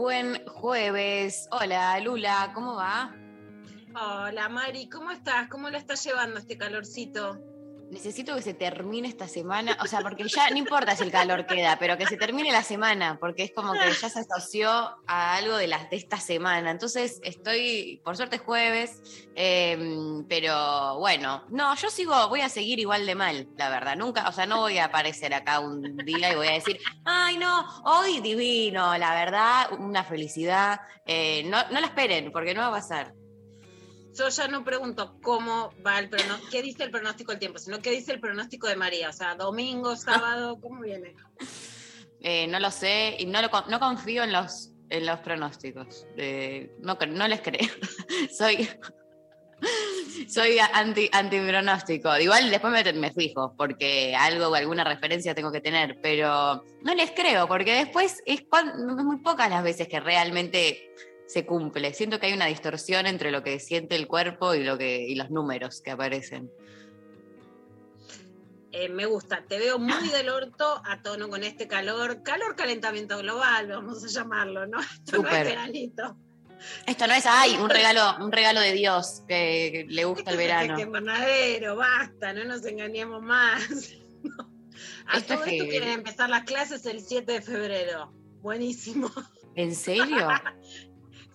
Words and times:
buen 0.00 0.42
jueves. 0.46 1.46
Hola, 1.50 2.00
Lula, 2.00 2.52
¿cómo 2.54 2.74
va? 2.74 3.14
Hola 3.94 4.48
Mari, 4.48 4.88
¿cómo 4.88 5.10
estás? 5.10 5.48
¿Cómo 5.48 5.68
lo 5.68 5.76
estás 5.76 6.02
llevando 6.02 6.38
este 6.38 6.56
calorcito? 6.56 7.38
Necesito 7.90 8.36
que 8.36 8.42
se 8.42 8.54
termine 8.54 9.08
esta 9.08 9.26
semana, 9.26 9.76
o 9.82 9.86
sea, 9.86 10.00
porque 10.00 10.22
ya 10.28 10.48
no 10.50 10.56
importa 10.56 10.94
si 10.94 11.02
el 11.02 11.10
calor 11.10 11.44
queda, 11.44 11.76
pero 11.76 11.98
que 11.98 12.06
se 12.06 12.16
termine 12.16 12.52
la 12.52 12.62
semana, 12.62 13.18
porque 13.18 13.42
es 13.42 13.52
como 13.52 13.72
que 13.72 13.92
ya 14.00 14.08
se 14.08 14.20
asoció 14.20 14.70
a 15.08 15.34
algo 15.34 15.56
de, 15.56 15.66
las, 15.66 15.90
de 15.90 15.96
esta 15.96 16.18
semana. 16.18 16.70
Entonces 16.70 17.20
estoy, 17.24 18.00
por 18.04 18.16
suerte 18.16 18.36
es 18.36 18.42
jueves, 18.42 19.26
eh, 19.34 19.76
pero 20.28 20.98
bueno, 21.00 21.44
no, 21.48 21.74
yo 21.74 21.90
sigo, 21.90 22.28
voy 22.28 22.42
a 22.42 22.48
seguir 22.48 22.78
igual 22.78 23.06
de 23.06 23.16
mal, 23.16 23.48
la 23.56 23.68
verdad. 23.68 23.96
Nunca, 23.96 24.28
o 24.28 24.32
sea, 24.32 24.46
no 24.46 24.60
voy 24.60 24.78
a 24.78 24.84
aparecer 24.84 25.34
acá 25.34 25.58
un 25.58 25.96
día 25.98 26.32
y 26.32 26.36
voy 26.36 26.46
a 26.46 26.52
decir, 26.52 26.78
ay 27.04 27.38
no, 27.38 27.66
hoy 27.84 28.20
divino, 28.20 28.96
la 28.98 29.14
verdad, 29.14 29.72
una 29.80 30.04
felicidad. 30.04 30.80
Eh, 31.06 31.42
no, 31.46 31.58
no 31.70 31.80
la 31.80 31.88
esperen, 31.88 32.30
porque 32.30 32.54
no 32.54 32.60
va 32.60 32.68
a 32.68 32.80
pasar. 32.80 33.19
Yo 34.20 34.28
ya 34.28 34.48
no 34.48 34.62
pregunto 34.62 35.16
cómo 35.22 35.72
va 35.84 35.98
el 35.98 36.10
pronóstico, 36.10 36.50
qué 36.50 36.60
dice 36.60 36.84
el 36.84 36.90
pronóstico 36.90 37.32
del 37.32 37.38
tiempo, 37.38 37.58
sino 37.58 37.80
qué 37.80 37.90
dice 37.90 38.12
el 38.12 38.20
pronóstico 38.20 38.66
de 38.66 38.76
María. 38.76 39.08
O 39.08 39.12
sea, 39.14 39.34
domingo, 39.34 39.96
sábado, 39.96 40.58
¿cómo 40.60 40.82
viene? 40.82 41.14
Eh, 42.20 42.46
no 42.46 42.60
lo 42.60 42.70
sé 42.70 43.16
y 43.18 43.24
no, 43.24 43.40
lo, 43.40 43.48
no 43.70 43.80
confío 43.80 44.22
en 44.22 44.32
los, 44.32 44.72
en 44.90 45.06
los 45.06 45.20
pronósticos. 45.20 46.06
Eh, 46.18 46.70
no, 46.80 46.98
no 47.08 47.28
les 47.28 47.40
creo. 47.40 47.66
soy 48.38 48.68
soy 50.28 50.58
anti, 50.58 51.08
anti 51.12 51.40
pronóstico. 51.40 52.18
Igual 52.18 52.50
después 52.50 52.72
me, 52.72 52.92
me 52.92 53.12
fijo, 53.12 53.54
porque 53.56 54.14
algo, 54.14 54.54
alguna 54.54 54.84
referencia 54.84 55.34
tengo 55.34 55.50
que 55.50 55.62
tener, 55.62 55.98
pero 56.02 56.62
no 56.82 56.94
les 56.94 57.10
creo, 57.12 57.48
porque 57.48 57.72
después 57.72 58.22
es 58.26 58.42
muy 59.02 59.16
pocas 59.16 59.48
las 59.48 59.62
veces 59.62 59.88
que 59.88 59.98
realmente 59.98 60.92
se 61.30 61.46
cumple. 61.46 61.94
Siento 61.94 62.18
que 62.18 62.26
hay 62.26 62.32
una 62.32 62.46
distorsión 62.46 63.06
entre 63.06 63.30
lo 63.30 63.44
que 63.44 63.60
siente 63.60 63.94
el 63.94 64.08
cuerpo 64.08 64.54
y, 64.54 64.64
lo 64.64 64.76
que, 64.76 65.06
y 65.06 65.14
los 65.14 65.30
números 65.30 65.80
que 65.80 65.92
aparecen. 65.92 66.50
Eh, 68.72 68.88
me 68.88 69.06
gusta, 69.06 69.44
te 69.46 69.58
veo 69.58 69.78
muy 69.78 70.08
del 70.08 70.28
orto 70.28 70.82
a 70.84 71.02
tono 71.02 71.28
con 71.28 71.44
este 71.44 71.68
calor, 71.68 72.22
calor 72.22 72.56
calentamiento 72.56 73.18
global, 73.18 73.68
vamos 73.68 74.04
a 74.04 74.08
llamarlo, 74.08 74.66
¿no? 74.66 74.80
Esto 75.06 75.22
no 75.22 75.28
es 75.28 75.44
veranito. 75.44 76.16
Esto 76.86 77.06
no 77.06 77.14
es, 77.14 77.24
ay, 77.26 77.56
un 77.56 77.70
regalo, 77.70 78.24
un 78.24 78.32
regalo 78.32 78.60
de 78.60 78.72
Dios 78.72 79.22
que, 79.28 79.70
que 79.72 79.86
le 79.88 80.04
gusta 80.04 80.32
el 80.32 80.36
verano. 80.36 80.76
Que 80.76 80.82
invernadero, 80.82 81.76
basta, 81.76 82.32
no 82.32 82.44
nos 82.44 82.64
engañemos 82.64 83.22
más. 83.22 83.62
A 85.06 85.18
Esto 85.18 85.34
todo 85.34 85.44
es 85.44 85.52
esto 85.52 85.68
quieren 85.68 85.90
empezar 85.90 86.30
las 86.30 86.44
clases 86.44 86.86
el 86.86 87.00
7 87.00 87.32
de 87.32 87.42
febrero. 87.42 88.12
Buenísimo. 88.40 89.10
¿En 89.54 89.74
serio? 89.74 90.28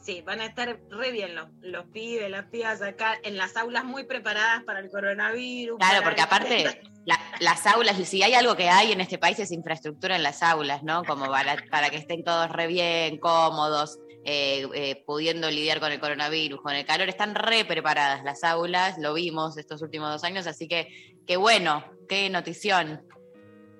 Sí, 0.06 0.22
van 0.22 0.40
a 0.40 0.46
estar 0.46 0.80
re 0.92 1.12
bien 1.12 1.34
los, 1.34 1.48
los 1.62 1.86
pibes, 1.88 2.30
las 2.30 2.46
pibas 2.46 2.80
acá 2.84 3.16
en 3.24 3.38
las 3.38 3.58
aulas 3.58 3.84
muy 3.84 4.04
preparadas 4.04 4.64
para 4.64 4.80
el 4.80 4.92
coronavirus. 4.92 5.80
Claro, 5.80 6.04
porque 6.04 6.22
el- 6.22 6.26
aparte 6.28 6.82
la- 7.06 7.20
las 7.40 7.66
aulas, 7.66 7.98
y 8.00 8.06
si 8.06 8.22
hay 8.22 8.36
algo 8.36 8.56
que 8.56 8.70
hay 8.70 8.92
en 8.92 9.02
este 9.02 9.18
país 9.18 9.40
es 9.40 9.52
infraestructura 9.52 10.16
en 10.16 10.22
las 10.22 10.44
aulas, 10.44 10.84
¿no? 10.84 11.04
Como 11.06 11.26
para, 11.26 11.56
para 11.72 11.90
que 11.90 11.98
estén 11.98 12.24
todos 12.24 12.52
re 12.52 12.68
bien, 12.68 13.18
cómodos, 13.18 13.98
eh, 14.26 14.68
eh, 14.76 15.04
pudiendo 15.08 15.50
lidiar 15.50 15.80
con 15.80 15.92
el 15.92 16.00
coronavirus, 16.00 16.62
con 16.62 16.76
el 16.76 16.86
calor. 16.86 17.10
Están 17.10 17.34
re 17.34 17.66
preparadas 17.66 18.24
las 18.24 18.44
aulas, 18.44 19.00
lo 19.00 19.16
vimos 19.16 19.58
estos 19.58 19.82
últimos 19.82 20.12
dos 20.12 20.24
años, 20.24 20.46
así 20.46 20.68
que 20.68 21.16
qué 21.26 21.36
bueno, 21.38 21.84
qué 22.08 22.30
notición. 22.30 23.04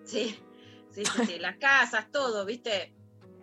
Sí, 0.03 0.36
sí, 0.90 1.06
sí, 1.06 1.25
sí, 1.28 1.38
las 1.40 1.57
casas, 1.57 2.09
todo, 2.12 2.46
¿viste? 2.46 2.94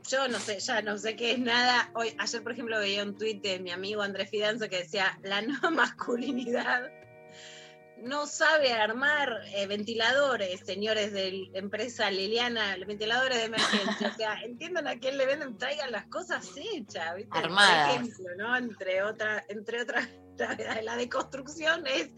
Yo 0.09 0.29
no 0.29 0.39
sé, 0.39 0.59
ya 0.59 0.83
no 0.83 0.99
sé 0.99 1.17
qué 1.17 1.33
es 1.33 1.39
nada. 1.39 1.91
Hoy, 1.95 2.15
ayer, 2.19 2.43
por 2.43 2.53
ejemplo, 2.53 2.79
veía 2.79 3.03
un 3.03 3.17
tuit 3.17 3.43
de 3.43 3.61
mi 3.61 3.71
amigo 3.71 4.03
Andrés 4.03 4.31
Fidanza 4.31 4.69
que 4.69 4.79
decía, 4.79 5.19
la 5.23 5.43
nueva 5.43 5.71
masculinidad 5.71 6.91
no 8.03 8.27
sabe 8.27 8.73
armar 8.73 9.43
eh, 9.55 9.67
ventiladores, 9.67 10.61
señores 10.67 11.13
de 11.13 11.49
la 11.53 11.59
empresa 11.61 12.11
Liliana, 12.11 12.77
ventiladores 12.85 13.39
de 13.39 13.45
emergencia. 13.45 14.09
O 14.13 14.17
sea, 14.17 14.43
entiendan 14.43 14.89
a 14.89 14.99
quién 14.99 15.17
le 15.17 15.27
venden, 15.27 15.57
traigan 15.57 15.93
las 15.93 16.07
cosas 16.07 16.51
hechas, 16.57 17.15
¿viste? 17.15 17.39
Armadas. 17.39 17.97
Por 17.97 18.03
ejemplo, 18.03 18.27
¿no? 18.39 18.57
Entre 18.57 19.03
otras, 19.03 19.45
entre 19.49 19.83
otras, 19.83 20.09
la, 20.39 20.83
la 20.83 20.97
deconstrucción 20.97 21.87
es, 21.87 22.11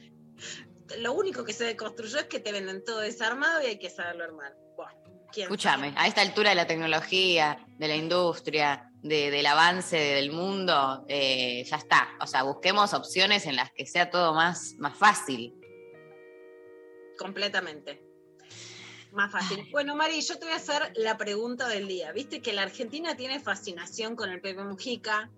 lo 0.99 1.13
único 1.13 1.45
que 1.45 1.53
se 1.53 1.65
deconstruyó 1.65 2.19
es 2.19 2.27
que 2.27 2.41
te 2.41 2.53
venden 2.53 2.83
todo 2.83 3.01
desarmado 3.01 3.63
y 3.63 3.67
hay 3.67 3.79
que 3.79 3.91
saberlo 3.91 4.25
armar. 4.25 4.64
Buah, 5.35 5.35
¿quién 5.35 5.45
Escúchame, 5.47 5.93
a 5.97 6.07
esta 6.07 6.21
altura 6.23 6.51
de 6.51 6.57
la 6.57 6.67
tecnología, 6.67 7.59
de 7.79 7.89
la 7.89 7.97
industria, 7.97 8.91
de- 9.03 9.31
del 9.31 9.45
avance 9.47 9.97
del 9.97 10.31
mundo, 10.33 11.05
eh, 11.09 11.65
ya 11.65 11.77
está. 11.77 12.09
O 12.21 12.27
sea, 12.27 12.43
busquemos 12.43 12.95
opciones 12.95 13.45
en 13.47 13.57
las 13.57 13.71
que 13.73 13.85
sea 13.87 14.11
todo 14.11 14.33
más, 14.35 14.75
más 14.79 14.97
fácil. 14.97 15.55
Completamente. 17.19 18.03
Más 19.13 19.31
fácil. 19.31 19.69
Bueno, 19.71 19.95
Mari, 19.95 20.21
yo 20.21 20.39
te 20.39 20.45
voy 20.47 20.55
a 20.55 20.57
hacer 20.57 20.93
la 20.97 21.17
pregunta 21.17 21.69
del 21.69 21.87
día. 21.87 22.11
Viste 22.13 22.41
que 22.43 22.53
la 22.53 22.63
Argentina 22.63 23.17
tiene 23.17 23.39
fascinación 23.41 24.17
con 24.17 24.31
el 24.31 24.41
Pepe 24.41 24.65
Mujica, 24.65 25.31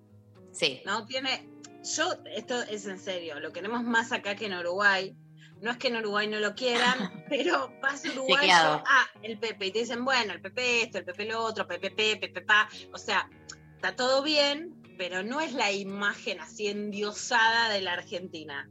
Sí. 0.53 0.81
¿no? 0.87 1.05
Tiene. 1.05 1.51
Yo, 1.97 2.15
esto 2.35 2.63
es 2.63 2.87
en 2.87 2.99
serio, 2.99 3.39
lo 3.41 3.53
queremos 3.53 3.83
más 3.85 4.11
acá 4.13 4.35
que 4.35 4.47
en 4.47 4.55
Uruguay. 4.55 5.15
No 5.61 5.71
es 5.71 5.79
que 5.79 5.89
en 5.89 5.97
Uruguay 5.97 6.29
no 6.29 6.39
lo 6.39 6.55
quieran, 6.55 7.25
pero 7.29 7.73
vas 7.81 8.05
a 8.05 8.11
Uruguay, 8.11 8.41
Chequeado. 8.41 8.85
ah, 8.87 9.07
el 9.23 9.39
Pepe, 9.39 9.67
y 9.67 9.71
te 9.71 9.79
dicen, 9.81 10.05
bueno, 10.05 10.33
el 10.33 10.41
Pepe 10.41 10.83
esto, 10.83 10.99
el 10.99 11.05
Pepe 11.05 11.25
lo 11.27 11.43
otro, 11.43 11.67
Pepe 11.67 11.91
Pepe, 11.91 12.29
Pepe 12.29 12.43
Pa. 12.43 12.69
O 12.93 12.99
sea, 12.99 13.29
está 13.75 13.97
todo 13.97 14.23
bien, 14.23 14.83
pero 14.99 15.23
no 15.23 15.41
es 15.41 15.53
la 15.53 15.73
imagen 15.73 16.41
así 16.41 16.69
endiosada 16.69 17.71
de 17.71 17.81
la 17.81 17.95
Argentina. 17.95 18.69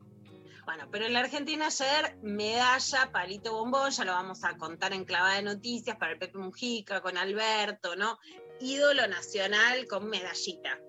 Bueno, 0.66 0.88
pero 0.91 1.06
en 1.06 1.13
la 1.13 1.19
Argentina 1.19 1.68
ayer, 1.68 2.18
medalla, 2.24 3.12
palito 3.12 3.53
bombón, 3.53 3.91
ya 3.91 4.03
lo 4.03 4.13
vamos 4.13 4.44
a 4.44 4.57
contar 4.57 4.94
en 4.94 5.06
clavada 5.06 5.35
de 5.35 5.44
noticias 5.44 5.95
para 5.97 6.13
el 6.13 6.18
Pepe 6.18 6.40
Mujica, 6.40 7.01
con 7.01 7.18
Alberto, 7.18 7.95
¿no? 7.95 8.18
Ídolo 8.59 9.07
nacional 9.07 9.85
con 9.88 10.09
medallita. 10.09 10.79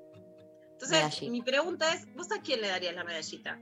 Entonces, 0.72 0.98
Medallita. 0.98 1.30
mi 1.32 1.42
pregunta 1.42 1.92
es, 1.92 2.06
¿vos 2.14 2.32
a 2.32 2.40
quién 2.40 2.62
le 2.62 2.68
darías 2.68 2.94
la 2.94 3.04
medallita? 3.04 3.58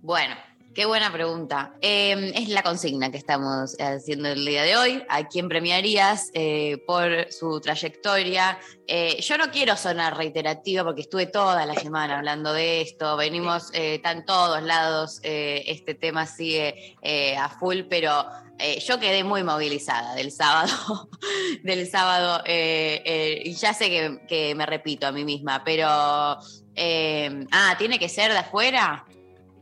Bueno, 0.00 0.36
qué 0.74 0.86
buena 0.86 1.12
pregunta. 1.12 1.74
Eh, 1.80 2.32
es 2.34 2.48
la 2.48 2.62
consigna 2.62 3.10
que 3.10 3.18
estamos 3.18 3.76
haciendo 3.78 4.28
el 4.28 4.44
día 4.44 4.62
de 4.62 4.76
hoy. 4.76 5.02
¿A 5.08 5.28
quién 5.28 5.48
premiarías 5.48 6.30
eh, 6.34 6.82
por 6.86 7.30
su 7.30 7.60
trayectoria? 7.60 8.58
Eh, 8.86 9.20
yo 9.20 9.38
no 9.38 9.50
quiero 9.50 9.76
sonar 9.76 10.16
reiterativa 10.16 10.84
porque 10.84 11.02
estuve 11.02 11.26
toda 11.26 11.66
la 11.66 11.74
semana 11.74 12.18
hablando 12.18 12.52
de 12.52 12.80
esto. 12.80 13.16
Venimos, 13.16 13.72
eh, 13.74 13.96
está 13.96 14.12
en 14.12 14.24
todos 14.24 14.62
lados, 14.62 15.20
eh, 15.22 15.62
este 15.66 15.94
tema 15.94 16.26
sigue 16.26 16.96
eh, 17.02 17.36
a 17.36 17.48
full, 17.48 17.82
pero 17.88 18.24
eh, 18.58 18.80
yo 18.80 18.98
quedé 18.98 19.24
muy 19.24 19.42
movilizada 19.42 20.14
del 20.14 20.30
sábado, 20.32 21.08
del 21.62 21.88
sábado, 21.90 22.42
eh, 22.46 23.02
eh, 23.04 23.42
y 23.44 23.54
ya 23.54 23.74
sé 23.74 23.88
que, 23.90 24.20
que 24.28 24.54
me 24.54 24.66
repito 24.66 25.06
a 25.06 25.12
mí 25.12 25.24
misma, 25.24 25.62
pero... 25.64 26.38
eh, 26.74 27.46
ah, 27.50 27.74
¿tiene 27.76 27.98
que 27.98 28.08
ser 28.08 28.32
de 28.32 28.38
afuera? 28.38 29.04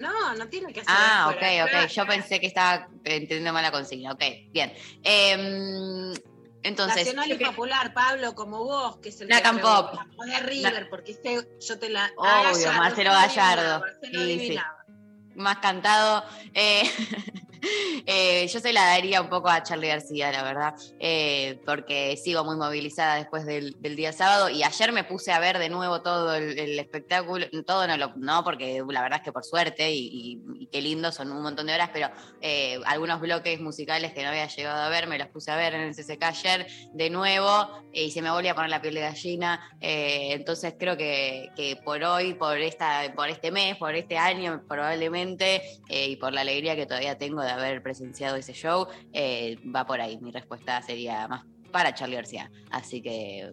No, 0.00 0.34
no 0.34 0.48
tiene 0.48 0.72
que 0.72 0.80
ser. 0.80 0.88
Ah, 0.88 1.30
ok, 1.34 1.42
ok. 1.68 1.88
Yo 1.88 2.06
pensé 2.06 2.40
que 2.40 2.46
estaba 2.46 2.88
entendiendo 3.04 3.52
mal 3.52 3.62
la 3.62 3.70
consigna. 3.70 4.12
Ok, 4.12 4.22
bien. 4.50 4.72
Em, 5.02 6.12
entonces, 6.62 6.96
Nacional 7.06 7.30
y 7.32 7.38
que- 7.38 7.46
Popular, 7.46 7.92
Pablo, 7.94 8.34
como 8.34 8.64
vos, 8.64 8.96
que 8.98 9.10
es 9.10 9.20
el 9.20 9.28
Black 9.28 9.44
que 9.54 9.58
Pop. 9.60 9.94
de 10.26 10.40
River, 10.40 10.88
porque 10.90 11.12
este, 11.12 11.46
yo 11.60 11.78
te 11.78 11.88
la. 11.90 12.10
Obvio, 12.16 12.72
Marcelo 12.72 13.10
te 13.10 13.16
la 13.16 13.26
Gallardo. 13.26 13.80
Marcelo 13.80 14.20
Sí, 14.24 14.38
sí. 14.48 14.58
más 15.36 15.58
cantado. 15.58 16.24
Eh, 16.54 16.82
eh, 18.06 18.46
yo 18.46 18.60
se 18.60 18.72
la 18.72 18.86
daría 18.86 19.20
un 19.20 19.28
poco 19.28 19.48
a 19.48 19.62
Charlie 19.62 19.88
García, 19.88 20.32
la 20.32 20.42
verdad, 20.42 20.74
eh, 20.98 21.60
porque 21.64 22.16
sigo 22.16 22.44
muy 22.44 22.56
movilizada 22.56 23.16
después 23.16 23.44
del, 23.46 23.76
día 23.80 24.12
sábado. 24.12 24.48
Y 24.48 24.62
ayer 24.62 24.92
me 24.92 25.04
puse 25.04 25.32
a 25.32 25.40
ver 25.40 25.58
de 25.58 25.68
nuevo 25.68 26.00
todo 26.00 26.34
el, 26.34 26.78
espectáculo, 26.78 27.46
todo 27.66 27.86
no, 27.86 27.96
lo, 27.96 28.12
no, 28.16 28.44
porque 28.44 28.82
la 28.88 29.02
verdad 29.02 29.18
es 29.18 29.24
que 29.24 29.32
por 29.32 29.44
suerte 29.44 29.90
y, 29.92 30.68
qué 30.70 30.80
lindo, 30.80 31.12
son 31.12 31.32
un 31.32 31.42
montón 31.42 31.66
de 31.66 31.74
horas, 31.74 31.90
pero 31.92 32.10
eh, 32.40 32.78
algunos 32.86 33.20
bloques 33.20 33.60
musicales 33.60 34.12
que 34.12 34.22
no 34.22 34.28
había 34.28 34.46
llegado 34.46 34.82
a 34.82 34.88
ver, 34.88 35.06
me 35.06 35.18
los 35.18 35.28
puse 35.28 35.50
a 35.50 35.56
ver 35.56 35.74
en 35.74 35.82
el 35.82 35.94
CCK 35.94 36.22
ayer 36.22 36.66
de 36.92 37.10
nuevo 37.10 37.68
y 37.92 38.10
se 38.12 38.22
me 38.22 38.30
volvió 38.30 38.52
a 38.52 38.54
poner 38.54 38.70
la 38.70 38.80
piel 38.80 38.94
de 38.94 39.00
gallina, 39.00 39.76
entonces 39.80 40.74
creo 40.78 40.96
que, 40.96 41.50
que 41.56 41.76
por 41.76 42.02
hoy, 42.04 42.34
por, 42.34 42.58
esta, 42.58 43.12
por 43.16 43.28
este 43.28 43.50
mes, 43.50 43.76
por 43.76 43.94
este 43.94 44.16
año 44.16 44.62
probablemente, 44.68 45.62
y 45.88 46.16
por 46.16 46.32
la 46.32 46.42
alegría 46.42 46.76
que 46.76 46.86
todavía 46.86 47.18
tengo 47.18 47.42
de 47.42 47.49
haber 47.50 47.82
presenciado 47.82 48.36
ese 48.36 48.52
show, 48.52 48.86
eh, 49.12 49.56
va 49.74 49.84
por 49.86 50.00
ahí. 50.00 50.18
Mi 50.20 50.30
respuesta 50.30 50.80
sería 50.82 51.26
más 51.28 51.44
para 51.72 51.94
Charlie 51.94 52.16
García. 52.16 52.50
Así 52.70 53.00
que 53.02 53.52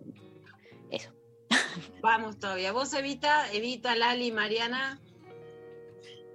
eso. 0.92 1.12
Vamos 2.02 2.40
todavía. 2.40 2.72
Vos, 2.72 2.94
Evita, 2.94 3.52
Evita, 3.52 3.96
Lali, 3.96 4.32
Mariana. 4.32 5.00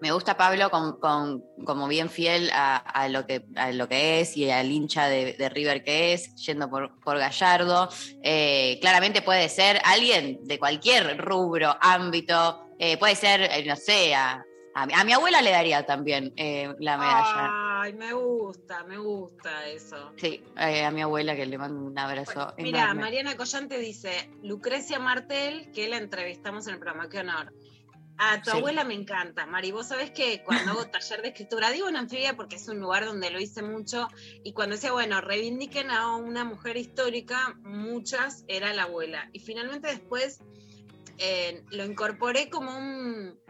Me 0.01 0.11
gusta 0.11 0.37
Pablo 0.37 0.69
con, 0.69 0.99
con- 0.99 1.45
como 1.65 1.87
bien 1.87 2.11
fiel 2.11 2.51
a, 2.53 2.77
a 2.77 3.09
lo 3.09 3.25
que, 3.25 3.45
a 3.55 3.71
lo 3.71 3.89
que 3.89 4.21
es 4.21 4.37
y 4.37 4.51
al 4.51 4.69
hincha 4.71 5.07
de, 5.09 5.35
de 5.35 5.49
River 5.49 5.85
que 5.85 6.13
es, 6.13 6.35
yendo 6.45 6.69
por, 6.69 6.99
por 7.01 7.19
Gallardo. 7.19 7.89
Eh, 8.25 8.79
claramente 8.81 9.23
puede 9.23 9.49
ser 9.49 9.81
alguien 9.85 10.41
de 10.43 10.59
cualquier 10.59 11.19
rubro, 11.19 11.77
ámbito. 11.81 12.67
eh, 12.81 12.97
puede 12.97 13.15
ser, 13.15 13.43
eh, 13.43 13.65
no 13.65 13.77
sé, 13.77 14.13
a, 14.17 14.45
a 14.75 14.87
mi, 14.87 14.95
a 14.95 15.05
mi 15.05 15.13
abuela 15.13 15.43
le 15.43 15.51
daría 15.51 15.85
también 15.87 16.33
eh, 16.37 16.75
la 16.79 16.97
medalla. 16.97 17.51
Ay, 17.83 17.93
me 17.95 18.13
gusta, 18.13 18.85
me 18.85 18.99
gusta 18.99 19.69
eso. 19.69 20.13
Sí, 20.17 20.43
eh, 20.57 20.85
a 20.85 20.91
mi 20.91 21.03
abuela 21.03 21.35
que 21.35 21.47
le 21.47 21.59
mando 21.59 21.85
un 21.85 21.99
abrazo. 21.99 22.55
Mira. 22.59 22.95
Mariana 22.95 23.37
Collante 23.37 23.79
dice, 23.79 24.31
Lucrecia 24.43 24.99
Martel, 24.99 25.71
que 25.73 25.89
la 25.89 25.97
entrevistamos 25.97 26.67
en 26.69 26.75
el 26.75 26.81
programa, 26.81 27.09
qué 27.09 27.19
honor. 27.19 27.53
A 28.19 28.41
tu 28.41 28.51
Sí. 28.51 28.59
abuela 28.59 28.85
me 28.85 28.95
encanta, 28.95 29.47
Mari. 29.47 29.73
Vos 29.73 29.89
sabés 29.89 30.13
que 30.13 30.45
cuando 30.45 30.73
hago 30.73 30.87
taller 30.87 31.23
de 31.23 31.29
escritura, 31.29 31.71
digo 31.71 31.89
en 31.89 31.97
anfibia 31.97 32.37
porque 32.37 32.57
es 32.57 32.69
un 32.69 32.79
lugar 32.79 33.05
donde 33.05 33.31
lo 33.31 33.41
hice 33.41 33.63
mucho, 33.63 34.07
y 34.45 34.53
cuando 34.53 34.77
decía, 34.77 34.93
bueno, 34.93 35.21
reivindiquen 35.21 35.91
a 35.91 36.15
una 36.17 36.45
mujer 36.45 36.77
histórica, 36.77 37.57
muchas 37.63 38.45
era 38.47 38.73
la 38.75 38.85
abuela. 38.85 39.29
Y 39.33 39.41
finalmente 39.41 39.89
después 39.89 40.41
eh, 41.19 41.65
lo 41.71 41.85
incorporé 41.85 42.49
como 42.49 42.77
un 42.77 43.41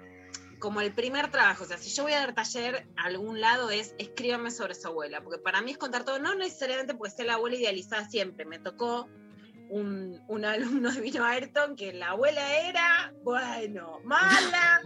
como 0.62 0.80
el 0.80 0.94
primer 0.94 1.28
trabajo, 1.32 1.64
o 1.64 1.66
sea, 1.66 1.76
si 1.76 1.90
yo 1.90 2.04
voy 2.04 2.12
a 2.12 2.20
dar 2.20 2.34
taller 2.34 2.86
a 2.96 3.06
algún 3.06 3.40
lado 3.40 3.70
es 3.70 3.96
escríbame 3.98 4.52
sobre 4.52 4.76
su 4.76 4.86
abuela, 4.86 5.20
porque 5.20 5.40
para 5.40 5.60
mí 5.60 5.72
es 5.72 5.76
contar 5.76 6.04
todo, 6.04 6.20
no 6.20 6.36
necesariamente 6.36 6.94
puede 6.94 7.12
ser 7.12 7.26
la 7.26 7.34
abuela 7.34 7.56
idealizada 7.56 8.08
siempre, 8.08 8.44
me 8.44 8.60
tocó 8.60 9.08
un, 9.70 10.22
un 10.28 10.44
alumno 10.44 10.92
de 10.92 11.00
Vino 11.00 11.24
Ayrton 11.24 11.74
que 11.74 11.92
la 11.92 12.10
abuela 12.10 12.58
era, 12.60 13.12
bueno, 13.24 13.98
mala, 14.04 14.82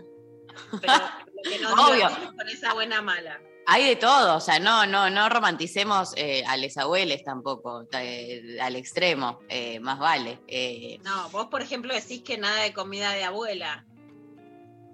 pero 0.81 0.94
lo 0.94 1.50
que 1.50 1.58
nos 1.58 1.73
Obvio. 1.75 2.08
con 2.34 2.49
esa 2.49 2.73
buena 2.73 3.02
mala. 3.02 3.38
Hay 3.67 3.87
de 3.87 3.96
todo, 3.96 4.37
o 4.37 4.40
sea, 4.40 4.58
no, 4.58 4.87
no, 4.87 5.11
no 5.11 5.28
romanticemos 5.28 6.14
eh, 6.17 6.43
a 6.46 6.56
les 6.56 6.78
abueles 6.78 7.23
tampoco, 7.23 7.87
eh, 7.93 8.56
al 8.62 8.76
extremo, 8.76 9.40
eh, 9.50 9.78
más 9.81 9.99
vale. 9.99 10.38
No, 11.02 11.28
vos 11.28 11.49
por 11.49 11.61
ejemplo 11.61 11.93
decís 11.93 12.23
que 12.23 12.38
nada 12.38 12.62
de 12.62 12.73
comida 12.73 13.11
de 13.12 13.25
abuela. 13.25 13.84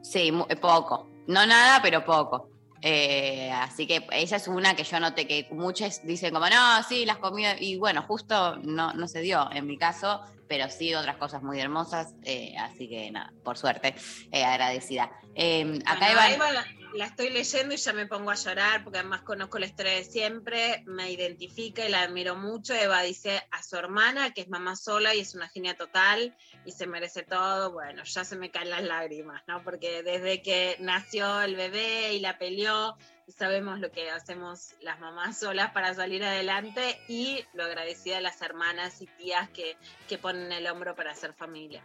Sí, 0.02 0.32
eh, 0.48 0.56
poco. 0.56 1.08
No 1.26 1.46
nada, 1.46 1.80
pero 1.82 2.04
poco. 2.04 2.48
Eh, 2.84 3.50
así 3.52 3.86
que 3.86 4.04
esa 4.10 4.36
es 4.36 4.48
una 4.48 4.74
que 4.74 4.82
yo 4.82 4.98
noté 4.98 5.26
que 5.26 5.46
muchos 5.52 6.04
dicen 6.04 6.34
como, 6.34 6.46
no, 6.48 6.82
sí, 6.88 7.06
las 7.06 7.18
comidas, 7.18 7.56
y 7.60 7.76
bueno, 7.78 8.02
justo 8.02 8.56
no, 8.56 8.92
no 8.92 9.06
se 9.06 9.20
dio 9.20 9.48
en 9.52 9.66
mi 9.66 9.78
caso, 9.78 10.20
pero 10.52 10.68
sí 10.68 10.94
otras 10.94 11.16
cosas 11.16 11.42
muy 11.42 11.58
hermosas, 11.58 12.14
eh, 12.24 12.54
así 12.58 12.86
que 12.86 13.10
nada, 13.10 13.32
por 13.42 13.56
suerte, 13.56 13.94
eh, 14.30 14.44
agradecida. 14.44 15.10
Eh, 15.34 15.78
acá 15.86 16.12
Bueno, 16.12 16.20
Eva- 16.20 16.34
Eva 16.34 16.52
la, 16.52 16.66
la 16.92 17.06
estoy 17.06 17.30
leyendo 17.30 17.72
y 17.72 17.78
ya 17.78 17.94
me 17.94 18.06
pongo 18.06 18.30
a 18.30 18.34
llorar 18.34 18.84
porque 18.84 18.98
además 18.98 19.22
conozco 19.22 19.58
la 19.58 19.64
historia 19.64 19.92
de 19.94 20.04
siempre, 20.04 20.82
me 20.84 21.10
identifica 21.10 21.86
y 21.86 21.88
la 21.90 22.02
admiro 22.02 22.36
mucho. 22.36 22.74
Eva 22.74 23.00
dice 23.00 23.40
a 23.50 23.62
su 23.62 23.76
hermana 23.76 24.32
que 24.32 24.42
es 24.42 24.50
mamá 24.50 24.76
sola 24.76 25.14
y 25.14 25.20
es 25.20 25.34
una 25.34 25.48
genia 25.48 25.74
total 25.74 26.36
y 26.66 26.72
se 26.72 26.86
merece 26.86 27.22
todo. 27.22 27.72
Bueno, 27.72 28.02
ya 28.04 28.22
se 28.24 28.36
me 28.36 28.50
caen 28.50 28.68
las 28.68 28.82
lágrimas, 28.82 29.42
¿no? 29.46 29.64
Porque 29.64 30.02
desde 30.02 30.42
que 30.42 30.76
nació 30.80 31.40
el 31.40 31.56
bebé 31.56 32.12
y 32.12 32.20
la 32.20 32.36
peleó, 32.36 32.98
sabemos 33.28 33.80
lo 33.80 33.90
que 33.90 34.10
hacemos 34.10 34.74
las 34.80 35.00
mamás 35.00 35.38
solas 35.38 35.70
para 35.72 35.94
salir 35.94 36.24
adelante 36.24 37.00
y 37.08 37.44
lo 37.54 37.64
agradecida 37.64 38.16
de 38.16 38.22
las 38.22 38.40
hermanas 38.42 39.00
y 39.00 39.06
tías 39.06 39.48
que, 39.50 39.76
que 40.08 40.18
ponen 40.18 40.52
el 40.52 40.66
hombro 40.66 40.94
para 40.94 41.12
hacer 41.12 41.32
familia. 41.32 41.82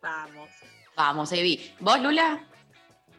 Vamos. 0.00 0.50
Vamos, 0.96 1.32
Evi. 1.32 1.74
¿Vos, 1.80 2.00
Lula? 2.00 2.44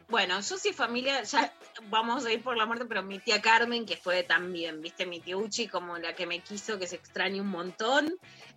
Bueno, 0.09 0.41
yo 0.41 0.57
sí 0.57 0.73
familia, 0.73 1.23
ya 1.23 1.51
vamos 1.89 2.25
a 2.25 2.31
ir 2.31 2.43
por 2.43 2.55
la 2.55 2.65
muerte, 2.65 2.85
pero 2.85 3.01
mi 3.01 3.19
tía 3.19 3.41
Carmen, 3.41 3.85
que 3.85 3.97
fue 3.97 4.21
también, 4.23 4.81
viste, 4.81 5.05
mi 5.05 5.19
tía 5.19 5.37
Uchi, 5.37 5.67
como 5.67 5.97
la 5.97 6.13
que 6.13 6.27
me 6.27 6.39
quiso, 6.41 6.77
que 6.77 6.87
se 6.87 6.97
extraña 6.97 7.41
un 7.41 7.47
montón. 7.47 8.13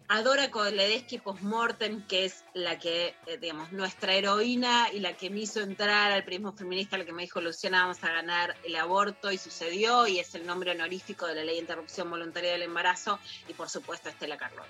Adora 0.09 0.51
Koledeschi 0.53 1.19
Postmortem, 1.19 2.07
que 2.07 2.27
es 2.27 2.45
la 2.55 2.79
que, 2.79 3.17
eh, 3.27 3.39
digamos, 3.41 3.73
nuestra 3.73 4.15
heroína 4.15 4.89
y 4.93 5.01
la 5.01 5.15
que 5.17 5.31
me 5.31 5.41
hizo 5.41 5.61
entrar 5.61 6.13
al 6.13 6.25
prismo 6.25 6.53
feminista, 6.53 6.97
la 6.97 7.05
que 7.05 7.13
me 7.13 7.23
dijo, 7.23 7.41
Luciana, 7.41 7.83
vamos 7.83 8.03
a 8.05 8.13
ganar 8.13 8.55
el 8.65 8.77
aborto, 8.77 9.33
y 9.33 9.39
sucedió, 9.39 10.07
y 10.07 10.21
es 10.21 10.33
el 10.37 10.47
nombre 10.47 10.71
honorífico 10.71 11.27
de 11.27 11.35
la 11.35 11.43
ley 11.45 11.57
de 11.57 11.61
interrupción 11.63 12.09
voluntaria 12.09 12.53
del 12.53 12.63
embarazo, 12.63 13.19
y 13.49 13.55
por 13.55 13.69
supuesto 13.69 14.09
Estela 14.09 14.37
Carlota. 14.37 14.69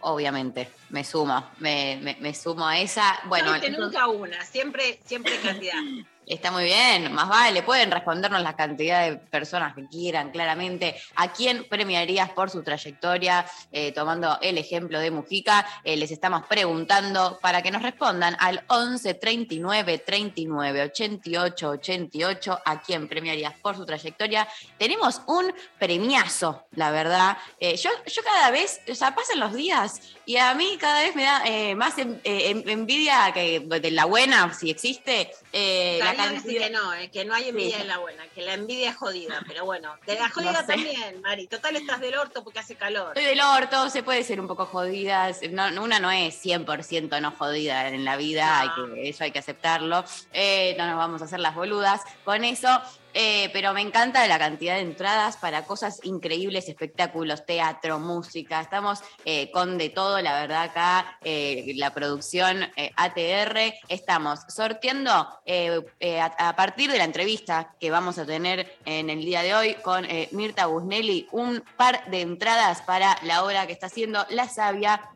Obviamente, 0.00 0.68
me 0.90 1.04
sumo, 1.04 1.50
me, 1.58 1.98
me- 2.02 2.16
me 2.20 2.34
sumo 2.34 2.66
a 2.66 2.78
esa. 2.78 3.18
Bueno, 3.26 3.56
no 3.56 3.78
nunca 3.86 4.08
una, 4.08 4.44
siempre, 4.44 5.00
siempre 5.06 5.38
cantidad. 5.40 5.78
Está 6.24 6.52
muy 6.52 6.64
bien, 6.64 7.12
más 7.12 7.28
vale, 7.28 7.62
pueden 7.64 7.90
respondernos 7.90 8.40
la 8.42 8.54
cantidad 8.54 9.02
de 9.10 9.16
personas 9.16 9.74
que 9.74 9.86
quieran, 9.88 10.30
claramente. 10.30 10.94
¿A 11.16 11.32
quién 11.32 11.64
premiarías 11.68 12.30
por 12.30 12.48
su 12.48 12.62
trayectoria? 12.62 13.44
Eh, 13.72 13.90
tomando 13.92 14.38
el 14.40 14.56
ejemplo 14.56 15.00
de 15.00 15.10
Mujica, 15.10 15.66
eh, 15.82 15.96
les 15.96 16.12
estamos 16.12 16.46
preguntando 16.46 17.38
para 17.42 17.60
que 17.60 17.72
nos 17.72 17.82
respondan 17.82 18.36
al 18.38 18.62
11 18.68 19.14
39 19.14 19.98
39 19.98 20.82
88 20.82 21.68
88. 21.70 22.60
¿A 22.64 22.80
quién 22.80 23.08
premiarías 23.08 23.54
por 23.60 23.76
su 23.76 23.84
trayectoria? 23.84 24.46
Tenemos 24.78 25.22
un 25.26 25.52
premiazo, 25.78 26.64
la 26.76 26.92
verdad. 26.92 27.36
Eh, 27.58 27.76
yo, 27.76 27.90
yo 28.06 28.22
cada 28.22 28.50
vez, 28.52 28.80
o 28.88 28.94
sea, 28.94 29.14
pasan 29.14 29.40
los 29.40 29.54
días 29.54 30.00
y 30.24 30.36
a 30.36 30.54
mí 30.54 30.76
cada 30.80 31.00
vez 31.02 31.16
me 31.16 31.24
da 31.24 31.42
más 31.76 31.98
en- 31.98 32.20
en- 32.22 32.66
envidia 32.68 33.32
que 33.34 33.58
de 33.60 33.90
la 33.90 34.04
buena, 34.04 34.54
si 34.54 34.70
existe. 34.70 35.32
eh, 35.54 35.98
la 36.14 36.24
cantidad- 36.24 36.64
que 36.66 36.70
no, 36.70 36.94
eh, 36.94 37.10
que 37.10 37.24
no 37.24 37.34
hay 37.34 37.48
envidia 37.48 37.76
Sí. 37.76 37.82
en 37.82 37.88
la 37.88 37.98
buena, 37.98 38.26
que 38.34 38.42
la 38.42 38.54
envidia 38.54 38.90
es 38.90 38.96
jodida, 38.96 39.42
pero 39.46 39.64
bueno, 39.64 39.96
de 40.06 40.14
la 40.16 40.28
jodida 40.28 40.60
sé. 40.60 40.66
también, 40.66 41.20
Mari. 41.22 41.46
Total 41.46 41.76
estás 41.76 42.00
del 42.00 42.14
orto 42.16 42.42
porque 42.44 42.58
hace 42.60 42.74
calor. 42.76 43.08
Estoy 43.16 43.24
del 43.24 43.40
orto, 43.40 43.88
se 43.90 44.02
puede 44.02 44.22
ser 44.24 44.40
un 44.40 44.48
poco 44.48 44.66
jodida. 44.66 45.30
no- 45.50 45.70
no- 45.70 45.82
una 45.82 45.98
no 45.98 46.10
es 46.10 46.34
100% 46.40 47.20
no 47.20 47.30
jodida 47.32 47.88
en 47.88 48.04
la 48.04 48.16
vida, 48.16 48.60
hay 48.60 48.68
que, 48.70 49.08
eso 49.08 49.24
hay 49.24 49.30
que 49.32 49.38
aceptarlo. 49.38 50.04
Eh, 50.32 50.74
no 50.78 50.86
nos 50.86 50.96
vamos 50.96 51.22
a 51.22 51.24
hacer 51.24 51.40
las 51.40 51.54
boludas 51.54 52.00
con 52.24 52.44
eso. 52.44 52.68
Eh, 53.14 53.50
pero 53.52 53.72
me 53.74 53.80
encanta 53.80 54.26
la 54.26 54.38
cantidad 54.38 54.76
de 54.76 54.82
entradas 54.82 55.36
para 55.36 55.64
cosas 55.64 56.00
increíbles, 56.02 56.68
espectáculos, 56.68 57.44
teatro, 57.46 57.98
música. 57.98 58.60
Estamos 58.60 59.00
eh, 59.24 59.50
con 59.50 59.78
de 59.78 59.90
todo, 59.90 60.20
la 60.20 60.40
verdad, 60.40 60.62
acá, 60.62 61.18
eh, 61.22 61.72
la 61.76 61.92
producción 61.92 62.62
ATR. 62.96 63.74
Estamos 63.88 64.40
sorteando 64.48 65.10
a, 65.10 66.56
partir 66.56 66.90
de 66.90 66.98
la 66.98 67.04
entrevista 67.04 67.74
que 67.80 67.90
vamos 67.90 68.18
a 68.18 68.26
tener 68.26 68.76
en 68.84 69.10
el 69.10 69.24
día 69.24 69.42
de 69.42 69.54
hoy 69.54 69.74
con 69.82 70.06
Mirta 70.32 70.66
Busnelli, 70.66 71.28
un 71.32 71.62
par 71.76 72.04
de 72.10 72.20
entradas 72.20 72.82
para 72.82 73.18
la 73.22 73.44
obra 73.44 73.66
que 73.66 73.72
está 73.72 73.86
haciendo 73.86 74.24
La 74.30 74.48
Sabia, 74.48 75.10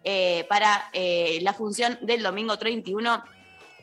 para 0.48 0.90
la 0.92 1.52
función 1.52 1.98
del 2.02 2.22
domingo 2.22 2.58
31. 2.58 3.36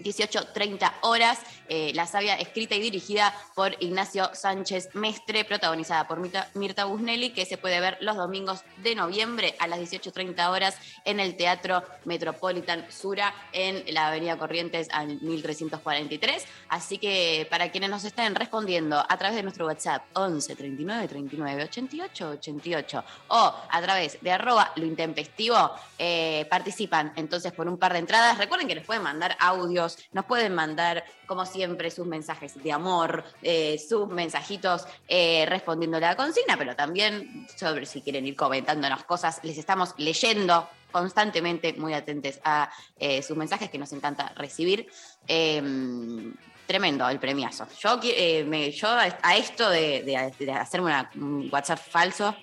18.30 0.03 0.91
horas, 1.01 1.39
eh, 1.70 1.91
La 1.96 2.08
Sabia 2.08 2.36
escrita 2.36 2.75
y 2.75 2.82
dirigida 2.82 3.34
por 3.55 3.75
Ignacio 3.79 4.29
Sánchez 4.34 4.89
Mestre, 4.93 5.46
protagonizada 5.46 6.08
por 6.08 6.20
Mirta, 6.53 6.86
Busnelli, 6.86 7.32
que 7.32 7.46
se 7.46 7.58
puede 7.58 7.79
ver 7.79 7.98
los 8.01 8.15
domingos 8.15 8.63
de 8.77 8.96
noviembre 8.96 9.55
a 9.60 9.67
las 9.67 9.79
18.30 9.79 10.50
horas 10.50 10.77
en 11.05 11.20
el 11.20 11.36
Teatro 11.36 11.84
Metropolitan 12.05 12.86
Sura 12.91 13.34
en 13.51 13.84
la 13.93 14.08
Avenida 14.08 14.38
Corrientes 14.38 14.88
al 14.91 15.22
1343. 15.22 16.46
Así 16.70 16.98
que 16.98 17.48
para 17.50 17.72
quienes 17.72 17.89
nos 17.89 18.03
estén 18.03 18.36
respondiendo 18.36 19.03
a 19.08 19.17
través 19.17 19.36
de 19.36 19.43
nuestro 19.43 19.65
WhatsApp 19.65 20.03
11 20.13 20.55
39 20.55 21.08
39 21.08 21.63
88 21.63 22.29
88 22.29 23.03
o 23.29 23.55
a 23.70 23.82
través 23.82 24.22
de 24.22 24.32
arroba 24.32 24.72
lo 24.75 24.86
intempestivo, 24.86 25.72
eh, 25.98 26.46
participan 26.50 27.13
entonces 27.15 27.51
por 27.51 27.67
un 27.67 27.77
par 27.77 27.93
de 27.93 28.00
entradas. 28.00 28.38
Recuerden 28.38 28.67
que 28.67 28.75
les 28.75 28.86
pueden 28.86 29.03
mandar 29.03 29.36
audios, 29.39 29.98
nos 30.12 30.25
pueden 30.25 30.53
mandar, 30.53 31.03
como 31.25 31.46
siempre 31.54 31.90
sus 31.92 32.06
mensajes 32.08 32.62
de 32.62 32.72
amor, 32.72 33.24
eh, 33.42 33.78
sus 33.78 34.08
mensajitos 34.10 34.86
eh, 35.08 35.46
respondiendo 35.48 35.98
a 35.98 36.00
la 36.02 36.16
consigna, 36.18 36.58
pero 36.58 36.76
también 36.76 37.48
sobre 37.56 37.86
si 37.86 38.02
quieren 38.02 38.26
ir 38.26 38.36
comentándonos 38.36 39.04
cosas, 39.06 39.40
les 39.44 39.58
estamos 39.58 39.94
leyendo 39.98 40.68
constantemente, 40.92 41.74
muy 41.74 41.94
atentos 41.94 42.40
a 42.44 42.70
eh, 43.00 43.22
sus 43.24 43.38
mensajes 43.38 43.70
que 43.70 43.78
nos 43.78 43.92
encanta 43.94 44.34
recibir. 44.36 44.88
Em, 45.28 46.34
tremendo 46.68 47.08
el 47.10 47.20
premiazo. 47.20 47.68
Yo, 47.80 48.00
eh, 48.04 48.44
me- 48.46 48.72
yo 48.72 48.88
a 48.90 49.36
esto 49.36 49.70
de, 49.70 50.02
de- 50.04 50.34
de 50.46 50.52
hacerme 50.52 50.88
una- 50.88 51.12
un 51.16 51.50
WhatsApp 51.52 51.80
falso 51.80 52.36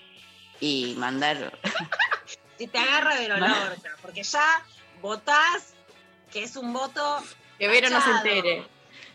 y 0.61 0.95
mandar 0.99 1.59
Si 2.59 2.67
te 2.67 2.77
agarra 2.79 3.15
de 3.17 3.29
Lorca, 3.29 3.79
porque 4.03 4.23
ya 4.23 4.45
votás, 5.01 5.73
que 6.31 6.43
es 6.43 6.57
un 6.57 6.75
voto, 6.75 7.23
que 7.59 7.67
Vero 7.69 7.89
no 7.89 8.01
se 8.03 8.11
entere. 8.11 8.67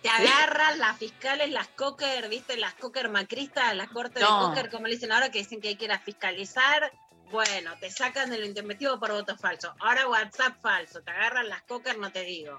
Te 0.05 0.23
agarran 0.23 0.77
las 0.79 0.97
fiscales, 0.97 1.49
las 1.49 1.67
cocker, 1.69 2.29
¿viste? 2.29 2.57
Las 2.57 2.73
cocker 2.75 3.09
macristas, 3.09 3.75
las 3.75 3.89
cortes 3.89 4.21
No. 4.21 4.41
de 4.41 4.55
cocker, 4.55 4.69
como 4.69 4.85
le 4.87 4.93
dicen 4.93 5.11
ahora, 5.11 5.29
que 5.31 5.39
dicen 5.39 5.59
que 5.61 5.69
hay 5.69 5.75
que 5.75 5.85
ir 5.85 5.91
a 5.91 5.99
fiscalizar. 5.99 6.91
Bueno, 7.31 7.73
te 7.79 7.89
sacan 7.89 8.29
de 8.29 8.37
lo 8.37 8.45
intempestivo 8.45 8.99
por 8.99 9.11
voto 9.11 9.35
falso. 9.35 9.73
Ahora 9.79 10.07
WhatsApp 10.07 10.57
falso, 10.61 11.01
te 11.01 11.09
agarran 11.09 11.49
las 11.49 11.63
cocker, 11.63 11.97
no 11.97 12.11
te 12.11 12.21
digo. 12.21 12.57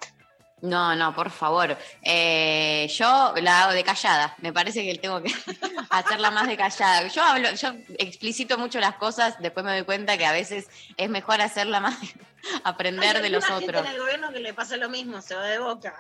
No, 0.63 0.97
no, 0.97 1.15
por 1.15 1.31
favor. 1.31 1.77
Eh, 2.03 2.89
yo 2.93 3.35
la 3.37 3.63
hago 3.65 3.73
de 3.75 3.85
callada. 3.85 4.35
Me 4.39 4.53
parece 4.53 4.83
que 4.85 4.99
tengo 4.99 5.23
que 5.23 5.33
hacerla 5.91 6.31
más 6.33 6.49
de 6.49 6.57
callada. 6.57 7.07
Yo 7.07 7.23
hablo, 7.23 7.51
yo 7.53 7.75
explicito 7.99 8.59
mucho 8.59 8.81
las 8.81 8.97
cosas, 8.97 9.37
después 9.39 9.65
me 9.65 9.73
doy 9.73 9.85
cuenta 9.85 10.17
que 10.19 10.27
a 10.27 10.33
veces 10.33 10.67
es 10.97 11.11
mejor 11.11 11.41
hacerla 11.43 11.79
más, 11.79 11.97
aprender 12.65 13.23
de 13.23 13.29
los 13.31 13.45
alguna 13.45 13.61
gente 13.61 13.79
otros. 13.79 13.87
en 13.87 13.93
el 13.95 14.01
gobierno 14.01 14.33
que 14.33 14.41
le 14.41 14.53
pasa 14.55 14.77
lo 14.79 14.89
mismo, 14.89 15.21
se 15.23 15.35
va 15.37 15.45
de 15.45 15.59
boca. 15.59 15.95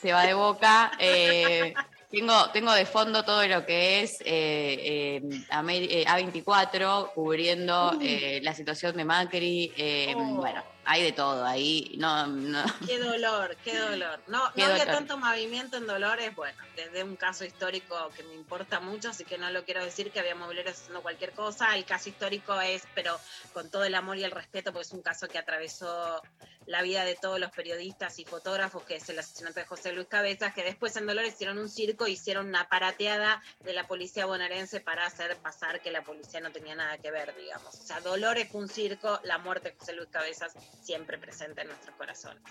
Se 0.00 0.12
va 0.12 0.24
de 0.26 0.34
boca. 0.34 0.92
eh, 0.98 1.74
tengo, 2.10 2.50
tengo 2.50 2.72
de 2.72 2.86
fondo 2.86 3.22
todo 3.24 3.46
lo 3.46 3.64
que 3.66 4.02
es 4.02 4.20
eh, 4.22 5.20
eh, 5.22 5.22
Amer- 5.50 5.88
eh, 5.90 6.04
A24, 6.06 7.12
cubriendo 7.14 7.92
eh, 8.00 8.40
la 8.42 8.54
situación 8.54 8.96
de 8.96 9.04
Macri. 9.04 9.72
eh, 9.76 10.14
Oh. 10.16 10.34
Bueno, 10.36 10.62
hay 10.84 11.02
de 11.02 11.12
todo 11.12 11.44
ahí. 11.44 11.94
No, 11.98 12.26
no. 12.26 12.64
Qué 12.86 12.98
dolor, 12.98 13.56
qué 13.64 13.78
dolor. 13.78 14.20
No, 14.26 14.50
Qué 14.54 14.62
no 14.62 14.66
había 14.68 14.84
dolor. 14.84 14.94
tanto 14.96 15.16
movimiento 15.18 15.76
en 15.76 15.86
Dolores, 15.86 16.34
bueno, 16.34 16.58
desde 16.76 17.04
un 17.04 17.16
caso 17.16 17.44
histórico 17.44 18.10
que 18.16 18.22
me 18.24 18.34
importa 18.34 18.80
mucho, 18.80 19.10
así 19.10 19.24
que 19.24 19.38
no 19.38 19.50
lo 19.50 19.64
quiero 19.64 19.84
decir 19.84 20.10
que 20.10 20.20
había 20.20 20.34
moveleros 20.34 20.74
haciendo 20.74 21.02
cualquier 21.02 21.32
cosa. 21.32 21.74
El 21.76 21.84
caso 21.84 22.08
histórico 22.08 22.60
es, 22.60 22.82
pero 22.94 23.18
con 23.52 23.70
todo 23.70 23.84
el 23.84 23.94
amor 23.94 24.16
y 24.18 24.24
el 24.24 24.30
respeto, 24.30 24.72
porque 24.72 24.86
es 24.86 24.92
un 24.92 25.02
caso 25.02 25.28
que 25.28 25.38
atravesó 25.38 26.22
la 26.66 26.82
vida 26.82 27.04
de 27.04 27.16
todos 27.16 27.40
los 27.40 27.50
periodistas 27.50 28.18
y 28.18 28.24
fotógrafos, 28.24 28.84
que 28.84 28.96
es 28.96 29.08
el 29.08 29.18
asesinato 29.18 29.58
de 29.60 29.66
José 29.66 29.92
Luis 29.92 30.06
Cabezas, 30.06 30.54
que 30.54 30.62
después 30.62 30.94
en 30.96 31.06
Dolores 31.06 31.34
hicieron 31.34 31.58
un 31.58 31.68
circo, 31.68 32.06
hicieron 32.06 32.46
una 32.46 32.68
parateada 32.68 33.42
de 33.64 33.72
la 33.72 33.88
policía 33.88 34.26
bonaerense 34.26 34.80
para 34.80 35.06
hacer 35.06 35.36
pasar 35.38 35.80
que 35.80 35.90
la 35.90 36.02
policía 36.02 36.40
no 36.40 36.52
tenía 36.52 36.74
nada 36.76 36.98
que 36.98 37.10
ver, 37.10 37.34
digamos. 37.36 37.74
O 37.74 37.82
sea, 37.82 38.00
Dolores 38.00 38.48
fue 38.52 38.60
un 38.60 38.68
circo, 38.68 39.18
la 39.24 39.38
muerte 39.38 39.70
de 39.70 39.76
José 39.76 39.94
Luis 39.94 40.10
Cabezas 40.10 40.52
siempre 40.82 41.18
presente 41.18 41.62
en 41.62 41.68
nuestros 41.68 41.94
corazones. 41.96 42.42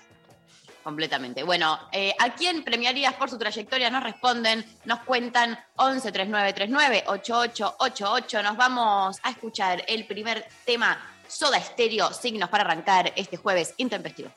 Completamente. 0.83 1.43
Bueno, 1.43 1.77
eh, 1.91 2.13
¿a 2.19 2.33
quién 2.33 2.63
premiarías 2.63 3.13
por 3.15 3.29
su 3.29 3.37
trayectoria? 3.37 3.89
Nos 3.89 4.03
responden, 4.03 4.65
nos 4.85 4.99
cuentan 5.01 5.59
11 5.75 6.11
39 6.11 6.53
39 6.53 7.03
8888. 7.07 8.43
Nos 8.43 8.57
vamos 8.57 9.19
a 9.23 9.29
escuchar 9.29 9.83
el 9.87 10.07
primer 10.07 10.47
tema 10.65 10.97
Soda 11.27 11.57
Estéreo, 11.57 12.11
signos 12.13 12.49
para 12.49 12.63
arrancar 12.63 13.11
este 13.15 13.37
jueves 13.37 13.73
intempestivo. 13.77 14.31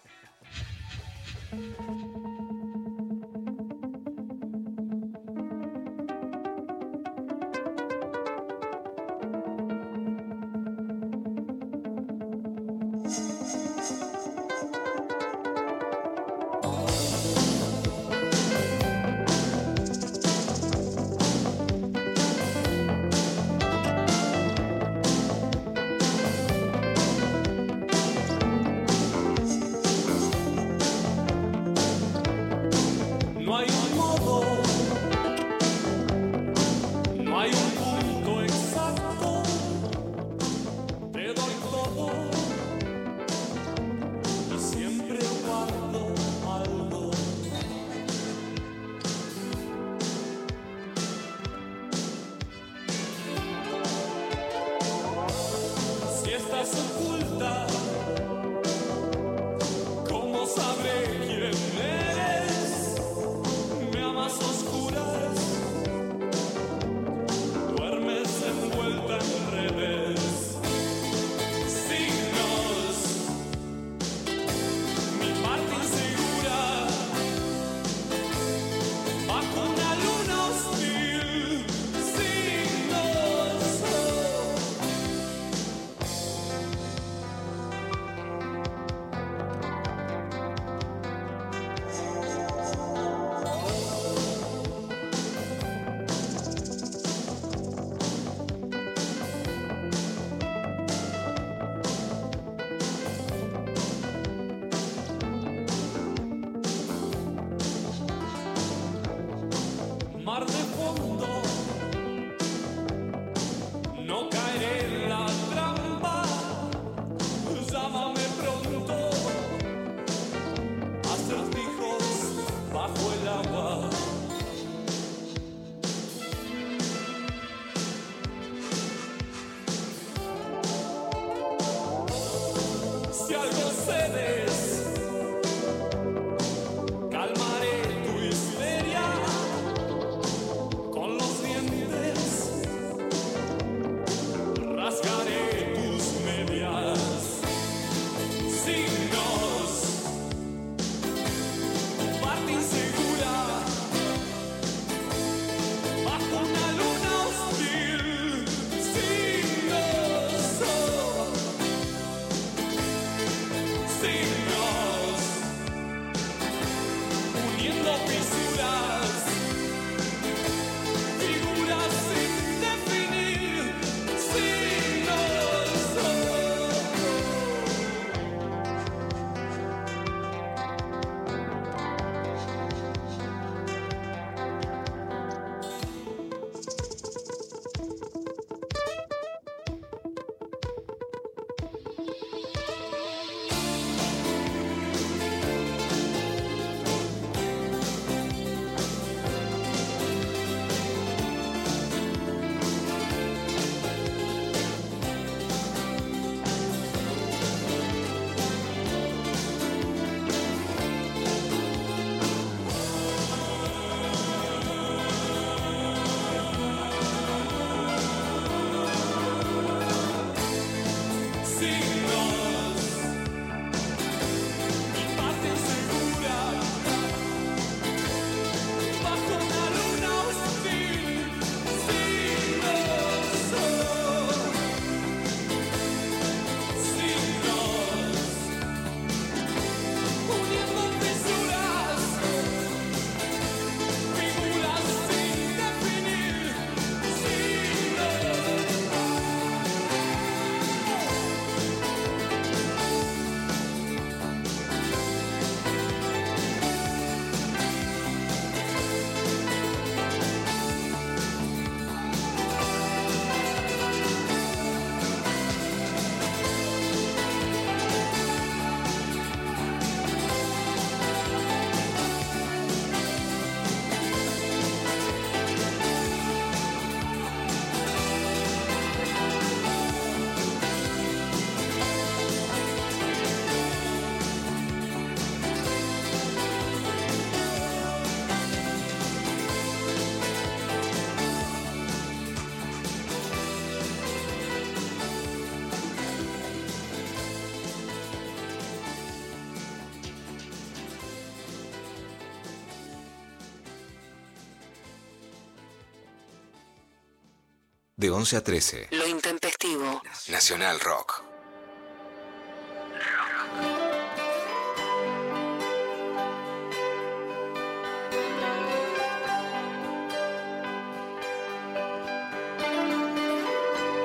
De 308.03 308.11
11 308.11 308.37
a 308.37 308.43
13. 308.43 308.89
Lo 308.91 309.07
intempestivo. 309.07 310.03
Nacional 310.27 310.81
Rock. 310.81 311.23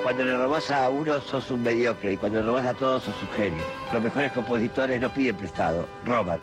Cuando 0.04 0.26
le 0.26 0.38
robas 0.38 0.70
a 0.70 0.90
uno 0.90 1.20
sos 1.20 1.50
un 1.50 1.64
mediocre 1.64 2.14
y 2.14 2.18
cuando 2.18 2.40
le 2.42 2.46
robas 2.46 2.68
a 2.68 2.76
todos 2.76 3.02
sos 3.02 3.16
un 3.24 3.30
genio. 3.30 3.64
Los 3.92 4.04
mejores 4.04 4.32
compositores 4.32 5.02
no 5.02 5.12
piden 5.12 5.38
prestado, 5.38 5.90
roban. 6.06 6.40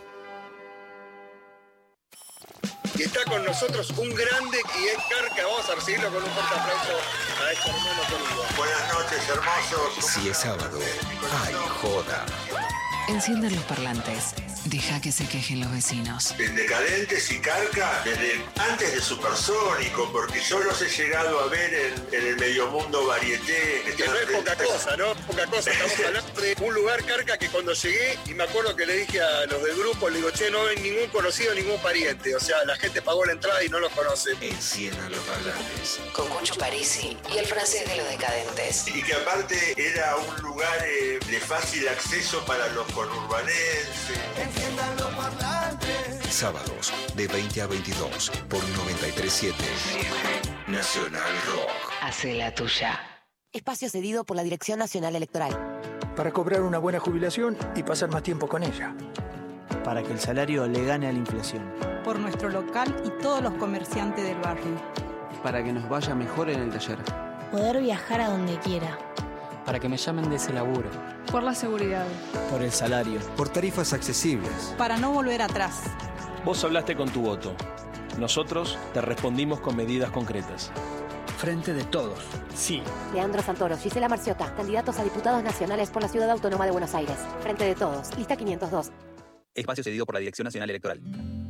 Con 3.34 3.44
nosotros 3.44 3.90
un 3.96 4.14
grande 4.14 4.58
y 4.78 4.86
es 4.86 4.98
Carca. 5.10 5.42
Vamos 5.44 5.68
a 5.68 5.74
recibirlo 5.74 6.08
con 6.08 6.22
un 6.22 6.30
fuerte 6.30 6.54
aplauso 6.54 6.92
a 7.44 7.52
este 7.52 7.68
hermano 7.68 8.02
querido. 8.08 8.44
Buenas 8.56 8.92
noches, 8.92 9.28
hermosos. 9.28 10.12
Si 10.12 10.28
es 10.28 10.38
sábado, 10.38 10.78
ay, 11.44 11.54
joda. 11.82 12.26
Enciendan 13.08 13.56
los 13.56 13.64
parlantes. 13.64 14.53
Deja 14.64 14.98
que 14.98 15.12
se 15.12 15.26
quejen 15.26 15.60
los 15.60 15.70
vecinos. 15.70 16.34
En 16.38 16.54
Decadentes 16.54 17.30
y 17.30 17.38
Carca, 17.38 18.00
desde 18.02 18.42
antes 18.56 18.94
de 18.94 19.00
Supersónico, 19.00 20.10
porque 20.10 20.40
yo 20.40 20.58
los 20.60 20.80
he 20.80 20.88
llegado 20.88 21.40
a 21.40 21.48
ver 21.48 21.74
en, 21.74 21.92
en 22.18 22.26
el 22.28 22.36
medio 22.36 22.68
mundo 22.68 23.06
varieté. 23.06 23.82
Que 23.94 24.06
no 24.06 24.16
es 24.16 24.26
poca 24.26 24.56
cosa, 24.56 24.96
¿no? 24.96 25.14
Poca 25.26 25.46
cosa. 25.46 25.70
Estamos 25.70 25.92
hablando 26.06 26.40
de 26.40 26.56
un 26.60 26.74
lugar, 26.74 27.04
Carca, 27.04 27.36
que 27.36 27.48
cuando 27.48 27.74
llegué, 27.74 28.18
y 28.26 28.32
me 28.32 28.44
acuerdo 28.44 28.74
que 28.74 28.86
le 28.86 28.96
dije 28.96 29.20
a 29.20 29.44
los 29.46 29.62
del 29.62 29.76
grupo, 29.76 30.08
le 30.08 30.16
digo, 30.16 30.30
che, 30.30 30.50
no 30.50 30.64
ven 30.64 30.82
ningún 30.82 31.08
conocido, 31.08 31.54
ningún 31.54 31.78
pariente. 31.82 32.34
O 32.34 32.40
sea, 32.40 32.64
la 32.64 32.76
gente 32.76 33.02
pagó 33.02 33.24
la 33.26 33.32
entrada 33.32 33.62
y 33.62 33.68
no 33.68 33.78
los 33.80 33.92
conoce. 33.92 34.30
Enciendan 34.40 35.12
los 35.12 35.20
parlantes. 35.20 36.00
Con 36.14 36.26
Cucho 36.28 36.54
Parisi 36.54 37.18
y 37.34 37.36
el 37.36 37.46
francés 37.46 37.86
de 37.86 37.96
los 37.96 38.08
decadentes. 38.08 38.88
Y 38.88 39.02
que 39.02 39.12
aparte 39.12 39.74
era 39.76 40.16
un 40.16 40.42
lugar 40.42 40.78
eh, 40.86 41.18
de 41.28 41.40
fácil 41.40 41.86
acceso 41.88 42.42
para 42.46 42.66
los 42.68 42.90
conurbanenses. 42.92 44.53
Sábados, 46.30 46.92
de 47.14 47.28
20 47.28 47.62
a 47.62 47.66
22, 47.66 48.30
por 48.48 48.60
93.7. 48.60 49.54
Nacional 50.66 51.22
Rock. 51.46 51.70
Hace 52.02 52.34
la 52.34 52.54
tuya. 52.54 52.98
Espacio 53.52 53.88
cedido 53.88 54.24
por 54.24 54.36
la 54.36 54.42
Dirección 54.42 54.80
Nacional 54.80 55.14
Electoral. 55.14 55.80
Para 56.16 56.32
cobrar 56.32 56.62
una 56.62 56.78
buena 56.78 56.98
jubilación 56.98 57.56
y 57.76 57.84
pasar 57.84 58.10
más 58.10 58.22
tiempo 58.24 58.48
con 58.48 58.64
ella. 58.64 58.96
Para 59.84 60.02
que 60.02 60.12
el 60.12 60.18
salario 60.18 60.66
le 60.66 60.84
gane 60.84 61.06
a 61.06 61.12
la 61.12 61.18
inflación. 61.18 61.72
Por 62.02 62.18
nuestro 62.18 62.48
local 62.48 62.94
y 63.04 63.10
todos 63.22 63.40
los 63.40 63.54
comerciantes 63.54 64.24
del 64.24 64.38
barrio. 64.38 64.80
Para 65.42 65.62
que 65.62 65.72
nos 65.72 65.88
vaya 65.88 66.14
mejor 66.14 66.50
en 66.50 66.62
el 66.62 66.70
taller. 66.70 66.98
Poder 67.52 67.80
viajar 67.80 68.20
a 68.20 68.30
donde 68.30 68.58
quiera. 68.58 68.98
Para 69.64 69.80
que 69.80 69.88
me 69.88 69.96
llamen 69.96 70.28
de 70.28 70.36
ese 70.36 70.52
laburo. 70.52 70.90
Por 71.30 71.42
la 71.42 71.54
seguridad. 71.54 72.06
Por 72.50 72.62
el 72.62 72.70
salario. 72.70 73.20
Por 73.36 73.48
tarifas 73.48 73.92
accesibles. 73.92 74.74
Para 74.76 74.96
no 74.96 75.12
volver 75.12 75.42
atrás. 75.42 75.84
Vos 76.44 76.62
hablaste 76.64 76.94
con 76.94 77.08
tu 77.08 77.22
voto. 77.22 77.54
Nosotros 78.18 78.78
te 78.92 79.00
respondimos 79.00 79.60
con 79.60 79.76
medidas 79.76 80.10
concretas. 80.10 80.70
Frente 81.38 81.72
de 81.72 81.84
todos. 81.84 82.18
Sí. 82.54 82.82
Leandro 83.12 83.42
Santoro, 83.42 83.76
Gisela 83.76 84.08
Marciota, 84.08 84.54
candidatos 84.54 84.98
a 84.98 85.04
diputados 85.04 85.42
nacionales 85.42 85.90
por 85.90 86.02
la 86.02 86.08
Ciudad 86.08 86.30
Autónoma 86.30 86.64
de 86.64 86.70
Buenos 86.70 86.94
Aires. 86.94 87.16
Frente 87.40 87.64
de 87.64 87.74
todos. 87.74 88.16
Lista 88.16 88.36
502. 88.36 88.92
Espacio 89.54 89.84
cedido 89.84 90.06
por 90.06 90.14
la 90.14 90.20
Dirección 90.20 90.44
Nacional 90.44 90.70
Electoral. 90.70 91.00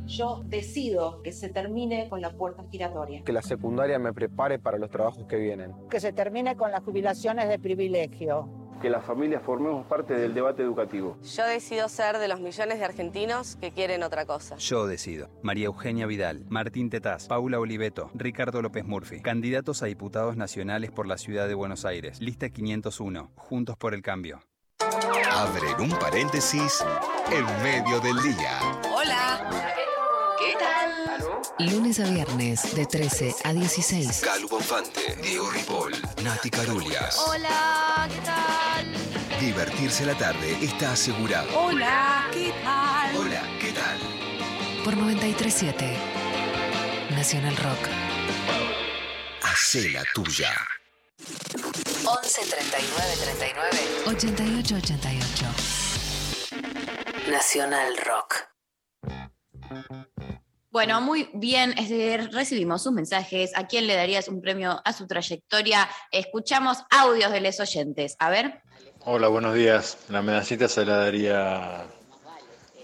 Yo 0.07 0.43
decido 0.45 1.21
que 1.23 1.31
se 1.31 1.49
termine 1.49 2.07
con 2.09 2.21
la 2.21 2.31
puerta 2.31 2.63
giratoria. 2.69 3.23
Que 3.23 3.31
la 3.31 3.41
secundaria 3.41 3.97
me 3.97 4.13
prepare 4.13 4.59
para 4.59 4.77
los 4.77 4.91
trabajos 4.91 5.25
que 5.27 5.37
vienen. 5.37 5.73
Que 5.89 5.99
se 5.99 6.13
termine 6.13 6.55
con 6.55 6.71
las 6.71 6.83
jubilaciones 6.83 7.49
de 7.49 7.57
privilegio. 7.57 8.47
Que 8.81 8.89
las 8.89 9.03
familias 9.03 9.41
formemos 9.41 9.87
parte 9.87 10.13
del 10.13 10.33
debate 10.35 10.61
educativo. 10.61 11.17
Yo 11.23 11.45
decido 11.47 11.89
ser 11.89 12.19
de 12.19 12.27
los 12.27 12.39
millones 12.39 12.77
de 12.77 12.85
argentinos 12.85 13.55
que 13.55 13.71
quieren 13.71 14.03
otra 14.03 14.25
cosa. 14.25 14.57
Yo 14.57 14.85
decido. 14.85 15.29
María 15.41 15.65
Eugenia 15.65 16.05
Vidal, 16.05 16.45
Martín 16.49 16.89
Tetaz, 16.91 17.27
Paula 17.27 17.59
Oliveto, 17.59 18.11
Ricardo 18.13 18.61
López 18.61 18.85
Murphy. 18.85 19.21
Candidatos 19.21 19.81
a 19.81 19.87
diputados 19.87 20.37
nacionales 20.37 20.91
por 20.91 21.07
la 21.07 21.17
ciudad 21.17 21.47
de 21.47 21.55
Buenos 21.55 21.83
Aires. 21.83 22.21
Lista 22.21 22.49
501. 22.49 23.31
Juntos 23.35 23.75
por 23.77 23.95
el 23.95 24.03
cambio. 24.03 24.41
Abren 25.31 25.79
un 25.79 25.97
paréntesis 25.97 26.85
en 27.31 27.63
medio 27.63 27.99
del 28.01 28.21
día. 28.21 28.59
Hola. 28.93 29.74
Lunes 31.59 32.01
a 32.01 32.03
viernes 32.09 32.75
de 32.75 32.85
13 32.85 33.33
a 33.45 33.53
16. 33.53 34.21
Calu 34.21 34.49
Bonfante, 34.49 35.15
Diego 35.21 35.49
Ripoll, 35.49 35.93
Nati 36.21 36.49
Carulias. 36.49 37.17
Hola, 37.27 38.09
¿qué 38.11 38.19
tal? 38.25 39.39
Divertirse 39.39 40.05
la 40.05 40.17
tarde 40.17 40.57
está 40.61 40.91
asegurado. 40.91 41.47
Hola, 41.57 42.27
¿qué 42.33 42.53
tal? 42.61 43.15
Hola, 43.15 43.41
¿qué 43.61 43.71
tal? 43.71 43.97
Por 44.83 44.97
937 44.97 45.97
Nacional 47.11 47.55
Rock. 47.55 47.87
Hacé 49.43 49.89
la 49.89 50.03
tuya. 50.13 50.53
11 52.05 52.41
39 52.49 53.15
39 53.23 53.79
88 54.07 54.75
88. 54.75 55.45
Nacional 57.31 57.97
Rock. 58.05 58.45
Bueno, 60.75 60.99
muy 60.99 61.29
bien, 61.31 61.73
este, 61.77 62.17
recibimos 62.33 62.83
sus 62.83 62.91
mensajes. 62.91 63.53
¿A 63.55 63.65
quién 63.65 63.87
le 63.87 63.95
darías 63.95 64.27
un 64.27 64.41
premio 64.41 64.81
a 64.83 64.91
su 64.91 65.07
trayectoria? 65.07 65.87
Escuchamos 66.11 66.79
audios 66.89 67.31
de 67.31 67.39
los 67.39 67.61
oyentes. 67.61 68.17
A 68.19 68.29
ver. 68.29 68.61
Hola, 69.05 69.29
buenos 69.29 69.55
días. 69.55 69.97
La 70.09 70.21
medallita 70.21 70.67
se 70.67 70.83
la 70.83 70.97
daría 70.97 71.85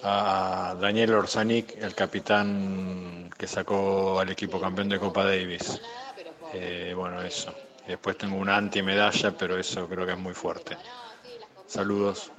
a 0.04 0.77
Daniel 0.80 1.15
Orsanic, 1.15 1.75
el 1.84 1.93
capitán 1.93 3.30
que 3.38 3.45
sacó 3.45 4.21
al 4.21 4.30
equipo 4.30 4.58
campeón 4.58 4.88
de 4.88 4.97
Copa 4.97 5.25
Davis. 5.25 5.82
Eh, 6.54 6.93
bueno, 6.95 7.21
eso. 7.21 7.54
Después 7.86 8.17
tengo 8.17 8.38
una 8.38 8.56
anti-medalla, 8.56 9.36
pero 9.38 9.58
eso 9.58 9.86
creo 9.89 10.06
que 10.06 10.13
es 10.13 10.17
muy 10.17 10.34
fuerte. 10.34 10.77
Saludos. 11.67 12.32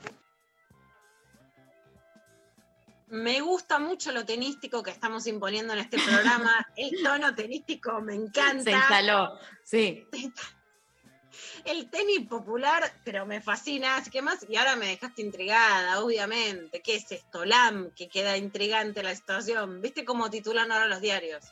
Me 3.12 3.42
gusta 3.42 3.78
mucho 3.78 4.10
lo 4.10 4.24
tenístico 4.24 4.82
que 4.82 4.90
estamos 4.90 5.26
imponiendo 5.26 5.74
en 5.74 5.80
este 5.80 5.98
programa. 5.98 6.66
El 6.76 7.02
tono 7.02 7.34
tenístico 7.34 8.00
me 8.00 8.14
encanta. 8.14 8.64
Se 8.64 8.70
instaló, 8.70 9.38
sí. 9.62 10.06
El 11.66 11.90
tenis 11.90 12.26
popular, 12.26 12.90
pero 13.04 13.26
me 13.26 13.42
fascina. 13.42 13.96
Así 13.96 14.10
que 14.10 14.22
más, 14.22 14.46
y 14.48 14.56
ahora 14.56 14.76
me 14.76 14.86
dejaste 14.86 15.20
intrigada, 15.20 16.00
obviamente. 16.00 16.80
¿Qué 16.80 16.94
es 16.94 17.12
esto? 17.12 17.44
LAM, 17.44 17.90
que 17.90 18.08
queda 18.08 18.38
intrigante 18.38 19.02
la 19.02 19.14
situación. 19.14 19.82
¿Viste 19.82 20.06
cómo 20.06 20.30
titulan 20.30 20.72
ahora 20.72 20.86
los 20.86 21.02
diarios? 21.02 21.44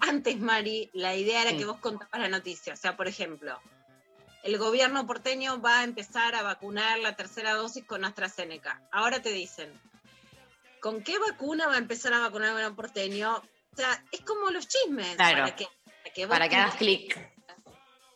Antes, 0.00 0.38
Mari, 0.38 0.90
la 0.92 1.16
idea 1.16 1.40
era 1.40 1.56
que 1.56 1.64
vos 1.64 1.80
contabas 1.80 2.20
la 2.20 2.28
noticia. 2.28 2.74
O 2.74 2.76
sea, 2.76 2.98
por 2.98 3.08
ejemplo, 3.08 3.58
el 4.42 4.58
gobierno 4.58 5.06
porteño 5.06 5.58
va 5.62 5.80
a 5.80 5.84
empezar 5.84 6.34
a 6.34 6.42
vacunar 6.42 6.98
la 6.98 7.16
tercera 7.16 7.54
dosis 7.54 7.86
con 7.86 8.04
AstraZeneca. 8.04 8.82
Ahora 8.92 9.22
te 9.22 9.30
dicen, 9.30 9.72
¿con 10.80 11.02
qué 11.02 11.18
vacuna 11.18 11.66
va 11.66 11.74
a 11.74 11.78
empezar 11.78 12.12
a 12.12 12.20
vacunar 12.20 12.48
el 12.48 12.52
gobierno 12.54 12.76
porteño? 12.76 13.36
O 13.36 13.76
sea, 13.76 14.04
es 14.12 14.20
como 14.22 14.50
los 14.50 14.66
chismes. 14.68 15.16
Claro. 15.16 15.44
Para 15.44 15.56
que, 15.56 15.66
para 15.66 16.14
que, 16.14 16.26
vos 16.26 16.32
Para 16.32 16.48
que 16.48 16.56
hagas 16.56 16.74
clic. 16.76 17.38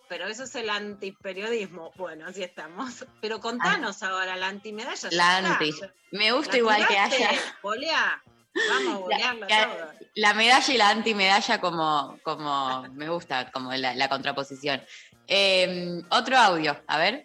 Pero 0.09 0.27
eso 0.27 0.45
es 0.45 0.55
el 0.57 0.69
antiperiodismo. 0.69 1.91
Bueno, 1.97 2.27
así 2.27 2.43
estamos. 2.43 3.07
Pero 3.23 3.41
contanos 3.41 4.03
ahora, 4.03 4.37
la 4.37 4.49
antimedalla. 4.49 5.09
La 5.11 5.39
está. 5.39 5.53
anti. 5.53 5.75
Me 6.11 6.33
gusta 6.33 6.53
¿La 6.53 6.59
igual 6.59 6.87
que 6.87 6.99
haya 6.99 7.31
Volea. 7.63 8.23
Vamos 8.69 9.09
a 9.11 9.35
la, 9.35 9.67
todo. 9.67 9.93
la 10.15 10.35
medalla 10.35 10.75
y 10.75 10.77
la 10.77 10.91
antimedalla 10.91 11.59
como, 11.59 12.19
como 12.23 12.83
me 12.93 13.09
gusta, 13.09 13.51
como 13.51 13.73
la, 13.73 13.95
la 13.95 14.09
contraposición. 14.11 14.83
Eh, 15.27 16.03
otro 16.11 16.37
audio, 16.37 16.79
a 16.87 16.99
ver. 16.99 17.25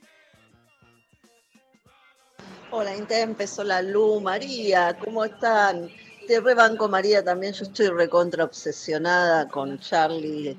Hola, 2.69 2.93
empezó 2.95 3.63
la 3.63 3.81
Lu, 3.81 4.19
María, 4.19 4.97
¿cómo 4.99 5.23
están? 5.23 5.89
Te 6.27 6.39
rebanco, 6.41 6.89
María, 6.89 7.23
también. 7.23 7.53
Yo 7.53 7.63
estoy 7.63 7.87
recontra 7.87 8.43
obsesionada 8.43 9.47
con 9.47 9.79
Charlie. 9.79 10.57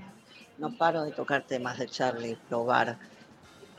No 0.57 0.77
paro 0.77 1.05
de 1.05 1.13
tocar 1.13 1.47
temas 1.47 1.79
de 1.79 1.87
Charlie, 1.87 2.37
probar. 2.49 2.99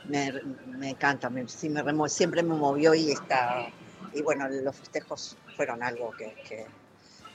Me, 0.04 0.32
me 0.78 0.90
encanta, 0.90 1.28
me, 1.28 1.42
me 1.42 2.08
siempre 2.08 2.42
me 2.42 2.54
movió 2.54 2.94
y 2.94 3.10
está. 3.10 3.68
Y 4.14 4.22
bueno, 4.22 4.48
los 4.48 4.76
festejos 4.76 5.36
fueron 5.56 5.82
algo 5.82 6.12
que, 6.16 6.34
que- 6.48 6.66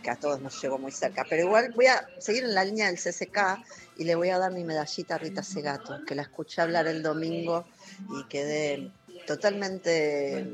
que 0.02 0.12
a 0.12 0.16
todos 0.20 0.40
nos 0.40 0.62
llegó 0.62 0.78
muy 0.78 0.92
cerca. 0.92 1.26
Pero 1.28 1.44
igual 1.48 1.72
voy 1.76 1.88
a 1.88 2.08
seguir 2.20 2.44
en 2.44 2.54
la 2.54 2.64
línea 2.64 2.86
del 2.88 2.98
CCK 2.98 3.64
y 3.98 4.04
le 4.04 4.14
voy 4.16 4.30
a 4.30 4.38
dar 4.38 4.52
mi 4.52 4.64
medallita 4.64 5.16
a 5.16 5.18
Rita 5.18 5.42
Segato, 5.42 6.06
que 6.06 6.14
la 6.14 6.22
escuché 6.22 6.62
hablar 6.62 6.86
el 6.86 7.02
domingo 7.02 7.66
y 8.12 8.24
quedé 8.28 8.92
totalmente 9.26 10.46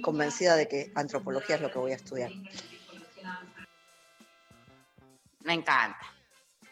convencida 0.00 0.56
de 0.56 0.68
que 0.68 0.92
antropología 0.94 1.56
es 1.56 1.60
lo 1.62 1.70
que 1.70 1.78
voy 1.78 1.92
a 1.92 1.96
estudiar. 1.96 2.32
Me 5.44 5.52
encanta. 5.54 6.13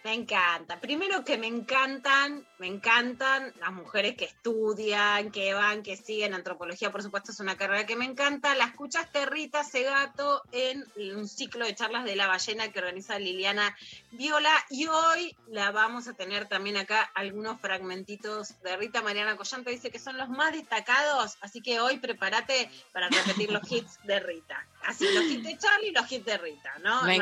Me 0.04 0.14
encanta. 0.14 0.80
Primero 0.80 1.24
que 1.24 1.38
me 1.38 1.46
encantan, 1.46 2.44
me 2.58 2.66
encantan 2.66 3.54
las 3.60 3.72
mujeres 3.72 4.16
que 4.16 4.24
estudian, 4.24 5.30
que 5.30 5.54
van, 5.54 5.84
que 5.84 5.96
siguen 5.96 6.34
antropología, 6.34 6.90
por 6.90 7.04
supuesto 7.04 7.30
es 7.30 7.38
una 7.38 7.56
carrera 7.56 7.86
que 7.86 7.94
me 7.94 8.04
encanta. 8.04 8.56
La 8.56 8.64
escuchaste 8.64 9.26
Rita 9.26 9.62
Segato 9.62 10.42
en 10.50 10.84
un 11.16 11.28
ciclo 11.28 11.64
de 11.66 11.76
charlas 11.76 12.04
de 12.04 12.16
la 12.16 12.26
ballena 12.26 12.72
que 12.72 12.80
organiza 12.80 13.18
Liliana 13.20 13.76
Viola 14.10 14.52
y 14.70 14.88
hoy 14.88 15.36
la 15.46 15.70
vamos 15.70 16.08
a 16.08 16.14
tener 16.14 16.48
también 16.48 16.78
acá 16.78 17.10
algunos 17.14 17.60
fragmentitos 17.60 18.60
de 18.62 18.76
Rita 18.76 19.02
Mariana 19.02 19.36
Collante, 19.36 19.70
dice 19.70 19.90
que 19.92 20.00
son 20.00 20.18
los 20.18 20.28
más 20.28 20.52
destacados, 20.52 21.38
así 21.40 21.60
que 21.60 21.78
hoy 21.78 21.98
prepárate 21.98 22.68
para 22.92 23.08
repetir 23.08 23.52
los 23.52 23.70
hits 23.70 24.00
de 24.02 24.18
Rita. 24.18 24.66
Así, 24.84 25.06
los 25.14 25.24
hits 25.24 25.44
de 25.44 25.58
Charlie 25.58 25.88
y 25.88 25.92
los 25.92 26.10
hits 26.10 26.24
de 26.24 26.38
Rita, 26.38 26.78
¿no? 26.80 27.02
Me 27.02 27.18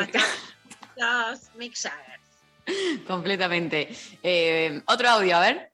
Los 0.96 1.54
Mick 1.56 1.76
Jagger. 1.76 2.19
Completamente. 3.06 3.88
Eh, 4.22 4.82
otro 4.86 5.08
audio, 5.08 5.36
a 5.36 5.40
ver. 5.40 5.70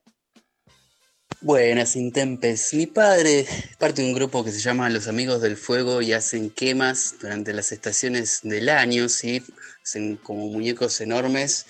Buenas, 1.41 1.97
Intempes. 1.97 2.73
Mi 2.75 2.87
padre 2.87 3.41
es 3.41 3.77
parte 3.77 4.03
de 4.03 4.09
un 4.09 4.15
grupo 4.15 4.43
que 4.45 4.51
se 4.51 4.59
llama 4.61 4.89
Los 4.89 5.07
Amigos 5.07 5.43
del 5.43 5.57
Fuego 5.57 6.01
y 6.03 6.13
hacen 6.13 6.51
quemas 6.51 7.17
durante 7.21 7.53
las 7.53 7.73
estaciones 7.73 8.41
del 8.43 8.69
año, 8.69 9.09
¿sí? 9.09 9.43
Hacen 9.85 10.17
como 10.17 10.49
muñecos 10.49 11.01
enormes 11.01 11.67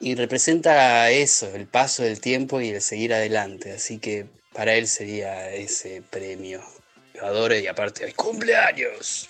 y 0.00 0.14
representa 0.14 1.10
eso, 1.10 1.52
el 1.54 1.66
paso 1.66 2.02
del 2.02 2.20
tiempo 2.20 2.60
y 2.60 2.68
el 2.68 2.80
seguir 2.82 3.12
adelante. 3.14 3.72
Así 3.72 3.98
que 3.98 4.26
para 4.52 4.74
él 4.74 4.86
sería 4.86 5.50
ese 5.50 6.02
premio. 6.08 6.62
Lo 7.14 7.26
adoro 7.26 7.56
y 7.58 7.66
aparte 7.66 8.04
hay 8.04 8.12
cumpleaños. 8.12 9.28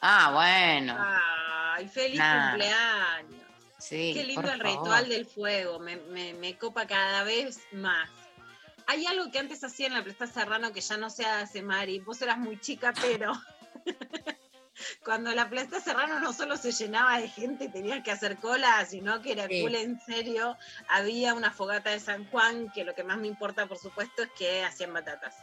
Ah, 0.00 0.32
bueno. 0.34 0.96
Ay, 0.98 1.88
feliz 1.88 2.18
Nah. 2.18 2.50
cumpleaños. 2.50 3.35
Sí, 3.88 4.12
Qué 4.14 4.24
lindo 4.24 4.50
el 4.50 4.60
favor. 4.60 4.78
ritual 4.84 5.08
del 5.08 5.26
fuego, 5.26 5.78
me, 5.78 5.96
me- 5.96 6.34
me 6.34 6.58
copa 6.58 6.86
cada 6.86 7.22
vez 7.22 7.60
más. 7.72 8.10
Hay 8.88 9.06
algo 9.06 9.30
que 9.30 9.38
antes 9.38 9.62
hacía 9.62 9.86
en 9.86 9.94
la 9.94 10.02
Plaza 10.02 10.26
Serrano 10.26 10.72
que 10.72 10.80
ya 10.80 10.96
no 10.96 11.08
se 11.10 11.24
hace, 11.24 11.62
Mari. 11.62 12.00
Vos 12.00 12.20
eras 12.22 12.38
muy 12.38 12.58
chica, 12.60 12.92
pero 13.00 13.32
cuando 15.04 15.32
la 15.32 15.48
Plaza 15.48 15.80
Serrano 15.80 16.18
no 16.20 16.32
solo 16.32 16.56
se 16.56 16.72
llenaba 16.72 17.18
de 17.20 17.28
gente 17.28 17.68
tenías 17.68 18.02
que 18.02 18.10
hacer 18.10 18.36
cola, 18.38 18.84
sino 18.86 19.22
que 19.22 19.32
era 19.32 19.46
Sí. 19.46 19.60
cool 19.62 19.74
en 19.76 20.00
serio, 20.00 20.56
había 20.88 21.34
una 21.34 21.50
fogata 21.52 21.90
de 21.90 22.00
San 22.00 22.28
Juan, 22.30 22.70
que 22.72 22.84
lo 22.84 22.94
que 22.94 23.04
más 23.04 23.18
me 23.18 23.28
importa, 23.28 23.66
por 23.66 23.78
supuesto, 23.78 24.22
es 24.24 24.30
que 24.36 24.64
hacían 24.64 24.92
batatas. 24.92 25.36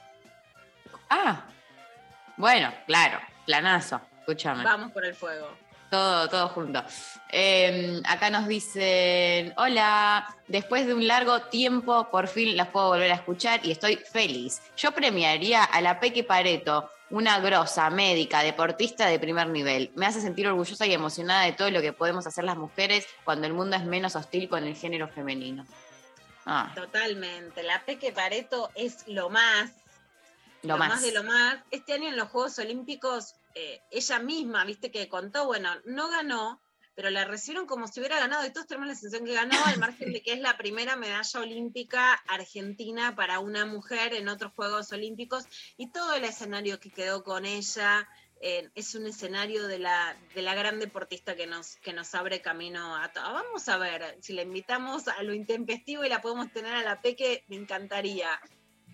Ah, 1.09 1.43
bueno, 2.37 2.73
claro, 2.87 3.19
planazo. 3.45 4.01
Escúchame. 4.19 4.63
Vamos 4.63 4.91
por 4.91 5.05
el 5.05 5.15
fuego. 5.15 5.49
Todo, 5.93 6.27
todo 6.27 6.49
junto. 6.49 6.83
Eh, 7.29 8.01
acá 8.05 8.31
nos 8.31 8.47
dicen, 8.47 9.53
hola, 9.57 10.27
después 10.47 10.87
de 10.87 10.95
un 10.95 11.07
largo 11.07 11.43
tiempo 11.43 12.09
por 12.09 12.27
fin 12.27 12.57
las 12.57 12.69
puedo 12.69 12.87
volver 12.87 13.11
a 13.11 13.13
escuchar 13.13 13.63
y 13.63 13.69
estoy 13.69 13.97
feliz. 13.97 14.59
Yo 14.75 14.91
premiaría 14.91 15.63
a 15.63 15.81
la 15.81 15.99
Peque 15.99 16.23
Pareto, 16.23 16.89
una 17.11 17.39
grosa, 17.41 17.91
médica, 17.91 18.41
deportista 18.41 19.05
de 19.05 19.19
primer 19.19 19.49
nivel. 19.49 19.91
Me 19.93 20.07
hace 20.07 20.19
sentir 20.19 20.47
orgullosa 20.47 20.87
y 20.87 20.93
emocionada 20.93 21.43
de 21.43 21.53
todo 21.53 21.69
lo 21.69 21.79
que 21.79 21.93
podemos 21.93 22.25
hacer 22.25 22.43
las 22.43 22.57
mujeres 22.57 23.05
cuando 23.23 23.45
el 23.45 23.53
mundo 23.53 23.75
es 23.75 23.85
menos 23.85 24.15
hostil 24.15 24.49
con 24.49 24.63
el 24.63 24.75
género 24.75 25.07
femenino. 25.09 25.63
Ah, 26.47 26.71
Totalmente. 26.73 27.61
La 27.61 27.85
Peque 27.85 28.11
Pareto 28.11 28.71
es 28.73 29.07
lo 29.07 29.29
más. 29.29 29.69
lo, 30.63 30.75
más. 30.75 31.03
de 31.03 31.11
lo 31.11 31.23
más. 31.23 31.57
Este 31.69 31.93
año 31.93 32.09
en 32.09 32.17
los 32.17 32.29
Juegos 32.29 32.57
Olímpicos, 32.57 33.35
eh, 33.55 33.81
ella 33.91 34.19
misma, 34.19 34.65
viste 34.65 34.91
que 34.91 35.07
contó, 35.07 35.45
bueno, 35.45 35.69
no 35.85 36.09
ganó, 36.09 36.61
pero 36.95 37.09
la 37.09 37.25
recibieron 37.25 37.65
como 37.65 37.87
si 37.87 37.99
hubiera 37.99 38.19
ganado, 38.19 38.45
y 38.45 38.51
todos 38.51 38.67
tenemos 38.67 38.87
la 38.87 38.95
sensación 38.95 39.25
que 39.25 39.33
ganó, 39.33 39.57
al 39.65 39.79
margen 39.79 40.13
de 40.13 40.21
que 40.21 40.33
es 40.33 40.39
la 40.39 40.57
primera 40.57 40.95
medalla 40.95 41.39
olímpica 41.39 42.13
argentina 42.27 43.15
para 43.15 43.39
una 43.39 43.65
mujer 43.65 44.13
en 44.13 44.27
otros 44.27 44.53
Juegos 44.53 44.91
Olímpicos, 44.91 45.45
y 45.75 45.91
todo 45.91 46.13
el 46.13 46.23
escenario 46.23 46.79
que 46.79 46.91
quedó 46.91 47.23
con 47.23 47.45
ella. 47.45 48.07
eh, 48.45 48.69
es 48.75 48.93
un 48.93 49.07
escenario 49.07 49.67
de 49.67 49.79
la, 49.79 50.17
de 50.35 50.41
la 50.41 50.53
gran 50.53 50.77
deportista 50.77 51.33
que 51.33 51.47
nos, 51.47 51.77
que 51.77 51.93
nos 51.93 52.13
abre 52.13 52.41
camino 52.41 52.97
a 52.97 53.09
todo. 53.13 53.31
Vamos 53.31 53.69
a 53.69 53.77
ver, 53.77 54.17
si 54.21 54.33
la 54.33 54.41
invitamos 54.41 55.07
a 55.07 55.23
lo 55.23 55.33
intempestivo 55.33 56.03
y 56.03 56.09
la 56.09 56.21
podemos 56.21 56.51
tener 56.51 56.73
a 56.73 56.83
la 56.83 57.01
Peque, 57.01 57.45
me 57.47 57.55
encantaría. 57.55 58.29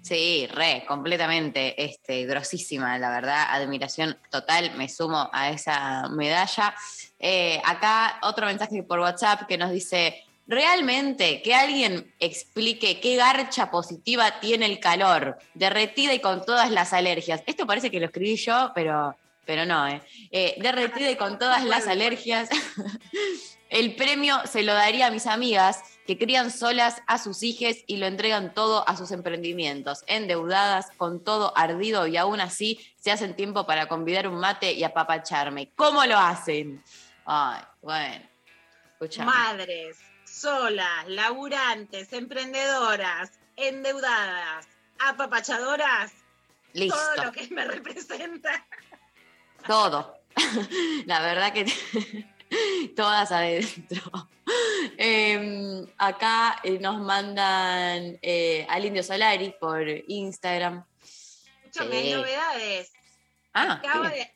Sí, 0.01 0.47
re, 0.47 0.85
completamente, 0.87 1.83
este, 1.83 2.25
grosísima, 2.25 2.97
la 2.97 3.09
verdad, 3.11 3.47
admiración 3.49 4.17
total, 4.31 4.75
me 4.75 4.87
sumo 4.87 5.29
a 5.33 5.49
esa 5.49 6.07
medalla. 6.09 6.73
Eh, 7.19 7.61
acá 7.65 8.19
otro 8.23 8.45
mensaje 8.45 8.81
por 8.83 8.99
WhatsApp 8.99 9.45
que 9.45 9.57
nos 9.57 9.71
dice, 9.71 10.23
realmente 10.47 11.41
que 11.41 11.53
alguien 11.53 12.13
explique 12.19 12.99
qué 12.99 13.17
garcha 13.17 13.69
positiva 13.69 14.39
tiene 14.39 14.65
el 14.65 14.79
calor, 14.79 15.37
derretida 15.53 16.13
y 16.13 16.19
con 16.19 16.45
todas 16.45 16.71
las 16.71 16.93
alergias. 16.93 17.43
Esto 17.45 17.67
parece 17.67 17.91
que 17.91 17.99
lo 17.99 18.07
escribí 18.07 18.37
yo, 18.37 18.71
pero, 18.73 19.15
pero 19.45 19.65
no, 19.65 19.87
¿eh? 19.87 20.01
Eh, 20.31 20.55
derretida 20.59 21.11
y 21.11 21.17
con 21.17 21.37
todas 21.37 21.63
las 21.65 21.87
alergias. 21.87 22.49
El 23.69 23.95
premio 23.95 24.35
se 24.45 24.63
lo 24.63 24.73
daría 24.73 25.07
a 25.07 25.11
mis 25.11 25.27
amigas 25.27 25.83
que 26.07 26.17
crían 26.17 26.49
solas 26.49 27.03
a 27.05 27.19
sus 27.19 27.43
hijas 27.43 27.77
y 27.85 27.97
lo 27.97 28.07
entregan 28.07 28.51
todo 28.55 28.87
a 28.89 28.97
sus 28.97 29.11
emprendimientos, 29.11 30.03
endeudadas, 30.07 30.87
con 30.97 31.23
todo 31.23 31.55
ardido 31.55 32.07
y 32.07 32.17
aún 32.17 32.41
así 32.41 32.79
se 32.97 33.11
hacen 33.11 33.35
tiempo 33.35 33.67
para 33.67 33.87
convidar 33.87 34.27
un 34.27 34.39
mate 34.39 34.73
y 34.73 34.83
apapacharme. 34.83 35.71
¿Cómo 35.75 36.03
lo 36.05 36.17
hacen? 36.17 36.83
Ay, 37.25 37.61
bueno. 37.83 38.27
Escuchame. 38.93 39.31
Madres, 39.31 39.97
solas, 40.25 41.07
laburantes, 41.07 42.11
emprendedoras, 42.11 43.31
endeudadas, 43.55 44.67
apapachadoras, 44.97 46.11
Listo. 46.73 46.97
todo 46.97 47.25
lo 47.25 47.31
que 47.31 47.47
me 47.49 47.65
representa. 47.65 48.65
Todo. 49.67 50.19
La 51.05 51.21
verdad 51.21 51.53
que 51.53 51.65
todas 52.95 53.31
adentro. 53.31 54.01
Eh, 54.97 55.85
acá 55.97 56.59
nos 56.81 56.99
mandan 56.99 58.17
eh, 58.21 58.65
al 58.67 58.83
Indio 58.83 59.03
Solari 59.03 59.53
por 59.59 59.87
Instagram. 59.87 60.83
Escúchame, 61.63 61.97
hay 61.97 62.13
novedades. 62.13 62.91
Ah, 63.53 63.73
Acaba 63.73 64.09
¿qué? 64.11 64.17
de- 64.17 64.31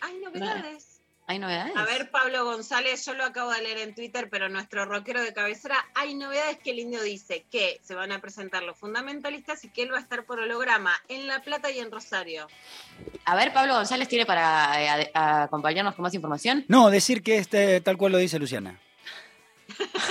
Hay 0.00 0.16
novedades. 0.20 0.89
¿Hay 1.30 1.38
novedades? 1.38 1.76
A 1.76 1.84
ver, 1.84 2.10
Pablo 2.10 2.44
González, 2.44 3.06
yo 3.06 3.14
lo 3.14 3.24
acabo 3.24 3.52
de 3.52 3.62
leer 3.62 3.78
en 3.78 3.94
Twitter, 3.94 4.26
pero 4.28 4.48
nuestro 4.48 4.84
rockero 4.84 5.22
de 5.22 5.32
cabecera, 5.32 5.76
hay 5.94 6.14
novedades 6.14 6.58
que 6.58 6.72
el 6.72 6.80
indio 6.80 7.00
dice 7.04 7.44
que 7.52 7.78
se 7.84 7.94
van 7.94 8.10
a 8.10 8.20
presentar 8.20 8.64
los 8.64 8.76
fundamentalistas 8.76 9.62
y 9.64 9.68
que 9.68 9.82
él 9.84 9.92
va 9.92 9.98
a 9.98 10.00
estar 10.00 10.24
por 10.24 10.40
holograma 10.40 10.92
en 11.06 11.28
La 11.28 11.40
Plata 11.40 11.70
y 11.70 11.78
en 11.78 11.92
Rosario. 11.92 12.48
A 13.26 13.36
ver, 13.36 13.52
Pablo 13.52 13.74
González 13.74 14.08
tiene 14.08 14.26
para 14.26 14.82
eh, 15.04 15.10
a- 15.14 15.20
a 15.40 15.42
acompañarnos 15.44 15.94
con 15.94 16.02
más 16.02 16.14
información. 16.14 16.64
No, 16.66 16.90
decir 16.90 17.22
que 17.22 17.38
este 17.38 17.80
tal 17.80 17.96
cual 17.96 18.10
lo 18.10 18.18
dice 18.18 18.40
Luciana. 18.40 18.80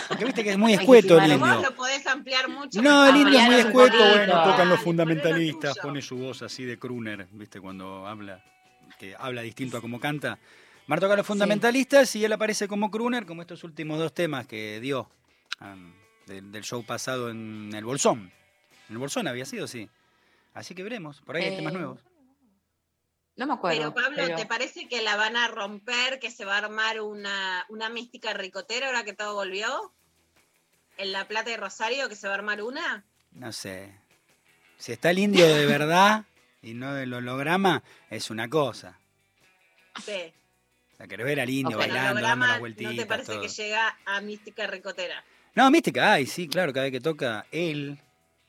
Porque 0.07 0.23
viste 0.23 0.41
que 0.41 0.51
es 0.51 0.57
muy 0.57 0.71
escueto 0.79 1.19
el 1.19 1.37
vos 1.37 1.49
indio. 1.49 1.69
lo 1.69 1.75
podés 1.75 2.07
ampliar 2.07 2.47
mucho. 2.47 2.81
No, 2.81 3.05
el 3.05 3.17
indio 3.17 3.39
es 3.39 3.45
muy 3.45 3.55
escueto, 3.55 3.97
bueno, 3.97 4.41
tocan 4.45 4.69
los 4.69 4.79
fundamentalistas, 4.79 5.77
pone 5.79 6.01
su 6.01 6.15
voz 6.17 6.43
así 6.43 6.63
de 6.63 6.79
crooner, 6.79 7.27
viste, 7.31 7.59
cuando 7.59 8.07
habla, 8.07 8.41
que 8.97 9.15
habla 9.19 9.41
distinto 9.41 9.75
a 9.77 9.81
como 9.81 9.99
canta. 9.99 10.39
Mar 10.89 10.99
toca 10.99 11.15
los 11.15 11.27
fundamentalistas 11.27 12.15
y 12.15 12.25
él 12.25 12.33
aparece 12.33 12.67
como 12.67 12.89
crooner, 12.89 13.27
como 13.27 13.41
estos 13.43 13.63
últimos 13.63 13.99
dos 13.99 14.11
temas 14.11 14.47
que 14.47 14.79
dio 14.79 15.07
del, 16.25 16.51
del 16.51 16.63
show 16.63 16.83
pasado 16.83 17.29
en 17.29 17.69
el 17.75 17.85
Bolsón. 17.85 18.31
En 18.87 18.93
el 18.93 18.97
Bolsón 18.97 19.27
había 19.27 19.45
sido, 19.45 19.67
sí. 19.67 19.87
Así 20.55 20.73
que 20.73 20.81
veremos, 20.81 21.21
por 21.21 21.35
ahí 21.35 21.43
hay 21.43 21.53
Eh, 21.53 21.57
temas 21.57 21.73
nuevos. 21.73 21.99
No 23.35 23.45
me 23.45 23.53
acuerdo. 23.53 23.77
Pero 23.77 23.93
Pablo, 23.93 24.17
pero- 24.17 24.35
¿te 24.35 24.47
parece 24.47 24.87
que 24.87 25.03
la 25.03 25.15
van 25.15 25.35
a 25.37 25.47
romper, 25.47 26.19
que 26.19 26.31
se 26.31 26.43
va 26.43 26.55
a 26.55 26.57
armar 26.57 27.01
una, 27.01 27.65
una 27.69 27.89
mística 27.89 28.33
ricotera 28.33 28.87
ahora 28.87 29.03
que 29.03 29.13
todo 29.13 29.35
volvió? 29.35 29.93
¿En 30.97 31.11
La 31.11 31.27
Plata 31.27 31.51
y 31.51 31.55
Rosario 31.55 32.09
que 32.09 32.15
se 32.15 32.27
va 32.27 32.33
a 32.33 32.37
armar 32.37 32.63
una? 32.63 33.05
No 33.31 33.53
sé. 33.53 33.93
Si 34.79 34.91
está 34.91 35.11
el 35.11 35.19
indio 35.19 35.45
de 35.47 35.65
verdad 35.67 36.25
y 36.63 36.73
no 36.73 36.95
del 36.95 37.13
holograma, 37.13 37.83
es 38.09 38.31
una 38.31 38.49
cosa. 38.49 38.99
Sí. 40.03 40.33
Sea, 40.99 41.07
querés 41.07 41.25
ver 41.25 41.39
al 41.39 41.49
indio 41.49 41.71
el 41.71 41.77
bailando, 41.77 42.03
dando 42.03 42.19
holograma, 42.19 42.45
las 42.47 42.55
¿no 42.55 42.59
vueltitas. 42.59 42.95
te 42.97 43.05
parece 43.05 43.31
todo. 43.31 43.41
que 43.41 43.47
llega 43.47 43.97
a 44.05 44.19
mística 44.19 44.67
ricotera? 44.67 45.23
No, 45.55 45.71
mística, 45.71 46.11
ay, 46.11 46.25
sí, 46.25 46.49
claro, 46.49 46.73
cada 46.73 46.83
vez 46.83 46.91
que 46.91 46.99
toca 46.99 47.45
él, 47.51 47.97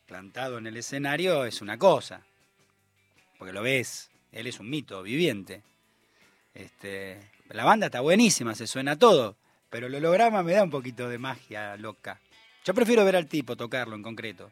plantado 0.07 0.59
en 0.59 0.67
el 0.67 0.77
escenario, 0.77 1.45
es 1.45 1.63
una 1.63 1.79
cosa. 1.79 2.23
Porque 3.39 3.53
lo 3.53 3.63
ves, 3.63 4.11
él 4.33 4.49
es 4.49 4.59
un 4.59 4.69
mito 4.69 5.01
viviente. 5.05 5.63
Este, 6.53 7.21
la 7.51 7.65
banda 7.65 7.87
está 7.87 8.01
buenísima, 8.01 8.57
se 8.57 8.67
suena 8.67 8.99
todo, 8.99 9.37
pero 9.71 9.87
el 9.87 9.95
holograma 9.95 10.43
me 10.43 10.53
da 10.55 10.65
un 10.65 10.71
poquito 10.71 11.09
de 11.09 11.19
magia 11.19 11.77
loca. 11.77 12.21
Yo 12.65 12.75
prefiero 12.75 13.05
ver 13.05 13.15
al 13.15 13.29
tipo 13.29 13.57
tocarlo 13.57 13.95
en 13.95 14.03
concreto. 14.03 14.51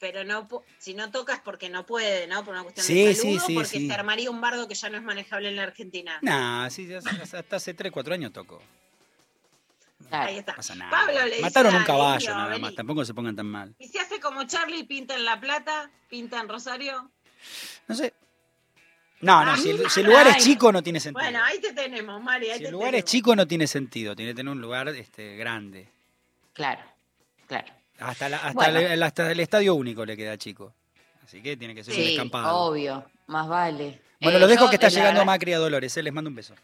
Pero 0.00 0.24
no, 0.24 0.48
si 0.78 0.94
no 0.94 1.10
tocas 1.10 1.40
porque 1.40 1.68
no 1.68 1.84
puede, 1.86 2.26
¿no? 2.26 2.42
Por 2.44 2.54
una 2.54 2.62
cuestión 2.62 2.86
Sí, 2.86 3.04
de 3.04 3.14
sí, 3.14 3.20
salud, 3.34 3.42
sí, 3.46 3.54
porque 3.54 3.68
sí. 3.68 3.86
se 3.86 3.92
armaría 3.92 4.30
un 4.30 4.40
bardo 4.40 4.66
que 4.66 4.74
ya 4.74 4.88
no 4.88 4.96
es 4.96 5.04
manejable 5.04 5.50
en 5.50 5.56
la 5.56 5.62
Argentina. 5.64 6.18
Nah, 6.22 6.68
sí, 6.70 6.88
hasta 6.94 7.56
hace 7.56 7.74
3, 7.74 7.92
4 7.92 8.14
años 8.14 8.32
tocó. 8.32 8.62
Ahí 10.10 10.38
está. 10.38 10.52
No 10.52 10.56
pasa 10.56 10.74
nada. 10.74 10.90
Pablo 10.90 11.20
le 11.24 11.30
dice 11.30 11.42
Mataron 11.42 11.74
un 11.74 11.80
al 11.82 11.86
caballo 11.86 12.30
nada 12.34 12.48
vení. 12.48 12.60
más, 12.62 12.74
tampoco 12.74 13.04
se 13.04 13.12
pongan 13.14 13.36
tan 13.36 13.46
mal. 13.46 13.74
Y 13.78 13.88
se 13.88 14.00
hace 14.00 14.18
como 14.18 14.44
Charlie 14.44 14.84
pinta 14.84 15.14
en 15.14 15.24
La 15.26 15.38
Plata, 15.38 15.90
pinta 16.08 16.40
en 16.40 16.48
Rosario. 16.48 17.10
No 17.86 17.94
sé. 17.94 18.14
No, 19.20 19.44
no, 19.44 19.54
si 19.58 19.68
el, 19.68 19.90
si 19.90 20.00
el 20.00 20.06
lugar 20.06 20.26
es 20.28 20.38
chico 20.42 20.72
no 20.72 20.82
tiene 20.82 20.98
sentido. 20.98 21.22
Bueno, 21.22 21.44
ahí 21.44 21.60
te 21.60 21.74
tenemos, 21.74 22.22
Mari. 22.22 22.46
Ahí 22.48 22.54
Si 22.56 22.60
te 22.60 22.66
el 22.68 22.72
lugar 22.72 22.94
es 22.94 23.04
chico 23.04 23.36
no 23.36 23.46
tiene 23.46 23.66
sentido, 23.66 24.16
tiene 24.16 24.32
que 24.32 24.36
tener 24.36 24.50
un 24.50 24.62
lugar 24.62 24.88
este, 24.88 25.36
grande. 25.36 25.88
Claro, 26.54 26.80
claro. 27.46 27.70
Hasta, 28.00 28.28
la- 28.28 28.38
hasta, 28.38 28.52
Bueno. 28.52 28.78
el, 28.80 29.02
hasta 29.02 29.30
el 29.30 29.40
estadio 29.40 29.74
único 29.74 30.04
le 30.04 30.16
queda 30.16 30.36
chico. 30.38 30.74
Así 31.24 31.42
que 31.42 31.56
tiene 31.56 31.74
que 31.74 31.84
ser 31.84 31.94
un 31.94 32.00
Sí, 32.00 32.06
descampado. 32.08 32.56
obvio, 32.56 33.04
más 33.26 33.46
vale. 33.46 34.00
Bueno, 34.20 34.38
Eh, 34.38 34.40
lo 34.40 34.46
dejo 34.48 34.68
que 34.68 34.74
está 34.76 34.88
llegando 34.88 35.20
verdad- 35.20 35.26
Macri 35.26 35.52
a 35.52 35.58
Dolores, 35.58 35.96
eh, 35.96 36.02
les 36.02 36.12
mando 36.12 36.28
un 36.30 36.36
beso. 36.36 36.54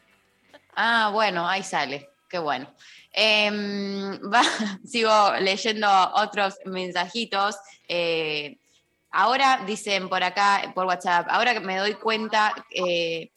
Ah, 0.74 1.10
bueno, 1.12 1.48
ahí 1.48 1.62
sale. 1.62 2.08
Qué 2.28 2.38
bueno. 2.38 2.68
Em, 3.12 4.18
va- 4.32 4.42
sigo 4.84 5.34
leyendo 5.40 5.88
otros 6.14 6.56
mensajitos. 6.64 7.56
Eh, 7.88 8.58
ahora 9.10 9.62
dicen 9.66 10.08
por 10.08 10.22
acá, 10.24 10.72
por 10.74 10.86
WhatsApp, 10.86 11.26
ahora 11.30 11.54
que 11.54 11.60
me 11.60 11.76
doy 11.78 11.94
cuenta 11.94 12.52
eh, 12.70 13.30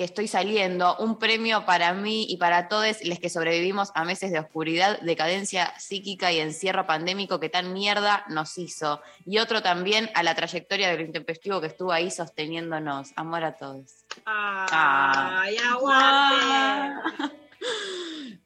que 0.00 0.04
estoy 0.04 0.28
saliendo, 0.28 0.96
un 0.96 1.18
premio 1.18 1.66
para 1.66 1.92
mí 1.92 2.24
y 2.26 2.38
para 2.38 2.68
todos 2.68 3.04
los 3.04 3.18
que 3.18 3.28
sobrevivimos 3.28 3.92
a 3.94 4.06
meses 4.06 4.32
de 4.32 4.38
oscuridad, 4.38 4.98
decadencia 5.02 5.78
psíquica 5.78 6.32
y 6.32 6.38
encierro 6.38 6.86
pandémico 6.86 7.38
que 7.38 7.50
tan 7.50 7.74
mierda 7.74 8.24
nos 8.30 8.56
hizo. 8.56 9.02
Y 9.26 9.36
otro 9.36 9.60
también 9.60 10.08
a 10.14 10.22
la 10.22 10.34
trayectoria 10.34 10.88
del 10.88 11.02
intempestivo 11.02 11.60
que 11.60 11.66
estuvo 11.66 11.92
ahí 11.92 12.10
sosteniéndonos. 12.10 13.10
Amor 13.14 13.44
a 13.44 13.58
todos. 13.58 14.06
Ay, 14.24 15.58
aguante. 15.58 17.36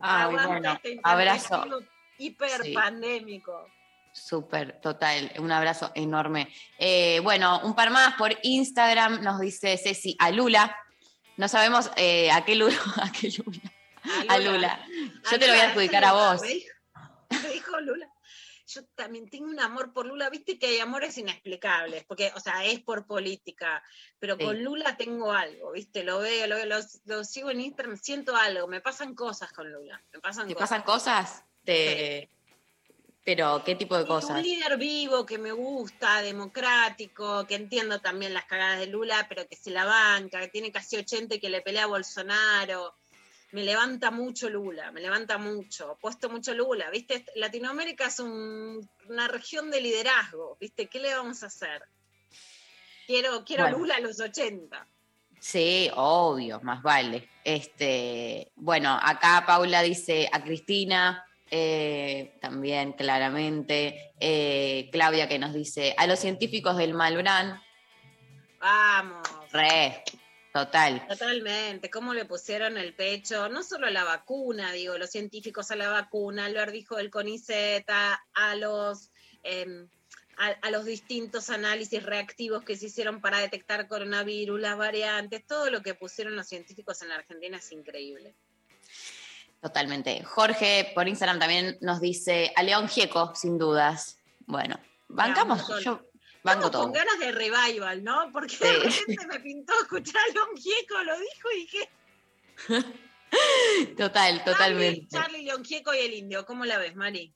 Ay, 0.00 0.22
aguante 0.22 0.48
bueno, 0.48 0.72
este 0.72 1.00
abrazo. 1.04 1.64
intempestivo 1.66 1.94
Hiperpandémico. 2.18 3.68
Súper, 4.10 4.80
total, 4.80 5.30
un 5.38 5.52
abrazo 5.52 5.92
enorme. 5.94 6.48
Eh, 6.78 7.20
bueno, 7.22 7.60
un 7.62 7.76
par 7.76 7.90
más 7.90 8.14
por 8.14 8.36
Instagram 8.42 9.22
nos 9.22 9.38
dice 9.38 9.76
Ceci 9.76 10.16
a 10.18 10.32
Lula. 10.32 10.76
No 11.36 11.48
sabemos 11.48 11.90
eh, 11.96 12.30
a 12.30 12.44
qué 12.44 12.54
Lula. 12.56 12.78
A 13.02 13.10
qué 13.12 13.30
Lula. 13.30 13.60
A 14.28 14.38
Lula. 14.38 14.86
Yo 15.30 15.38
te 15.38 15.46
lo 15.46 15.52
voy 15.52 15.60
a 15.62 15.70
adjudicar 15.70 16.04
a 16.04 16.12
vos. 16.12 16.40
Me 16.42 16.48
dijo, 16.48 16.68
me 17.42 17.48
dijo 17.50 17.80
Lula. 17.80 18.10
Yo 18.66 18.82
también 18.94 19.28
tengo 19.28 19.46
un 19.50 19.60
amor 19.60 19.92
por 19.92 20.06
Lula, 20.06 20.30
viste 20.30 20.58
que 20.58 20.66
hay 20.66 20.78
amores 20.78 21.18
inexplicables, 21.18 22.04
porque, 22.04 22.32
o 22.34 22.40
sea, 22.40 22.64
es 22.64 22.80
por 22.80 23.06
política, 23.06 23.82
pero 24.18 24.36
Sí. 24.38 24.44
con 24.44 24.64
Lula 24.64 24.96
tengo 24.96 25.32
algo, 25.32 25.72
viste, 25.72 26.02
lo 26.02 26.20
veo, 26.20 26.46
lo, 26.46 26.56
veo, 26.56 26.64
lo, 26.64 26.76
lo 27.04 27.24
sigo 27.24 27.50
en 27.50 27.60
Instagram, 27.60 27.98
siento 27.98 28.34
algo, 28.34 28.66
me 28.66 28.80
pasan 28.80 29.14
cosas 29.14 29.52
con 29.52 29.70
Lula, 29.70 30.02
me 30.14 30.18
pasan 30.18 30.48
¿Te 30.48 30.54
cosas. 30.54 30.68
pasan 30.70 30.82
cosas? 30.82 31.44
Te- 31.62 32.30
Pero, 33.24 33.62
¿qué 33.64 33.74
tipo 33.74 33.96
de 33.96 34.06
cosas? 34.06 34.36
Un 34.36 34.42
líder 34.42 34.76
vivo 34.76 35.24
que 35.24 35.38
me 35.38 35.50
gusta, 35.52 36.20
democrático, 36.20 37.46
que 37.46 37.54
entiendo 37.54 38.00
también 38.00 38.34
las 38.34 38.44
cagadas 38.44 38.78
de 38.80 38.86
Lula, 38.86 39.24
pero 39.28 39.48
que 39.48 39.56
se 39.56 39.70
la 39.70 39.86
banca, 39.86 40.40
que 40.40 40.48
tiene 40.48 40.70
casi 40.70 40.96
80 40.98 41.36
y 41.36 41.40
que 41.40 41.48
le 41.48 41.62
pelea 41.62 41.84
a 41.84 41.88
Bolsonaro. 41.88 42.94
Me 43.52 43.62
levanta 43.64 44.10
mucho 44.10 44.50
Lula, 44.50 44.90
me 44.92 45.00
levanta 45.00 45.38
mucho, 45.38 45.96
puesto 46.00 46.28
mucho 46.28 46.52
Lula, 46.54 46.90
¿viste? 46.90 47.24
Latinoamérica 47.36 48.08
es 48.08 48.20
un- 48.20 48.86
una 49.08 49.26
región 49.28 49.70
de 49.70 49.80
liderazgo, 49.80 50.58
¿viste? 50.60 50.88
¿Qué 50.88 50.98
le 50.98 51.14
vamos 51.14 51.42
a 51.42 51.46
hacer? 51.46 51.82
Quiero, 53.06 53.44
quiero 53.44 53.64
Bueno. 53.64 53.78
Lula 53.78 53.96
a 53.96 54.00
los 54.00 54.20
80. 54.20 54.86
Sí, 55.38 55.90
obvio, 55.94 56.60
más 56.62 56.82
vale. 56.82 57.28
Este, 57.44 58.50
bueno, 58.56 58.98
acá 59.00 59.44
Paula 59.46 59.82
dice 59.82 60.28
a 60.32 60.42
Cristina, 60.42 61.24
eh, 61.50 62.36
también 62.40 62.92
claramente. 62.92 64.12
Eh, 64.20 64.88
Claudia 64.92 65.28
que 65.28 65.38
nos 65.38 65.52
dice 65.52 65.94
a 65.98 66.06
los 66.06 66.18
científicos 66.18 66.76
del 66.76 66.94
Malbrán, 66.94 67.60
Vamos. 68.60 69.28
re, 69.52 70.02
total. 70.52 71.06
Totalmente, 71.06 71.90
cómo 71.90 72.14
le 72.14 72.24
pusieron 72.24 72.78
el 72.78 72.94
pecho, 72.94 73.48
no 73.48 73.62
solo 73.62 73.86
a 73.86 73.90
la 73.90 74.04
vacuna, 74.04 74.72
digo, 74.72 74.96
los 74.96 75.10
científicos 75.10 75.70
a 75.70 75.76
la 75.76 75.90
vacuna, 75.90 76.46
al 76.46 76.54
barbijo 76.54 76.96
del 76.96 77.10
CONICET, 77.10 77.84
a, 77.90 78.18
a 78.32 78.56
los, 78.56 79.10
em, 79.42 79.88
a, 80.38 80.46
a 80.48 80.70
los 80.70 80.86
distintos 80.86 81.50
análisis 81.50 82.02
reactivos 82.02 82.64
que 82.64 82.76
se 82.76 82.86
hicieron 82.86 83.20
para 83.20 83.38
detectar 83.38 83.86
coronavirus, 83.86 84.60
las 84.60 84.78
variantes, 84.78 85.46
todo 85.46 85.70
lo 85.70 85.82
que 85.82 85.94
pusieron 85.94 86.34
los 86.36 86.48
científicos 86.48 87.02
en 87.02 87.10
la 87.10 87.16
Argentina 87.16 87.58
es 87.58 87.70
increíble. 87.72 88.34
Totalmente. 89.64 90.22
Jorge 90.24 90.92
por 90.94 91.08
Instagram 91.08 91.38
también 91.38 91.78
nos 91.80 91.98
dice 91.98 92.52
a 92.54 92.62
León 92.62 92.86
Gieco, 92.86 93.34
sin 93.34 93.56
dudas. 93.56 94.18
Bueno, 94.40 94.78
bancamos, 95.08 95.66
yo 95.82 96.02
banco 96.42 96.66
Estamos 96.66 96.70
todo. 96.70 96.82
con 96.82 96.92
ganas 96.92 97.18
de 97.18 97.32
revival, 97.32 98.04
¿no? 98.04 98.30
Porque 98.30 98.58
de 98.60 98.72
repente 98.74 99.26
me 99.26 99.40
pintó 99.40 99.72
escuchar 99.80 100.20
a 100.20 100.34
León 100.34 100.48
Gieco, 100.54 101.02
lo 101.02 101.14
dijo 101.18 101.50
y 101.50 101.60
dije, 101.60 101.88
Total, 103.96 104.44
totalmente. 104.44 105.08
Charlie, 105.08 105.44
León 105.44 105.64
Gieco 105.64 105.94
y 105.94 105.98
el 106.00 106.12
indio, 106.12 106.44
¿cómo 106.44 106.66
la 106.66 106.76
ves, 106.76 106.94
Mari? 106.94 107.34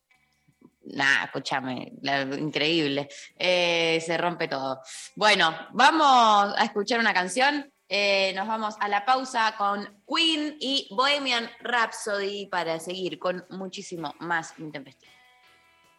Nah, 0.83 1.25
escúchame, 1.25 1.95
increíble. 2.39 3.09
Eh, 3.39 4.03
se 4.05 4.19
rompe 4.19 4.49
todo. 4.49 4.83
Bueno, 5.17 5.57
vamos 5.73 6.55
a 6.59 6.63
escuchar 6.63 7.01
una 7.01 7.15
canción. 7.15 7.73
Eh, 7.91 8.35
nos 8.35 8.47
vamos 8.47 8.75
a 8.81 8.89
la 8.89 9.07
pausa 9.07 9.55
con 9.57 10.03
Queen 10.07 10.59
y 10.61 10.89
Bohemian 10.91 11.51
Rhapsody 11.61 12.45
para 12.47 12.79
seguir 12.81 13.19
con 13.19 13.47
muchísimo 13.49 14.15
más 14.21 14.53
intempestivo. 14.59 15.11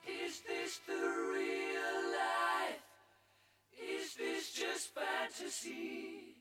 Is 0.06 0.44
this 0.44 0.82
the 0.86 0.94
real 0.94 2.12
life? 2.12 2.84
Is 3.72 4.14
this 4.16 4.54
just 4.54 4.94
fantasy? 4.94 6.36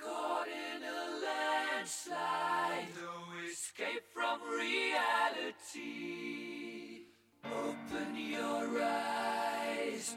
Caught 0.00 0.48
in 0.48 0.82
a 0.82 1.10
landslide, 1.24 2.88
no 2.96 3.32
escape 3.46 4.04
from 4.14 4.40
reality. 4.58 5.84
Open 7.44 8.16
your 8.16 8.82
eyes, 8.82 10.16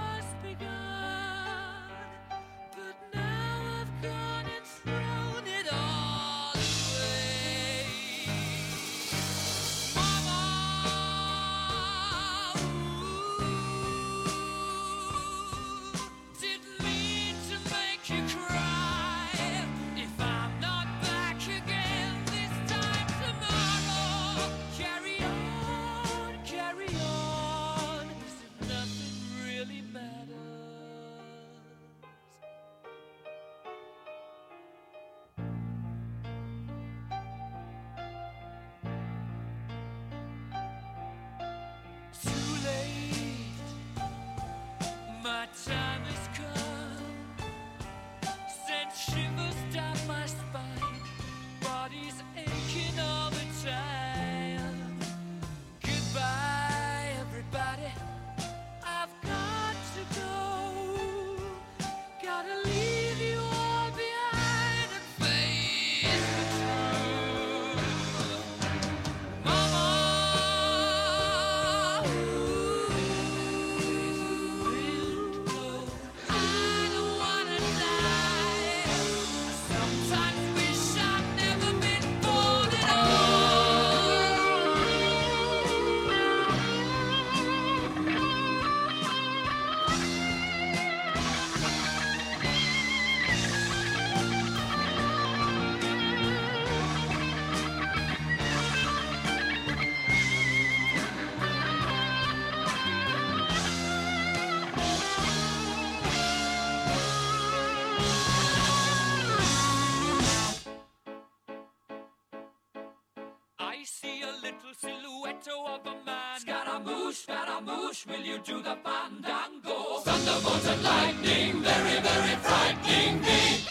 Will 118.21 118.27
you 118.27 118.39
do 118.45 118.61
the 118.61 118.77
fandango? 118.83 119.97
Thunderbolt 120.05 120.65
and 120.67 120.83
lightning, 120.83 121.63
very, 121.63 121.99
very 122.01 122.35
frightening 122.45 123.19
me. 123.19 123.65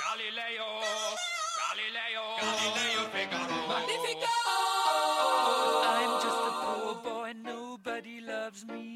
Galileo, 0.00 0.68
Galileo, 1.60 2.24
Galileo 2.40 3.02
Figaro. 3.12 3.68
Magnifico! 3.68 4.32
Oh. 4.88 5.84
I'm 5.92 6.12
just 6.24 6.40
a 6.48 6.52
poor 6.64 6.94
boy, 7.04 7.34
nobody 7.44 8.22
loves 8.22 8.64
me. 8.66 8.95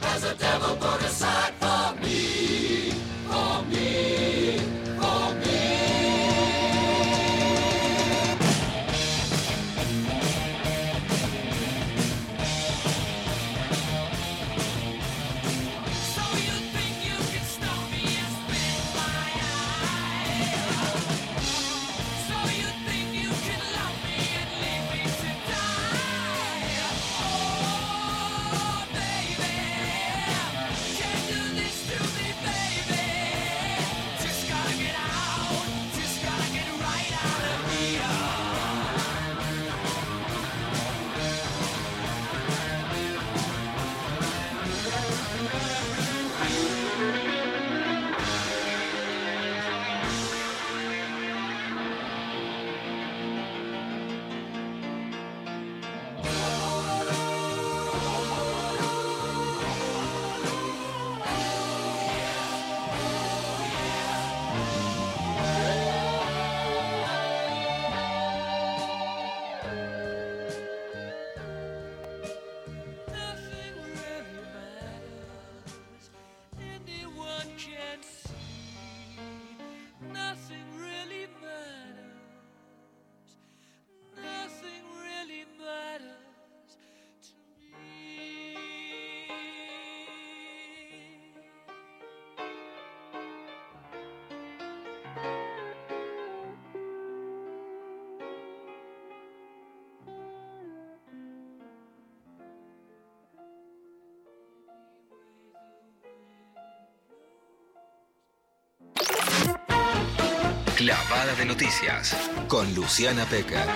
Clavada 110.81 111.35
de 111.35 111.45
noticias 111.45 112.15
con 112.47 112.73
Luciana 112.73 113.23
Pecker. 113.25 113.67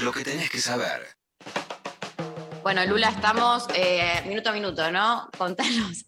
Lo 0.00 0.12
que 0.12 0.22
tenés 0.22 0.48
que 0.48 0.60
saber. 0.60 1.08
Bueno, 2.62 2.86
Lula, 2.86 3.08
estamos 3.08 3.66
eh, 3.74 4.22
minuto 4.28 4.50
a 4.50 4.52
minuto, 4.52 4.92
¿no? 4.92 5.28
Contanos. 5.36 6.04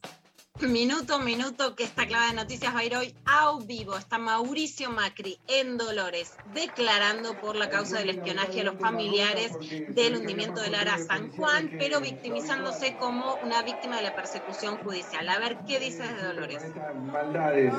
Minuto 0.68 1.18
minuto 1.18 1.74
que 1.76 1.84
esta 1.84 2.06
clave 2.06 2.28
de 2.28 2.34
noticias 2.36 2.74
va 2.74 2.78
a 2.78 2.84
ir 2.84 2.96
hoy 2.96 3.14
a 3.26 3.52
vivo. 3.66 3.96
Está 3.96 4.16
Mauricio 4.16 4.90
Macri 4.90 5.38
en 5.46 5.76
Dolores 5.76 6.34
declarando 6.54 7.38
por 7.40 7.54
la 7.54 7.68
causa 7.68 7.98
del 7.98 8.10
espionaje 8.10 8.62
a 8.62 8.64
los 8.64 8.76
familiares 8.76 9.52
del 9.90 10.16
hundimiento 10.16 10.62
del 10.62 10.74
Ara 10.74 10.96
San 10.98 11.30
Juan, 11.32 11.70
pero 11.78 12.00
victimizándose 12.00 12.96
como 12.96 13.34
una 13.42 13.62
víctima 13.62 13.96
de 13.96 14.04
la 14.04 14.16
persecución 14.16 14.78
judicial. 14.78 15.28
A 15.28 15.38
ver 15.38 15.58
qué 15.66 15.78
dice 15.78 16.02
desde 16.02 16.26
Dolores. 16.26 16.64
Maldades. 17.12 17.74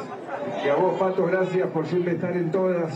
Y 0.64 0.70
a 0.70 0.76
vos, 0.76 1.00
Pato, 1.00 1.26
gracias 1.26 1.68
por 1.72 1.88
siempre 1.88 2.14
estar 2.14 2.38
en 2.38 2.52
todas. 2.52 2.94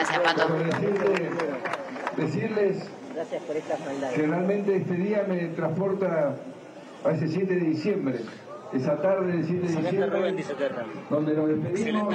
Gracias, 0.00 0.18
Pato. 0.20 0.48
Decirles, 2.16 2.90
Gracias 3.14 3.42
por 3.42 3.56
maldades. 3.84 4.16
que 4.16 4.26
realmente 4.26 4.76
este 4.76 4.94
día 4.94 5.26
me 5.28 5.48
transporta 5.48 6.36
a 7.04 7.10
ese 7.10 7.28
7 7.28 7.54
de 7.54 7.60
diciembre. 7.60 8.20
Esa 8.72 8.96
tarde 9.02 9.32
del 9.32 9.44
7 9.44 9.60
de 9.60 9.82
diciembre, 9.82 10.44
donde 11.10 11.34
nos 11.34 11.48
despedimos, 11.48 12.14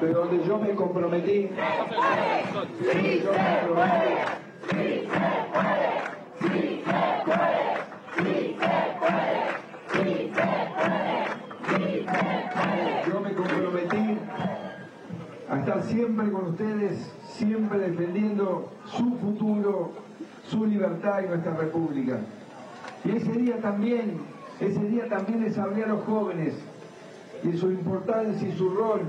pero 0.00 0.18
donde 0.20 0.44
yo 0.46 0.58
me 0.58 0.74
comprometí. 0.74 1.48
donde 1.48 3.22
yo 3.22 3.32
me 3.32 3.58
comprometí 3.60 5.08
Yo 13.06 13.20
me 13.20 13.32
comprometí 13.32 14.18
a 15.50 15.58
estar 15.60 15.82
siempre 15.84 16.30
con 16.30 16.46
ustedes, 16.46 17.10
siempre 17.30 17.78
defendiendo 17.78 18.70
su 18.84 19.16
futuro, 19.16 19.92
su 20.46 20.66
libertad 20.66 21.22
y 21.24 21.28
nuestra 21.28 21.54
república. 21.56 22.18
Y 23.04 23.16
ese 23.16 23.32
día 23.32 23.58
también, 23.60 24.18
ese 24.60 24.80
día 24.80 25.08
también 25.08 25.42
les 25.42 25.56
hablé 25.56 25.84
a 25.84 25.88
los 25.88 26.04
jóvenes 26.04 26.54
y 27.42 27.56
su 27.56 27.70
importancia 27.70 28.46
y 28.46 28.56
su 28.56 28.70
rol. 28.70 29.00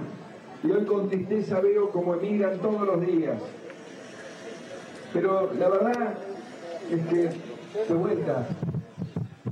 Y 0.63 0.71
hoy 0.71 0.85
con 0.85 1.09
tristeza 1.09 1.59
veo 1.59 1.89
cómo 1.89 2.15
emigran 2.15 2.59
todos 2.59 2.85
los 2.85 3.01
días. 3.01 3.41
Pero 5.13 5.51
la 5.57 5.69
verdad 5.69 6.17
es 6.91 7.05
que, 7.07 7.29
de 7.87 7.93
vuelta, 7.93 8.47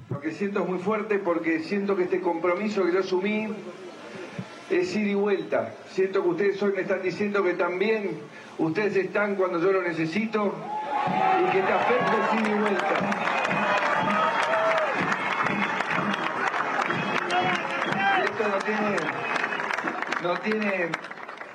lo 0.10 0.20
que 0.20 0.32
siento 0.32 0.62
es 0.62 0.70
muy 0.70 0.80
fuerte 0.80 1.20
porque 1.20 1.60
siento 1.60 1.96
que 1.96 2.04
este 2.04 2.22
compromiso 2.22 2.86
que 2.86 2.94
yo 2.94 3.00
asumí 3.00 3.48
es 4.70 4.96
ida 4.96 5.12
y 5.12 5.16
vuelta. 5.16 5.72
Siento 5.90 6.24
que 6.24 6.30
ustedes 6.30 6.62
hoy 6.62 6.74
me 6.74 6.82
están 6.82 7.02
diciendo 7.02 7.44
que 7.44 7.54
también 7.54 8.20
ustedes 8.58 8.96
están 8.96 9.36
cuando 9.36 9.60
yo 9.60 9.72
lo 9.72 9.82
necesito 9.82 10.54
y 11.42 11.52
que 11.52 11.62
te 11.62 11.74
afecta 11.74 12.14
es 12.14 12.42
ida 12.42 12.50
y 12.50 12.60
vuelta. 12.60 12.88
Y 18.18 18.24
esto 18.24 18.48
no 18.50 18.58
tiene, 18.60 18.98
no 20.24 20.38
tiene, 20.40 20.90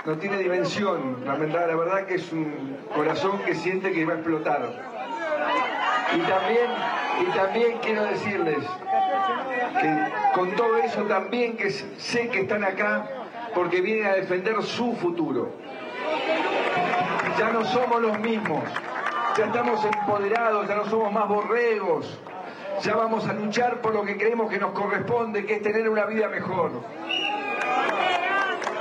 no 0.07 0.19
tiene 0.19 0.39
dimensión. 0.39 1.23
La 1.27 1.35
verdad, 1.35 1.69
la 1.69 1.77
verdad 1.77 2.07
que 2.07 2.15
es 2.15 2.33
un 2.33 2.79
corazón 2.95 3.39
que 3.45 3.55
siente 3.55 3.93
que 3.93 4.05
va 4.05 4.15
a 4.15 4.17
explotar. 4.17 4.93
Y 6.15 6.21
también, 6.21 6.71
y 7.21 7.37
también 7.37 7.79
quiero 7.83 8.05
decirles 8.05 8.59
que 9.81 10.13
con 10.35 10.55
todo 10.57 10.79
eso 10.79 11.03
también 11.03 11.57
que 11.57 11.71
sé 11.71 12.29
que 12.29 12.41
están 12.41 12.65
acá 12.65 13.09
porque 13.55 13.81
vienen 13.81 14.07
a 14.07 14.15
defender 14.15 14.63
su 14.63 14.95
futuro. 14.95 15.51
Ya 17.39 17.51
no 17.51 17.65
somos 17.65 18.01
los 18.01 18.19
mismos, 18.21 18.63
ya 19.37 19.47
estamos 19.47 19.85
empoderados, 19.85 20.69
ya 20.69 20.77
no 20.77 20.87
somos 20.87 21.13
más 21.13 21.29
borregos, 21.29 22.19
Ya 22.83 22.97
vamos 22.97 23.29
a 23.29 23.33
luchar 23.35 23.81
por 23.81 23.95
lo 23.95 24.03
que 24.05 24.17
creemos 24.17 24.51
que 24.51 24.59
nos 24.59 24.73
corresponde, 24.73 25.47
que 25.47 25.57
es 25.57 25.63
tener 25.63 25.89
una 25.89 26.05
vida 26.07 26.29
mejor. 26.29 26.73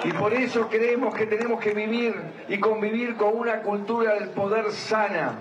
Y 0.04 0.12
por 0.14 0.34
eso 0.34 0.68
creemos 0.70 1.14
que 1.14 1.28
tenemos 1.28 1.60
que 1.60 1.74
vivir 1.74 2.16
y 2.48 2.60
convivir 2.60 3.16
con 3.16 3.38
una 3.38 3.62
cultura 3.62 4.16
del 4.16 4.30
poder 4.30 4.72
sana, 4.72 5.34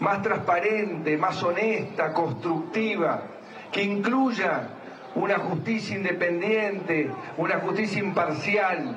más 0.00 0.22
transparente, 0.22 1.16
más 1.16 1.40
honesta, 1.42 2.12
constructiva, 2.12 3.22
que 3.70 3.84
incluya 3.84 4.68
una 5.14 5.38
justicia 5.38 5.96
independiente, 5.96 7.10
una 7.36 7.60
justicia 7.60 8.00
imparcial. 8.00 8.96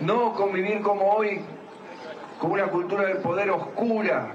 No 0.00 0.34
convivir 0.34 0.80
como 0.80 1.12
hoy 1.12 1.40
con 2.38 2.52
una 2.52 2.68
cultura 2.68 3.04
del 3.04 3.18
poder 3.18 3.50
oscura, 3.50 4.34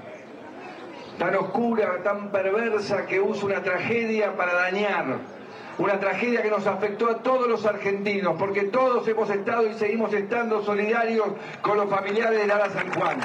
tan 1.18 1.36
oscura, 1.36 2.04
tan 2.04 2.30
perversa 2.30 3.06
que 3.06 3.20
usa 3.20 3.46
una 3.46 3.64
tragedia 3.64 4.36
para 4.36 4.54
dañar. 4.54 5.06
Una 5.78 6.00
tragedia 6.00 6.42
que 6.42 6.50
nos 6.50 6.66
afectó 6.68 7.10
a 7.10 7.18
todos 7.18 7.50
los 7.50 7.66
argentinos, 7.66 8.36
porque 8.40 8.64
todos 8.64 9.06
hemos 9.10 9.30
estado 9.30 9.68
y 9.68 9.74
seguimos 9.74 10.14
estando 10.14 10.64
solidarios 10.64 11.28
con 11.62 11.76
los 11.78 11.90
familiares 11.90 12.40
de 12.40 12.48
Lara 12.48 12.70
San 12.70 12.94
Juan. 12.94 13.20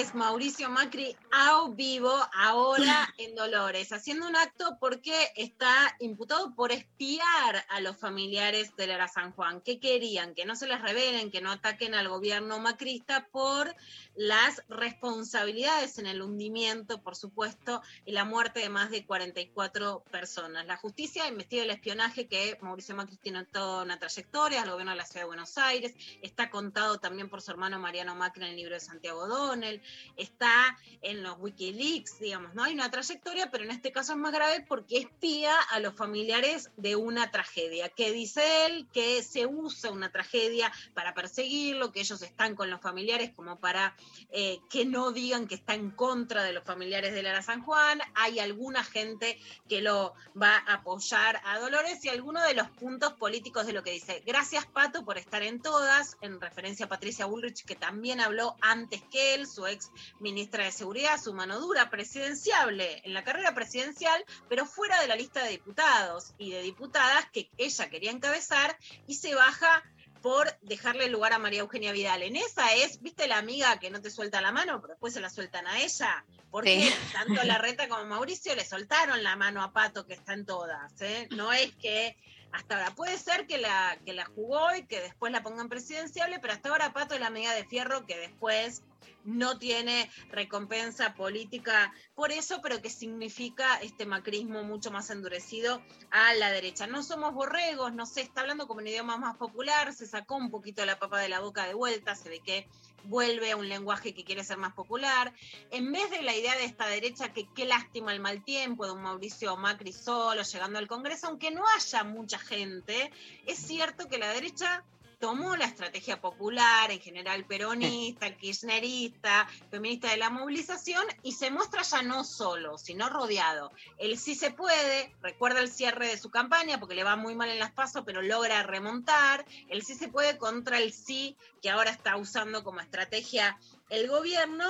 Es 0.00 0.14
Mauricio 0.14 0.68
Macri 0.68 1.16
a 1.32 1.68
vivo, 1.70 2.12
ahora 2.34 3.08
en 3.18 3.34
Dolores, 3.34 3.92
haciendo 3.92 4.26
un 4.26 4.36
acto 4.36 4.76
porque 4.78 5.32
está 5.36 5.96
imputado 6.00 6.54
por 6.54 6.70
espiar 6.70 7.64
a 7.70 7.80
los 7.80 7.96
familiares 7.96 8.76
de 8.76 8.88
Lara 8.88 9.08
San 9.08 9.32
Juan. 9.32 9.62
¿Qué 9.62 9.80
querían? 9.80 10.34
Que 10.34 10.44
no 10.44 10.54
se 10.54 10.66
les 10.66 10.82
revelen, 10.82 11.30
que 11.30 11.40
no 11.40 11.50
ataquen 11.50 11.94
al 11.94 12.08
gobierno 12.08 12.58
macrista 12.58 13.26
por 13.32 13.74
las 14.16 14.62
responsabilidades 14.68 15.98
en 15.98 16.06
el 16.06 16.22
hundimiento, 16.22 17.02
por 17.02 17.16
supuesto, 17.16 17.82
y 18.04 18.12
la 18.12 18.24
muerte 18.24 18.60
de 18.60 18.68
más 18.68 18.90
de 18.90 19.04
44 19.04 20.04
personas. 20.10 20.66
La 20.66 20.76
justicia 20.76 21.28
investiga 21.28 21.62
el 21.62 21.70
espionaje 21.70 22.26
que 22.26 22.58
Mauricio 22.62 22.96
Macri 22.96 23.16
tiene 23.16 23.44
toda 23.44 23.82
una 23.82 23.98
trayectoria 23.98 24.62
al 24.62 24.70
gobierno 24.70 24.92
de 24.92 24.98
la 24.98 25.04
Ciudad 25.04 25.22
de 25.22 25.26
Buenos 25.26 25.58
Aires, 25.58 25.94
está 26.22 26.50
contado 26.50 26.98
también 26.98 27.28
por 27.28 27.42
su 27.42 27.50
hermano 27.50 27.78
Mariano 27.78 28.14
Macri 28.14 28.44
en 28.44 28.50
el 28.50 28.56
libro 28.56 28.74
de 28.74 28.80
Santiago 28.80 29.26
Donel, 29.26 29.82
está 30.16 30.76
en 31.02 31.22
los 31.22 31.36
Wikileaks, 31.38 32.18
digamos, 32.18 32.54
¿no? 32.54 32.64
Hay 32.64 32.74
una 32.74 32.90
trayectoria, 32.90 33.50
pero 33.50 33.64
en 33.64 33.70
este 33.70 33.92
caso 33.92 34.12
es 34.12 34.18
más 34.18 34.32
grave 34.32 34.64
porque 34.66 34.98
espía 34.98 35.54
a 35.70 35.80
los 35.80 35.94
familiares 35.94 36.70
de 36.76 36.96
una 36.96 37.30
tragedia, 37.30 37.90
que 37.90 38.12
dice 38.12 38.66
él 38.66 38.88
que 38.92 39.22
se 39.22 39.46
usa 39.46 39.90
una 39.90 40.10
tragedia 40.10 40.72
para 40.94 41.14
perseguirlo, 41.14 41.92
que 41.92 42.00
ellos 42.00 42.22
están 42.22 42.54
con 42.54 42.70
los 42.70 42.80
familiares 42.80 43.32
como 43.34 43.58
para 43.60 43.94
eh, 44.30 44.60
que 44.70 44.84
no 44.84 45.12
digan 45.12 45.46
que 45.46 45.54
está 45.54 45.74
en 45.74 45.90
contra 45.90 46.42
de 46.42 46.52
los 46.52 46.64
familiares 46.64 47.14
de 47.14 47.22
Lara 47.22 47.42
San 47.42 47.62
Juan, 47.62 48.00
hay 48.14 48.38
alguna 48.38 48.84
gente 48.84 49.38
que 49.68 49.80
lo 49.80 50.14
va 50.40 50.56
a 50.66 50.74
apoyar 50.74 51.40
a 51.44 51.58
Dolores 51.58 52.04
y 52.04 52.08
algunos 52.08 52.46
de 52.46 52.54
los 52.54 52.68
puntos 52.70 53.14
políticos 53.14 53.66
de 53.66 53.72
lo 53.72 53.82
que 53.82 53.92
dice. 53.92 54.22
Gracias 54.26 54.66
Pato 54.66 55.04
por 55.04 55.18
estar 55.18 55.42
en 55.42 55.60
todas, 55.60 56.16
en 56.20 56.40
referencia 56.40 56.86
a 56.86 56.88
Patricia 56.88 57.26
Bullrich, 57.26 57.64
que 57.64 57.76
también 57.76 58.20
habló 58.20 58.56
antes 58.60 59.02
que 59.10 59.34
él, 59.34 59.46
su 59.46 59.66
ex 59.66 59.90
ministra 60.20 60.64
de 60.64 60.72
Seguridad, 60.72 61.20
su 61.22 61.32
mano 61.34 61.60
dura, 61.60 61.90
presidenciable 61.90 63.02
en 63.04 63.14
la 63.14 63.24
carrera 63.24 63.54
presidencial, 63.54 64.24
pero 64.48 64.66
fuera 64.66 65.00
de 65.00 65.08
la 65.08 65.16
lista 65.16 65.42
de 65.42 65.50
diputados 65.50 66.34
y 66.38 66.50
de 66.50 66.62
diputadas 66.62 67.26
que 67.32 67.50
ella 67.56 67.90
quería 67.90 68.10
encabezar 68.10 68.76
y 69.06 69.14
se 69.14 69.34
baja 69.34 69.82
por 70.26 70.58
dejarle 70.62 71.08
lugar 71.08 71.32
a 71.34 71.38
María 71.38 71.60
Eugenia 71.60 71.92
Vidal. 71.92 72.20
En 72.24 72.34
esa 72.34 72.74
es, 72.74 73.00
viste 73.00 73.28
la 73.28 73.38
amiga 73.38 73.78
que 73.78 73.90
no 73.90 74.02
te 74.02 74.10
suelta 74.10 74.40
la 74.40 74.50
mano, 74.50 74.80
pero 74.80 74.94
después 74.94 75.14
se 75.14 75.20
la 75.20 75.30
sueltan 75.30 75.68
a 75.68 75.78
ella. 75.78 76.24
Porque 76.50 76.80
Sí. 76.80 76.92
tanto 77.12 77.44
la 77.44 77.58
reta 77.58 77.88
como 77.88 78.04
Mauricio 78.06 78.52
le 78.56 78.64
soltaron 78.64 79.22
la 79.22 79.36
mano 79.36 79.62
a 79.62 79.72
Pato, 79.72 80.04
que 80.04 80.14
está 80.14 80.32
en 80.32 80.44
todas. 80.44 81.00
¿eh? 81.00 81.28
No 81.30 81.52
es 81.52 81.76
que 81.76 82.16
hasta 82.50 82.74
ahora 82.74 82.92
puede 82.96 83.16
ser 83.18 83.46
que 83.46 83.58
la, 83.58 84.00
que 84.04 84.14
la 84.14 84.24
jugó 84.24 84.74
y 84.74 84.84
que 84.88 85.00
después 85.00 85.30
la 85.30 85.44
pongan 85.44 85.68
presidenciable, 85.68 86.40
pero 86.40 86.54
hasta 86.54 86.70
ahora 86.70 86.92
Pato 86.92 87.14
es 87.14 87.20
la 87.20 87.28
amiga 87.28 87.52
de 87.52 87.64
Fierro 87.64 88.04
que 88.04 88.18
después 88.18 88.82
no 89.24 89.58
tiene 89.58 90.10
recompensa 90.30 91.14
política 91.14 91.92
por 92.14 92.32
eso, 92.32 92.60
pero 92.62 92.80
que 92.80 92.90
significa 92.90 93.76
este 93.82 94.06
macrismo 94.06 94.62
mucho 94.62 94.90
más 94.90 95.10
endurecido 95.10 95.82
a 96.10 96.34
la 96.34 96.50
derecha. 96.50 96.86
No 96.86 97.02
somos 97.02 97.34
borregos, 97.34 97.92
no 97.92 98.06
sé, 98.06 98.22
está 98.22 98.42
hablando 98.42 98.66
como 98.66 98.80
un 98.80 98.86
idioma 98.86 99.16
más 99.16 99.36
popular, 99.36 99.92
se 99.92 100.06
sacó 100.06 100.36
un 100.36 100.50
poquito 100.50 100.84
la 100.84 100.98
papa 100.98 101.20
de 101.20 101.28
la 101.28 101.40
boca 101.40 101.66
de 101.66 101.74
vuelta, 101.74 102.14
se 102.14 102.28
ve 102.28 102.40
que 102.40 102.68
vuelve 103.04 103.52
a 103.52 103.56
un 103.56 103.68
lenguaje 103.68 104.14
que 104.14 104.24
quiere 104.24 104.44
ser 104.44 104.58
más 104.58 104.74
popular. 104.74 105.32
En 105.70 105.92
vez 105.92 106.10
de 106.10 106.22
la 106.22 106.34
idea 106.34 106.56
de 106.56 106.64
esta 106.64 106.86
derecha 106.86 107.32
que 107.32 107.48
qué 107.54 107.64
lástima 107.64 108.12
el 108.12 108.20
mal 108.20 108.42
tiempo 108.44 108.86
de 108.86 109.00
Mauricio 109.00 109.56
Macri 109.56 109.92
solo 109.92 110.42
llegando 110.42 110.78
al 110.78 110.88
Congreso, 110.88 111.28
aunque 111.28 111.50
no 111.50 111.64
haya 111.76 112.04
mucha 112.04 112.38
gente, 112.38 113.10
es 113.46 113.58
cierto 113.58 114.08
que 114.08 114.18
la 114.18 114.32
derecha 114.32 114.84
tomó 115.18 115.56
la 115.56 115.64
estrategia 115.64 116.20
popular, 116.20 116.90
en 116.90 117.00
general 117.00 117.44
peronista, 117.46 118.36
kirchnerista, 118.36 119.48
feminista 119.70 120.10
de 120.10 120.18
la 120.18 120.30
movilización, 120.30 121.04
y 121.22 121.32
se 121.32 121.50
muestra 121.50 121.82
ya 121.82 122.02
no 122.02 122.24
solo, 122.24 122.78
sino 122.78 123.08
rodeado. 123.08 123.72
El 123.98 124.18
sí 124.18 124.34
se 124.34 124.50
puede, 124.50 125.14
recuerda 125.22 125.60
el 125.60 125.70
cierre 125.70 126.08
de 126.08 126.18
su 126.18 126.30
campaña, 126.30 126.78
porque 126.78 126.94
le 126.94 127.04
va 127.04 127.16
muy 127.16 127.34
mal 127.34 127.48
en 127.48 127.58
las 127.58 127.72
pasos, 127.72 128.02
pero 128.04 128.22
logra 128.22 128.62
remontar. 128.62 129.44
El 129.68 129.82
sí 129.82 129.94
se 129.94 130.08
puede 130.08 130.38
contra 130.38 130.78
el 130.78 130.92
sí, 130.92 131.36
que 131.62 131.70
ahora 131.70 131.90
está 131.90 132.16
usando 132.16 132.62
como 132.62 132.80
estrategia 132.80 133.58
el 133.88 134.08
gobierno. 134.08 134.66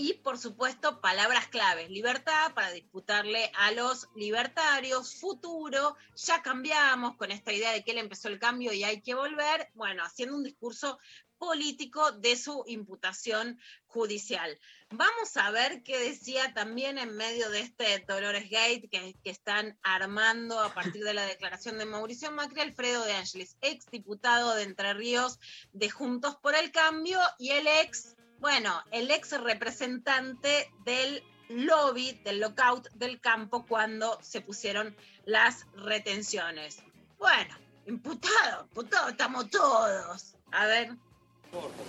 Y 0.00 0.14
por 0.14 0.38
supuesto, 0.38 1.02
palabras 1.02 1.48
claves, 1.48 1.90
libertad 1.90 2.54
para 2.54 2.70
disputarle 2.70 3.52
a 3.54 3.70
los 3.72 4.08
libertarios, 4.16 5.14
futuro, 5.16 5.94
ya 6.16 6.40
cambiamos 6.40 7.16
con 7.16 7.30
esta 7.30 7.52
idea 7.52 7.72
de 7.72 7.84
que 7.84 7.90
él 7.90 7.98
empezó 7.98 8.28
el 8.28 8.38
cambio 8.38 8.72
y 8.72 8.82
hay 8.82 9.02
que 9.02 9.12
volver, 9.12 9.68
bueno, 9.74 10.02
haciendo 10.02 10.36
un 10.36 10.42
discurso 10.42 10.98
político 11.36 12.12
de 12.12 12.34
su 12.36 12.64
imputación 12.66 13.60
judicial. 13.88 14.58
Vamos 14.88 15.36
a 15.36 15.50
ver 15.50 15.82
qué 15.82 15.98
decía 15.98 16.54
también 16.54 16.96
en 16.96 17.14
medio 17.14 17.50
de 17.50 17.60
este 17.60 18.02
Dolores 18.08 18.48
Gate 18.48 18.88
que, 18.90 19.16
que 19.22 19.30
están 19.30 19.78
armando 19.82 20.60
a 20.60 20.72
partir 20.72 21.04
de 21.04 21.12
la 21.12 21.26
declaración 21.26 21.76
de 21.76 21.84
Mauricio 21.84 22.30
Macri, 22.30 22.62
Alfredo 22.62 23.04
de 23.04 23.12
Angelis, 23.12 23.58
ex 23.60 23.84
diputado 23.90 24.54
de 24.54 24.62
Entre 24.62 24.94
Ríos 24.94 25.38
de 25.74 25.90
Juntos 25.90 26.36
por 26.36 26.54
el 26.54 26.72
Cambio 26.72 27.20
y 27.38 27.50
el 27.50 27.66
ex 27.66 28.16
bueno, 28.40 28.82
el 28.90 29.10
ex 29.10 29.40
representante 29.40 30.70
del 30.84 31.22
lobby, 31.48 32.20
del 32.24 32.40
lockout 32.40 32.88
del 32.94 33.20
campo 33.20 33.66
cuando 33.66 34.18
se 34.22 34.40
pusieron 34.40 34.96
las 35.24 35.66
retenciones. 35.76 36.82
Bueno, 37.18 37.54
imputado, 37.86 38.64
imputado, 38.68 39.10
estamos 39.10 39.50
todos. 39.50 40.34
A 40.52 40.66
ver. 40.66 40.90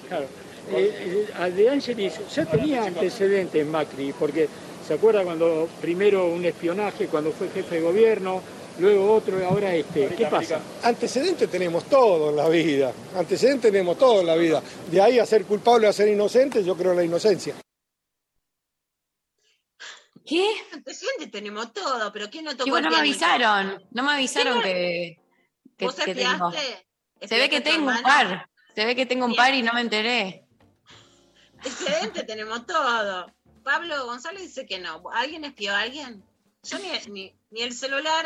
Claro, 0.07 0.25
eh, 0.71 1.29
eh, 1.37 1.51
De 1.51 1.69
Angelis 1.69 2.19
ya 2.33 2.45
tenía 2.45 2.83
antecedentes 2.83 3.65
Macri, 3.65 4.11
porque 4.13 4.49
se 4.85 4.95
acuerda 4.95 5.23
cuando 5.23 5.69
primero 5.79 6.25
un 6.25 6.43
espionaje, 6.45 7.07
cuando 7.07 7.31
fue 7.31 7.49
jefe 7.49 7.75
de 7.75 7.81
gobierno, 7.81 8.41
luego 8.81 9.13
otro 9.13 9.39
y 9.39 9.43
ahora 9.43 9.73
este. 9.73 10.09
¿Qué 10.15 10.25
pasa? 10.25 10.59
Antecedentes 10.83 11.49
tenemos 11.49 11.85
todo 11.85 12.31
en 12.31 12.35
la 12.35 12.49
vida. 12.49 12.93
Antecedentes 13.15 13.71
tenemos 13.71 13.97
todo 13.97 14.21
en 14.21 14.27
la 14.27 14.35
vida. 14.35 14.61
De 14.89 15.01
ahí 15.01 15.19
a 15.19 15.25
ser 15.25 15.45
culpable 15.45 15.87
a 15.87 15.93
ser 15.93 16.07
inocente, 16.09 16.63
yo 16.63 16.75
creo 16.75 16.91
en 16.91 16.97
la 16.97 17.03
inocencia. 17.03 17.55
¿Qué? 20.25 20.45
Antecedentes 20.73 21.31
tenemos 21.31 21.73
todo, 21.73 22.11
pero 22.11 22.29
¿quién 22.29 22.45
no 22.45 22.51
tocó 22.55 22.67
Y 22.67 22.71
bueno, 22.71 22.87
el 22.87 22.91
no 22.93 22.97
me 22.97 23.01
avisaron, 23.01 23.83
no 23.91 24.03
me 24.03 24.11
avisaron 24.13 24.61
que, 24.61 25.19
que, 25.77 25.85
¿Vos 25.85 25.95
que 25.95 26.15
tengo. 26.15 26.49
espiaste? 26.49 26.87
Se 27.27 27.37
ve 27.37 27.49
que 27.49 27.57
¿Espiaste 27.57 27.57
a 27.57 27.63
tu 27.63 27.69
tengo 27.69 27.91
un 27.91 28.01
par, 28.03 28.49
se 28.75 28.85
ve 28.85 28.95
que 28.95 29.05
tengo 29.05 29.25
un 29.25 29.35
par 29.35 29.53
y 29.53 29.61
no 29.61 29.73
me 29.73 29.81
enteré. 29.81 30.45
Antecedentes 31.57 32.25
tenemos 32.25 32.65
todo. 32.65 33.31
Pablo 33.63 34.05
González 34.05 34.41
dice 34.41 34.65
que 34.65 34.79
no. 34.79 35.03
¿Alguien 35.13 35.43
espió 35.43 35.73
a 35.73 35.81
alguien? 35.81 36.23
Yo 36.63 36.79
ni, 36.79 37.11
ni, 37.11 37.35
ni 37.49 37.61
el 37.61 37.73
celular, 37.73 38.25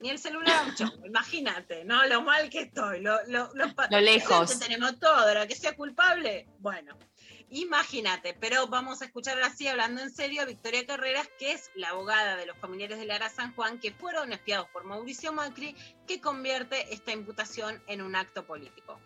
ni 0.00 0.10
el 0.10 0.18
celular, 0.18 0.66
imagínate, 1.04 1.84
¿no? 1.84 2.04
Lo 2.06 2.22
mal 2.22 2.48
que 2.50 2.62
estoy, 2.62 3.00
lo, 3.00 3.18
lo, 3.26 3.50
lo, 3.54 3.66
Lo 3.90 4.00
lejos. 4.00 4.58
tenemos 4.58 4.98
todo, 4.98 5.14
ahora 5.14 5.46
que 5.46 5.54
sea 5.54 5.76
culpable, 5.76 6.48
bueno. 6.58 6.96
Imagínate, 7.52 8.32
pero 8.34 8.68
vamos 8.68 9.02
a 9.02 9.06
escuchar 9.06 9.34
ahora 9.34 9.50
sí, 9.50 9.66
hablando 9.66 10.00
en 10.00 10.10
serio, 10.14 10.42
a 10.42 10.44
Victoria 10.44 10.86
Carreras, 10.86 11.28
que 11.36 11.52
es 11.52 11.70
la 11.74 11.88
abogada 11.88 12.36
de 12.36 12.46
los 12.46 12.56
familiares 12.56 12.98
de 12.98 13.06
Lara 13.06 13.28
San 13.28 13.52
Juan, 13.56 13.80
que 13.80 13.92
fueron 13.92 14.32
espiados 14.32 14.68
por 14.68 14.84
Mauricio 14.84 15.32
Macri, 15.32 15.74
que 16.06 16.20
convierte 16.20 16.94
esta 16.94 17.10
imputación 17.10 17.82
en 17.88 18.02
un 18.02 18.14
acto 18.14 18.46
político. 18.46 19.00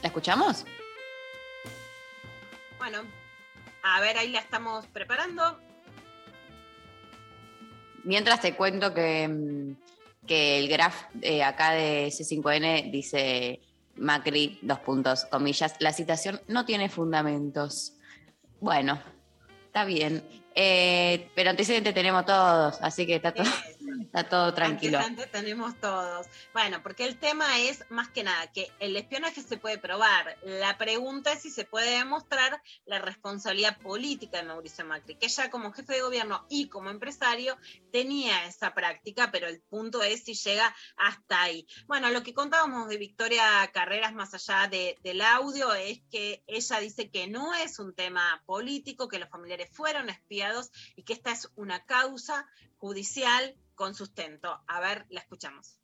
¿La 0.00 0.08
escuchamos? 0.08 0.64
Bueno, 2.78 3.02
a 3.94 4.00
ver, 4.00 4.18
ahí 4.18 4.30
la 4.30 4.40
estamos 4.40 4.86
preparando. 4.86 5.58
Mientras 8.04 8.40
te 8.40 8.54
cuento 8.54 8.92
que, 8.92 9.28
mm, 9.28 10.26
que 10.26 10.58
el 10.58 10.68
graph 10.68 10.94
eh, 11.22 11.42
acá 11.42 11.72
de 11.72 12.08
C5N 12.08 12.90
dice 12.90 13.60
Macri, 13.96 14.58
dos 14.62 14.78
puntos, 14.80 15.24
comillas, 15.26 15.74
la 15.80 15.92
citación 15.92 16.40
no 16.48 16.64
tiene 16.64 16.88
fundamentos. 16.88 17.94
Bueno, 18.60 19.00
está 19.66 19.84
bien. 19.84 20.22
Eh, 20.54 21.30
pero 21.34 21.50
antecedentes 21.50 21.94
tenemos 21.94 22.24
todos, 22.26 22.78
así 22.82 23.06
que 23.06 23.16
está 23.16 23.32
todo, 23.32 23.46
está 24.00 24.28
todo 24.28 24.54
tranquilo. 24.54 24.98
Tenemos 25.32 25.78
todos. 25.80 26.26
Bueno, 26.52 26.82
porque 26.82 27.04
el 27.04 27.18
tema 27.18 27.58
es 27.58 27.84
más 27.90 28.08
que 28.08 28.22
nada 28.22 28.50
que 28.52 28.70
el 28.80 28.96
espionaje 28.96 29.42
se 29.42 29.56
puede 29.56 29.78
probar. 29.78 30.36
La 30.42 30.78
pregunta 30.78 31.32
es 31.32 31.42
si 31.42 31.50
se 31.50 31.64
puede 31.64 31.98
demostrar 31.98 32.60
la 32.86 32.98
responsabilidad 32.98 33.78
política 33.78 34.38
de 34.38 34.44
Mauricio 34.44 34.84
Macri, 34.84 35.16
que 35.16 35.28
ya 35.28 35.50
como 35.50 35.72
jefe 35.72 35.94
de 35.94 36.02
gobierno 36.02 36.46
y 36.48 36.68
como 36.68 36.90
empresario 36.90 37.56
tenía 37.92 38.44
esa 38.46 38.74
práctica, 38.74 39.30
pero 39.30 39.48
el 39.48 39.60
punto 39.62 40.02
es 40.02 40.24
si 40.24 40.34
llega 40.34 40.74
hasta 40.96 41.42
ahí. 41.42 41.66
Bueno, 41.86 42.10
lo 42.10 42.22
que 42.22 42.34
contábamos 42.34 42.88
de 42.88 42.98
Victoria 42.98 43.68
Carreras, 43.72 44.14
más 44.14 44.34
allá 44.34 44.68
de- 44.68 44.96
del 45.02 45.20
audio, 45.20 45.74
es 45.74 46.00
que 46.10 46.42
ella 46.46 46.80
dice 46.80 47.10
que 47.10 47.26
no 47.26 47.54
es 47.54 47.78
un 47.78 47.94
tema 47.94 48.42
político, 48.46 49.08
que 49.08 49.18
los 49.18 49.28
familiares 49.28 49.68
fueron 49.72 50.08
espiados 50.08 50.70
y 50.96 51.02
que 51.02 51.12
esta 51.12 51.32
es 51.32 51.48
una 51.56 51.84
causa 51.84 52.46
judicial 52.78 53.56
con 53.78 53.94
sustento. 53.94 54.60
A 54.66 54.80
ver, 54.80 55.04
la 55.08 55.20
escuchamos. 55.20 55.78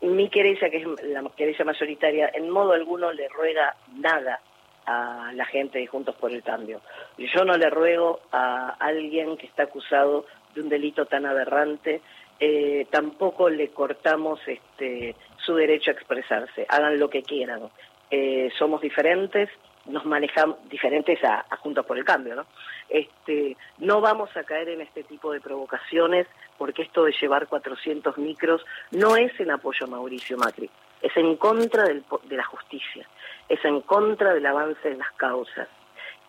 Mi 0.00 0.30
querella, 0.30 0.70
que 0.70 0.78
es 0.78 0.86
la 1.02 1.22
querella 1.36 1.64
mayoritaria, 1.64 2.30
en 2.32 2.48
modo 2.48 2.72
alguno 2.72 3.12
le 3.12 3.28
ruega 3.28 3.76
nada 3.94 4.40
a 4.86 5.32
la 5.34 5.44
gente 5.46 5.78
de 5.78 5.86
Juntos 5.86 6.14
por 6.16 6.32
el 6.32 6.42
Cambio. 6.42 6.80
Yo 7.18 7.44
no 7.44 7.56
le 7.56 7.68
ruego 7.68 8.20
a 8.32 8.70
alguien 8.80 9.36
que 9.36 9.46
está 9.46 9.64
acusado 9.64 10.24
de 10.54 10.60
un 10.62 10.68
delito 10.68 11.06
tan 11.06 11.26
aberrante, 11.26 12.00
eh, 12.40 12.86
tampoco 12.90 13.48
le 13.48 13.68
cortamos 13.70 14.40
este, 14.46 15.14
su 15.36 15.54
derecho 15.54 15.90
a 15.90 15.94
expresarse. 15.94 16.66
Hagan 16.68 16.98
lo 16.98 17.10
que 17.10 17.22
quieran. 17.22 17.70
Eh, 18.10 18.50
somos 18.58 18.80
diferentes, 18.80 19.48
nos 19.86 20.04
manejamos 20.04 20.68
diferentes 20.68 21.22
a, 21.24 21.44
a 21.48 21.56
Juntos 21.56 21.86
por 21.86 21.98
el 21.98 22.04
Cambio, 22.04 22.34
¿no? 22.34 22.46
Este, 22.88 23.56
no 23.78 24.00
vamos 24.00 24.36
a 24.36 24.44
caer 24.44 24.68
en 24.68 24.80
este 24.80 25.02
tipo 25.04 25.32
de 25.32 25.40
provocaciones 25.40 26.26
porque 26.58 26.82
esto 26.82 27.04
de 27.04 27.14
llevar 27.20 27.48
400 27.48 28.18
micros 28.18 28.64
no 28.90 29.16
es 29.16 29.38
en 29.40 29.50
apoyo 29.50 29.86
a 29.86 29.90
Mauricio 29.90 30.36
Macri, 30.36 30.70
es 31.00 31.16
en 31.16 31.36
contra 31.36 31.84
de 31.84 32.36
la 32.36 32.44
justicia, 32.44 33.08
es 33.48 33.64
en 33.64 33.80
contra 33.80 34.34
del 34.34 34.46
avance 34.46 34.90
de 34.90 34.96
las 34.96 35.10
causas, 35.12 35.68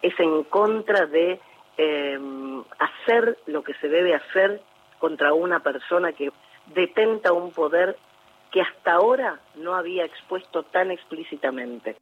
es 0.02 0.18
en 0.20 0.44
contra 0.44 1.06
de 1.06 1.40
eh, 1.78 2.20
hacer 2.80 3.38
lo 3.48 3.64
que 3.64 3.74
se 3.76 3.90
debe 3.90 4.16
hacer 4.16 4.62
contra 5.00 5.34
una 5.34 5.60
persona 5.60 6.14
que 6.14 6.32
detenta 6.68 7.34
un 7.34 7.52
poder 7.52 7.98
que 8.52 8.62
hasta 8.62 8.94
ahora 8.94 9.40
no 9.56 9.74
había 9.74 10.06
expuesto 10.06 10.64
tan 10.64 10.92
explícitamente. 10.92 11.96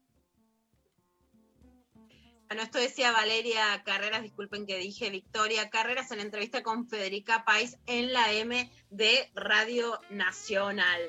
Bueno, 2.52 2.64
esto 2.64 2.80
decía 2.80 3.14
Valeria 3.14 3.82
Carreras, 3.86 4.24
disculpen 4.24 4.66
que 4.68 4.78
dije 4.78 5.10
Victoria 5.10 5.70
Carreras 5.70 6.12
en 6.12 6.20
entrevista 6.20 6.62
con 6.62 6.86
Federica 6.86 7.46
Pais 7.46 7.78
en 7.86 8.12
la 8.12 8.34
M 8.34 8.70
de 8.90 9.32
Radio 9.36 10.02
Nacional. 10.10 11.00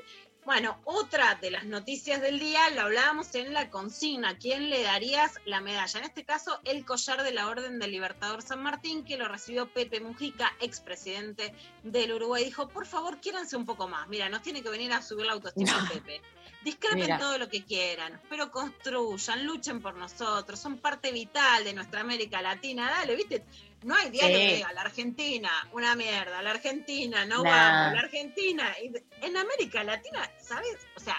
Bueno, 0.45 0.79
otra 0.85 1.35
de 1.41 1.51
las 1.51 1.65
noticias 1.65 2.21
del 2.21 2.39
día, 2.39 2.69
lo 2.69 2.83
hablábamos 2.83 3.35
en 3.35 3.51
la 3.51 3.69
consigna, 3.69 4.37
¿quién 4.37 4.69
le 4.69 4.83
darías 4.83 5.33
la 5.43 5.59
medalla? 5.59 5.99
En 5.99 6.05
este 6.05 6.23
caso, 6.23 6.61
el 6.63 6.85
collar 6.85 7.23
de 7.23 7.33
la 7.33 7.49
Orden 7.49 7.77
del 7.77 7.91
Libertador 7.91 8.41
San 8.41 8.63
Martín, 8.63 9.03
que 9.03 9.17
lo 9.17 9.27
recibió 9.27 9.67
Pepe 9.67 9.99
Mujica, 9.99 10.53
expresidente 10.61 11.53
del 11.83 12.13
Uruguay. 12.13 12.45
Dijo, 12.45 12.69
por 12.69 12.85
favor, 12.85 13.19
quiéranse 13.19 13.57
un 13.57 13.65
poco 13.65 13.89
más. 13.89 14.07
Mira, 14.07 14.29
nos 14.29 14.43
tiene 14.43 14.63
que 14.63 14.69
venir 14.69 14.93
a 14.93 15.01
subir 15.01 15.25
la 15.25 15.33
autoestima 15.33 15.89
Pepe. 15.91 16.21
Discrepen 16.63 17.01
Mira. 17.01 17.17
todo 17.17 17.37
lo 17.37 17.49
que 17.49 17.63
quieran, 17.63 18.21
pero 18.29 18.49
construyan, 18.49 19.45
luchen 19.45 19.81
por 19.81 19.95
nosotros, 19.95 20.59
son 20.59 20.77
parte 20.77 21.11
vital 21.11 21.63
de 21.63 21.73
nuestra 21.73 22.01
América 22.01 22.41
Latina. 22.41 22.89
Dale, 22.89 23.15
¿viste? 23.15 23.43
No 23.83 23.95
hay 23.95 24.09
diario 24.09 24.37
Sí. 24.39 24.45
que 24.47 24.55
diga, 24.55 24.71
la 24.73 24.81
Argentina, 24.81 25.51
una 25.73 25.93
mierda, 25.95 26.41
la 26.41 26.51
Argentina, 26.51 27.25
no 27.25 27.43
Nah. 27.43 27.49
vamos, 27.49 27.93
la 27.93 27.99
Argentina. 27.99 28.73
En 29.21 29.35
América 29.37 29.83
Latina, 29.83 30.29
¿sabes? 30.41 30.77
O 30.95 30.99
sea, 31.01 31.17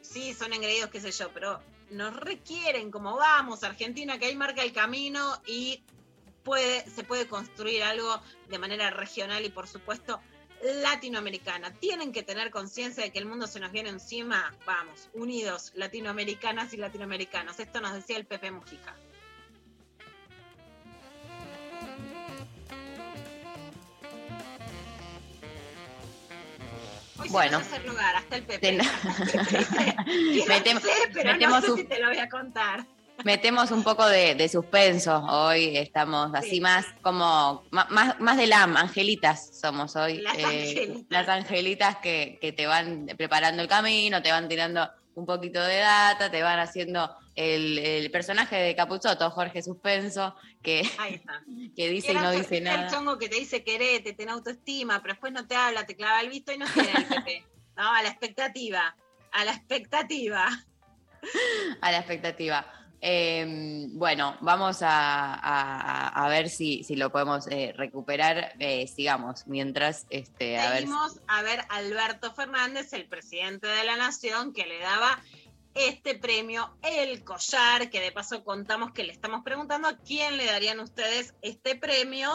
sí, 0.00 0.32
son 0.32 0.52
engreídos, 0.54 0.88
qué 0.90 1.00
sé 1.00 1.10
yo, 1.12 1.30
pero 1.32 1.60
nos 1.90 2.16
requieren 2.16 2.90
como 2.90 3.16
vamos, 3.16 3.62
Argentina, 3.62 4.18
que 4.18 4.26
ahí 4.26 4.36
marca 4.36 4.62
el 4.62 4.72
camino 4.72 5.40
y 5.46 5.82
puede, 6.42 6.88
se 6.90 7.04
puede 7.04 7.28
construir 7.28 7.82
algo 7.82 8.20
de 8.48 8.58
manera 8.58 8.88
regional 8.90 9.44
y 9.44 9.50
por 9.50 9.68
supuesto 9.68 10.20
latinoamericana. 10.62 11.72
Tienen 11.72 12.12
que 12.12 12.22
tener 12.22 12.50
conciencia 12.50 13.02
de 13.04 13.10
que 13.12 13.18
el 13.18 13.26
mundo 13.26 13.46
se 13.46 13.60
nos 13.60 13.72
viene 13.72 13.90
encima. 13.90 14.54
Vamos, 14.66 15.08
unidos, 15.14 15.72
latinoamericanas 15.74 16.72
y 16.72 16.76
latinoamericanos. 16.76 17.58
Esto 17.60 17.80
nos 17.80 17.92
decía 17.94 18.16
el 18.16 18.26
Pepe 18.26 18.50
Mujica. 18.50 18.94
Hoy 27.18 27.28
Bueno. 27.30 27.62
se 27.64 27.78
rogar, 27.78 28.16
hasta 28.16 28.36
el 28.36 28.42
Pepe. 28.42 28.58
Ten- 28.58 28.76
Metem, 30.48 30.76
Metem- 30.76 31.10
pero 31.14 31.32
metemos 31.32 31.60
no 31.60 31.62
sé 31.62 31.70
un- 31.72 31.78
si 31.78 31.84
te 31.84 31.98
lo 31.98 32.08
voy 32.08 32.18
a 32.18 32.28
contar. 32.28 32.84
Metemos 33.24 33.70
un 33.70 33.82
poco 33.82 34.06
de, 34.06 34.34
de 34.34 34.48
suspenso 34.48 35.18
hoy, 35.28 35.76
estamos 35.76 36.32
así 36.34 36.60
más 36.60 36.86
como, 37.02 37.64
más, 37.70 38.20
más 38.20 38.36
de 38.36 38.46
LAM, 38.46 38.76
angelitas 38.76 39.58
somos 39.60 39.96
hoy. 39.96 40.18
Las 40.20 40.38
eh, 40.38 40.44
angelitas. 40.44 41.06
las 41.08 41.28
angelitas 41.28 41.96
que, 41.96 42.38
que 42.40 42.52
te 42.52 42.66
van 42.66 43.06
preparando 43.16 43.62
el 43.62 43.68
camino, 43.68 44.22
te 44.22 44.30
van 44.30 44.48
tirando 44.48 44.88
un 45.14 45.24
poquito 45.26 45.62
de 45.62 45.78
data, 45.78 46.30
te 46.30 46.42
van 46.42 46.58
haciendo 46.58 47.16
el, 47.34 47.78
el 47.78 48.10
personaje 48.10 48.56
de 48.56 48.76
Capuzoto, 48.76 49.30
Jorge 49.30 49.62
Suspenso, 49.62 50.34
que, 50.62 50.82
que 51.76 51.88
dice 51.88 52.12
y 52.12 52.16
no 52.16 52.30
dice 52.30 52.58
el 52.58 52.64
nada. 52.64 52.88
chongo 52.88 53.18
que 53.18 53.28
te 53.28 53.36
dice 53.36 53.64
querete, 53.64 54.12
te 54.12 54.28
autoestima, 54.28 55.00
pero 55.00 55.14
después 55.14 55.32
no 55.32 55.46
te 55.46 55.56
habla, 55.56 55.86
te 55.86 55.96
clava 55.96 56.20
el 56.20 56.28
visto 56.28 56.52
y 56.52 56.58
no 56.58 56.66
tiene 56.66 56.92
el 56.96 57.04
Pepe. 57.24 57.44
No, 57.76 57.92
a 57.92 58.02
la 58.02 58.08
expectativa. 58.08 58.96
A 59.32 59.44
la 59.44 59.52
expectativa. 59.52 60.48
a 61.80 61.90
la 61.90 61.98
expectativa. 61.98 62.66
Eh, 63.00 63.86
bueno, 63.90 64.36
vamos 64.40 64.82
a, 64.82 65.34
a- 65.34 66.08
a 66.24 66.28
ver 66.28 66.48
si, 66.48 66.82
si 66.84 66.96
lo 66.96 67.10
podemos 67.12 67.46
eh, 67.48 67.72
recuperar. 67.76 68.54
Eh, 68.58 68.86
sigamos, 68.88 69.46
mientras, 69.46 70.06
este, 70.10 70.58
a 70.58 70.70
ver. 70.70 70.84
si- 70.86 71.20
a 71.28 71.42
ver 71.42 71.60
a 71.68 71.76
Alberto 71.76 72.32
Fernández, 72.34 72.92
el 72.92 73.06
presidente 73.06 73.66
de 73.66 73.84
la 73.84 73.96
nación, 73.96 74.52
que 74.52 74.66
le 74.66 74.78
daba 74.78 75.20
este 75.74 76.14
premio, 76.18 76.74
el 76.82 77.22
collar, 77.22 77.90
que 77.90 78.00
de 78.00 78.10
paso 78.12 78.42
contamos 78.44 78.92
que 78.92 79.04
le 79.04 79.12
estamos 79.12 79.42
preguntando 79.44 79.88
a 79.88 79.98
quién 79.98 80.36
le 80.38 80.46
darían 80.46 80.80
ustedes 80.80 81.34
este 81.42 81.76
premio. 81.76 82.30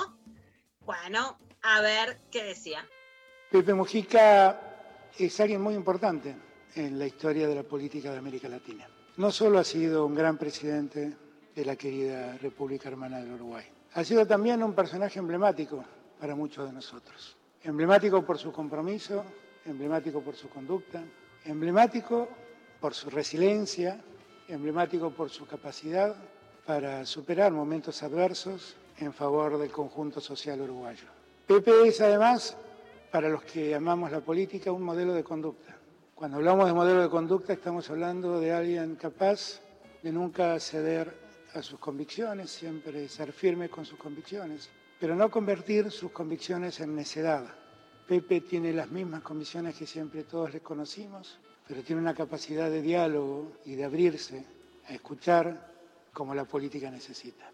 Bueno, 0.81 1.39
a 1.63 1.81
ver 1.81 2.21
qué 2.31 2.43
decía. 2.43 2.87
Pepe 3.49 3.73
Mujica 3.73 4.59
es 5.17 5.39
alguien 5.39 5.61
muy 5.61 5.73
importante 5.73 6.35
en 6.75 6.97
la 6.99 7.05
historia 7.07 7.47
de 7.47 7.55
la 7.55 7.63
política 7.63 8.11
de 8.11 8.19
América 8.19 8.47
Latina. 8.47 8.87
No 9.17 9.29
solo 9.29 9.59
ha 9.59 9.63
sido 9.65 10.05
un 10.05 10.15
gran 10.15 10.37
presidente 10.37 11.13
de 11.53 11.65
la 11.65 11.75
querida 11.75 12.37
República 12.37 12.87
Hermana 12.87 13.19
del 13.19 13.33
Uruguay, 13.33 13.65
ha 13.93 14.03
sido 14.05 14.25
también 14.25 14.63
un 14.63 14.73
personaje 14.73 15.19
emblemático 15.19 15.83
para 16.17 16.33
muchos 16.33 16.65
de 16.65 16.71
nosotros. 16.71 17.35
Emblemático 17.61 18.23
por 18.23 18.37
su 18.37 18.53
compromiso, 18.53 19.25
emblemático 19.65 20.21
por 20.21 20.35
su 20.35 20.47
conducta, 20.47 21.03
emblemático 21.43 22.29
por 22.79 22.93
su 22.93 23.09
resiliencia, 23.09 23.99
emblemático 24.47 25.11
por 25.11 25.29
su 25.29 25.45
capacidad 25.45 26.15
para 26.65 27.05
superar 27.05 27.51
momentos 27.51 28.03
adversos 28.03 28.77
en 28.97 29.11
favor 29.11 29.57
del 29.57 29.71
conjunto 29.71 30.21
social 30.21 30.61
uruguayo. 30.61 31.07
Pepe 31.45 31.85
es 31.85 31.99
además, 31.99 32.55
para 33.11 33.27
los 33.27 33.43
que 33.43 33.75
amamos 33.75 34.09
la 34.09 34.21
política, 34.21 34.71
un 34.71 34.83
modelo 34.83 35.13
de 35.13 35.23
conducta. 35.23 35.80
Cuando 36.21 36.37
hablamos 36.37 36.67
de 36.67 36.73
modelo 36.73 37.01
de 37.01 37.09
conducta 37.09 37.51
estamos 37.51 37.89
hablando 37.89 38.39
de 38.39 38.51
alguien 38.51 38.95
capaz 38.95 39.59
de 40.03 40.11
nunca 40.11 40.59
ceder 40.59 41.11
a 41.55 41.63
sus 41.63 41.79
convicciones, 41.79 42.51
siempre 42.51 43.09
ser 43.09 43.33
firme 43.33 43.69
con 43.69 43.85
sus 43.85 43.97
convicciones, 43.97 44.69
pero 44.99 45.15
no 45.15 45.31
convertir 45.31 45.89
sus 45.89 46.11
convicciones 46.11 46.79
en 46.79 46.93
necedad. 46.93 47.43
Pepe 48.07 48.41
tiene 48.41 48.71
las 48.71 48.91
mismas 48.91 49.23
convicciones 49.23 49.75
que 49.75 49.87
siempre 49.87 50.23
todos 50.25 50.53
le 50.53 50.59
conocimos, 50.59 51.39
pero 51.67 51.81
tiene 51.81 52.03
una 52.03 52.13
capacidad 52.13 52.69
de 52.69 52.83
diálogo 52.83 53.53
y 53.65 53.73
de 53.73 53.83
abrirse 53.83 54.45
a 54.89 54.93
escuchar 54.93 55.73
como 56.13 56.35
la 56.35 56.45
política 56.45 56.91
necesita. 56.91 57.51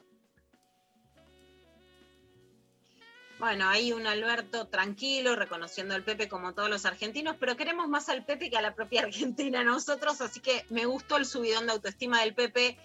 Bueno, 3.40 3.70
hay 3.70 3.94
un 3.94 4.08
Alberto 4.08 4.68
tranquilo, 4.68 5.36
reconociendo 5.36 5.94
al 5.94 6.04
Pepe 6.04 6.28
como 6.28 6.54
todos 6.54 6.70
los 6.70 6.86
argentinos, 6.86 7.36
pero 7.40 7.56
queremos 7.56 7.88
más 7.88 8.10
al 8.10 8.26
Pepe 8.26 8.50
que 8.50 8.58
a 8.58 8.62
la 8.62 8.74
propia 8.74 9.02
Argentina 9.04 9.64
nosotros, 9.64 10.22
así 10.22 10.40
que 10.40 10.66
me 10.70 10.86
gustó 10.86 11.18
el 11.18 11.26
subidón 11.26 11.68
de 11.68 11.74
autoestima 11.74 12.22
del 12.22 12.34
Pepe. 12.34 12.78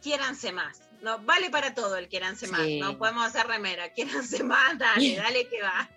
Quiéranse 0.00 0.52
más. 0.52 0.82
No, 1.00 1.18
vale 1.20 1.50
para 1.50 1.74
todo 1.74 1.96
el 1.96 2.08
quiéranse 2.08 2.46
más. 2.48 2.66
No 2.78 2.96
podemos 2.96 3.26
hacer 3.26 3.46
remera. 3.46 3.92
Quiéranse 3.92 4.42
más, 4.44 4.78
dale, 4.78 5.16
dale 5.16 5.48
que 5.48 5.62
va. 5.62 5.88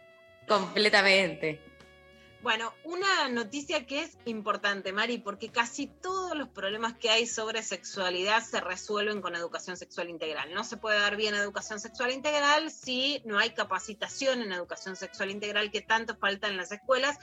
Completamente. 0.48 1.75
Bueno, 2.46 2.76
una 2.84 3.28
noticia 3.28 3.88
que 3.88 4.04
es 4.04 4.20
importante, 4.26 4.94
Mari, 4.94 5.18
porque 5.18 5.50
casi 5.50 5.88
todos 5.88 6.38
los 6.38 6.48
problemas 6.50 6.94
que 6.94 7.10
hay 7.10 7.26
sobre 7.26 7.64
sexualidad 7.64 8.44
se 8.44 8.62
resuelven 8.62 9.20
con 9.20 9.36
educación 9.36 9.78
sexual 9.78 10.12
integral. 10.12 10.54
No 10.54 10.64
se 10.64 10.78
puede 10.78 11.00
dar 11.00 11.16
bien 11.16 11.34
educación 11.34 11.80
sexual 11.80 12.12
integral 12.12 12.70
si 12.70 13.20
no 13.26 13.40
hay 13.40 13.56
capacitación 13.56 14.44
en 14.44 14.52
educación 14.52 14.96
sexual 14.96 15.32
integral 15.32 15.72
que 15.72 15.82
tanto 15.82 16.18
falta 16.18 16.48
en 16.48 16.58
las 16.58 16.72
escuelas 16.72 17.18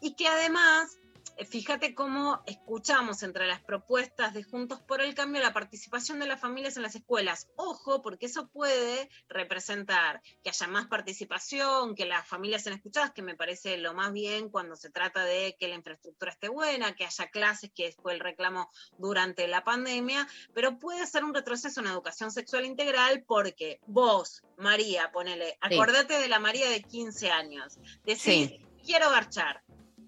y 0.00 0.14
que 0.16 0.26
además 0.26 0.98
fíjate 1.44 1.94
cómo 1.94 2.42
escuchamos 2.46 3.22
entre 3.22 3.46
las 3.46 3.60
propuestas 3.62 4.32
de 4.32 4.42
Juntos 4.42 4.80
por 4.80 5.02
el 5.02 5.14
Cambio 5.14 5.42
la 5.42 5.52
participación 5.52 6.18
de 6.18 6.26
las 6.26 6.40
familias 6.40 6.76
en 6.76 6.82
las 6.82 6.94
escuelas. 6.94 7.48
Ojo, 7.56 8.00
porque 8.00 8.26
eso 8.26 8.48
puede 8.48 9.10
representar 9.28 10.22
que 10.42 10.50
haya 10.50 10.66
más 10.66 10.86
participación, 10.86 11.94
que 11.94 12.06
las 12.06 12.26
familias 12.26 12.62
sean 12.62 12.76
escuchadas, 12.76 13.12
que 13.12 13.22
me 13.22 13.36
parece 13.36 13.76
lo 13.76 13.92
más 13.92 14.12
bien 14.12 14.48
cuando 14.48 14.76
se 14.76 14.90
trata 14.90 15.24
de 15.24 15.56
que 15.58 15.68
la 15.68 15.74
infraestructura 15.74 16.32
esté 16.32 16.48
buena, 16.48 16.94
que 16.94 17.04
haya 17.04 17.28
clases, 17.28 17.70
que 17.74 17.92
fue 17.92 18.14
el 18.14 18.20
reclamo 18.20 18.70
durante 18.98 19.46
la 19.46 19.62
pandemia, 19.64 20.26
pero 20.54 20.78
puede 20.78 21.06
ser 21.06 21.24
un 21.24 21.34
retroceso 21.34 21.80
en 21.80 21.88
educación 21.88 22.30
sexual 22.30 22.64
integral 22.64 23.24
porque 23.26 23.80
vos, 23.86 24.42
María, 24.56 25.10
ponele, 25.12 25.58
Sí. 25.68 25.74
acordate 25.74 26.18
de 26.18 26.28
la 26.28 26.38
María 26.38 26.70
de 26.70 26.82
15 26.82 27.30
años, 27.30 27.78
decís, 28.04 28.22
Sí. 28.48 28.60
quiero 28.84 29.10
garchar, 29.10 29.62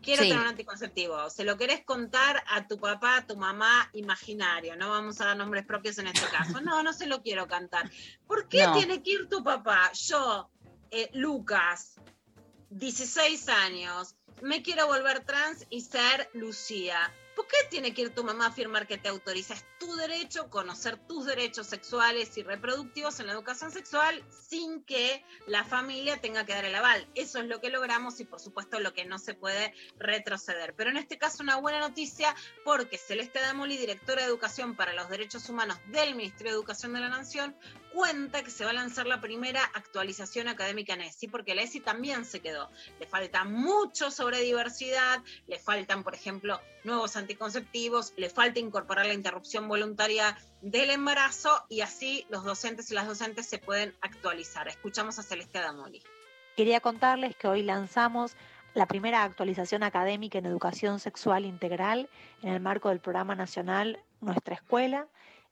Quiero 0.08 0.22
Sí. 0.22 0.30
tener 0.30 0.42
un 0.42 0.48
anticonceptivo. 0.48 1.28
Se 1.28 1.44
lo 1.44 1.58
querés 1.58 1.84
contar 1.84 2.42
a 2.46 2.66
tu 2.66 2.78
papá, 2.80 3.18
a 3.18 3.26
tu 3.26 3.36
mamá 3.36 3.90
imaginario. 3.92 4.74
No 4.74 4.88
vamos 4.88 5.20
a 5.20 5.26
dar 5.26 5.36
nombres 5.36 5.66
propios 5.66 5.98
en 5.98 6.06
este 6.06 6.26
caso. 6.28 6.62
No, 6.62 6.82
no 6.82 6.94
se 6.94 7.06
lo 7.06 7.20
quiero 7.20 7.46
cantar. 7.46 7.90
¿Por 8.26 8.48
qué 8.48 8.64
No. 8.64 8.72
tiene 8.72 9.02
que 9.02 9.10
ir 9.10 9.28
tu 9.28 9.44
papá? 9.44 9.92
Yo, 9.92 10.48
eh, 10.90 11.10
Lucas, 11.12 11.96
16 12.70 13.50
años, 13.50 14.14
me 14.40 14.62
quiero 14.62 14.86
volver 14.86 15.20
trans 15.26 15.66
y 15.68 15.82
ser 15.82 16.30
Lucía. 16.32 17.12
¿Por 17.38 17.46
qué 17.46 17.68
tiene 17.70 17.94
que 17.94 18.02
ir 18.02 18.10
tu 18.12 18.24
mamá 18.24 18.46
a 18.46 18.48
afirmar 18.48 18.88
que 18.88 18.98
te 18.98 19.08
autoriza? 19.08 19.54
Es 19.54 19.64
tu 19.78 19.94
derecho 19.94 20.50
conocer 20.50 20.96
tus 21.06 21.24
derechos 21.24 21.68
sexuales 21.68 22.36
y 22.36 22.42
reproductivos 22.42 23.20
en 23.20 23.28
la 23.28 23.32
educación 23.32 23.70
sexual 23.70 24.24
sin 24.28 24.82
que 24.82 25.24
la 25.46 25.62
familia 25.62 26.20
tenga 26.20 26.44
que 26.44 26.52
dar 26.52 26.64
el 26.64 26.74
aval. 26.74 27.08
Eso 27.14 27.38
es 27.38 27.46
lo 27.46 27.60
que 27.60 27.70
logramos 27.70 28.18
y 28.18 28.24
por 28.24 28.40
supuesto 28.40 28.80
lo 28.80 28.92
que 28.92 29.04
no 29.04 29.20
se 29.20 29.34
puede 29.34 29.72
retroceder. 30.00 30.74
Pero 30.74 30.90
en 30.90 30.96
este 30.96 31.16
caso 31.16 31.44
una 31.44 31.54
buena 31.54 31.78
noticia 31.78 32.34
porque 32.64 32.98
Celeste 32.98 33.38
Damoli, 33.38 33.76
directora 33.76 34.22
de 34.22 34.26
Educación 34.26 34.74
para 34.74 34.92
los 34.92 35.08
Derechos 35.08 35.48
Humanos 35.48 35.78
del 35.92 36.16
Ministerio 36.16 36.50
de 36.50 36.58
Educación 36.58 36.92
de 36.92 36.98
la 36.98 37.08
Nación, 37.08 37.56
cuenta 37.92 38.42
que 38.42 38.50
se 38.50 38.64
va 38.64 38.70
a 38.70 38.74
lanzar 38.74 39.06
la 39.06 39.20
primera 39.20 39.62
actualización 39.74 40.48
académica 40.48 40.94
en 40.94 41.02
ESI, 41.02 41.28
porque 41.28 41.54
la 41.54 41.62
ESI 41.62 41.80
también 41.80 42.24
se 42.24 42.40
quedó. 42.40 42.70
Le 43.00 43.06
falta 43.06 43.44
mucho 43.44 44.10
sobre 44.10 44.40
diversidad, 44.40 45.22
le 45.46 45.58
faltan, 45.58 46.04
por 46.04 46.14
ejemplo, 46.14 46.60
nuevos 46.84 47.16
anticonceptivos, 47.16 48.12
le 48.16 48.30
falta 48.30 48.60
incorporar 48.60 49.06
la 49.06 49.14
interrupción 49.14 49.68
voluntaria 49.68 50.36
del 50.62 50.90
embarazo 50.90 51.64
y 51.68 51.80
así 51.80 52.26
los 52.30 52.44
docentes 52.44 52.90
y 52.90 52.94
las 52.94 53.06
docentes 53.06 53.46
se 53.46 53.58
pueden 53.58 53.94
actualizar. 54.00 54.68
Escuchamos 54.68 55.18
a 55.18 55.22
Celeste 55.22 55.58
Damoli. 55.58 56.02
Quería 56.56 56.80
contarles 56.80 57.36
que 57.36 57.46
hoy 57.46 57.62
lanzamos 57.62 58.36
la 58.74 58.86
primera 58.86 59.22
actualización 59.22 59.82
académica 59.82 60.38
en 60.38 60.46
educación 60.46 61.00
sexual 61.00 61.44
integral 61.44 62.08
en 62.42 62.50
el 62.50 62.60
marco 62.60 62.88
del 62.88 63.00
programa 63.00 63.34
nacional 63.34 64.02
Nuestra 64.20 64.54
Escuela. 64.54 65.06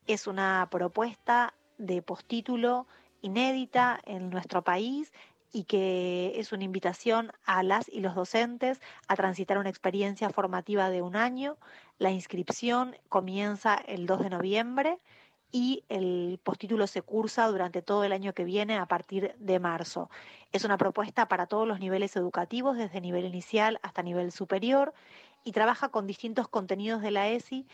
Es 0.06 0.26
una 0.26 0.68
propuesta 0.70 1.54
de 1.78 2.02
postítulo 2.02 2.86
inédita 3.22 4.00
en 4.04 4.30
nuestro 4.30 4.62
país 4.62 5.12
y 5.52 5.64
que 5.64 6.38
es 6.38 6.52
una 6.52 6.64
invitación 6.64 7.32
a 7.44 7.62
las 7.62 7.88
y 7.88 8.00
los 8.00 8.14
docentes 8.14 8.80
a 9.08 9.16
transitar 9.16 9.58
una 9.58 9.70
experiencia 9.70 10.28
formativa 10.30 10.90
de 10.90 11.02
un 11.02 11.16
año. 11.16 11.56
La 11.98 12.10
inscripción 12.10 12.96
comienza 13.08 13.74
el 13.74 14.06
2 14.06 14.20
de 14.20 14.30
noviembre 14.30 14.98
y 15.52 15.84
el 15.88 16.38
postítulo 16.42 16.86
se 16.86 17.02
cursa 17.02 17.46
durante 17.46 17.80
todo 17.80 18.04
el 18.04 18.12
año 18.12 18.34
que 18.34 18.44
viene 18.44 18.76
a 18.76 18.86
partir 18.86 19.34
de 19.38 19.58
marzo. 19.58 20.10
Es 20.52 20.64
una 20.64 20.76
propuesta 20.76 21.28
para 21.28 21.46
todos 21.46 21.66
los 21.66 21.80
niveles 21.80 22.16
educativos, 22.16 22.76
desde 22.76 23.00
nivel 23.00 23.24
inicial 23.24 23.78
hasta 23.82 24.02
nivel 24.02 24.32
superior, 24.32 24.92
y 25.44 25.52
trabaja 25.52 25.88
con 25.88 26.06
distintos 26.06 26.48
contenidos 26.48 27.00
de 27.00 27.12
la 27.12 27.28
ESI 27.28 27.66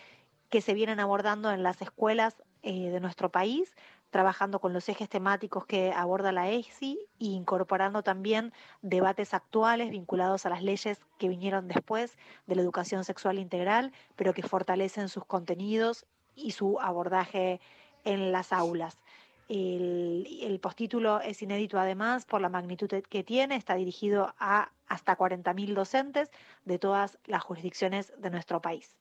que 0.50 0.61
se 0.61 0.74
vienen 0.74 1.00
abordando 1.00 1.50
en 1.50 1.62
las 1.62 1.80
escuelas 1.80 2.42
eh, 2.62 2.90
de 2.90 3.00
nuestro 3.00 3.30
país, 3.30 3.74
trabajando 4.10 4.60
con 4.60 4.72
los 4.72 4.88
ejes 4.88 5.08
temáticos 5.08 5.66
que 5.66 5.92
aborda 5.92 6.32
la 6.32 6.50
ESI 6.50 6.98
e 7.18 7.24
incorporando 7.24 8.02
también 8.02 8.52
debates 8.82 9.34
actuales 9.34 9.90
vinculados 9.90 10.46
a 10.46 10.50
las 10.50 10.62
leyes 10.62 11.00
que 11.18 11.28
vinieron 11.28 11.66
después 11.66 12.16
de 12.46 12.54
la 12.54 12.62
educación 12.62 13.04
sexual 13.04 13.38
integral, 13.38 13.92
pero 14.16 14.34
que 14.34 14.42
fortalecen 14.42 15.08
sus 15.08 15.24
contenidos 15.24 16.06
y 16.36 16.52
su 16.52 16.78
abordaje 16.80 17.60
en 18.04 18.32
las 18.32 18.52
aulas. 18.52 18.98
El, 19.48 20.26
el 20.42 20.60
postítulo 20.60 21.20
es 21.20 21.42
inédito 21.42 21.78
además 21.78 22.24
por 22.26 22.40
la 22.40 22.48
magnitud 22.48 22.88
que 22.88 23.24
tiene, 23.24 23.56
está 23.56 23.74
dirigido 23.74 24.34
a 24.38 24.70
hasta 24.86 25.16
40.000 25.16 25.72
docentes 25.72 26.30
de 26.64 26.78
todas 26.78 27.18
las 27.24 27.42
jurisdicciones 27.42 28.12
de 28.18 28.30
nuestro 28.30 28.60
país. 28.60 28.94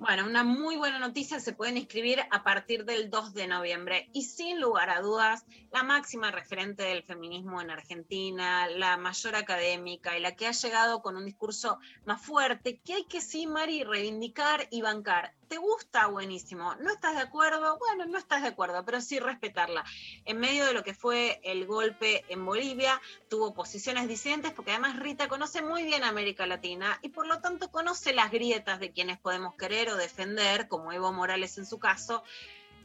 Bueno, 0.00 0.24
una 0.24 0.44
muy 0.44 0.78
buena 0.78 0.98
noticia, 0.98 1.40
se 1.40 1.52
pueden 1.52 1.76
inscribir 1.76 2.20
a 2.30 2.42
partir 2.42 2.86
del 2.86 3.10
2 3.10 3.34
de 3.34 3.46
noviembre 3.46 4.08
y 4.14 4.22
sin 4.22 4.58
lugar 4.58 4.88
a 4.88 5.02
dudas, 5.02 5.44
la 5.70 5.82
máxima 5.82 6.30
referente 6.30 6.84
del 6.84 7.02
feminismo 7.02 7.60
en 7.60 7.70
Argentina, 7.70 8.66
la 8.66 8.96
mayor 8.96 9.36
académica 9.36 10.16
y 10.16 10.22
la 10.22 10.34
que 10.34 10.46
ha 10.46 10.52
llegado 10.52 11.02
con 11.02 11.18
un 11.18 11.26
discurso 11.26 11.78
más 12.06 12.22
fuerte, 12.22 12.80
que 12.80 12.94
hay 12.94 13.04
que 13.04 13.20
sí, 13.20 13.46
Mari, 13.46 13.84
reivindicar 13.84 14.68
y 14.70 14.80
bancar. 14.80 15.34
¿Te 15.50 15.58
gusta? 15.58 16.06
Buenísimo. 16.06 16.76
¿No 16.76 16.92
estás 16.92 17.16
de 17.16 17.22
acuerdo? 17.22 17.76
Bueno, 17.76 18.06
no 18.06 18.18
estás 18.18 18.42
de 18.42 18.48
acuerdo, 18.50 18.84
pero 18.84 19.00
sí 19.00 19.18
respetarla. 19.18 19.84
En 20.24 20.38
medio 20.38 20.64
de 20.64 20.72
lo 20.72 20.84
que 20.84 20.94
fue 20.94 21.40
el 21.42 21.66
golpe 21.66 22.24
en 22.28 22.44
Bolivia, 22.44 23.02
tuvo 23.28 23.52
posiciones 23.52 24.06
disidentes 24.06 24.52
porque 24.52 24.70
además 24.70 25.00
Rita 25.00 25.26
conoce 25.26 25.60
muy 25.60 25.82
bien 25.82 26.04
América 26.04 26.46
Latina 26.46 27.00
y 27.02 27.08
por 27.08 27.26
lo 27.26 27.40
tanto 27.40 27.68
conoce 27.72 28.12
las 28.12 28.30
grietas 28.30 28.78
de 28.78 28.92
quienes 28.92 29.18
podemos 29.18 29.56
querer 29.56 29.88
o 29.88 29.96
defender, 29.96 30.68
como 30.68 30.92
Evo 30.92 31.12
Morales 31.12 31.58
en 31.58 31.66
su 31.66 31.80
caso. 31.80 32.22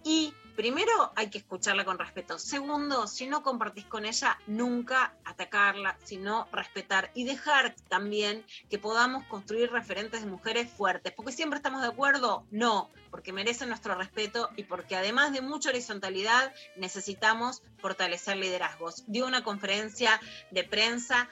Y 0.04 0.34
primero 0.56 1.12
hay 1.16 1.30
que 1.30 1.38
escucharla 1.38 1.86
con 1.86 2.00
respeto. 2.00 2.40
Segundo, 2.40 3.08
si 3.08 3.28
no 3.28 3.44
compartís 3.44 3.86
con 3.86 4.06
ella, 4.06 4.38
nunca 4.48 5.14
atacarla, 5.24 5.98
sino 6.04 6.48
respetar 6.52 7.12
y 7.14 7.26
dejar 7.26 7.76
también 7.90 8.46
que 8.70 8.80
podamos 8.80 9.26
construir 9.26 9.72
referentes 9.72 10.22
de 10.22 10.28
mujeres 10.28 10.70
fuertes. 10.72 11.14
Porque 11.14 11.32
siempre 11.32 11.58
estamos 11.58 11.82
de 11.82 11.88
acuerdo, 11.88 12.46
no, 12.52 12.90
porque 13.12 13.34
merecen 13.34 13.70
nuestro 13.70 13.96
respeto 13.96 14.50
y 14.56 14.64
porque 14.64 14.96
además 14.96 15.32
de 15.32 15.42
mucha 15.42 15.70
horizontalidad 15.70 16.54
necesitamos 16.76 17.62
fortalecer 17.78 18.38
liderazgos. 18.38 19.04
Dio 19.08 19.26
una 19.26 19.44
conferencia 19.44 20.20
de 20.52 20.64
prensa, 20.64 21.30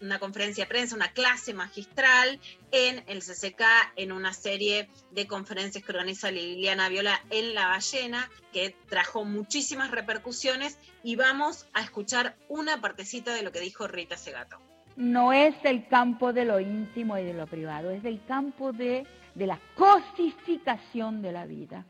una 0.00 0.18
conferencia 0.18 0.64
de 0.64 0.68
prensa, 0.68 0.94
una 0.94 1.12
clase 1.12 1.52
magistral 1.52 2.40
en 2.70 3.04
el 3.06 3.20
CCK, 3.20 3.62
en 3.96 4.12
una 4.12 4.32
serie 4.32 4.88
de 5.10 5.26
conferencias 5.26 5.84
que 5.84 5.92
organiza 5.92 6.30
Liliana 6.30 6.88
Viola 6.88 7.22
en 7.30 7.54
La 7.54 7.68
Ballena, 7.68 8.30
que 8.52 8.65
trajo 8.70 9.24
muchísimas 9.24 9.90
repercusiones 9.90 10.78
y 11.02 11.16
vamos 11.16 11.66
a 11.72 11.82
escuchar 11.82 12.36
una 12.48 12.80
partecita 12.80 13.34
de 13.34 13.42
lo 13.42 13.52
que 13.52 13.60
dijo 13.60 13.86
Rita 13.86 14.16
Segato. 14.16 14.58
no 14.96 15.32
es 15.32 15.54
el 15.64 15.86
campo 15.88 16.32
de 16.32 16.44
lo 16.46 16.58
íntimo 16.58 17.18
y 17.18 17.24
de 17.24 17.34
lo 17.34 17.46
privado, 17.46 17.90
es 17.90 18.04
el 18.04 18.24
campo 18.24 18.72
de, 18.72 19.06
de 19.34 19.46
la 19.46 19.60
cosificación 19.74 21.20
de 21.20 21.32
la 21.32 21.44
vida, 21.44 21.84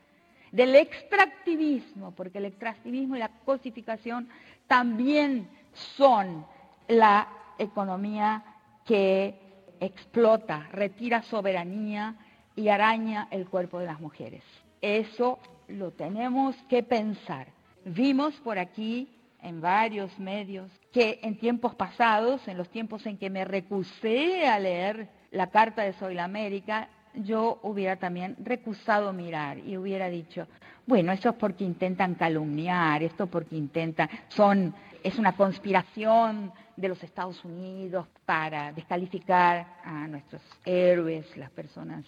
del 0.51 0.75
extractivismo, 0.75 2.13
porque 2.13 2.39
el 2.39 2.47
extractivismo 2.47 3.17
y 3.17 3.21
la 3.21 3.29
cosificación 3.45 4.29
también 4.67 5.49
son 5.73 6.45
la 6.89 7.29
economía 7.59 8.43
que 8.85 9.39
explota, 9.81 10.69
retira 10.73 11.23
soberanía 11.23 12.17
y 12.57 12.69
araña 12.69 13.29
el 13.31 13.47
cuerpo 13.47 13.79
de 13.79 13.87
las 13.87 14.01
mujeres. 14.01 14.43
Eso 14.81 15.39
lo 15.69 15.91
tenemos 15.93 16.57
que 16.69 16.83
pensar. 16.83 17.49
Vimos 17.85 18.35
por 18.37 18.59
aquí 18.59 19.09
en 19.43 19.61
varios 19.61 20.19
medios 20.19 20.71
que 20.93 21.21
en 21.23 21.39
tiempos 21.39 21.75
pasados, 21.75 22.47
en 22.49 22.57
los 22.57 22.69
tiempos 22.69 23.07
en 23.07 23.19
que 23.19 23.31
me 23.31 23.45
recusé 23.45 24.47
a 24.49 24.59
leer 24.59 25.09
la 25.31 25.49
Carta 25.51 25.83
de 25.83 25.93
Soy 25.95 26.15
la 26.15 26.25
América, 26.25 26.89
yo 27.15 27.61
hubiera 27.63 27.97
también 27.97 28.37
recusado 28.43 29.13
mirar 29.13 29.59
y 29.59 29.77
hubiera 29.77 30.09
dicho, 30.09 30.47
bueno, 30.87 31.13
eso 31.13 31.31
es 31.31 31.35
porque 31.37 31.65
intentan 31.65 32.15
calumniar, 32.15 33.03
esto 33.03 33.27
porque 33.27 33.57
intentan, 33.57 34.09
son, 34.29 34.75
es 35.03 35.19
una 35.19 35.37
conspiración 35.37 36.53
de 36.77 36.89
los 36.89 37.03
Estados 37.03 37.45
Unidos 37.45 38.07
para 38.25 38.73
descalificar 38.73 39.67
a 39.85 40.07
nuestros 40.07 40.43
héroes, 40.65 41.37
las 41.37 41.51
personas 41.51 42.05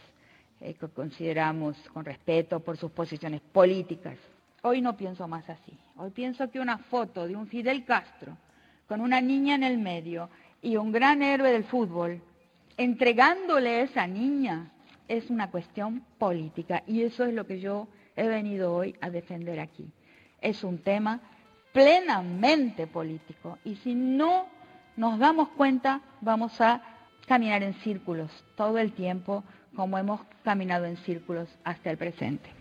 eh, 0.60 0.74
que 0.74 0.88
consideramos 0.88 1.76
con 1.92 2.04
respeto 2.04 2.60
por 2.60 2.76
sus 2.76 2.90
posiciones 2.90 3.40
políticas. 3.40 4.16
Hoy 4.62 4.80
no 4.80 4.96
pienso 4.96 5.28
más 5.28 5.48
así. 5.48 5.72
Hoy 5.96 6.10
pienso 6.10 6.50
que 6.50 6.60
una 6.60 6.78
foto 6.78 7.26
de 7.26 7.36
un 7.36 7.46
Fidel 7.46 7.84
Castro 7.84 8.36
con 8.88 9.00
una 9.00 9.20
niña 9.20 9.54
en 9.54 9.62
el 9.62 9.78
medio 9.78 10.30
y 10.62 10.76
un 10.76 10.90
gran 10.90 11.22
héroe 11.22 11.52
del 11.52 11.64
fútbol, 11.64 12.20
entregándole 12.76 13.76
a 13.76 13.82
esa 13.82 14.06
niña, 14.06 14.72
es 15.06 15.30
una 15.30 15.50
cuestión 15.50 16.04
política. 16.18 16.82
Y 16.86 17.02
eso 17.02 17.24
es 17.24 17.34
lo 17.34 17.46
que 17.46 17.60
yo 17.60 17.88
he 18.16 18.26
venido 18.26 18.74
hoy 18.74 18.96
a 19.00 19.10
defender 19.10 19.60
aquí. 19.60 19.88
Es 20.40 20.64
un 20.64 20.78
tema 20.78 21.20
plenamente 21.72 22.86
político. 22.86 23.58
Y 23.64 23.76
si 23.76 23.94
no 23.94 24.46
nos 24.96 25.18
damos 25.18 25.50
cuenta, 25.50 26.00
vamos 26.20 26.60
a 26.60 26.82
caminar 27.26 27.62
en 27.62 27.74
círculos 27.74 28.30
todo 28.56 28.78
el 28.78 28.92
tiempo, 28.92 29.44
como 29.78 29.96
hemos 29.96 30.20
caminado 30.42 30.86
en 30.86 30.96
círculos 30.96 31.48
hasta 31.62 31.92
el 31.92 31.96
presente. 31.96 32.52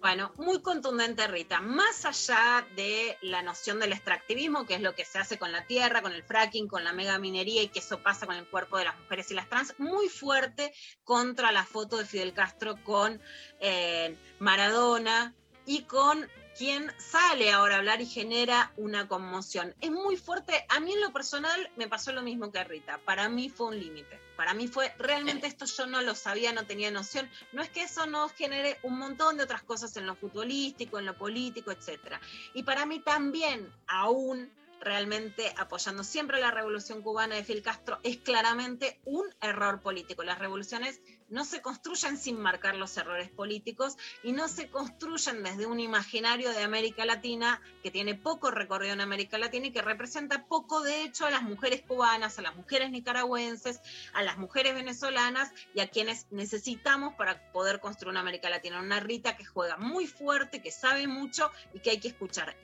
Bueno, 0.00 0.32
muy 0.36 0.62
contundente 0.62 1.26
Rita. 1.26 1.60
Más 1.60 2.04
allá 2.04 2.64
de 2.76 3.18
la 3.22 3.42
noción 3.42 3.80
del 3.80 3.92
extractivismo, 3.92 4.64
que 4.64 4.76
es 4.76 4.82
lo 4.82 4.94
que 4.94 5.04
se 5.04 5.18
hace 5.18 5.36
con 5.36 5.50
la 5.50 5.66
tierra, 5.66 6.00
con 6.00 6.12
el 6.12 6.22
fracking, 6.22 6.68
con 6.68 6.84
la 6.84 6.92
megaminería 6.92 7.60
y 7.60 7.68
que 7.70 7.80
eso 7.80 8.04
pasa 8.04 8.24
con 8.24 8.36
el 8.36 8.46
cuerpo 8.46 8.78
de 8.78 8.84
las 8.84 8.96
mujeres 9.00 9.28
y 9.32 9.34
las 9.34 9.48
trans, 9.48 9.74
muy 9.78 10.08
fuerte 10.08 10.72
contra 11.02 11.50
la 11.50 11.64
foto 11.64 11.96
de 11.96 12.04
Fidel 12.04 12.32
Castro 12.32 12.76
con 12.84 13.20
eh, 13.58 14.14
Maradona 14.38 15.34
y 15.66 15.82
con 15.82 16.24
quien 16.56 16.90
sale 16.98 17.52
ahora 17.52 17.76
a 17.76 17.78
hablar 17.78 18.00
y 18.00 18.06
genera 18.06 18.72
una 18.76 19.08
conmoción. 19.08 19.74
Es 19.80 19.90
muy 19.90 20.16
fuerte. 20.16 20.64
A 20.68 20.80
mí 20.80 20.92
en 20.92 21.00
lo 21.00 21.12
personal 21.12 21.70
me 21.76 21.88
pasó 21.88 22.12
lo 22.12 22.22
mismo 22.22 22.50
que 22.50 22.58
a 22.58 22.64
Rita. 22.64 22.98
Para 23.04 23.28
mí 23.28 23.50
fue 23.50 23.68
un 23.68 23.78
límite. 23.78 24.18
Para 24.36 24.54
mí 24.54 24.68
fue, 24.68 24.94
realmente 24.98 25.46
esto 25.46 25.64
yo 25.66 25.86
no 25.86 26.02
lo 26.02 26.14
sabía, 26.14 26.52
no 26.52 26.66
tenía 26.66 26.90
noción. 26.90 27.28
No 27.52 27.62
es 27.62 27.70
que 27.70 27.82
eso 27.82 28.06
no 28.06 28.28
genere 28.28 28.78
un 28.82 28.98
montón 28.98 29.36
de 29.36 29.44
otras 29.44 29.62
cosas 29.62 29.96
en 29.96 30.06
lo 30.06 30.14
futbolístico, 30.14 30.98
en 30.98 31.06
lo 31.06 31.16
político, 31.16 31.70
etc. 31.70 32.16
Y 32.54 32.62
para 32.62 32.86
mí 32.86 33.00
también, 33.00 33.70
aún 33.86 34.50
realmente 34.80 35.52
apoyando 35.56 36.04
siempre 36.04 36.40
la 36.40 36.50
revolución 36.50 37.02
cubana 37.02 37.34
de 37.34 37.44
Fidel 37.44 37.62
Castro, 37.62 37.98
es 38.02 38.18
claramente 38.18 39.00
un 39.04 39.26
error 39.40 39.80
político. 39.80 40.22
Las 40.22 40.38
revoluciones 40.38 41.00
no 41.28 41.44
se 41.44 41.60
construyen 41.60 42.16
sin 42.16 42.38
marcar 42.38 42.76
los 42.76 42.96
errores 42.96 43.30
políticos 43.30 43.96
y 44.22 44.32
no 44.32 44.48
se 44.48 44.70
construyen 44.70 45.42
desde 45.42 45.66
un 45.66 45.80
imaginario 45.80 46.50
de 46.50 46.62
América 46.62 47.04
Latina 47.04 47.60
que 47.82 47.90
tiene 47.90 48.14
poco 48.14 48.50
recorrido 48.50 48.92
en 48.92 49.00
América 49.00 49.38
Latina 49.38 49.66
y 49.66 49.72
que 49.72 49.82
representa 49.82 50.46
poco, 50.46 50.82
de 50.82 51.02
hecho, 51.02 51.26
a 51.26 51.30
las 51.30 51.42
mujeres 51.42 51.82
cubanas, 51.82 52.38
a 52.38 52.42
las 52.42 52.54
mujeres 52.54 52.90
nicaragüenses, 52.90 53.80
a 54.12 54.22
las 54.22 54.38
mujeres 54.38 54.74
venezolanas 54.74 55.52
y 55.74 55.80
a 55.80 55.88
quienes 55.88 56.26
necesitamos 56.30 57.14
para 57.14 57.50
poder 57.52 57.80
construir 57.80 58.10
una 58.10 58.20
América 58.20 58.50
Latina. 58.50 58.80
Una 58.80 59.00
Rita 59.00 59.36
que 59.36 59.44
juega 59.44 59.76
muy 59.76 60.06
fuerte, 60.06 60.62
que 60.62 60.70
sabe 60.70 61.06
mucho 61.06 61.50
y 61.74 61.80
que 61.80 61.90
hay 61.90 62.00
que 62.00 62.08
escuchar. 62.08 62.56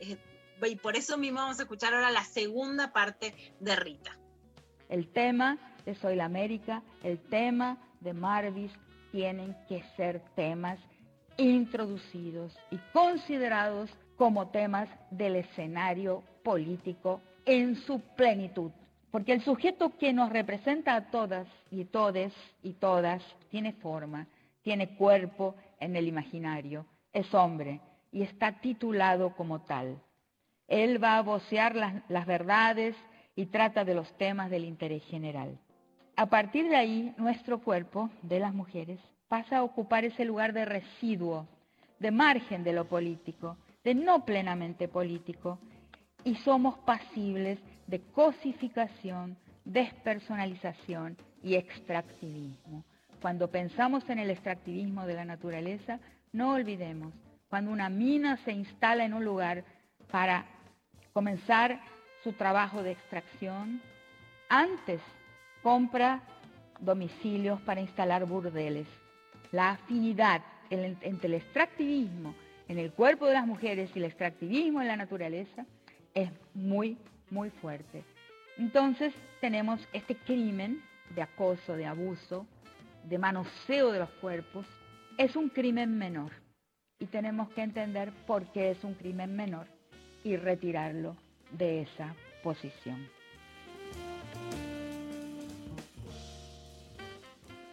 Y 0.65 0.77
por 0.77 0.97
eso 0.97 1.19
mismo 1.19 1.41
vamos 1.41 1.59
a 1.59 1.63
escuchar 1.63 1.95
ahora 1.95 2.11
la 2.11 2.25
segunda 2.25 2.93
parte 2.93 3.35
de 3.61 3.77
Rita. 3.77 4.17
El 4.89 5.09
tema 5.09 5.59
de 5.85 5.95
Soy 5.97 6.17
la 6.17 6.27
América, 6.27 6.83
el 7.03 7.19
tema 7.19 7.79
de 8.01 8.13
Marvis 8.13 8.73
tienen 9.11 9.57
que 9.69 9.83
ser 9.97 10.21
temas 10.35 10.79
introducidos 11.37 12.57
y 12.71 12.79
considerados 12.93 13.91
como 14.17 14.49
temas 14.49 14.89
del 15.11 15.37
escenario 15.37 16.23
político 16.43 17.21
en 17.45 17.77
su 17.77 18.01
plenitud. 18.17 18.71
Porque 19.11 19.33
el 19.33 19.43
sujeto 19.43 19.97
que 19.99 20.13
nos 20.13 20.31
representa 20.31 20.95
a 20.95 21.11
todas 21.11 21.47
y 21.71 21.85
todes 21.85 22.33
y 22.63 22.73
todas 22.75 23.23
tiene 23.51 23.73
forma, 23.75 24.27
tiene 24.63 24.97
cuerpo 24.97 25.55
en 25.81 25.97
el 25.97 26.09
imaginario, 26.09 26.87
es 27.13 27.33
hombre 27.35 27.81
y 28.11 28.23
está 28.23 28.61
titulado 28.61 29.35
como 29.35 29.63
tal. 29.63 30.01
Él 30.73 31.05
va 31.05 31.19
a 31.19 31.23
vocear 31.23 31.77
las, 31.77 32.03
las 32.09 32.25
verdades 32.25 32.97
y 33.37 33.45
trata 33.45 33.85
de 33.85 33.95
los 33.95 34.11
temas 34.17 34.49
del 34.49 34.65
interés 34.65 35.05
general. 35.05 35.59
A 36.17 36.25
partir 36.25 36.67
de 36.67 36.77
ahí, 36.77 37.15
nuestro 37.19 37.59
cuerpo, 37.59 38.09
de 38.23 38.41
las 38.41 38.55
mujeres, 38.55 38.99
pasa 39.29 39.59
a 39.59 39.65
ocupar 39.65 40.07
ese 40.07 40.25
lugar 40.25 40.55
de 40.55 40.65
residuo, 40.65 41.47
de 41.99 42.11
margen 42.11 42.65
de 42.65 42.73
lo 42.73 42.87
político, 42.87 43.59
de 43.85 43.95
no 43.95 44.25
plenamente 44.25 44.89
político, 44.89 45.59
y 46.25 46.37
somos 46.37 46.79
pasibles 46.79 47.59
de 47.87 48.01
cosificación, 48.01 49.37
despersonalización 49.67 51.19
y 51.43 51.57
extractivismo. 51.57 52.83
Cuando 53.21 53.51
pensamos 53.51 54.09
en 54.09 54.21
el 54.21 54.31
extractivismo 54.31 55.07
de 55.07 55.17
la 55.17 55.27
naturaleza, 55.27 56.01
no 56.33 56.53
olvidemos, 56.55 57.13
cuando 57.51 57.71
una 57.71 57.91
mina 57.91 58.39
se 58.39 58.53
instala 58.53 59.05
en 59.05 59.13
un 59.13 59.23
lugar 59.27 59.65
para 60.11 60.47
comenzar 61.13 61.81
su 62.23 62.33
trabajo 62.33 62.83
de 62.83 62.93
extracción, 62.93 63.81
antes 64.49 65.01
compra 65.63 66.23
domicilios 66.81 67.61
para 67.63 67.81
instalar 67.81 68.25
burdeles. 68.27 68.87
La 69.51 69.71
afinidad 69.71 70.43
entre 70.71 71.29
el 71.29 71.35
extractivismo 71.35 72.35
en 72.69 72.79
el 72.79 72.93
cuerpo 72.93 73.27
de 73.27 73.35
las 73.35 73.47
mujeres 73.47 73.91
y 73.95 73.99
el 73.99 74.07
extractivismo 74.07 74.81
en 74.81 74.89
la 74.89 74.97
naturaleza 74.97 75.67
es 76.15 76.31
muy, 76.55 76.97
muy 77.31 77.51
fuerte. 77.51 78.05
Entonces 78.57 79.13
tenemos 79.41 79.87
este 79.93 80.17
crimen 80.17 80.83
de 81.15 81.23
acoso, 81.23 81.75
de 81.77 81.87
abuso, 81.87 82.47
de 83.05 83.19
manoseo 83.19 83.93
de 83.93 83.99
los 83.99 84.11
cuerpos. 84.13 84.67
Es 85.19 85.37
un 85.37 85.49
crimen 85.49 85.99
menor 85.99 86.33
y 86.99 87.07
tenemos 87.07 87.51
que 87.51 87.63
entender 87.63 88.13
por 88.27 88.51
qué 88.53 88.71
es 88.71 88.85
un 88.85 88.95
crimen 88.95 89.37
menor 89.37 89.67
y 90.25 90.37
retirarlo 90.37 91.17
de 91.51 91.83
esa 91.83 92.15
posición. 92.43 93.22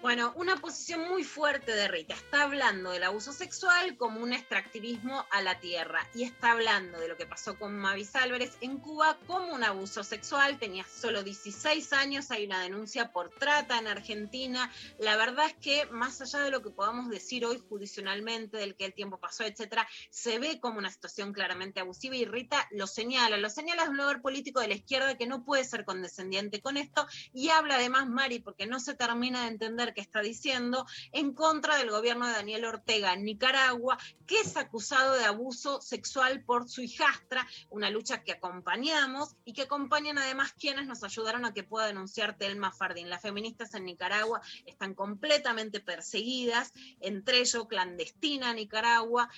Bueno, 0.02 0.32
una 0.38 0.56
posición 0.56 1.10
muy 1.10 1.26
fuerte 1.26 1.76
de 1.76 1.90
Rita. 1.90 2.14
Está 2.14 2.44
hablando 2.44 2.92
del 2.92 3.04
abuso 3.04 3.34
sexual 3.34 3.98
como 3.98 4.22
un 4.22 4.32
extractivismo 4.32 5.26
a 5.30 5.42
la 5.42 5.60
tierra 5.60 6.08
y 6.16 6.24
está 6.24 6.54
hablando 6.54 6.98
de 7.02 7.10
lo 7.10 7.18
que 7.18 7.26
pasó 7.26 7.60
con 7.60 7.78
Mavis 7.78 8.16
Álvarez 8.16 8.58
en 8.62 8.78
Cuba 8.78 9.18
como 9.28 9.54
un 9.54 9.62
abuso 9.62 10.06
sexual. 10.06 10.58
Tenía 10.58 10.86
solo 10.86 11.22
16 11.22 11.92
años, 11.92 12.32
hay 12.32 12.46
una 12.46 12.62
denuncia 12.62 13.12
por 13.12 13.30
trata 13.30 13.78
en 13.78 13.88
Argentina. 13.88 14.72
La 15.00 15.18
verdad 15.18 15.48
es 15.48 15.56
que 15.56 15.86
más 15.88 16.22
allá 16.22 16.46
de 16.46 16.52
lo 16.52 16.62
que 16.62 16.70
podamos 16.70 17.10
decir 17.10 17.46
hoy 17.46 17.62
judicialmente, 17.68 18.56
del 18.56 18.78
que 18.78 18.86
el 18.86 18.94
tiempo 18.94 19.20
pasó, 19.20 19.44
etcétera, 19.44 19.86
se 20.10 20.40
ve 20.40 20.62
como 20.62 20.80
una 20.80 20.92
situación 20.92 21.34
claramente 21.34 21.82
abusiva 21.82 22.16
y 22.16 22.24
Rita 22.24 22.70
lo 22.72 22.88
señala. 22.88 23.36
Lo 23.36 23.50
señala 23.50 23.84
es 23.84 23.90
un 23.90 23.98
lugar 23.98 24.22
político 24.22 24.62
de 24.62 24.70
la 24.70 24.76
izquierda 24.76 25.18
que 25.18 25.28
no 25.28 25.44
puede 25.44 25.66
ser 25.66 25.84
condescendiente 25.84 26.62
con 26.62 26.78
esto 26.78 27.06
y 27.34 27.50
habla 27.50 27.76
además, 27.76 28.08
Mari, 28.08 28.40
porque 28.40 28.66
no 28.66 28.80
se 28.80 28.96
termina 28.96 29.42
de 29.42 29.50
entender 29.50 29.89
que 29.94 30.02
está 30.02 30.22
diciendo, 30.22 30.86
en 31.12 31.34
contra 31.34 31.78
del 31.78 31.92
gobierno 31.92 32.28
de 32.28 32.34
Daniel 32.34 32.66
Ortega 32.66 33.14
en 33.14 33.24
Nicaragua, 33.24 33.98
que 34.26 34.40
es 34.40 34.58
acusado 34.58 35.16
de 35.16 35.26
abuso 35.26 35.82
sexual 35.82 36.44
por 36.44 36.70
su 36.70 36.82
hijastra, 36.82 37.48
una 37.70 37.90
lucha 37.90 38.24
que 38.24 38.34
acompañamos 38.34 39.36
y 39.46 39.54
que 39.54 39.64
acompañan 39.64 40.18
además 40.18 40.54
quienes 40.54 40.88
nos 40.88 41.04
ayudaron 41.04 41.46
a 41.46 41.54
que 41.54 41.64
pueda 41.64 41.88
denunciar 41.88 42.38
Telma 42.38 42.72
Fardín. 42.72 43.10
Las 43.10 43.22
feministas 43.22 43.74
en 43.74 43.86
Nicaragua 43.86 44.42
están 44.66 44.94
completamente 44.94 45.80
perseguidas, 45.80 46.74
entre 47.00 47.40
ellos 47.40 47.68
clandestina 47.68 48.54
Nicaragua, 48.54 49.30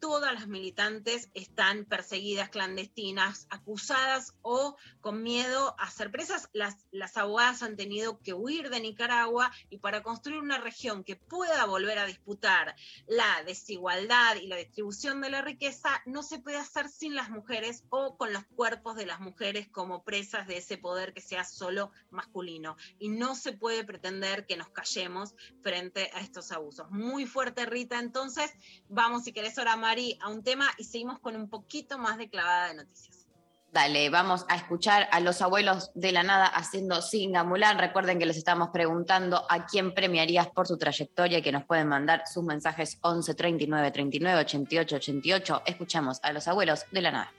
todas 0.00 0.32
las 0.32 0.48
militantes 0.48 1.30
están 1.34 1.84
perseguidas, 1.84 2.48
clandestinas, 2.48 3.46
acusadas 3.50 4.34
o 4.42 4.76
con 5.00 5.22
miedo 5.22 5.74
a 5.78 5.90
ser 5.90 6.10
presas. 6.10 6.48
Las, 6.52 6.76
las 6.90 7.16
abogadas 7.16 7.62
han 7.62 7.76
tenido 7.76 8.20
que 8.20 8.34
huir 8.34 8.70
de 8.70 8.80
Nicaragua 8.80 9.50
y 9.70 9.78
para 9.78 10.02
construir 10.02 10.40
una 10.40 10.58
región 10.58 11.04
que 11.04 11.16
pueda 11.16 11.64
volver 11.66 11.98
a 11.98 12.06
disputar 12.06 12.76
la 13.06 13.42
desigualdad 13.44 14.36
y 14.36 14.46
la 14.46 14.56
distribución 14.56 15.20
de 15.20 15.30
la 15.30 15.42
riqueza, 15.42 16.02
no 16.06 16.22
se 16.22 16.38
puede 16.38 16.56
hacer 16.56 16.88
sin 16.88 17.14
las 17.14 17.30
mujeres 17.30 17.84
o 17.90 18.16
con 18.16 18.32
los 18.32 18.44
cuerpos 18.46 18.96
de 18.96 19.06
las 19.06 19.20
mujeres 19.20 19.68
como 19.68 20.04
presas 20.04 20.46
de 20.46 20.58
ese 20.58 20.78
poder 20.78 21.12
que 21.12 21.20
sea 21.20 21.44
solo 21.44 21.90
masculino. 22.10 22.76
Y 22.98 23.08
no 23.08 23.34
se 23.34 23.52
puede 23.52 23.84
pretender 23.84 24.46
que 24.46 24.56
nos 24.56 24.70
callemos 24.70 25.34
frente 25.62 26.10
a 26.14 26.20
estos 26.20 26.52
abusos. 26.52 26.90
Muy 26.90 27.26
fuerte, 27.26 27.66
Rita. 27.66 27.98
Entonces, 27.98 28.52
vamos, 28.88 29.24
si 29.24 29.32
querés, 29.32 29.58
ahora 29.58 29.76
Mari, 29.88 30.18
a 30.20 30.28
un 30.28 30.42
tema 30.42 30.66
y 30.76 30.84
seguimos 30.84 31.18
con 31.18 31.34
un 31.34 31.48
poquito 31.48 31.96
más 31.96 32.18
de 32.18 32.28
clavada 32.28 32.68
de 32.68 32.74
noticias. 32.74 33.26
Dale, 33.72 34.10
vamos 34.10 34.44
a 34.50 34.56
escuchar 34.56 35.08
a 35.12 35.20
los 35.20 35.40
abuelos 35.40 35.92
de 35.94 36.12
la 36.12 36.22
nada 36.22 36.44
haciendo 36.44 37.00
Singa 37.00 37.42
Mulan. 37.42 37.78
Recuerden 37.78 38.18
que 38.18 38.26
les 38.26 38.36
estamos 38.36 38.68
preguntando 38.68 39.46
a 39.48 39.64
quién 39.64 39.94
premiarías 39.94 40.48
por 40.48 40.66
su 40.66 40.76
trayectoria 40.76 41.38
y 41.38 41.42
que 41.42 41.52
nos 41.52 41.64
pueden 41.64 41.88
mandar 41.88 42.24
sus 42.26 42.44
mensajes 42.44 42.98
11 43.00 43.34
39 43.34 43.90
39 43.90 44.40
88 44.40 44.96
88. 44.96 45.62
Escuchamos 45.64 46.20
a 46.22 46.34
los 46.34 46.46
abuelos 46.48 46.84
de 46.90 47.00
la 47.00 47.10
nada. 47.10 47.32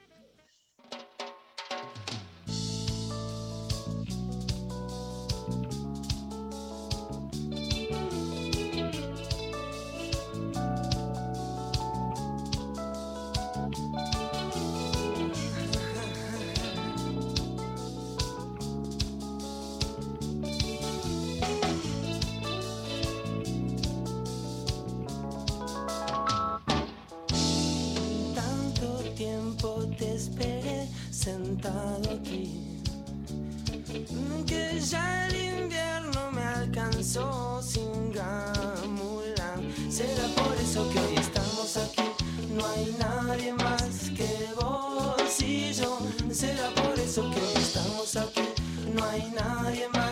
Aquí. 48.90 48.98
No 48.98 49.04
hay 49.08 49.30
nadie 49.34 49.88
más 49.88 50.09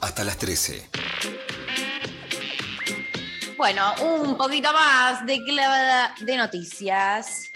Hasta 0.00 0.24
las 0.24 0.38
13. 0.38 0.90
Bueno, 3.56 3.94
un 4.02 4.36
poquito 4.36 4.72
más 4.72 5.24
de 5.26 5.42
clavada 5.44 6.14
de 6.20 6.36
noticias. 6.36 7.50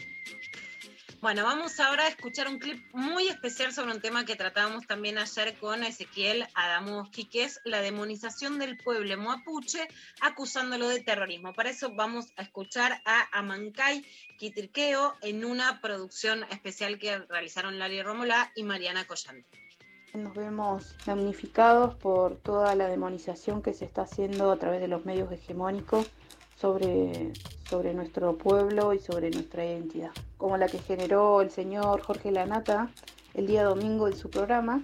Bueno, 1.20 1.42
vamos 1.42 1.80
ahora 1.80 2.04
a 2.04 2.08
escuchar 2.08 2.46
un 2.46 2.60
clip 2.60 2.80
muy 2.92 3.26
especial 3.26 3.72
sobre 3.72 3.92
un 3.92 4.00
tema 4.00 4.24
que 4.24 4.36
tratábamos 4.36 4.86
también 4.86 5.18
ayer 5.18 5.58
con 5.58 5.82
Ezequiel 5.82 6.46
Adamovsky, 6.54 7.24
que 7.24 7.42
es 7.42 7.60
la 7.64 7.80
demonización 7.80 8.60
del 8.60 8.78
pueblo 8.78 9.18
mapuche 9.18 9.88
acusándolo 10.20 10.88
de 10.88 11.00
terrorismo. 11.00 11.52
Para 11.54 11.70
eso 11.70 11.92
vamos 11.92 12.26
a 12.36 12.42
escuchar 12.42 13.02
a 13.04 13.36
Amancay 13.36 14.06
Quitirqueo 14.38 15.16
en 15.20 15.44
una 15.44 15.80
producción 15.80 16.44
especial 16.52 17.00
que 17.00 17.18
realizaron 17.18 17.80
Lali 17.80 18.00
Romolá 18.00 18.52
y 18.54 18.62
Mariana 18.62 19.04
Collante. 19.04 19.67
Nos 20.14 20.34
vemos 20.34 20.96
damnificados 21.04 21.94
por 21.94 22.36
toda 22.36 22.74
la 22.74 22.88
demonización 22.88 23.60
que 23.60 23.74
se 23.74 23.84
está 23.84 24.02
haciendo 24.02 24.50
a 24.50 24.56
través 24.56 24.80
de 24.80 24.88
los 24.88 25.04
medios 25.04 25.30
hegemónicos 25.30 26.10
sobre, 26.56 27.32
sobre 27.68 27.92
nuestro 27.92 28.36
pueblo 28.36 28.94
y 28.94 29.00
sobre 29.00 29.30
nuestra 29.30 29.66
identidad, 29.66 30.10
como 30.38 30.56
la 30.56 30.66
que 30.66 30.78
generó 30.78 31.42
el 31.42 31.50
señor 31.50 32.00
Jorge 32.02 32.32
Lanata 32.32 32.90
el 33.38 33.46
día 33.46 33.62
domingo 33.62 34.08
en 34.08 34.16
su 34.16 34.28
programa. 34.28 34.82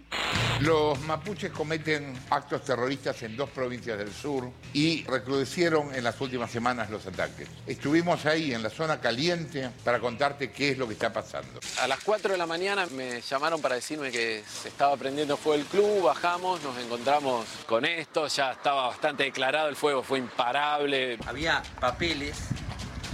Los 0.61 1.01
mapuches 1.01 1.51
cometen 1.51 2.15
actos 2.31 2.63
terroristas 2.63 3.21
en 3.25 3.37
dos 3.37 3.51
provincias 3.51 3.99
del 3.99 4.13
sur 4.13 4.49
y 4.73 5.03
recrudecieron 5.05 5.93
en 5.93 6.05
las 6.05 6.21
últimas 6.21 6.53
semanas 6.53 6.89
los 6.89 7.05
ataques. 7.05 7.49
Estuvimos 7.67 8.25
ahí 8.27 8.55
en 8.55 8.63
la 8.63 8.71
zona 8.71 9.01
caliente 9.01 9.71
para 9.83 9.99
contarte 9.99 10.53
qué 10.53 10.71
es 10.71 10.79
lo 10.79 10.87
que 10.87 10.93
está 10.93 11.13
pasando. 11.13 11.59
A 11.81 11.89
las 11.89 11.99
4 12.05 12.33
de 12.33 12.39
la 12.39 12.47
mañana 12.47 12.87
me 12.87 13.21
llamaron 13.21 13.61
para 13.61 13.75
decirme 13.75 14.13
que 14.13 14.45
se 14.47 14.69
estaba 14.69 14.97
prendiendo 14.97 15.37
fuego 15.37 15.61
el 15.61 15.67
club, 15.67 16.05
bajamos, 16.05 16.63
nos 16.63 16.79
encontramos 16.79 17.47
con 17.67 17.85
esto, 17.85 18.29
ya 18.29 18.53
estaba 18.53 18.87
bastante 18.87 19.25
declarado, 19.25 19.69
el 19.69 19.77
fuego 19.77 20.05
fue 20.05 20.21
imparable. 20.21 21.19
Había 21.27 21.61
papeles 21.81 22.39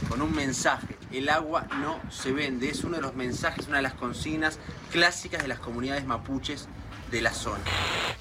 con 0.07 0.21
un 0.21 0.35
mensaje. 0.35 1.00
El 1.13 1.29
agua 1.29 1.67
no 1.81 1.99
se 2.11 2.33
vende. 2.33 2.69
Es 2.69 2.85
uno 2.85 2.97
de 2.97 3.03
los 3.03 3.15
mensajes, 3.15 3.67
una 3.67 3.79
de 3.79 3.83
las 3.83 3.95
consignas 3.95 4.59
clásicas 4.93 5.43
de 5.43 5.49
las 5.49 5.59
comunidades 5.59 6.07
mapuches 6.07 6.69
de 7.11 7.21
la 7.21 7.33
zona. 7.33 7.65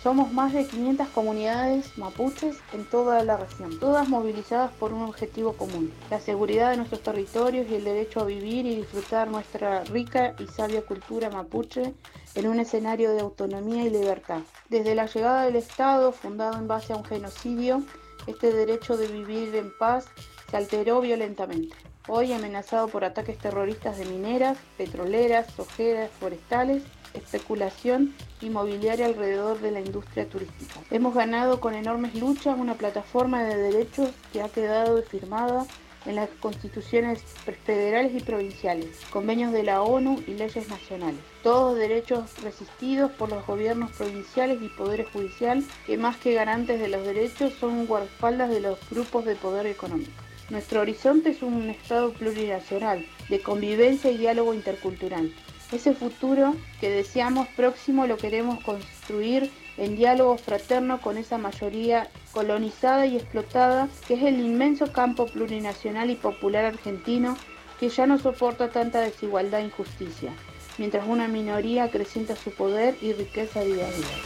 Somos 0.01 0.31
más 0.33 0.53
de 0.53 0.65
500 0.65 1.07
comunidades 1.09 1.97
mapuches 1.97 2.57
en 2.73 2.85
toda 2.85 3.23
la 3.23 3.37
región, 3.37 3.79
todas 3.79 4.09
movilizadas 4.09 4.71
por 4.71 4.93
un 4.93 5.03
objetivo 5.03 5.53
común, 5.53 5.93
la 6.09 6.19
seguridad 6.19 6.71
de 6.71 6.77
nuestros 6.77 7.03
territorios 7.03 7.67
y 7.69 7.75
el 7.75 7.83
derecho 7.83 8.21
a 8.21 8.25
vivir 8.25 8.65
y 8.65 8.77
disfrutar 8.77 9.27
nuestra 9.27 9.83
rica 9.83 10.33
y 10.39 10.47
sabia 10.47 10.81
cultura 10.81 11.29
mapuche 11.29 11.93
en 12.33 12.47
un 12.47 12.59
escenario 12.59 13.11
de 13.11 13.21
autonomía 13.21 13.83
y 13.83 13.89
libertad. 13.89 14.41
Desde 14.69 14.95
la 14.95 15.05
llegada 15.05 15.43
del 15.43 15.57
Estado, 15.57 16.11
fundado 16.11 16.57
en 16.57 16.67
base 16.67 16.93
a 16.93 16.95
un 16.95 17.05
genocidio, 17.05 17.83
este 18.25 18.53
derecho 18.53 18.97
de 18.97 19.07
vivir 19.07 19.53
en 19.55 19.71
paz 19.77 20.05
se 20.49 20.57
alteró 20.57 21.01
violentamente. 21.01 21.75
Hoy 22.11 22.33
amenazado 22.33 22.87
por 22.87 23.05
ataques 23.05 23.37
terroristas 23.37 23.99
de 23.99 24.05
mineras, 24.05 24.57
petroleras, 24.79 25.45
sojeras, 25.55 26.09
forestales, 26.19 26.81
especulación 27.13 28.15
inmobiliaria 28.41 29.05
alrededor 29.05 29.59
de 29.61 29.69
la 29.69 29.79
industria 29.79 30.27
turística. 30.27 30.79
Hemos 30.89 31.13
ganado 31.13 31.61
con 31.61 31.75
enormes 31.75 32.15
luchas 32.15 32.57
una 32.57 32.73
plataforma 32.73 33.43
de 33.43 33.57
derechos 33.57 34.09
que 34.33 34.41
ha 34.41 34.49
quedado 34.49 35.03
firmada 35.03 35.67
en 36.07 36.15
las 36.15 36.29
constituciones 36.39 37.21
federales 37.63 38.15
y 38.15 38.21
provinciales, 38.21 39.01
convenios 39.11 39.51
de 39.51 39.61
la 39.61 39.83
ONU 39.83 40.23
y 40.25 40.31
leyes 40.31 40.67
nacionales. 40.67 41.19
Todos 41.43 41.77
derechos 41.77 42.41
resistidos 42.41 43.11
por 43.11 43.29
los 43.29 43.45
gobiernos 43.45 43.91
provinciales 43.91 44.59
y 44.63 44.69
poderes 44.69 45.09
judicial 45.13 45.63
que 45.85 45.95
más 45.95 46.17
que 46.17 46.33
garantes 46.33 46.79
de 46.79 46.87
los 46.87 47.05
derechos 47.05 47.53
son 47.53 47.85
guardaespaldas 47.85 48.49
de 48.49 48.61
los 48.61 48.79
grupos 48.89 49.25
de 49.25 49.35
poder 49.35 49.67
económico. 49.67 50.28
Nuestro 50.49 50.81
horizonte 50.81 51.29
es 51.29 51.43
un 51.43 51.69
Estado 51.69 52.11
plurinacional, 52.11 53.05
de 53.29 53.39
convivencia 53.39 54.09
y 54.09 54.17
diálogo 54.17 54.55
intercultural. 54.55 55.31
Ese 55.71 55.93
futuro 55.93 56.55
que 56.81 56.89
deseamos 56.89 57.47
próximo 57.49 58.07
lo 58.07 58.17
queremos 58.17 58.63
construir 58.63 59.51
en 59.77 59.95
diálogo 59.95 60.37
fraterno 60.37 60.99
con 61.01 61.17
esa 61.17 61.37
mayoría 61.37 62.09
colonizada 62.31 63.05
y 63.05 63.15
explotada 63.15 63.87
que 64.07 64.15
es 64.15 64.23
el 64.23 64.39
inmenso 64.39 64.91
campo 64.91 65.27
plurinacional 65.27 66.09
y 66.09 66.15
popular 66.15 66.65
argentino 66.65 67.37
que 67.79 67.89
ya 67.89 68.07
no 68.07 68.17
soporta 68.17 68.71
tanta 68.71 69.01
desigualdad 69.01 69.61
e 69.61 69.65
injusticia, 69.65 70.33
mientras 70.79 71.07
una 71.07 71.27
minoría 71.27 71.83
acrecienta 71.83 72.35
su 72.35 72.51
poder 72.51 72.95
y 73.01 73.13
riqueza 73.13 73.61
día 73.61 73.87
a 73.87 73.91
día. 73.91 74.17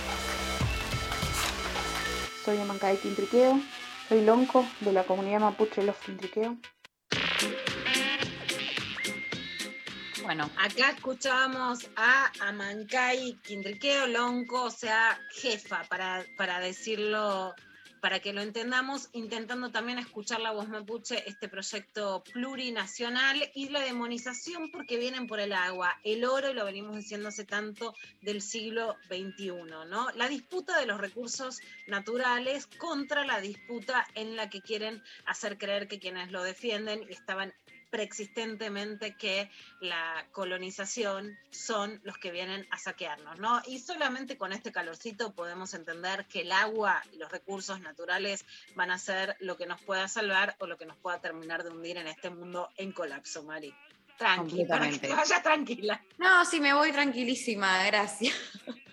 Soy 2.45 2.57
Amancay 2.57 2.97
Quintriqueo, 2.97 3.59
soy 4.13 4.23
lonco 4.25 4.63
de 4.81 4.93
la 4.93 5.05
comunidad 5.05 5.39
mapuche 5.39 5.81
Los 5.81 5.95
Quintriqueo. 5.95 6.55
Bueno, 10.21 10.51
Acá 10.55 10.91
escuchábamos 10.91 11.89
a 11.95 12.31
Amancay 12.47 13.39
Quindriqueo 13.43 14.05
Lonco, 14.05 14.65
o 14.65 14.69
sea, 14.69 15.19
jefa, 15.31 15.83
para, 15.89 16.23
para 16.37 16.59
decirlo, 16.59 17.55
para 18.03 18.19
que 18.19 18.33
lo 18.33 18.41
entendamos, 18.41 19.07
intentando 19.13 19.71
también 19.71 19.97
escuchar 19.97 20.41
la 20.41 20.51
voz 20.51 20.67
mapuche, 20.67 21.23
este 21.25 21.47
proyecto 21.47 22.21
plurinacional 22.33 23.49
y 23.55 23.69
la 23.69 23.79
demonización 23.79 24.71
porque 24.71 24.97
vienen 24.97 25.25
por 25.25 25.39
el 25.39 25.53
agua, 25.53 25.97
el 26.03 26.25
oro, 26.25 26.51
y 26.51 26.53
lo 26.53 26.65
venimos 26.65 26.97
diciendo 26.97 27.29
hace 27.29 27.45
tanto, 27.45 27.95
del 28.21 28.41
siglo 28.41 28.97
XXI, 29.07 29.51
¿no? 29.87 30.11
La 30.15 30.27
disputa 30.27 30.77
de 30.77 30.85
los 30.85 30.99
recursos 30.99 31.61
naturales 31.87 32.67
contra 32.77 33.25
la 33.25 33.39
disputa 33.39 34.05
en 34.15 34.35
la 34.35 34.49
que 34.49 34.59
quieren 34.59 35.01
hacer 35.25 35.57
creer 35.57 35.87
que 35.87 35.99
quienes 35.99 36.29
lo 36.29 36.43
defienden 36.43 37.05
estaban 37.07 37.53
preexistentemente 37.93 39.15
que 39.15 39.51
la 39.79 40.25
colonización 40.31 41.37
son 41.51 42.01
los 42.03 42.17
que 42.17 42.31
vienen 42.31 42.65
a 42.71 42.79
saquearnos, 42.79 43.37
¿no? 43.37 43.61
Y 43.67 43.77
solamente 43.77 44.35
con 44.35 44.51
este 44.51 44.71
calorcito 44.71 45.35
podemos 45.35 45.75
entender 45.75 46.25
que 46.25 46.41
el 46.41 46.51
agua 46.51 47.03
y 47.11 47.17
los 47.17 47.31
recursos 47.31 47.79
naturales 47.81 48.45
van 48.73 48.89
a 48.89 48.97
ser 48.97 49.37
lo 49.41 49.57
que 49.57 49.67
nos 49.67 49.79
pueda 49.79 50.07
salvar 50.07 50.55
o 50.57 50.65
lo 50.65 50.75
que 50.75 50.87
nos 50.87 50.97
pueda 50.97 51.21
terminar 51.21 51.63
de 51.63 51.69
hundir 51.69 51.97
en 51.97 52.07
este 52.07 52.31
mundo 52.31 52.71
en 52.77 52.93
colapso, 52.93 53.43
Mari. 53.43 53.71
Tranqui, 54.17 54.65
para 54.65 54.85
que 54.85 54.97
Completamente. 54.97 55.07
te 55.09 55.13
vayas 55.13 55.43
tranquila. 55.43 56.01
No, 56.17 56.45
sí, 56.45 56.59
me 56.59 56.73
voy 56.73 56.91
tranquilísima, 56.91 57.85
gracias. 57.85 58.33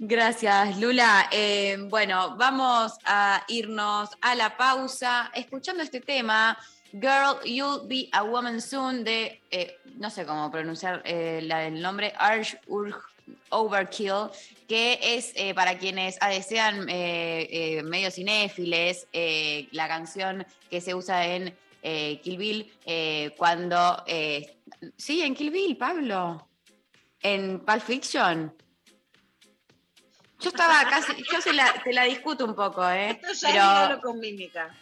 Gracias, 0.00 0.78
Lula. 0.78 1.28
Eh, 1.30 1.76
bueno, 1.88 2.36
vamos 2.36 2.94
a 3.04 3.44
irnos 3.46 4.10
a 4.20 4.34
la 4.34 4.56
pausa 4.56 5.30
escuchando 5.34 5.84
este 5.84 6.00
tema, 6.00 6.58
Girl, 7.00 7.40
You'll 7.44 7.86
Be 7.88 8.08
a 8.12 8.22
Woman 8.22 8.60
Soon, 8.60 9.02
de, 9.02 9.40
eh, 9.50 9.76
no 9.96 10.10
sé 10.10 10.24
cómo 10.24 10.48
pronunciar 10.50 11.02
eh, 11.04 11.40
la- 11.42 11.66
el 11.66 11.80
nombre, 11.82 12.12
Arch 12.16 12.56
Urg 12.68 13.02
Overkill, 13.50 14.28
que 14.68 14.98
es 15.02 15.32
eh, 15.34 15.54
para 15.54 15.76
quienes 15.78 16.16
ah, 16.20 16.28
desean 16.28 16.88
eh, 16.88 17.48
eh, 17.50 17.82
medio 17.82 18.10
cinéfiles, 18.10 19.08
la 19.72 19.88
canción 19.88 20.46
que 20.70 20.80
se 20.80 20.94
usa 20.94 21.26
en 21.26 21.52
Kill 21.82 22.36
Bill 22.38 22.72
eh, 22.86 23.34
cuando... 23.36 24.04
sí, 24.96 25.22
en 25.22 25.34
Kill 25.34 25.50
Bill, 25.50 25.76
Pablo. 25.76 26.46
En 27.20 27.58
Pulp 27.60 27.82
Fiction. 27.82 28.54
Yo 30.40 30.50
estaba 30.50 30.84
casi, 30.90 31.12
yo 31.32 31.40
se 31.40 31.54
la, 31.54 31.72
te 31.82 31.92
la 31.94 32.04
discuto 32.04 32.44
un 32.44 32.54
poco, 32.54 32.86
¿eh? 32.90 33.18
Esto 33.22 33.48
ya 33.50 33.86
Pero 33.88 34.00
con 34.02 34.20
mímica. 34.20 34.76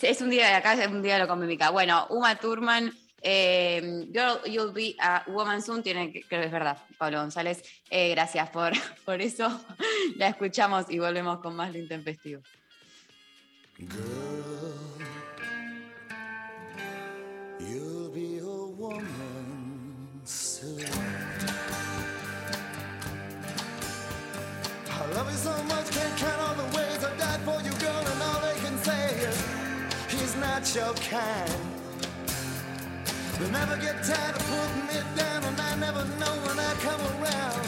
Es 0.00 0.20
un 0.20 0.30
día 0.30 0.48
de 0.48 0.54
acá, 0.54 0.74
es 0.74 0.88
un 0.88 1.02
diálogo 1.02 1.30
con 1.30 1.40
mímica. 1.40 1.70
Bueno, 1.70 2.06
Uma 2.10 2.36
Thurman, 2.36 2.92
eh, 3.20 4.06
Girl, 4.12 4.40
You'll 4.50 4.72
Be 4.72 4.96
a 4.98 5.24
Woman 5.26 5.62
Soon, 5.62 5.82
tiene 5.82 6.12
creo 6.12 6.40
que 6.40 6.46
es 6.46 6.52
verdad, 6.52 6.78
Pablo 6.98 7.20
González. 7.20 7.62
Eh, 7.90 8.10
gracias 8.10 8.50
por, 8.50 8.72
por 9.04 9.20
eso. 9.20 9.60
La 10.16 10.28
escuchamos 10.28 10.86
y 10.88 10.98
volvemos 10.98 11.40
con 11.40 11.54
más 11.54 11.72
lo 11.72 11.78
intempestivo. 11.78 12.42
You'll 17.58 18.10
be 18.10 18.38
a 18.38 18.44
woman 18.44 20.20
soon. 20.24 20.84
I 25.02 25.14
love 25.14 25.30
you 25.30 25.36
so 25.36 25.61
not 30.62 30.74
your 30.76 30.94
kind. 30.94 31.50
They 33.38 33.50
never 33.50 33.76
get 33.78 34.02
tired 34.04 34.36
of 34.36 34.46
putting 34.46 34.96
it 34.96 35.16
down, 35.16 35.44
and 35.44 35.60
I 35.60 35.74
never 35.76 36.04
know 36.20 36.34
when 36.46 36.58
I 36.58 36.72
come 36.74 37.00
around 37.00 37.66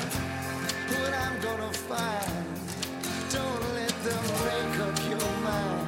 what 0.90 1.14
I'm 1.14 1.40
gonna 1.40 1.72
find. 1.72 2.44
Don't 3.30 3.74
let 3.74 3.94
them 4.04 4.24
make 4.46 4.78
up 4.80 5.10
your 5.10 5.40
mind. 5.42 5.83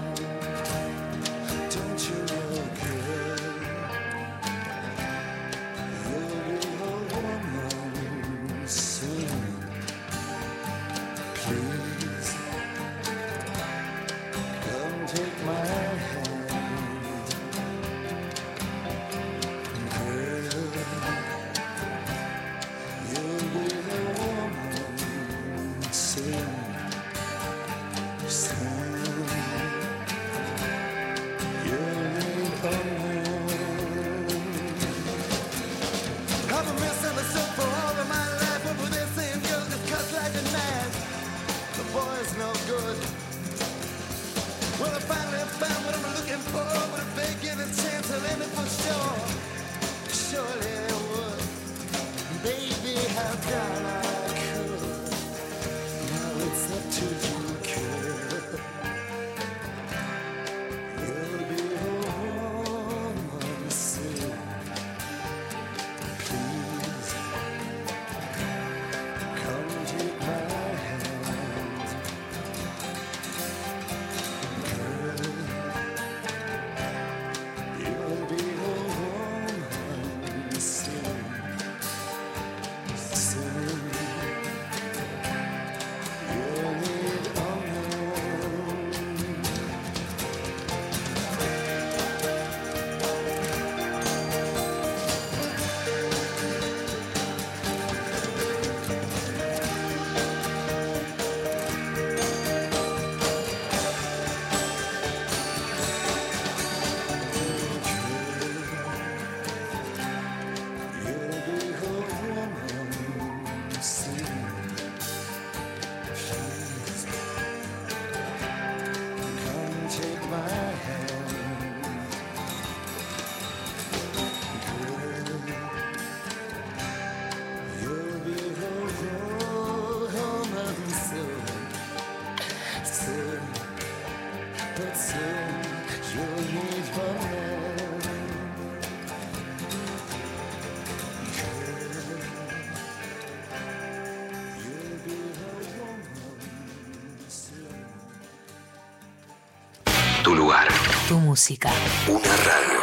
Música. 151.37 151.71
Una 152.09 152.35
radio. 152.49 152.81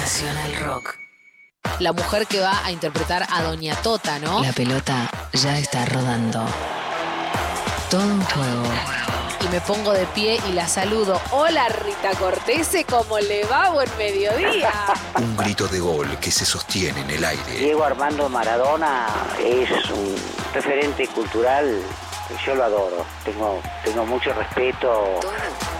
Nacional 0.00 0.56
Rock. 0.64 0.94
la 1.80 1.92
mujer 1.92 2.26
que 2.26 2.40
va 2.40 2.64
a 2.64 2.72
interpretar 2.72 3.26
a 3.30 3.42
Doña 3.42 3.74
Tota, 3.82 4.18
¿no? 4.18 4.42
La 4.42 4.54
pelota 4.54 5.10
ya 5.34 5.58
está 5.58 5.84
rodando. 5.84 6.42
Todo 7.90 8.00
un 8.00 8.22
juego. 8.22 8.62
Y 9.44 9.48
me 9.48 9.60
pongo 9.60 9.92
de 9.92 10.06
pie 10.14 10.40
y 10.48 10.52
la 10.52 10.66
saludo. 10.66 11.20
Hola 11.30 11.68
Rita 11.68 12.12
Cortese, 12.18 12.84
¿cómo 12.84 13.18
le 13.18 13.44
va? 13.44 13.68
Buen 13.68 13.90
mediodía. 13.98 14.72
Un 15.16 15.36
grito 15.36 15.68
de 15.68 15.80
gol 15.80 16.08
que 16.20 16.30
se 16.30 16.46
sostiene 16.46 17.02
en 17.02 17.10
el 17.10 17.22
aire. 17.22 17.52
Diego 17.52 17.84
Armando 17.84 18.30
Maradona 18.30 19.08
es 19.44 19.68
un 19.90 20.16
referente 20.54 21.06
cultural, 21.08 21.82
yo 22.46 22.54
lo 22.54 22.64
adoro, 22.64 23.04
tengo, 23.26 23.60
tengo 23.84 24.06
mucho 24.06 24.32
respeto. 24.32 25.20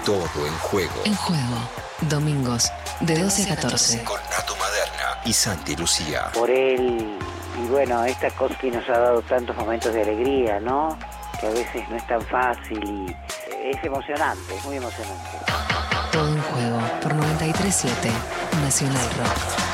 Todo 0.05 0.47
en 0.47 0.59
juego. 0.59 1.01
En 1.05 1.15
juego. 1.15 1.80
Domingos, 2.11 2.73
de 2.99 3.23
12 3.23 3.53
a 3.53 3.57
14. 3.57 4.03
Con 4.03 4.21
Nato 4.31 4.57
Maderna 4.57 5.21
y 5.25 5.33
Santi 5.33 5.77
Lucía. 5.77 6.29
Por 6.35 6.51
él, 6.51 7.17
y 7.63 7.69
bueno, 7.69 8.05
esta 8.05 8.31
cosa 8.33 8.59
que 8.59 8.71
nos 8.71 8.87
ha 8.89 8.99
dado 8.99 9.23
tantos 9.23 9.57
momentos 9.57 9.95
de 9.95 10.03
alegría, 10.03 10.59
¿no? 10.59 10.99
Que 11.41 11.47
a 11.47 11.51
veces 11.51 11.89
no 11.89 11.97
es 11.97 12.07
tan 12.09 12.21
fácil 12.23 12.83
y 12.85 13.17
es 13.65 13.85
emocionante, 13.85 14.57
es 14.57 14.65
muy 14.65 14.77
emocionante. 14.77 15.31
Todo 16.13 16.33
un 16.33 16.43
juego 16.43 16.81
por 17.01 17.15
93.7 17.15 18.11
Nacional 18.61 19.09
Rock. 19.17 19.70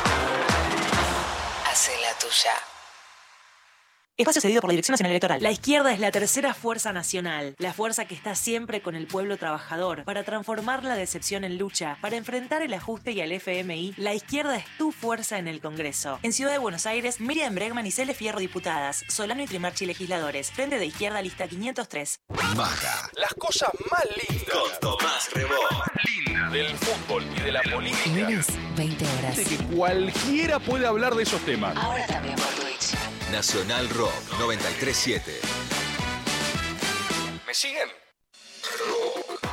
Espacio 4.18 4.40
cedido 4.40 4.62
por 4.62 4.70
la 4.70 4.72
Dirección 4.72 4.94
Nacional 4.94 5.10
Electoral. 5.12 5.42
La 5.42 5.50
izquierda 5.50 5.92
es 5.92 6.00
la 6.00 6.10
tercera 6.10 6.54
fuerza 6.54 6.90
nacional, 6.94 7.54
la 7.58 7.74
fuerza 7.74 8.06
que 8.06 8.14
está 8.14 8.34
siempre 8.34 8.80
con 8.80 8.94
el 8.94 9.06
pueblo 9.06 9.36
trabajador, 9.36 10.04
para 10.04 10.24
transformar 10.24 10.84
la 10.84 10.94
decepción 10.94 11.44
en 11.44 11.58
lucha, 11.58 11.98
para 12.00 12.16
enfrentar 12.16 12.62
el 12.62 12.72
ajuste 12.72 13.12
y 13.12 13.20
al 13.20 13.30
FMI. 13.30 13.92
La 13.98 14.14
izquierda 14.14 14.56
es 14.56 14.64
tu 14.78 14.90
fuerza 14.90 15.36
en 15.36 15.48
el 15.48 15.60
Congreso. 15.60 16.18
En 16.22 16.32
Ciudad 16.32 16.52
de 16.52 16.56
Buenos 16.56 16.86
Aires, 16.86 17.20
Miriam 17.20 17.54
Bregman 17.54 17.86
y 17.86 17.90
Cele 17.90 18.14
Fierro 18.14 18.38
diputadas, 18.38 19.04
Solano 19.06 19.42
y 19.42 19.46
Trimarchi 19.46 19.84
legisladores, 19.84 20.50
Frente 20.50 20.78
de 20.78 20.86
Izquierda 20.86 21.20
lista 21.20 21.46
503. 21.46 22.20
Baja. 22.56 23.10
Las 23.16 23.34
cosas 23.34 23.68
más 23.90 24.06
lindas. 24.16 24.48
Con 24.50 24.80
Tomás 24.80 25.30
Rebó. 25.34 25.52
linda 26.24 26.48
del 26.48 26.74
fútbol 26.78 27.22
y 27.36 27.40
de 27.42 27.52
la 27.52 27.60
política. 27.64 28.08
Lunes, 28.08 28.46
20 28.78 29.04
horas. 29.04 29.36
De 29.36 29.44
que 29.44 29.58
cualquiera 29.76 30.58
puede 30.58 30.86
hablar 30.86 31.14
de 31.14 31.22
esos 31.24 31.42
temas. 31.42 31.76
Ahora 31.76 32.06
también 32.06 32.36
por 32.36 32.46
Twitch. 32.54 32.94
Nacional 33.30 33.88
Rock 33.90 34.12
937. 34.38 35.40
¿Me 37.46 37.54
siguen? 37.54 37.88
de 38.62 39.45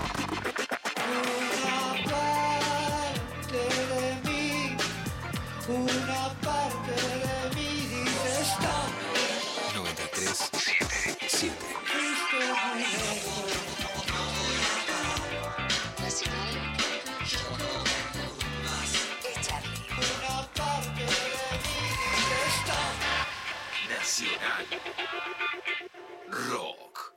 Rock. 26.29 27.15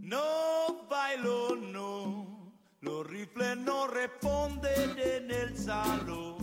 No 0.00 0.86
bailo, 0.88 1.54
no. 1.56 2.54
Los 2.80 3.06
rifles 3.06 3.58
no 3.58 3.88
responden 3.88 4.98
en 4.98 5.30
el 5.30 5.58
salón. 5.58 6.36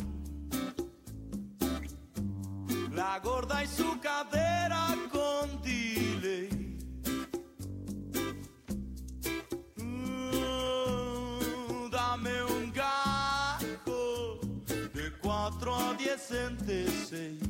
La 2.91 3.18
gorda 3.18 3.64
y 3.64 3.68
su 3.68 3.99
cadera 3.99 4.95
con 5.11 5.64
delay. 5.64 6.62
4 16.14 16.15
a 16.15 16.18
10 16.18 16.22
centeseis. 16.22 17.41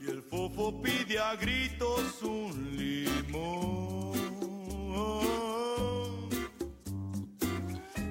Y 0.00 0.10
el 0.10 0.22
fofo 0.22 0.80
pide 0.82 1.18
a 1.18 1.36
gritos 1.36 2.22
un 2.22 2.76
limón. 2.76 4.18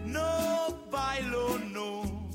No 0.06 0.88
bailo, 0.92 1.60
no, 1.60 2.30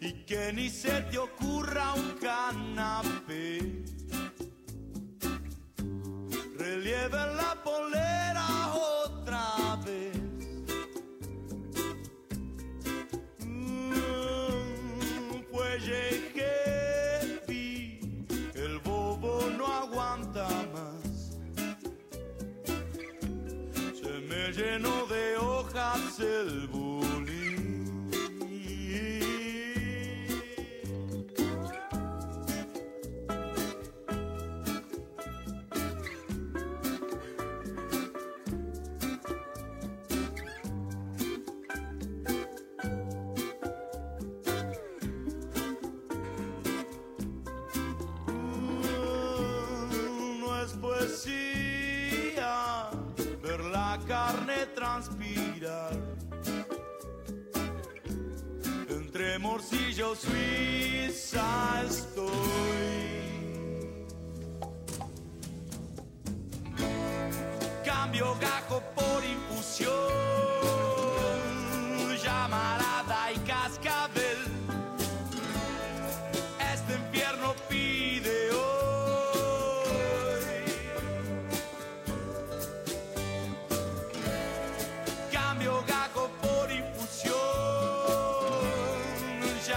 y 0.00 0.24
que 0.24 0.52
ni 0.52 0.68
se 0.68 1.02
te 1.02 1.18
ocurra 1.18 1.94
un 1.94 2.12
canapé. 2.20 3.84
Relieve 6.58 7.18
la 7.40 7.62
polera 7.62 8.55
me 24.78 24.82
llenó 24.82 25.06
de 25.06 25.36
hojas 25.36 26.18
el 26.20 26.68
Entre 59.56 59.78
morcillo 59.78 60.14
suiza 60.14 61.82
estoy. 61.88 62.28
Cambio 67.84 68.36
gajo 68.38 68.82
por 68.94 69.24
infusión, 69.24 70.45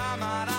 llamarada 0.10 0.56
y 0.56 0.59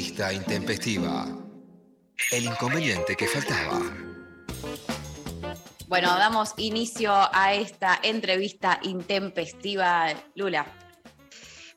Entrevista 0.00 0.32
intempestiva. 0.32 1.26
El 2.32 2.44
inconveniente 2.46 3.14
que 3.14 3.26
faltaba. 3.26 3.80
Bueno, 5.88 6.08
damos 6.16 6.54
inicio 6.56 7.12
a 7.12 7.52
esta 7.52 8.00
entrevista 8.02 8.80
intempestiva. 8.82 10.14
Lula. 10.34 10.64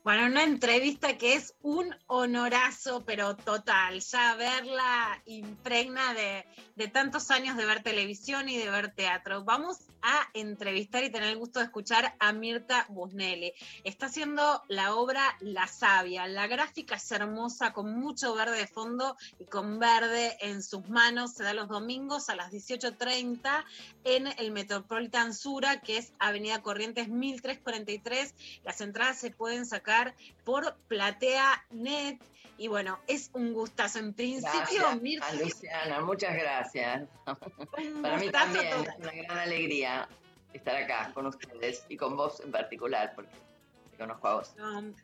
Bueno, 0.04 0.24
una 0.24 0.42
entrevista 0.42 1.18
que 1.18 1.34
es 1.34 1.54
un 1.60 1.94
honorazo, 2.06 3.04
pero 3.04 3.36
total. 3.36 4.00
Ya 4.00 4.34
verla 4.36 5.22
impregna 5.26 6.14
de, 6.14 6.46
de 6.76 6.88
tantos 6.88 7.30
años 7.30 7.58
de 7.58 7.66
ver 7.66 7.82
televisión 7.82 8.48
y 8.48 8.56
de 8.56 8.70
ver 8.70 8.94
teatro. 8.94 9.44
Vamos 9.44 9.80
a 10.04 10.28
entrevistar 10.34 11.02
y 11.02 11.10
tener 11.10 11.30
el 11.30 11.38
gusto 11.38 11.58
de 11.58 11.64
escuchar 11.64 12.14
a 12.18 12.32
Mirta 12.32 12.84
Busnelli. 12.90 13.54
Está 13.84 14.06
haciendo 14.06 14.62
la 14.68 14.94
obra 14.94 15.36
La 15.40 15.66
Sabia. 15.66 16.28
La 16.28 16.46
gráfica 16.46 16.96
es 16.96 17.10
hermosa, 17.10 17.72
con 17.72 17.98
mucho 17.98 18.34
verde 18.34 18.58
de 18.58 18.66
fondo 18.66 19.16
y 19.38 19.46
con 19.46 19.78
verde 19.78 20.36
en 20.40 20.62
sus 20.62 20.86
manos. 20.90 21.32
Se 21.32 21.42
da 21.42 21.54
los 21.54 21.68
domingos 21.68 22.28
a 22.28 22.36
las 22.36 22.52
18.30 22.52 23.64
en 24.04 24.26
el 24.38 24.52
Metropolitan 24.52 25.32
Sura, 25.32 25.80
que 25.80 25.96
es 25.96 26.12
Avenida 26.18 26.60
Corrientes 26.60 27.08
1343. 27.08 28.34
Las 28.62 28.82
entradas 28.82 29.18
se 29.18 29.30
pueden 29.30 29.64
sacar 29.64 30.14
por 30.44 30.76
Platea 30.88 31.64
Net. 31.70 32.20
Y 32.56 32.68
bueno, 32.68 32.98
es 33.06 33.30
un 33.32 33.52
gustazo. 33.52 33.98
En 33.98 34.14
principio, 34.14 34.52
Gracias, 34.58 35.02
Mirta, 35.02 35.32
Luciana, 35.34 36.00
muchas 36.00 36.34
gracias. 36.34 37.08
Para 38.02 38.18
mí 38.18 38.30
también 38.30 38.70
total. 38.70 38.86
es 38.86 38.98
una 38.98 39.22
gran 39.22 39.38
alegría 39.38 40.08
estar 40.52 40.76
acá 40.76 41.10
con 41.14 41.26
ustedes 41.26 41.84
y 41.88 41.96
con 41.96 42.16
vos 42.16 42.40
en 42.40 42.52
particular, 42.52 43.12
porque 43.16 43.32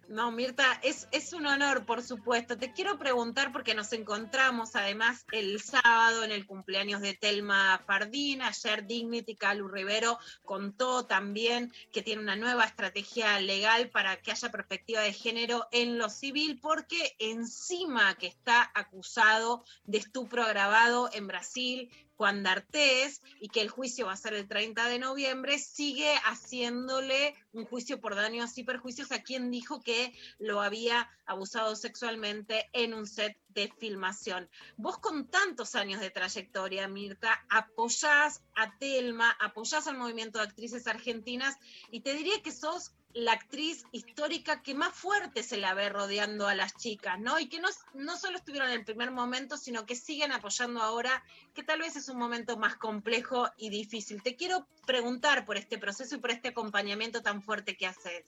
no, 0.09 0.33
Mirta, 0.33 0.81
es, 0.83 1.09
es 1.13 1.33
un 1.33 1.47
honor, 1.47 1.85
por 1.85 2.03
supuesto. 2.03 2.59
Te 2.59 2.73
quiero 2.73 2.99
preguntar, 2.99 3.53
porque 3.53 3.75
nos 3.75 3.93
encontramos 3.93 4.77
además 4.77 5.25
el 5.33 5.61
sábado 5.61 6.25
en 6.25 6.33
el 6.33 6.47
cumpleaños 6.47 7.01
de 7.01 7.15
Telma 7.15 7.83
Fardín. 7.87 8.43
Ayer 8.43 8.87
Dignity 8.87 9.37
Calu 9.37 9.69
Rivero 9.69 10.19
contó 10.45 11.07
también 11.07 11.73
que 11.93 12.03
tiene 12.03 12.23
una 12.23 12.37
nueva 12.37 12.65
estrategia 12.65 13.39
legal 13.41 13.91
para 13.91 14.17
que 14.21 14.33
haya 14.33 14.51
perspectiva 14.51 15.01
de 15.01 15.13
género 15.13 15.67
en 15.73 15.99
lo 15.99 16.09
civil, 16.09 16.59
porque 16.61 17.17
encima 17.19 18.15
que 18.17 18.27
está 18.27 18.71
acusado 18.75 19.65
de 19.85 19.99
estupro 19.99 20.43
agravado 20.43 21.11
en 21.13 21.27
Brasil, 21.27 21.91
Juan 22.21 22.43
D'Artés, 22.43 23.23
y 23.41 23.49
que 23.49 23.63
el 23.63 23.71
juicio 23.71 24.05
va 24.05 24.13
a 24.13 24.17
ser 24.17 24.35
el 24.35 24.47
30 24.47 24.89
de 24.89 24.99
noviembre, 24.99 25.59
sigue 25.59 26.13
haciéndole 26.27 27.35
un 27.55 27.65
juicio 27.65 27.99
por 27.99 28.15
daños 28.15 28.59
y 28.59 28.63
perjuicios 28.63 29.11
a 29.11 29.23
quien 29.23 29.51
dijo 29.51 29.81
que 29.81 30.13
lo 30.39 30.61
había 30.61 31.09
abusado 31.25 31.75
sexualmente 31.77 32.69
en 32.75 32.93
un 32.93 33.07
set 33.07 33.41
de 33.49 33.73
filmación. 33.79 34.51
Vos 34.77 34.99
con 34.99 35.31
tantos 35.31 35.75
años 35.75 36.03
de 36.03 36.11
trayectoria, 36.11 36.89
Mirta, 36.89 37.43
apoyás 37.49 38.43
a 38.55 38.77
Telma, 38.77 39.31
apoyás 39.41 39.87
al 39.87 39.97
movimiento 39.97 40.41
de 40.41 40.45
actrices 40.45 40.87
argentinas 40.89 41.57
y 41.91 42.03
te 42.03 42.13
diría 42.13 42.43
que 42.43 42.53
sos 42.53 42.93
la 43.13 43.33
actriz 43.33 43.85
histórica 43.91 44.63
que 44.63 44.75
más 44.75 44.95
fuerte 44.95 45.43
se 45.43 45.57
la 45.57 45.75
ve 45.75 45.89
rodeando 45.89 46.47
a 46.47 46.55
las 46.55 46.77
chicas, 46.77 47.19
¿no? 47.19 47.41
Y 47.41 47.49
que 47.49 47.59
no, 47.61 47.69
no 47.95 48.17
solo 48.17 48.37
estuvieron 48.39 48.69
en 48.71 48.79
el 48.79 48.85
primer 48.85 49.11
momento, 49.11 49.57
sino 49.57 49.85
que 49.85 49.97
siguen 49.97 50.31
apoyando 50.31 50.81
ahora, 50.81 51.23
que 51.55 51.65
tal 51.65 51.81
vez 51.81 51.97
es 51.97 52.09
un 52.09 52.19
momento 52.19 52.57
más 52.57 52.77
complejo 52.77 53.49
y 53.57 53.71
difícil. 53.71 54.23
Te 54.23 54.37
quiero 54.37 54.67
preguntar 54.87 55.45
por 55.45 55.57
este 55.57 55.77
proceso 55.77 56.15
y 56.15 56.19
por 56.19 56.31
este 56.31 56.49
acompañamiento 56.49 57.21
tan 57.23 57.43
fuerte 57.43 57.77
que 57.77 57.87
haces. 57.89 58.25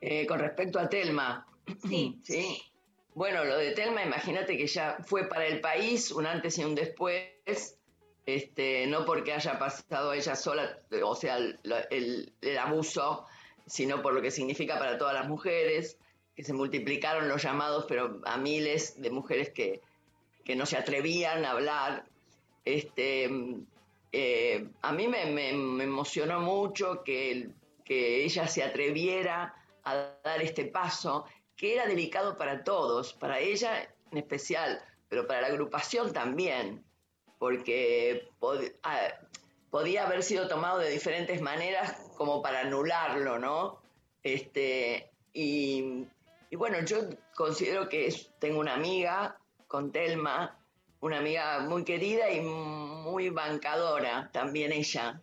Eh, 0.00 0.26
con 0.26 0.38
respecto 0.38 0.78
a 0.78 0.88
Telma, 0.88 1.46
Sí. 1.88 2.20
sí. 2.24 2.60
Bueno, 3.14 3.44
lo 3.44 3.56
de 3.56 3.72
Telma, 3.72 4.02
imagínate 4.02 4.56
que 4.56 4.66
ya 4.66 4.98
fue 5.04 5.28
para 5.28 5.46
el 5.46 5.60
país 5.60 6.10
un 6.10 6.26
antes 6.26 6.58
y 6.58 6.64
un 6.64 6.74
después, 6.74 7.78
este, 8.26 8.86
no 8.86 9.04
porque 9.04 9.32
haya 9.32 9.58
pasado 9.58 10.12
ella 10.12 10.34
sola, 10.34 10.78
o 11.04 11.14
sea, 11.14 11.36
el, 11.36 11.58
el- 11.90 12.32
el 12.40 12.58
abuso, 12.58 13.26
sino 13.66 14.02
por 14.02 14.12
lo 14.14 14.22
que 14.22 14.30
significa 14.30 14.78
para 14.78 14.98
todas 14.98 15.14
las 15.14 15.28
mujeres, 15.28 15.96
que 16.34 16.44
se 16.44 16.52
multiplicaron 16.52 17.28
los 17.28 17.42
llamados, 17.42 17.84
pero 17.88 18.20
a 18.24 18.36
miles 18.38 19.00
de 19.00 19.10
mujeres 19.10 19.50
que, 19.50 19.80
que 20.44 20.56
no 20.56 20.64
se 20.66 20.76
atrevían 20.76 21.44
a 21.44 21.50
hablar. 21.52 22.04
Este, 22.64 23.30
eh, 24.12 24.68
a 24.82 24.92
mí 24.92 25.08
me, 25.08 25.26
me- 25.26 25.52
me 25.52 25.84
emocionó 25.84 26.40
mucho 26.40 27.02
que, 27.04 27.50
que 27.84 28.24
ella 28.24 28.46
se 28.46 28.62
atreviera 28.62 29.54
a 29.84 30.10
dar 30.24 30.42
este 30.42 30.64
paso, 30.66 31.24
que 31.56 31.74
era 31.74 31.86
delicado 31.86 32.36
para 32.36 32.64
todos, 32.64 33.12
para 33.14 33.38
ella 33.40 33.88
en 34.10 34.18
especial, 34.18 34.80
pero 35.08 35.26
para 35.26 35.42
la 35.42 35.46
agrupación 35.48 36.12
también, 36.12 36.84
porque 37.38 38.28
ah, 38.84 39.08
podía 39.70 40.06
haber 40.06 40.22
sido 40.22 40.48
tomado 40.48 40.78
de 40.78 40.90
diferentes 40.90 41.40
maneras 41.40 41.96
como 42.24 42.40
para 42.40 42.60
anularlo, 42.60 43.36
¿no? 43.40 43.82
Este, 44.22 45.10
y, 45.32 46.04
y 46.50 46.56
bueno, 46.56 46.78
yo 46.84 46.98
considero 47.34 47.88
que 47.88 48.06
es- 48.06 48.30
tengo 48.38 48.60
una 48.60 48.74
amiga 48.74 49.36
con 49.66 49.90
Telma, 49.90 50.56
una 51.00 51.18
amiga 51.18 51.58
muy 51.60 51.82
querida 51.84 52.30
y 52.30 52.40
muy 52.40 53.30
bancadora, 53.30 54.30
también 54.32 54.70
ella. 54.70 55.20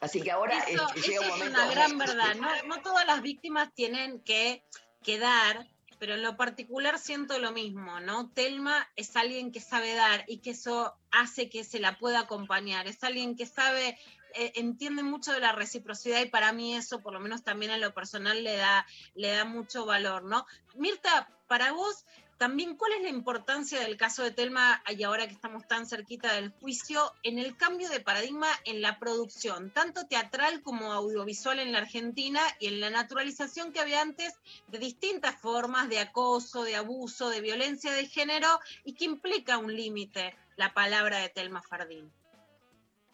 Así 0.00 0.20
que 0.22 0.30
ahora 0.30 0.58
Eso, 0.60 0.70
llega 0.70 0.86
un 0.86 0.98
eso 0.98 1.22
es 1.22 1.28
momento... 1.28 1.58
una 1.60 1.70
gran 1.72 1.98
verdad. 1.98 2.34
No, 2.36 2.48
no 2.68 2.82
todas 2.82 3.04
las 3.04 3.20
víctimas 3.20 3.72
tienen 3.74 4.20
que 4.20 4.64
quedar, 5.02 5.66
pero 5.98 6.14
en 6.14 6.22
lo 6.22 6.36
particular 6.36 7.00
siento 7.00 7.38
lo 7.40 7.50
mismo, 7.50 7.98
¿no? 7.98 8.30
Telma 8.30 8.88
es 8.94 9.16
alguien 9.16 9.50
que 9.50 9.60
sabe 9.60 9.94
dar 9.94 10.24
y 10.28 10.38
que 10.38 10.50
eso 10.50 10.94
hace 11.10 11.48
que 11.48 11.64
se 11.64 11.80
la 11.80 11.98
pueda 11.98 12.20
acompañar. 12.20 12.86
Es 12.86 13.02
alguien 13.02 13.36
que 13.36 13.46
sabe, 13.46 13.98
eh, 14.34 14.52
entiende 14.56 15.02
mucho 15.02 15.32
de 15.32 15.40
la 15.40 15.52
reciprocidad 15.52 16.20
y 16.20 16.28
para 16.28 16.52
mí 16.52 16.74
eso, 16.74 17.00
por 17.00 17.12
lo 17.12 17.20
menos 17.20 17.42
también 17.42 17.72
en 17.72 17.80
lo 17.80 17.94
personal, 17.94 18.42
le 18.42 18.56
da, 18.56 18.86
le 19.14 19.28
da 19.28 19.44
mucho 19.44 19.86
valor, 19.86 20.24
¿no? 20.24 20.46
Mirta, 20.74 21.28
para 21.46 21.72
vos, 21.72 22.04
también, 22.42 22.76
¿cuál 22.76 22.94
es 22.94 23.02
la 23.02 23.08
importancia 23.08 23.78
del 23.78 23.96
caso 23.96 24.24
de 24.24 24.32
Telma 24.32 24.82
y 24.88 25.04
ahora 25.04 25.28
que 25.28 25.32
estamos 25.32 25.68
tan 25.68 25.86
cerquita 25.86 26.32
del 26.34 26.50
juicio 26.50 27.12
en 27.22 27.38
el 27.38 27.56
cambio 27.56 27.88
de 27.88 28.00
paradigma 28.00 28.48
en 28.64 28.82
la 28.82 28.98
producción, 28.98 29.70
tanto 29.70 30.08
teatral 30.08 30.60
como 30.60 30.92
audiovisual 30.92 31.60
en 31.60 31.70
la 31.70 31.78
Argentina 31.78 32.40
y 32.58 32.66
en 32.66 32.80
la 32.80 32.90
naturalización 32.90 33.72
que 33.72 33.78
había 33.78 34.00
antes 34.00 34.34
de 34.66 34.78
distintas 34.78 35.40
formas 35.40 35.88
de 35.88 36.00
acoso, 36.00 36.64
de 36.64 36.74
abuso, 36.74 37.30
de 37.30 37.40
violencia 37.40 37.92
de 37.92 38.08
género 38.08 38.48
y 38.84 38.94
que 38.94 39.04
implica 39.04 39.58
un 39.58 39.76
límite 39.76 40.34
la 40.56 40.74
palabra 40.74 41.18
de 41.18 41.28
Telma 41.28 41.62
Fardín? 41.62 42.10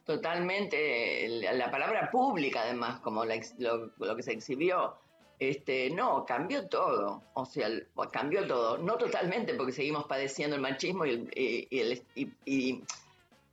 Totalmente, 0.09 1.29
la, 1.29 1.53
la 1.53 1.71
palabra 1.71 2.11
pública 2.11 2.63
además, 2.63 2.99
como 3.01 3.27
la 3.27 3.39
lo, 3.59 4.17
que 4.17 4.23
se 4.23 4.33
exhibió, 4.33 4.95
este, 5.39 5.91
no, 5.91 6.25
cambió 6.25 6.67
todo, 6.67 7.25
o 7.35 7.45
sea, 7.45 7.69
cambió 8.11 8.47
todo, 8.47 8.79
no 8.79 8.97
totalmente 8.97 9.53
porque 9.53 9.73
seguimos 9.73 10.07
padeciendo 10.07 10.57
el 10.57 10.63
machismo 10.63 11.05
y, 11.05 11.11
el- 11.11 11.31
y- 11.37 11.79
el- 11.79 12.03
y- 12.47 12.83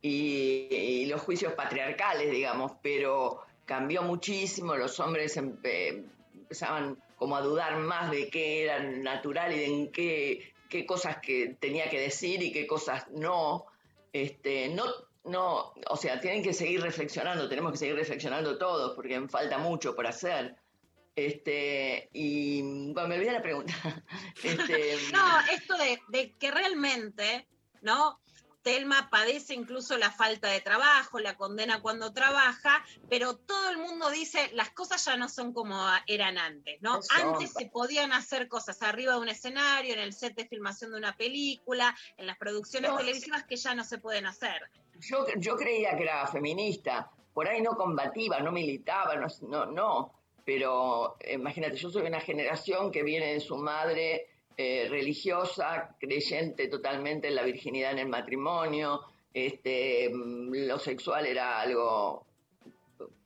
y- 0.00 1.04
los 1.04 1.20
juicios 1.20 1.52
patriarcales, 1.52 2.30
digamos, 2.30 2.72
pero 2.80 3.42
cambió 3.66 4.02
muchísimo, 4.02 4.76
los 4.76 4.98
hombres 4.98 5.36
empe- 5.36 6.06
empezaban 6.32 6.96
como 7.16 7.36
a 7.36 7.42
dudar 7.42 7.76
más 7.76 8.10
de 8.10 8.30
qué 8.30 8.62
era 8.64 8.78
natural 8.82 9.52
y 9.52 9.58
de 9.58 9.66
en 9.66 9.92
qué, 9.92 10.54
qué 10.70 10.86
cosas 10.86 11.18
que 11.18 11.54
tenía 11.60 11.90
que 11.90 12.00
decir 12.00 12.42
y 12.42 12.50
qué 12.50 12.66
cosas 12.66 13.06
no. 13.10 13.66
Este, 14.14 14.70
no, 14.70 14.84
no, 15.26 15.72
o 15.88 15.96
sea, 15.96 16.20
tienen 16.20 16.42
que 16.42 16.52
seguir 16.52 16.80
reflexionando, 16.80 17.48
tenemos 17.48 17.72
que 17.72 17.78
seguir 17.78 17.96
reflexionando 17.96 18.58
todos, 18.58 18.94
porque 18.94 19.28
falta 19.28 19.58
mucho 19.58 19.94
por 19.94 20.06
hacer. 20.06 20.56
Este, 21.14 22.10
y 22.12 22.60
bueno, 22.92 23.08
me 23.08 23.14
olvidé 23.16 23.32
la 23.32 23.42
pregunta. 23.42 23.72
Este, 24.42 24.96
No, 25.12 25.40
esto 25.52 25.76
de, 25.78 26.00
de 26.08 26.32
que 26.32 26.50
realmente, 26.50 27.46
¿no? 27.82 28.20
Telma 28.66 29.10
padece 29.10 29.54
incluso 29.54 29.96
la 29.96 30.10
falta 30.10 30.48
de 30.48 30.60
trabajo, 30.60 31.20
la 31.20 31.36
condena 31.36 31.80
cuando 31.80 32.12
trabaja, 32.12 32.84
pero 33.08 33.36
todo 33.36 33.70
el 33.70 33.78
mundo 33.78 34.10
dice 34.10 34.50
las 34.54 34.70
cosas 34.70 35.04
ya 35.04 35.16
no 35.16 35.28
son 35.28 35.52
como 35.52 35.80
eran 36.08 36.36
antes, 36.36 36.82
¿no? 36.82 36.98
Antes 37.16 37.52
se 37.56 37.66
podían 37.66 38.12
hacer 38.12 38.48
cosas 38.48 38.82
arriba 38.82 39.12
de 39.12 39.20
un 39.20 39.28
escenario, 39.28 39.94
en 39.94 40.00
el 40.00 40.12
set 40.12 40.34
de 40.34 40.48
filmación 40.48 40.90
de 40.90 40.98
una 40.98 41.16
película, 41.16 41.96
en 42.16 42.26
las 42.26 42.38
producciones 42.38 42.90
No, 42.90 42.96
televisivas 42.96 43.44
que 43.44 43.54
ya 43.54 43.72
no 43.76 43.84
se 43.84 43.98
pueden 43.98 44.26
hacer. 44.26 44.68
Yo, 45.00 45.26
yo 45.36 45.56
creía 45.56 45.96
que 45.96 46.02
era 46.02 46.26
feminista, 46.26 47.10
por 47.32 47.48
ahí 47.48 47.60
no 47.60 47.76
combativa, 47.76 48.40
no 48.40 48.52
militaba, 48.52 49.16
no, 49.16 49.26
no, 49.48 49.66
no. 49.66 50.12
pero 50.44 51.16
eh, 51.20 51.34
imagínate, 51.34 51.76
yo 51.76 51.90
soy 51.90 52.06
una 52.06 52.20
generación 52.20 52.90
que 52.90 53.02
viene 53.02 53.34
de 53.34 53.40
su 53.40 53.56
madre 53.56 54.28
eh, 54.56 54.86
religiosa, 54.88 55.94
creyente 56.00 56.68
totalmente 56.68 57.28
en 57.28 57.34
la 57.34 57.42
virginidad 57.42 57.92
en 57.92 57.98
el 57.98 58.08
matrimonio, 58.08 59.02
este, 59.34 60.08
mm, 60.08 60.66
lo 60.66 60.78
sexual 60.78 61.26
era 61.26 61.60
algo 61.60 62.24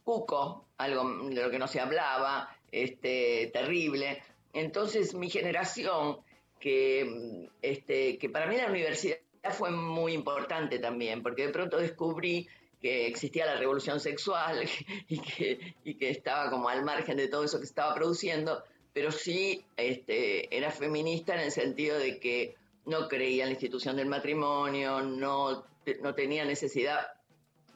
cuco, 0.03 0.67
algo 0.79 1.05
de 1.29 1.41
lo 1.41 1.51
que 1.51 1.59
no 1.59 1.69
se 1.69 1.79
hablaba, 1.79 2.57
este, 2.73 3.51
terrible. 3.53 4.21
Entonces 4.53 5.15
mi 5.15 5.31
generación 5.31 6.19
que, 6.59 7.05
mm, 7.05 7.47
este, 7.63 8.19
que 8.19 8.29
para 8.29 8.47
mí 8.47 8.57
la 8.57 8.67
universidad 8.67 9.19
fue 9.51 9.71
muy 9.71 10.13
importante 10.13 10.79
también, 10.79 11.23
porque 11.23 11.47
de 11.47 11.53
pronto 11.53 11.79
descubrí 11.79 12.49
que 12.81 13.07
existía 13.07 13.47
la 13.47 13.57
revolución 13.57 14.01
sexual 14.01 14.69
y 15.09 15.19
que, 15.19 15.75
y 15.85 15.95
que 15.95 16.11
estaba 16.11 16.51
como 16.51 16.69
al 16.69 16.85
margen 16.85 17.17
de 17.17 17.29
todo 17.29 17.45
eso 17.45 17.59
que 17.59 17.65
estaba 17.65 17.95
produciendo, 17.95 18.63
pero 18.93 19.13
sí 19.13 19.65
este, 19.77 20.55
era 20.55 20.71
feminista 20.71 21.35
en 21.35 21.41
el 21.41 21.53
sentido 21.53 21.99
de 21.99 22.19
que 22.19 22.57
no 22.87 23.09
creía 23.09 23.45
en 23.45 23.51
la 23.51 23.55
institución 23.55 23.97
del 23.97 24.09
matrimonio, 24.09 25.03
no, 25.03 25.65
no 26.01 26.15
tenía 26.15 26.45
necesidad, 26.45 27.07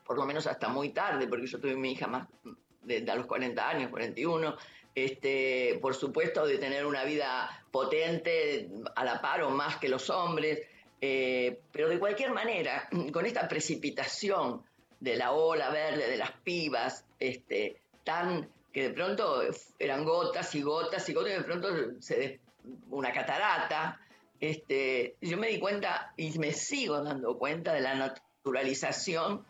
por 0.07 0.17
lo 0.17 0.25
menos 0.25 0.47
hasta 0.47 0.69
muy 0.69 0.91
tarde, 0.91 1.29
porque 1.29 1.47
yo 1.47 1.61
tuve 1.61 1.77
mi 1.77 1.93
hija 1.93 2.07
más 2.07 2.29
de, 2.83 3.03
de 3.03 3.11
a 3.11 3.15
los 3.15 3.27
40 3.27 3.69
años, 3.69 3.91
41, 3.91 4.57
este, 4.95 5.79
por 5.83 5.95
supuesto 5.95 6.47
de 6.47 6.59
tener 6.59 6.87
una 6.87 7.05
vida 7.05 7.65
potente 7.71 8.71
a 8.95 9.05
la 9.05 9.21
par 9.21 9.43
o 9.43 9.51
más 9.51 9.77
que 9.77 9.89
los 9.89 10.09
hombres, 10.11 10.61
eh, 11.01 11.61
pero 11.73 11.89
de 11.89 11.99
cualquier 11.99 12.33
manera, 12.33 12.89
con 13.13 13.27
esta 13.27 13.47
precipitación 13.49 14.63
de 15.01 15.17
la 15.17 15.33
ola 15.33 15.71
verde, 15.71 16.09
de 16.09 16.17
las 16.17 16.33
pibas, 16.33 17.05
este, 17.19 17.81
tan 18.05 18.49
que 18.73 18.89
de 18.89 18.91
pronto 18.91 19.43
eran 19.79 20.05
gotas 20.05 20.55
y 20.55 20.63
gotas 20.63 21.09
y 21.09 21.13
gotas 21.13 21.33
y 21.33 21.37
de 21.37 21.45
pronto 21.45 21.69
se 22.01 22.17
des- 22.19 22.41
una 22.91 23.13
catarata, 23.13 24.01
este, 24.41 25.17
yo 25.21 25.37
me 25.37 25.49
di 25.49 25.61
cuenta 25.61 26.13
y 26.17 26.37
me 26.39 26.53
sigo 26.53 27.01
dando 27.03 27.39
cuenta 27.39 27.73
de 27.73 27.81
la 27.81 27.95
naturalización 27.95 29.45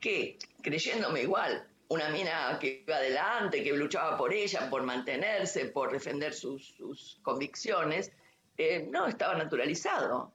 que, 0.00 0.38
creyéndome 0.62 1.22
igual, 1.22 1.66
una 1.88 2.08
mina 2.08 2.58
que 2.60 2.82
iba 2.86 2.96
adelante, 2.96 3.62
que 3.62 3.72
luchaba 3.72 4.16
por 4.16 4.32
ella, 4.32 4.70
por 4.70 4.82
mantenerse, 4.84 5.66
por 5.66 5.92
defender 5.92 6.32
sus, 6.32 6.68
sus 6.76 7.18
convicciones, 7.22 8.10
eh, 8.56 8.86
no, 8.90 9.06
estaba 9.06 9.34
naturalizado, 9.34 10.32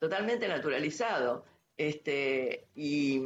totalmente 0.00 0.48
naturalizado. 0.48 1.44
Este, 1.76 2.66
y, 2.74 3.16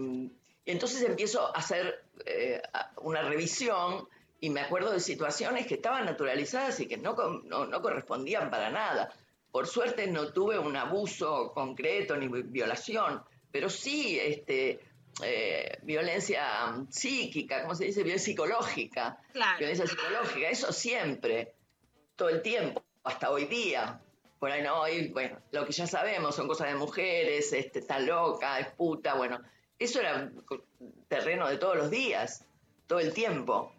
y 0.64 0.70
entonces 0.70 1.02
empiezo 1.02 1.46
a 1.46 1.58
hacer 1.58 2.04
eh, 2.26 2.60
una 2.98 3.22
revisión 3.22 4.06
y 4.40 4.50
me 4.50 4.60
acuerdo 4.60 4.92
de 4.92 5.00
situaciones 5.00 5.66
que 5.66 5.74
estaban 5.76 6.04
naturalizadas 6.04 6.78
y 6.80 6.86
que 6.86 6.98
no, 6.98 7.14
no, 7.44 7.64
no 7.66 7.80
correspondían 7.82 8.50
para 8.50 8.70
nada. 8.70 9.10
Por 9.50 9.66
suerte 9.66 10.06
no 10.06 10.32
tuve 10.32 10.58
un 10.58 10.76
abuso 10.76 11.52
concreto 11.54 12.16
ni 12.16 12.28
vi- 12.28 12.42
violación, 12.42 13.22
pero 13.50 13.70
sí 13.70 14.18
este, 14.20 14.80
eh, 15.22 15.78
violencia 15.82 16.74
psíquica, 16.90 17.62
¿cómo 17.62 17.74
se 17.74 17.84
dice? 17.86 18.02
Violencia 18.02 18.32
psicológica. 18.32 19.18
Claro. 19.32 19.58
Violencia 19.58 19.86
psicológica, 19.86 20.48
eso 20.50 20.72
siempre, 20.72 21.54
todo 22.16 22.28
el 22.28 22.42
tiempo, 22.42 22.84
hasta 23.04 23.30
hoy 23.30 23.46
día. 23.46 24.00
Por 24.44 24.52
ahí 24.52 24.60
no, 24.60 24.82
hoy, 24.82 25.08
bueno, 25.08 25.40
lo 25.52 25.64
que 25.64 25.72
ya 25.72 25.86
sabemos 25.86 26.36
son 26.36 26.46
cosas 26.46 26.68
de 26.68 26.74
mujeres, 26.74 27.50
este, 27.54 27.78
está 27.78 27.98
loca, 27.98 28.58
es 28.58 28.66
puta, 28.72 29.14
bueno, 29.14 29.40
eso 29.78 30.00
era 30.00 30.30
terreno 31.08 31.48
de 31.48 31.56
todos 31.56 31.78
los 31.78 31.88
días, 31.90 32.44
todo 32.86 32.98
el 33.00 33.14
tiempo. 33.14 33.74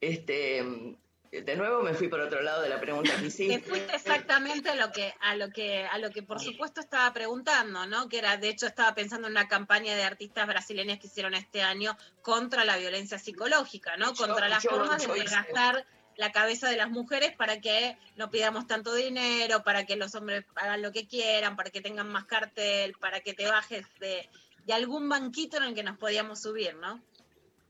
Este, 0.00 0.96
de 1.30 1.56
nuevo 1.56 1.84
me 1.84 1.94
fui 1.94 2.08
por 2.08 2.18
otro 2.18 2.42
lado 2.42 2.60
de 2.60 2.70
la 2.70 2.80
pregunta 2.80 3.12
que 3.20 3.26
hiciste. 3.26 3.60
fuiste 3.70 3.94
exactamente 3.94 4.70
a 4.70 4.74
lo 4.74 4.90
que, 4.90 5.14
a 5.20 5.36
lo 5.36 5.48
que, 5.50 5.84
a 5.86 5.96
lo 5.98 6.10
que 6.10 6.24
por 6.24 6.40
supuesto 6.40 6.80
estaba 6.80 7.12
preguntando, 7.12 7.86
¿no? 7.86 8.08
Que 8.08 8.18
era, 8.18 8.36
de 8.36 8.48
hecho, 8.48 8.66
estaba 8.66 8.92
pensando 8.96 9.28
en 9.28 9.34
una 9.34 9.46
campaña 9.46 9.94
de 9.94 10.02
artistas 10.02 10.44
brasileñas 10.48 10.98
que 10.98 11.06
hicieron 11.06 11.34
este 11.34 11.62
año 11.62 11.96
contra 12.20 12.64
la 12.64 12.76
violencia 12.78 13.16
psicológica, 13.20 13.96
¿no? 13.96 14.12
Yo- 14.12 14.26
Contra 14.26 14.48
las 14.48 14.64
yo- 14.64 14.70
formas 14.70 15.06
yo 15.06 15.14
de 15.14 15.20
desgastar 15.20 15.86
la 16.20 16.32
cabeza 16.32 16.68
de 16.68 16.76
las 16.76 16.90
mujeres 16.90 17.34
para 17.34 17.62
que 17.62 17.96
no 18.16 18.30
pidamos 18.30 18.66
tanto 18.66 18.94
dinero, 18.94 19.64
para 19.64 19.86
que 19.86 19.96
los 19.96 20.14
hombres 20.14 20.44
hagan 20.54 20.82
lo 20.82 20.92
que 20.92 21.06
quieran, 21.06 21.56
para 21.56 21.70
que 21.70 21.80
tengan 21.80 22.10
más 22.10 22.26
cartel, 22.26 22.92
para 23.00 23.20
que 23.20 23.32
te 23.32 23.46
bajes 23.46 23.86
de, 24.00 24.28
algún 24.70 25.08
banquito 25.08 25.56
en 25.56 25.62
el 25.64 25.74
que 25.74 25.82
nos 25.82 25.96
podíamos 25.96 26.42
subir, 26.42 26.76
¿no? 26.76 27.00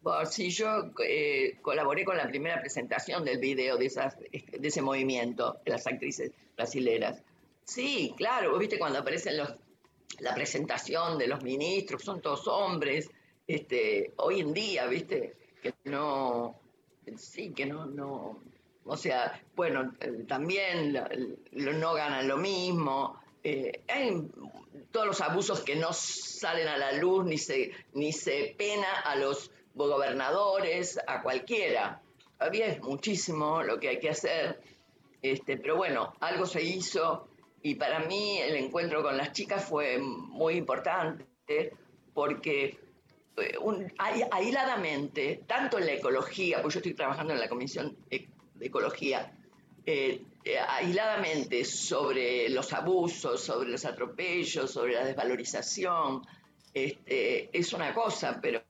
Bueno, 0.03 0.27
sí, 0.27 0.51
yo 0.51 0.91
eh, 1.07 1.59
colaboré 1.63 2.05
con 2.05 2.17
la 2.17 2.27
primera 2.27 2.61
presentación 2.61 3.25
del 3.25 3.39
video 3.39 3.77
de, 3.77 3.87
esas, 3.87 4.17
este, 4.33 4.59
de 4.59 4.69
ese 4.69 4.83
movimiento 4.83 5.61
de 5.65 5.71
las 5.71 5.87
actrices 5.87 6.33
brasileras. 6.57 7.23
Sí, 7.65 8.13
claro, 8.17 8.59
viste 8.59 8.81
cuando 8.81 8.99
aparecen 8.99 9.37
los, 9.37 9.55
la 10.19 10.35
presentación 10.35 11.19
de 11.19 11.29
los 11.29 11.43
ministros, 11.45 12.03
son 12.03 12.21
todos 12.21 12.49
hombres. 12.49 13.09
Este, 13.47 14.13
hoy 14.17 14.41
en 14.41 14.53
día, 14.53 14.87
viste, 14.87 15.37
que 15.63 15.73
no, 15.85 16.60
sí, 17.17 17.53
que 17.53 17.67
no, 17.67 17.87
no, 17.87 18.41
o 18.85 18.97
sea, 18.97 19.41
bueno, 19.55 19.93
eh, 20.01 20.25
también 20.27 20.93
no 21.53 21.95
ganan 21.95 22.29
lo 22.29 22.37
mismo. 22.37 23.21
eh, 23.43 23.83
hay 23.89 24.29
todos 24.91 25.07
los 25.07 25.21
abusos 25.21 25.61
que 25.61 25.77
no 25.77 25.93
salen 25.93 26.69
a 26.69 26.77
la 26.77 26.93
luz 26.93 27.25
ni 27.25 27.39
se, 27.39 27.73
ni 27.95 28.13
se 28.13 28.55
pena 28.59 29.01
a 29.05 29.17
los 29.17 29.51
gobernadores, 29.75 30.99
a 31.07 31.23
cualquiera. 31.23 32.03
Es 32.53 32.81
muchísimo 32.81 33.63
lo 33.63 33.79
que 33.79 33.89
hay 33.91 34.01
que 34.01 34.11
hacer, 34.11 34.61
este, 35.23 35.59
pero 35.59 35.77
bueno, 35.77 36.15
algo 36.21 36.47
se 36.47 36.63
hizo 36.63 37.29
y 37.63 37.75
para 37.75 38.01
mí 38.01 38.39
el 38.39 38.57
encuentro 38.57 39.03
con 39.03 39.17
las 39.17 39.33
chicas 39.33 39.65
fue 39.65 39.99
muy 39.99 40.55
importante 40.55 41.73
porque 42.15 42.79
un- 43.61 43.93
ai- 43.99 44.25
aisladamente, 44.31 45.43
tanto 45.47 45.79
en 45.79 45.87
la 45.87 45.93
ecología, 45.93 46.61
pues 46.63 46.75
yo 46.75 46.79
estoy 46.81 46.95
trabajando 46.95 47.33
en 47.33 47.41
la 47.41 47.49
Comisión 47.49 47.97
E- 48.11 48.29
de 48.55 48.67
Ecología, 48.67 49.33
eh, 49.87 50.23
eh, 50.45 50.59
aisladamente 50.59 51.65
sobre 51.65 52.49
los 52.51 52.73
abusos, 52.73 53.43
sobre 53.43 53.71
los 53.71 53.85
atropellos, 53.85 54.71
sobre 54.71 54.95
la 54.95 55.05
desvalorización, 55.05 56.23
este, 56.75 57.49
es 57.57 57.73
una 57.73 57.93
cosa, 57.95 58.39
pero 58.41 58.63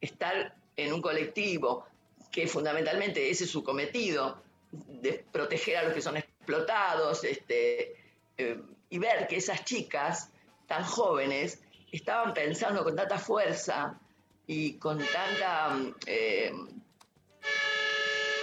estar 0.00 0.54
en 0.76 0.92
un 0.92 1.02
colectivo 1.02 1.84
que 2.30 2.46
fundamentalmente 2.46 3.28
ese 3.30 3.44
es 3.44 3.50
su 3.50 3.62
cometido, 3.62 4.42
de 4.70 5.24
proteger 5.32 5.78
a 5.78 5.82
los 5.84 5.92
que 5.94 6.02
son 6.02 6.16
explotados, 6.18 7.24
este, 7.24 7.94
eh, 8.36 8.60
y 8.90 8.98
ver 8.98 9.26
que 9.26 9.36
esas 9.36 9.64
chicas 9.64 10.30
tan 10.66 10.84
jóvenes 10.84 11.60
estaban 11.92 12.32
pensando 12.34 12.84
con 12.84 12.94
tanta 12.96 13.18
fuerza 13.18 13.98
y 14.46 14.74
con 14.78 14.98
tanta... 14.98 15.76
eh, 16.06 16.52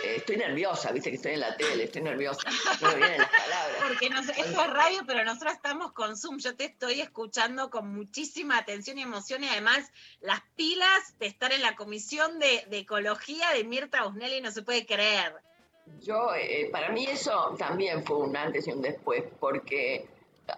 estoy 0.03 0.37
nerviosa, 0.37 0.91
viste 0.91 1.09
que 1.09 1.15
estoy 1.15 1.33
en 1.33 1.39
la 1.39 1.57
tele, 1.57 1.85
estoy 1.85 2.03
nerviosa, 2.03 2.47
no 2.81 2.89
me 2.89 2.95
vienen 2.97 3.17
las 3.17 3.29
palabras. 3.29 3.77
Porque 3.87 4.09
nos- 4.09 4.29
esto 4.29 4.61
es 4.61 4.69
radio, 4.69 5.01
pero 5.07 5.23
nosotros 5.23 5.53
estamos 5.53 5.93
con 5.93 6.15
Zoom. 6.15 6.37
Yo 6.37 6.55
te 6.55 6.65
estoy 6.65 7.01
escuchando 7.01 7.69
con 7.71 7.91
muchísima 7.93 8.57
atención 8.59 8.99
y 8.99 9.01
emoción 9.01 9.43
y 9.43 9.47
además 9.49 9.91
las 10.21 10.41
pilas 10.55 11.17
de 11.19 11.25
estar 11.27 11.51
en 11.53 11.61
la 11.61 11.75
comisión 11.75 12.37
de, 12.39 12.65
de 12.69 12.79
ecología 12.79 13.49
de 13.51 13.63
Mirta 13.63 14.03
Busnelli 14.03 14.41
no 14.41 14.51
se 14.51 14.61
puede 14.61 14.85
creer. 14.85 15.33
Yo, 16.01 16.33
eh, 16.35 16.69
para 16.71 16.89
mí 16.89 17.05
eso 17.05 17.55
también 17.57 18.03
fue 18.05 18.17
un 18.17 18.35
antes 18.37 18.67
y 18.67 18.71
un 18.71 18.81
después, 18.81 19.23
porque 19.39 20.07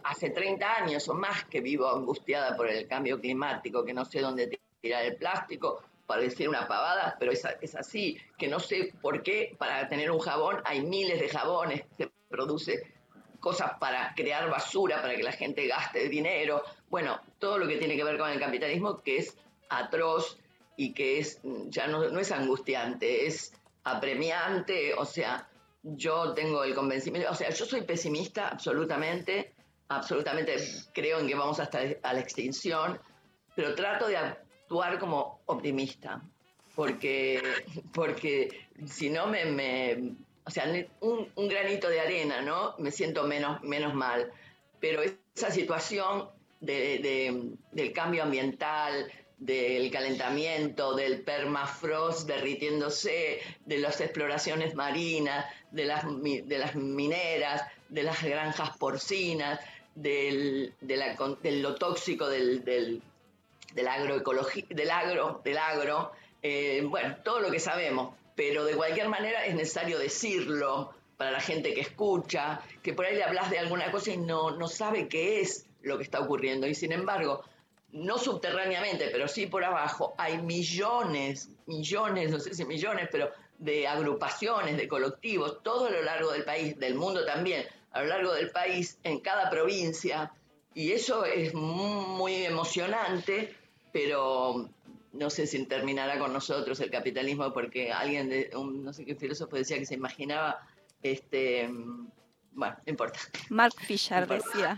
hace 0.03 0.29
30 0.29 0.75
años 0.75 1.07
o 1.09 1.13
más 1.13 1.45
que 1.45 1.61
vivo 1.61 1.89
angustiada 1.89 2.55
por 2.55 2.69
el 2.69 2.87
cambio 2.87 3.19
climático, 3.19 3.83
que 3.83 3.93
no 3.93 4.05
sé 4.05 4.21
dónde 4.21 4.59
tirar 4.81 5.05
el 5.05 5.15
plástico, 5.15 5.81
para 6.05 6.21
decir 6.21 6.47
una 6.47 6.67
pavada, 6.67 7.17
pero 7.19 7.33
es, 7.33 7.43
es 7.61 7.75
así, 7.75 8.17
que 8.37 8.47
no 8.47 8.59
sé 8.59 8.93
por 9.01 9.21
qué 9.21 9.55
para 9.57 9.87
tener 9.89 10.09
un 10.09 10.19
jabón 10.19 10.61
hay 10.63 10.81
miles 10.81 11.19
de 11.19 11.27
jabones, 11.27 11.83
se 11.97 12.09
produce 12.29 12.93
cosas 13.41 13.73
para 13.79 14.13
crear 14.15 14.49
basura, 14.49 15.01
para 15.01 15.15
que 15.15 15.23
la 15.23 15.33
gente 15.33 15.67
gaste 15.67 16.07
dinero, 16.07 16.63
bueno, 16.89 17.19
todo 17.39 17.57
lo 17.57 17.67
que 17.67 17.77
tiene 17.77 17.97
que 17.97 18.05
ver 18.05 18.17
con 18.17 18.29
el 18.29 18.39
capitalismo 18.39 19.01
que 19.01 19.17
es 19.17 19.37
atroz 19.69 20.37
y 20.77 20.93
que 20.93 21.19
es 21.19 21.41
mm, 21.43 21.69
ya 21.69 21.87
no 21.87 22.19
es 22.19 22.31
angustiante, 22.31 23.25
es 23.27 23.53
apremiante, 23.83 24.93
o 24.93 25.05
sea, 25.05 25.47
yo 25.83 26.33
tengo 26.33 26.63
el 26.63 26.75
convencimiento, 26.75 27.31
o 27.31 27.35
sea, 27.35 27.49
yo 27.49 27.65
soy 27.65 27.81
pesimista 27.81 28.49
absolutamente, 28.49 29.53
absolutamente 29.89 30.55
creo 30.93 31.19
en 31.19 31.27
que 31.27 31.35
vamos 31.35 31.59
hasta 31.59 31.79
a 32.03 32.13
la 32.13 32.19
extinción, 32.19 32.99
pero 33.55 33.75
trato 33.75 34.07
de 34.07 34.17
actuar 34.17 34.99
como 34.99 35.39
optimista, 35.45 36.21
porque, 36.75 37.41
porque 37.93 38.67
si 38.85 39.09
no 39.09 39.27
me, 39.27 39.45
me- 39.45 40.13
o 40.45 40.49
sea, 40.51 40.65
un, 41.01 41.29
un 41.35 41.47
granito 41.47 41.89
de 41.89 41.99
arena, 41.99 42.41
¿no? 42.41 42.75
Me 42.77 42.91
siento 42.91 43.23
menos, 43.23 43.61
menos 43.63 43.93
mal, 43.93 44.31
pero 44.79 45.01
esa 45.01 45.51
situación 45.51 46.29
de- 46.61 46.99
de- 46.99 47.51
del 47.71 47.93
cambio 47.93 48.23
ambiental, 48.23 49.11
del 49.39 49.91
calentamiento, 49.91 50.95
del 50.95 51.21
permafrost 51.21 52.27
derritiéndose, 52.27 53.39
de 53.65 53.77
las 53.77 54.01
exploraciones 54.01 54.73
marinas, 54.73 55.45
de 55.71 55.85
las, 55.85 56.03
de 56.05 56.57
las 56.57 56.75
mineras, 56.75 57.61
de 57.89 58.03
las 58.03 58.23
granjas 58.23 58.75
porcinas, 58.77 59.59
del, 59.97 60.73
de, 60.79 60.95
la 60.95 61.15
de 61.41 61.51
lo 61.53 61.75
tóxico 61.75 62.29
del, 62.29 62.63
del, 62.63 63.01
del 63.73 63.87
agroecologi- 63.87 64.67
del 64.67 64.91
agro, 64.91 65.41
del 65.43 65.57
agro, 65.57 66.11
eh, 66.43 66.83
bueno, 66.85 67.17
todo 67.23 67.39
lo 67.39 67.49
que 67.49 67.59
sabemos, 67.59 68.13
pero 68.35 68.63
de 68.63 68.75
cualquier 68.75 69.09
manera 69.09 69.45
es 69.45 69.55
necesario 69.55 69.97
decirlo 69.97 70.93
para 71.17 71.31
la 71.31 71.39
gente 71.39 71.73
que 71.73 71.81
escucha, 71.81 72.61
que 72.83 72.93
por 72.93 73.05
ahí 73.05 73.15
le 73.15 73.23
hablas 73.23 73.49
de 73.49 73.57
alguna 73.57 73.89
cosa 73.91 74.11
y 74.11 74.17
no, 74.17 74.51
no 74.51 74.67
sabe 74.67 75.07
qué 75.07 75.41
es 75.41 75.65
lo 75.81 75.97
que 75.97 76.03
está 76.03 76.19
ocurriendo. 76.19 76.67
Y 76.67 76.75
sin 76.75 76.91
embargo, 76.91 77.43
no 77.91 78.19
subterráneamente, 78.19 79.09
pero 79.11 79.27
sí 79.27 79.47
por 79.47 79.63
abajo, 79.63 80.13
hay 80.19 80.37
millones, 80.37 81.49
millones, 81.65 82.29
no 82.29 82.39
sé 82.39 82.53
si 82.53 82.65
millones, 82.65 83.09
pero 83.11 83.31
de 83.57 83.87
agrupaciones, 83.87 84.77
de 84.77 84.87
colectivos, 84.87 85.63
todo 85.63 85.87
a 85.87 85.89
lo 85.89 86.03
largo 86.03 86.31
del 86.31 86.43
país, 86.43 86.77
del 86.77 86.93
mundo 86.93 87.25
también, 87.25 87.65
a 87.91 88.01
lo 88.01 88.07
largo 88.07 88.33
del 88.33 88.51
país, 88.51 88.97
en 89.03 89.19
cada 89.19 89.49
provincia. 89.49 90.31
Y 90.73 90.91
eso 90.91 91.25
es 91.25 91.53
muy 91.53 92.45
emocionante, 92.45 93.55
pero 93.91 94.69
no 95.13 95.29
sé 95.29 95.47
si 95.47 95.65
terminará 95.65 96.19
con 96.19 96.33
nosotros 96.33 96.79
el 96.79 96.91
capitalismo, 96.91 97.51
porque 97.53 97.91
alguien, 97.91 98.29
de, 98.29 98.51
un, 98.55 98.83
no 98.83 98.93
sé 98.93 99.05
qué 99.05 99.15
filósofo 99.15 99.55
decía 99.55 99.79
que 99.79 99.85
se 99.85 99.95
imaginaba, 99.95 100.67
este, 101.01 101.67
bueno, 102.51 102.75
no 102.85 102.91
importa. 102.91 103.19
Mark 103.49 103.73
Fisher 103.79 104.27
decía, 104.27 104.77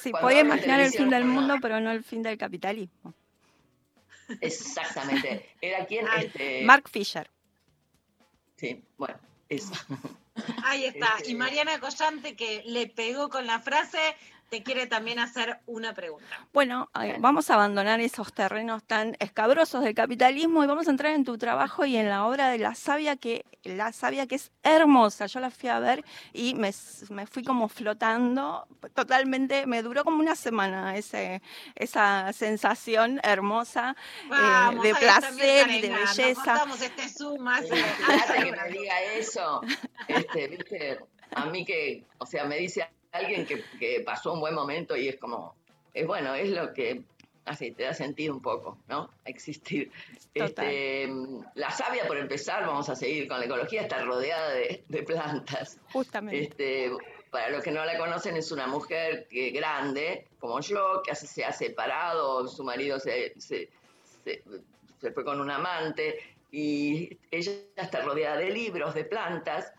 sí, 0.00 0.12
podía 0.12 0.40
imaginar 0.40 0.80
el 0.80 0.90
fin 0.90 1.10
del 1.10 1.24
mundo, 1.24 1.56
pero 1.60 1.80
no 1.80 1.90
el 1.90 2.04
fin 2.04 2.22
del 2.22 2.38
capitalismo. 2.38 3.14
Exactamente. 4.40 5.50
Era 5.60 5.84
quien, 5.86 6.06
este, 6.18 6.62
Mark 6.62 6.88
Fisher. 6.88 7.28
sí, 8.56 8.82
bueno, 8.96 9.18
eso. 9.48 9.72
Ahí 10.64 10.84
está. 10.84 11.14
Este- 11.18 11.30
Y 11.30 11.34
Mariana 11.34 11.78
Collante, 11.80 12.36
que 12.36 12.62
le 12.66 12.86
pegó 12.86 13.28
con 13.28 13.46
la 13.46 13.60
frase, 13.60 13.98
te 14.50 14.62
quiere 14.64 14.86
también 14.88 15.20
hacer 15.20 15.60
una 15.66 15.94
pregunta. 15.94 16.26
Bueno, 16.52 16.90
eh, 17.00 17.16
vamos 17.20 17.50
a 17.50 17.54
abandonar 17.54 18.00
esos 18.00 18.32
terrenos 18.32 18.82
tan 18.82 19.16
escabrosos 19.20 19.84
del 19.84 19.94
capitalismo 19.94 20.64
y 20.64 20.66
vamos 20.66 20.88
a 20.88 20.90
entrar 20.90 21.12
en 21.12 21.24
tu 21.24 21.38
trabajo 21.38 21.84
y 21.84 21.96
en 21.96 22.08
la 22.08 22.26
obra 22.26 22.48
de 22.50 22.58
La 22.58 22.74
Sabia, 22.74 23.16
que 23.16 23.44
la 23.62 23.92
Sabia 23.92 24.26
que 24.26 24.34
es 24.34 24.50
hermosa. 24.64 25.26
Yo 25.26 25.38
la 25.38 25.50
fui 25.52 25.68
a 25.68 25.78
ver 25.78 26.04
y 26.32 26.54
me, 26.54 26.72
me 27.10 27.26
fui 27.28 27.44
como 27.44 27.68
flotando, 27.68 28.66
totalmente, 28.94 29.66
me 29.66 29.82
duró 29.82 30.02
como 30.02 30.18
una 30.18 30.34
semana 30.34 30.96
ese, 30.96 31.42
esa 31.76 32.32
sensación 32.32 33.20
hermosa 33.22 33.94
eh, 34.24 34.28
Vamos, 34.30 34.82
de 34.82 34.94
placer 34.96 35.70
y 35.70 35.80
de 35.80 35.90
belleza. 35.90 36.34
cortamos 36.42 36.80
este 36.82 37.08
Zoom 37.08 37.46
hace- 37.46 37.76
Fíjate 37.76 38.44
que 38.44 38.50
me 38.52 38.68
diga 38.70 39.02
eso, 39.14 39.60
este, 40.08 40.48
viste, 40.48 40.98
a 41.36 41.46
mí 41.46 41.64
que, 41.64 42.04
o 42.18 42.26
sea, 42.26 42.44
me 42.46 42.56
dice 42.58 42.88
alguien 43.12 43.46
que, 43.46 43.62
que 43.78 44.00
pasó 44.00 44.32
un 44.32 44.40
buen 44.40 44.54
momento 44.54 44.96
y 44.96 45.08
es 45.08 45.16
como, 45.16 45.54
es 45.94 46.06
bueno, 46.06 46.34
es 46.34 46.50
lo 46.50 46.72
que 46.72 47.02
así 47.44 47.72
te 47.72 47.84
da 47.84 47.94
sentido 47.94 48.34
un 48.34 48.42
poco, 48.42 48.78
¿no? 48.88 49.10
Existir. 49.24 49.90
Total. 50.34 50.66
Este, 50.66 51.08
la 51.54 51.70
savia, 51.70 52.06
por 52.06 52.16
empezar, 52.18 52.64
vamos 52.66 52.88
a 52.88 52.94
seguir 52.94 53.26
con 53.26 53.40
la 53.40 53.46
ecología, 53.46 53.82
está 53.82 54.02
rodeada 54.04 54.50
de, 54.50 54.84
de 54.88 55.02
plantas. 55.02 55.78
Justamente. 55.92 56.42
Este, 56.44 56.90
para 57.30 57.48
los 57.50 57.62
que 57.64 57.70
no 57.72 57.84
la 57.84 57.96
conocen, 57.98 58.36
es 58.36 58.52
una 58.52 58.66
mujer 58.66 59.26
que, 59.28 59.50
grande, 59.50 60.26
como 60.38 60.60
yo, 60.60 61.02
que 61.04 61.10
hace- 61.12 61.26
se 61.26 61.44
ha 61.44 61.52
separado, 61.52 62.46
su 62.46 62.62
marido 62.62 62.98
se, 63.00 63.32
se- 63.40 63.68
se- 64.24 64.42
se 65.00 65.10
fue 65.12 65.24
con 65.24 65.40
un 65.40 65.50
amante, 65.50 66.18
y 66.52 67.16
ella 67.30 67.52
está 67.76 68.02
rodeada 68.02 68.36
de 68.36 68.50
libros, 68.50 68.94
de 68.94 69.04
plantas, 69.04 69.72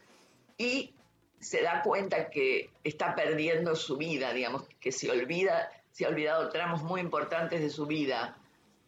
y 0.57 0.93
se 1.41 1.63
da 1.63 1.81
cuenta 1.81 2.29
que 2.29 2.69
está 2.83 3.15
perdiendo 3.15 3.75
su 3.75 3.97
vida, 3.97 4.31
digamos, 4.31 4.63
que 4.79 4.91
se 4.91 5.09
olvida, 5.09 5.71
se 5.91 6.05
ha 6.05 6.09
olvidado 6.09 6.49
tramos 6.49 6.83
muy 6.83 7.01
importantes 7.01 7.61
de 7.61 7.69
su 7.69 7.87
vida. 7.87 8.37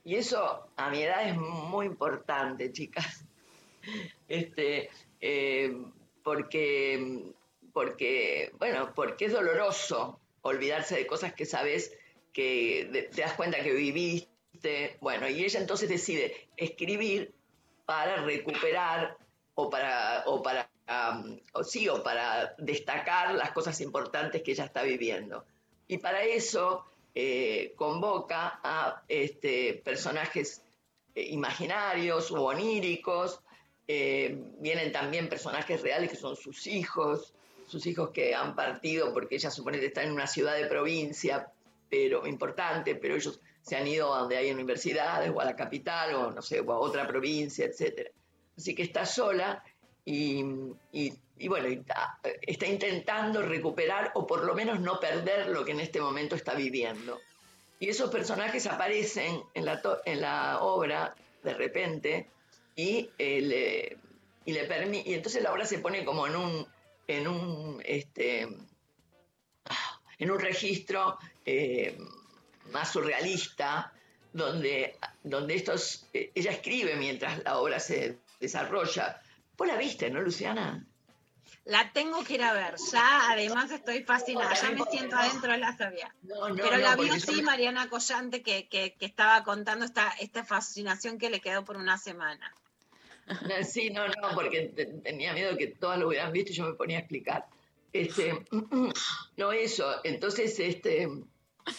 Y 0.05 0.15
eso 0.15 0.67
a 0.75 0.89
mi 0.89 1.01
edad 1.01 1.27
es 1.27 1.35
muy 1.35 1.85
importante, 1.85 2.71
chicas. 2.71 3.25
Este, 4.29 4.89
eh, 5.19 5.75
porque, 6.23 7.33
porque, 7.73 8.53
bueno, 8.57 8.93
porque 8.95 9.25
es 9.25 9.33
doloroso 9.33 10.21
olvidarse 10.41 10.95
de 10.95 11.05
cosas 11.05 11.33
que 11.33 11.45
sabes 11.45 11.91
que 12.31 13.09
te 13.13 13.21
das 13.21 13.33
cuenta 13.33 13.61
que 13.61 13.73
viviste. 13.73 14.97
Bueno, 15.01 15.27
y 15.27 15.43
ella 15.43 15.59
entonces 15.59 15.89
decide 15.89 16.47
escribir 16.55 17.33
para 17.85 18.23
recuperar 18.23 19.17
o 19.55 19.69
para, 19.69 20.23
o 20.27 20.41
para 20.41 20.69
am, 20.87 21.39
o 21.53 21.63
sí, 21.63 21.87
o 21.89 22.03
para 22.03 22.55
destacar 22.57 23.33
las 23.35 23.51
cosas 23.51 23.79
importantes 23.81 24.41
que 24.41 24.51
ella 24.51 24.65
está 24.65 24.83
viviendo. 24.83 25.45
Y 25.87 25.97
para 25.97 26.23
eso 26.23 26.85
eh, 27.15 27.73
convoca 27.75 28.59
a 28.63 29.03
este, 29.07 29.81
personajes 29.83 30.63
eh, 31.15 31.27
imaginarios 31.29 32.31
o 32.31 32.43
oníricos, 32.43 33.39
eh, 33.87 34.35
vienen 34.59 34.91
también 34.91 35.27
personajes 35.27 35.81
reales 35.81 36.09
que 36.09 36.15
son 36.15 36.35
sus 36.35 36.67
hijos, 36.67 37.33
sus 37.67 37.85
hijos 37.85 38.11
que 38.11 38.33
han 38.33 38.55
partido 38.55 39.13
porque 39.13 39.35
ella 39.35 39.51
supone 39.51 39.79
que 39.79 39.87
está 39.87 40.03
en 40.03 40.11
una 40.11 40.25
ciudad 40.25 40.55
de 40.55 40.65
provincia, 40.67 41.51
pero 41.89 42.25
importante, 42.25 42.95
pero 42.95 43.15
ellos 43.15 43.39
se 43.61 43.75
han 43.75 43.85
ido 43.85 44.13
a 44.13 44.19
donde 44.19 44.37
hay 44.37 44.51
universidades 44.51 45.31
o 45.33 45.39
a 45.39 45.45
la 45.45 45.55
capital 45.55 46.15
o 46.15 46.31
no 46.31 46.41
sé, 46.41 46.61
o 46.61 46.71
a 46.71 46.79
otra 46.79 47.07
provincia, 47.07 47.65
etcétera. 47.65 48.09
Así 48.57 48.73
que 48.73 48.83
está 48.83 49.05
sola 49.05 49.63
y, 50.05 50.43
y- 50.91 51.13
bueno, 51.47 51.67
está, 52.47 52.67
intentando 52.67 53.41
recuperar 53.41 54.11
o 54.15 54.25
por 54.25 54.45
lo 54.45 54.53
menos 54.55 54.79
no 54.79 54.99
perder 54.99 55.47
lo 55.49 55.65
que 55.65 55.71
en 55.71 55.81
este 55.81 55.99
momento 55.99 56.35
está 56.35 56.53
viviendo. 56.53 57.19
Y 57.79 57.89
esos 57.89 58.09
personajes 58.09 58.65
aparecen 58.65 59.41
en 59.53 59.65
la, 59.65 59.81
en 60.05 60.21
la 60.21 60.59
obra 60.61 61.15
de 61.43 61.53
repente 61.53 62.29
y, 62.75 63.09
eh, 63.17 63.41
le, 63.41 63.97
y, 64.45 64.53
le 64.53 64.69
permi- 64.69 65.03
y 65.05 65.13
entonces 65.15 65.43
la 65.43 65.51
obra 65.51 65.65
se 65.65 65.79
pone 65.79 66.05
como 66.05 66.27
en 66.27 66.35
un, 66.37 66.67
en 67.07 67.27
un, 67.27 67.81
este, 67.83 68.47
en 70.19 70.31
un 70.31 70.39
registro 70.39 71.17
eh, 71.45 71.97
más 72.71 72.91
surrealista, 72.93 73.91
donde, 74.31 74.97
donde 75.23 75.55
estos, 75.55 76.05
eh, 76.13 76.31
ella 76.35 76.51
escribe 76.51 76.95
mientras 76.95 77.43
la 77.43 77.57
obra 77.59 77.79
se 77.79 78.17
desarrolla. 78.39 79.21
Vos 79.57 79.67
la 79.67 79.77
viste, 79.77 80.09
¿no, 80.09 80.21
Luciana? 80.21 80.85
La 81.65 81.91
tengo 81.93 82.23
que 82.23 82.33
ir 82.35 82.43
a 82.43 82.53
ver. 82.53 82.75
Ya, 82.91 83.31
además, 83.31 83.71
estoy 83.71 84.03
fascinada. 84.03 84.53
Ya 84.53 84.71
me 84.71 84.83
siento 84.91 85.15
adentro 85.15 85.51
de 85.51 85.57
la 85.59 85.77
sabia. 85.77 86.13
No, 86.23 86.49
no, 86.49 86.55
Pero 86.55 86.71
no, 86.71 86.77
la 86.77 86.95
vio 86.95 87.07
porque 87.07 87.19
yo 87.19 87.19
sí 87.19 87.35
me- 87.37 87.43
Mariana 87.43 87.89
Collante, 87.89 88.41
que, 88.41 88.67
que, 88.67 88.95
que 88.95 89.05
estaba 89.05 89.43
contando 89.43 89.85
esta, 89.85 90.09
esta 90.19 90.43
fascinación 90.43 91.17
que 91.17 91.29
le 91.29 91.39
quedó 91.39 91.63
por 91.63 91.77
una 91.77 91.97
semana. 91.97 92.53
No, 93.27 93.35
Sí, 93.63 93.89
no, 93.91 94.07
no, 94.07 94.13
porque 94.35 94.73
te- 94.75 94.85
tenía 94.85 95.33
miedo 95.33 95.55
que 95.55 95.67
todas 95.67 95.99
lo 95.99 96.07
hubieran 96.09 96.33
visto 96.33 96.51
y 96.51 96.55
yo 96.55 96.65
me 96.65 96.73
ponía 96.73 96.97
a 96.97 97.01
explicar. 97.01 97.47
Este, 97.93 98.45
no 99.37 99.51
eso, 99.53 100.01
entonces 100.03 100.59
este, 100.59 101.07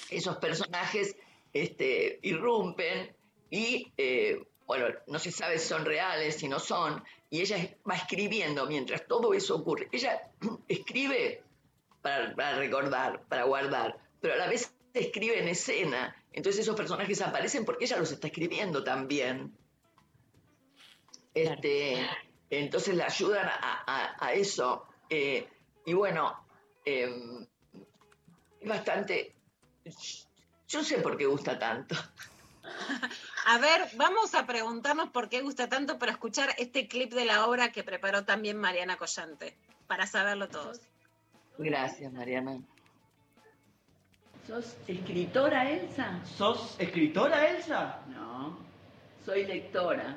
esos 0.09 0.37
personajes 0.37 1.17
este, 1.53 2.21
irrumpen 2.23 3.15
y, 3.51 3.93
eh, 3.99 4.43
bueno, 4.67 4.87
no 5.09 5.19
se 5.19 5.31
sabe 5.31 5.59
si 5.59 5.69
son 5.69 5.85
reales, 5.85 6.37
si 6.37 6.49
no 6.49 6.59
son, 6.59 7.05
y 7.35 7.40
ella 7.40 7.56
va 7.89 7.94
escribiendo 7.97 8.65
mientras 8.66 9.06
todo 9.09 9.35
eso 9.35 9.56
ocurre. 9.56 9.89
Ella 9.90 10.31
escribe 10.69 11.43
para, 12.01 12.32
para 12.36 12.59
recordar, 12.59 13.24
para 13.28 13.43
guardar, 13.44 13.98
pero 14.20 14.35
a 14.35 14.36
la 14.36 14.47
vez 14.48 14.73
escribe 14.93 15.40
en 15.40 15.48
escena, 15.48 16.15
entonces 16.32 16.62
esos 16.62 16.77
personajes 16.77 17.20
aparecen 17.23 17.65
porque 17.65 17.86
ella 17.86 17.97
los 17.97 18.12
está 18.12 18.28
escribiendo 18.28 18.85
también. 18.85 19.52
Este, 21.35 22.06
entonces 22.51 22.94
le 22.94 23.02
ayudan 23.02 23.48
a, 23.48 23.82
a- 23.85 24.16
a 24.27 24.32
eso. 24.32 24.86
eh, 25.11 25.48
y 25.86 25.93
bueno, 25.93 26.47
eh, 26.85 27.09
es 28.61 28.69
bastante... 28.69 29.35
Yo 30.69 30.82
sé 30.85 30.98
por 30.98 31.16
qué 31.16 31.27
gusta 31.27 31.59
tanto. 31.59 31.97
A 33.47 33.59
ver, 33.59 33.89
vamos 33.97 34.35
a 34.35 34.47
preguntarnos 34.47 35.11
por 35.11 35.28
qué 35.28 35.43
gusta 35.43 35.69
tanto 35.69 35.99
para 35.99 36.12
escuchar 36.12 36.51
este 36.59 36.89
clip 36.89 37.12
de 37.12 37.24
la 37.24 37.47
obra 37.47 37.73
que 37.73 37.85
preparó 37.85 38.24
también 38.24 38.57
Mariana 38.57 38.97
Collante, 38.97 39.55
para 39.86 40.07
saberlo 40.07 40.49
todos. 40.49 40.81
Gracias, 41.59 42.12
Mariana. 42.12 42.59
¿Sos 44.47 44.77
escritora, 44.86 45.70
Elsa? 45.70 46.20
¿Sos 46.36 46.77
escritora, 46.78 47.49
Elsa? 47.49 48.01
No, 48.09 48.59
soy 49.24 49.47
lectora. 49.47 50.16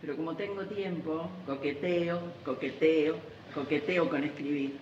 Pero 0.00 0.16
como 0.16 0.34
tengo 0.36 0.64
tiempo, 0.66 1.30
coqueteo, 1.46 2.32
coqueteo, 2.44 3.18
coqueteo 3.54 4.08
con 4.08 4.24
escribir. 4.24 4.78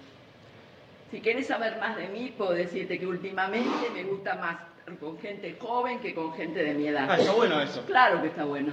Si 1.11 1.21
quieres 1.21 1.47
saber 1.47 1.79
más 1.79 1.97
de 1.97 2.09
mí, 2.09 2.35
puedo 2.37 2.53
decirte 2.53 2.99
que 2.99 3.07
últimamente 3.07 3.91
me 3.93 4.05
gusta 4.05 4.35
más 4.37 4.72
con 5.01 5.19
gente 5.19 5.57
joven 5.59 6.01
que 6.01 6.15
con 6.15 6.33
gente 6.35 6.63
de 6.63 6.75
mi 6.75 6.89
edad. 6.89 7.07
Ah, 7.11 7.17
está 7.17 7.33
bueno 7.33 7.61
eso. 7.61 7.85
Claro 7.87 8.21
que 8.21 8.29
está 8.29 8.45
bueno. 8.45 8.73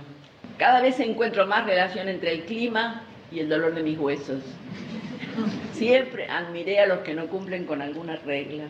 Cada 0.57 0.81
vez 0.81 0.99
encuentro 0.99 1.45
más 1.47 1.65
relación 1.65 2.09
entre 2.09 2.33
el 2.33 2.45
clima 2.45 3.03
y 3.31 3.39
el 3.39 3.49
dolor 3.49 3.73
de 3.73 3.83
mis 3.83 3.97
huesos. 3.97 4.43
Siempre 5.73 6.27
admiré 6.27 6.79
a 6.79 6.87
los 6.87 6.99
que 6.99 7.13
no 7.13 7.27
cumplen 7.27 7.65
con 7.65 7.81
alguna 7.81 8.17
regla. 8.17 8.65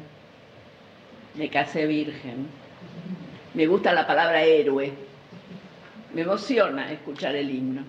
Me 1.36 1.50
casé 1.50 1.88
virgen. 1.88 2.48
Me 3.54 3.66
gusta 3.66 3.94
la 3.94 4.06
palabra 4.06 4.44
héroe. 4.44 4.92
Me 6.14 6.22
emociona 6.22 6.92
escuchar 6.92 7.36
el 7.36 7.50
himno. 7.50 7.84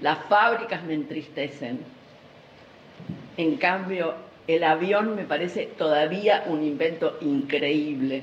Las 0.00 0.18
fábricas 0.26 0.82
me 0.84 0.94
entristecen. 0.94 1.80
En 3.36 3.56
cambio, 3.56 4.14
el 4.54 4.64
avión 4.64 5.16
me 5.16 5.24
parece 5.24 5.66
todavía 5.66 6.44
un 6.46 6.62
invento 6.62 7.18
increíble. 7.20 8.22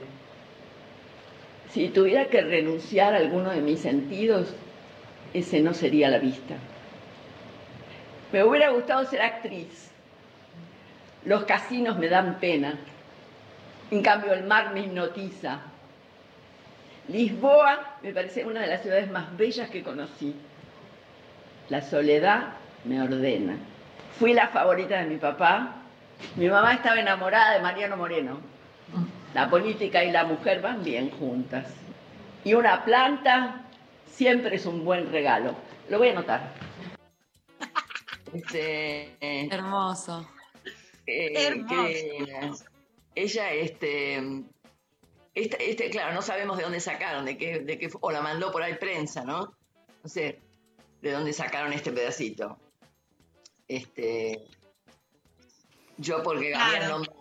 Si 1.72 1.90
tuviera 1.90 2.26
que 2.26 2.42
renunciar 2.42 3.14
a 3.14 3.18
alguno 3.18 3.52
de 3.52 3.62
mis 3.62 3.80
sentidos, 3.80 4.54
ese 5.34 5.62
no 5.62 5.74
sería 5.74 6.10
la 6.10 6.18
vista. 6.18 6.56
Me 8.32 8.44
hubiera 8.44 8.70
gustado 8.70 9.06
ser 9.06 9.22
actriz. 9.22 9.92
Los 11.26 11.44
casinos 11.44 11.98
me 11.98 12.08
dan 12.08 12.40
pena. 12.40 12.78
En 13.92 14.02
cambio, 14.02 14.34
el 14.34 14.44
mar 14.44 14.74
me 14.74 14.82
hipnotiza. 14.82 15.60
Lisboa 17.10 17.98
me 18.02 18.12
parece 18.12 18.46
una 18.46 18.62
de 18.62 18.68
las 18.68 18.82
ciudades 18.82 19.10
más 19.10 19.36
bellas 19.38 19.70
que 19.70 19.84
conocí. 19.84 20.36
La 21.70 21.82
soledad 21.82 22.54
me 22.84 23.02
ordena. 23.02 23.58
Fui 24.20 24.34
la 24.34 24.48
favorita 24.48 25.00
de 25.00 25.06
mi 25.06 25.18
papá. 25.18 25.76
Mi 26.36 26.50
mamá 26.50 26.74
estaba 26.74 27.00
enamorada 27.00 27.54
de 27.54 27.62
Mariano 27.62 27.98
Moreno. 27.98 28.40
La 29.34 29.50
política 29.50 30.04
y 30.04 30.12
la 30.12 30.24
mujer 30.24 30.62
van 30.62 30.84
bien 30.84 31.12
juntas. 31.12 31.68
Y 32.44 32.54
una 32.54 32.84
planta 32.86 33.66
siempre 34.10 34.56
es 34.56 34.66
un 34.66 34.84
buen 34.86 35.12
regalo. 35.12 35.56
Lo 35.90 35.98
voy 35.98 36.10
a 36.10 36.12
anotar. 36.12 36.54
Este, 38.34 39.16
eh, 39.22 39.48
Hermoso. 39.50 40.30
eh, 41.06 41.48
Hermoso. 41.48 42.66
ella, 43.16 43.54
este, 43.54 44.18
este, 45.34 45.72
este, 45.72 45.90
claro, 45.90 46.14
no 46.14 46.22
sabemos 46.22 46.58
de 46.58 46.64
dónde 46.64 46.82
sacaron, 46.82 47.24
de 47.24 47.38
qué, 47.38 47.60
de 47.60 47.80
qué, 47.80 47.90
o 48.02 48.12
la 48.12 48.22
mandó 48.22 48.52
por 48.52 48.64
ahí 48.64 48.76
prensa, 48.76 49.24
¿no? 49.24 49.54
No 50.04 50.10
sé 50.10 50.42
de 51.02 51.12
dónde 51.12 51.32
sacaron 51.32 51.72
este 51.72 51.92
pedacito. 51.92 52.58
Este, 53.68 54.44
yo 55.98 56.24
porque 56.24 56.54
habías, 56.56 56.90
nombrado, 56.90 57.18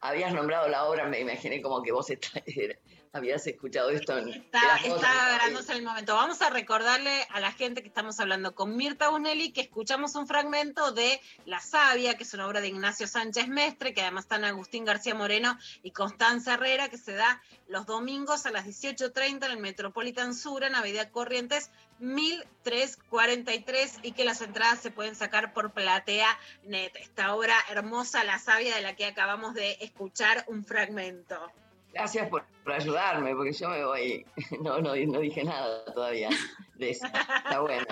habías 0.00 0.32
nombrado 0.32 0.68
la 0.68 0.84
obra, 0.84 1.06
me 1.06 1.20
imaginé 1.20 1.60
como 1.62 1.82
que 1.82 1.92
vos 1.92 2.10
est- 2.10 2.26
habías 3.12 3.46
escuchado 3.46 3.90
esto 3.90 4.16
en 4.16 4.30
Está, 4.30 4.76
agarrándose 4.76 5.74
el 5.74 5.82
momento. 5.82 6.14
Vamos 6.14 6.40
a 6.40 6.48
recordarle 6.48 7.26
a 7.30 7.40
la 7.40 7.52
gente 7.52 7.82
que 7.82 7.88
estamos 7.88 8.18
hablando 8.20 8.54
con 8.54 8.74
Mirta 8.74 9.10
Bunelli 9.10 9.52
que 9.52 9.60
escuchamos 9.60 10.14
un 10.14 10.26
fragmento 10.26 10.92
de 10.92 11.20
La 11.44 11.60
Sabia, 11.60 12.14
que 12.14 12.24
es 12.24 12.32
una 12.32 12.46
obra 12.46 12.62
de 12.62 12.68
Ignacio 12.68 13.06
Sánchez 13.06 13.48
Mestre, 13.48 13.92
que 13.92 14.00
además 14.00 14.24
están 14.24 14.44
Agustín 14.44 14.86
García 14.86 15.14
Moreno 15.14 15.58
y 15.82 15.90
Constanza 15.90 16.54
Herrera, 16.54 16.88
que 16.88 16.96
se 16.96 17.12
da 17.12 17.42
los 17.68 17.84
domingos 17.84 18.46
a 18.46 18.50
las 18.50 18.66
18.30 18.66 19.44
en 19.44 19.52
el 19.52 19.58
Metropolitan 19.58 20.34
Sur, 20.34 20.64
en 20.64 20.74
Avenida 20.74 21.10
Corrientes 21.10 21.70
1343, 21.98 23.98
y 24.02 24.12
que 24.12 24.24
las 24.24 24.40
entradas 24.40 24.80
se 24.80 24.90
pueden 24.90 25.16
sacar 25.16 25.52
por 25.52 25.72
Platea 25.72 26.38
Net. 26.64 26.96
Esta 26.96 27.34
obra 27.34 27.56
hermosa, 27.70 28.24
La 28.24 28.38
Sabia, 28.38 28.74
de 28.74 28.80
la 28.80 28.96
que 28.96 29.04
acabamos 29.04 29.52
de 29.52 29.76
escuchar 29.80 30.46
un 30.48 30.64
fragmento. 30.64 31.52
Gracias 31.92 32.28
por, 32.28 32.44
por 32.64 32.72
ayudarme, 32.72 33.34
porque 33.34 33.52
yo 33.52 33.68
me 33.68 33.84
voy. 33.84 34.26
No, 34.62 34.80
no, 34.80 34.94
no 34.96 35.20
dije 35.20 35.44
nada 35.44 35.84
todavía 35.86 36.30
de 36.74 36.90
eso. 36.90 37.06
Está 37.06 37.60
bueno. 37.60 37.86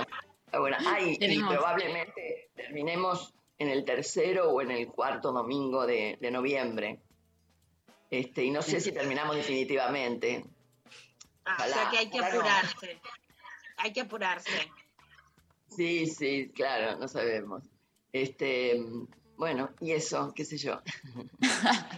Está 0.47 0.59
bueno. 0.59 0.77
Ay, 0.87 1.17
y 1.21 1.43
probablemente 1.43 2.51
terminemos 2.55 3.35
en 3.59 3.69
el 3.69 3.85
tercero 3.85 4.51
o 4.51 4.63
en 4.63 4.71
el 4.71 4.89
cuarto 4.89 5.33
domingo 5.33 5.87
de, 5.87 6.17
de 6.21 6.31
noviembre. 6.31 7.01
Este, 8.11 8.45
y 8.45 8.51
no 8.51 8.63
sé 8.63 8.81
si 8.81 8.91
terminamos 8.91 9.37
definitivamente. 9.37 10.45
Ah, 11.45 11.57
o 11.65 11.69
sea 11.69 11.91
que 11.91 11.99
hay 11.99 12.11
que 12.11 12.19
no. 12.19 12.27
apurarse. 12.27 13.01
Hay 13.77 13.93
que 13.93 14.01
apurarse. 14.01 14.71
Sí, 15.69 16.07
sí, 16.07 16.51
claro, 16.55 16.99
no 16.99 17.07
sabemos. 17.07 17.63
Este, 18.13 18.83
bueno, 19.37 19.71
y 19.81 19.93
eso, 19.93 20.33
qué 20.35 20.45
sé 20.45 20.59
yo. 20.59 20.81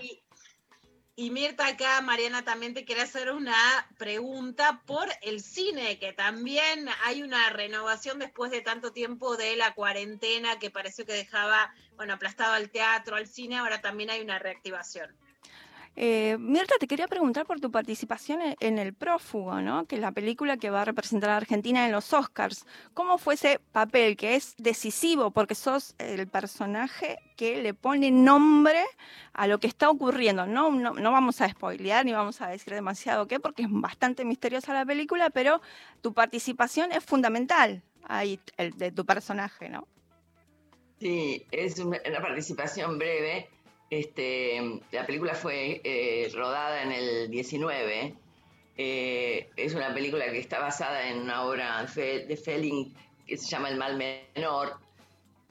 Y 0.01 0.22
Mirta, 1.16 1.66
acá 1.66 2.01
Mariana 2.01 2.43
también 2.43 2.72
te 2.72 2.86
quiere 2.86 3.02
hacer 3.02 3.30
una 3.32 3.55
pregunta 3.98 4.82
por 4.86 5.06
el 5.20 5.40
cine, 5.40 5.98
que 5.98 6.14
también 6.14 6.89
hay 7.05 7.22
una 7.22 7.51
renovación 7.51 8.18
después 8.18 8.51
de 8.51 8.62
tanto 8.62 8.93
tiempo 8.93 9.36
de 9.36 9.56
la 9.56 9.74
cuarentena 9.74 10.59
que 10.59 10.70
pareció 10.70 11.05
que 11.05 11.12
dejaba, 11.12 11.74
bueno, 11.97 12.14
aplastado 12.14 12.55
al 12.55 12.70
teatro, 12.70 13.16
al 13.16 13.26
cine, 13.26 13.59
ahora 13.59 13.82
también 13.82 14.09
hay 14.09 14.22
una 14.22 14.39
reactivación. 14.39 15.14
Eh, 15.94 16.39
Mirta, 16.39 16.74
te 16.81 16.86
quería 16.86 17.06
preguntar 17.06 17.44
por 17.44 17.60
tu 17.60 17.70
participación 17.70 18.40
en, 18.40 18.56
en 18.60 18.78
El 18.78 18.94
Prófugo, 18.94 19.60
¿no? 19.60 19.85
Que 19.85 19.97
es 19.97 20.01
la 20.01 20.12
película 20.12 20.56
que 20.56 20.70
va 20.70 20.82
a 20.82 20.85
representar 20.86 21.28
a 21.31 21.36
Argentina 21.36 21.85
en 21.85 21.93
los 21.93 22.14
Oscars. 22.14 22.64
¿Cómo 22.94 23.19
fue 23.19 23.35
ese 23.35 23.60
papel 23.73 24.16
que 24.16 24.35
es 24.35 24.55
decisivo 24.56 25.32
porque 25.32 25.55
sos 25.55 25.94
el 25.98 26.27
personaje 26.28 27.19
que 27.36 27.62
le 27.62 27.74
pone 27.74 28.10
nombre 28.10 28.82
a 29.35 29.47
lo 29.47 29.60
que 29.60 29.66
está 29.66 29.90
ocurriendo? 29.90 30.47
No, 30.47 30.70
no, 30.70 31.12
vamos 31.12 31.43
a 31.43 31.48
spoilear 31.51 32.06
ni 32.06 32.12
vamos 32.12 32.40
a 32.40 32.48
decir 32.48 32.73
demasiado 32.73 33.28
qué 33.28 33.39
porque 33.39 33.62
es 33.62 33.69
bastante 33.70 34.24
misteriosa 34.24 34.73
la 34.73 34.86
película, 34.86 35.28
pero 35.28 35.60
tu 36.01 36.14
participación 36.14 36.90
es 36.93 37.05
fundamental 37.05 37.82
ahí, 38.05 38.40
el 38.56 38.73
de 38.78 38.93
tu 38.93 39.05
personaje, 39.05 39.69
¿no? 39.69 39.86
Sí, 40.98 41.47
es 41.51 41.78
una 41.78 41.98
participación 42.23 42.97
breve. 42.98 43.51
Este, 43.93 44.59
la 44.90 45.05
película 45.05 45.35
fue 45.35 45.82
eh, 45.85 46.31
rodada 46.32 46.82
en 46.82 46.93
el 46.93 47.31
19. 47.31 48.14
Eh, 48.78 49.51
es 49.55 49.74
una 49.74 49.93
película 49.93 50.24
que 50.32 50.39
está 50.39 50.60
basada 50.60 51.10
en 51.10 51.19
una 51.19 51.44
obra 51.44 51.82
de 51.82 51.89
Fe- 51.89 52.24
de 52.24 52.39
Felling 52.39 52.90
que 53.27 53.36
se 53.36 53.51
llama 53.51 53.69
El 53.69 53.77
mal 53.77 53.98
menor, 53.98 54.78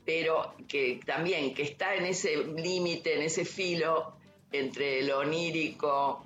pero 0.03 0.55
que 0.67 0.99
también 1.05 1.53
que 1.53 1.61
está 1.61 1.93
en 1.93 2.07
ese 2.07 2.35
límite, 2.37 3.13
en 3.15 3.21
ese 3.21 3.45
filo 3.45 4.13
entre 4.51 5.03
lo 5.03 5.19
onírico, 5.19 6.25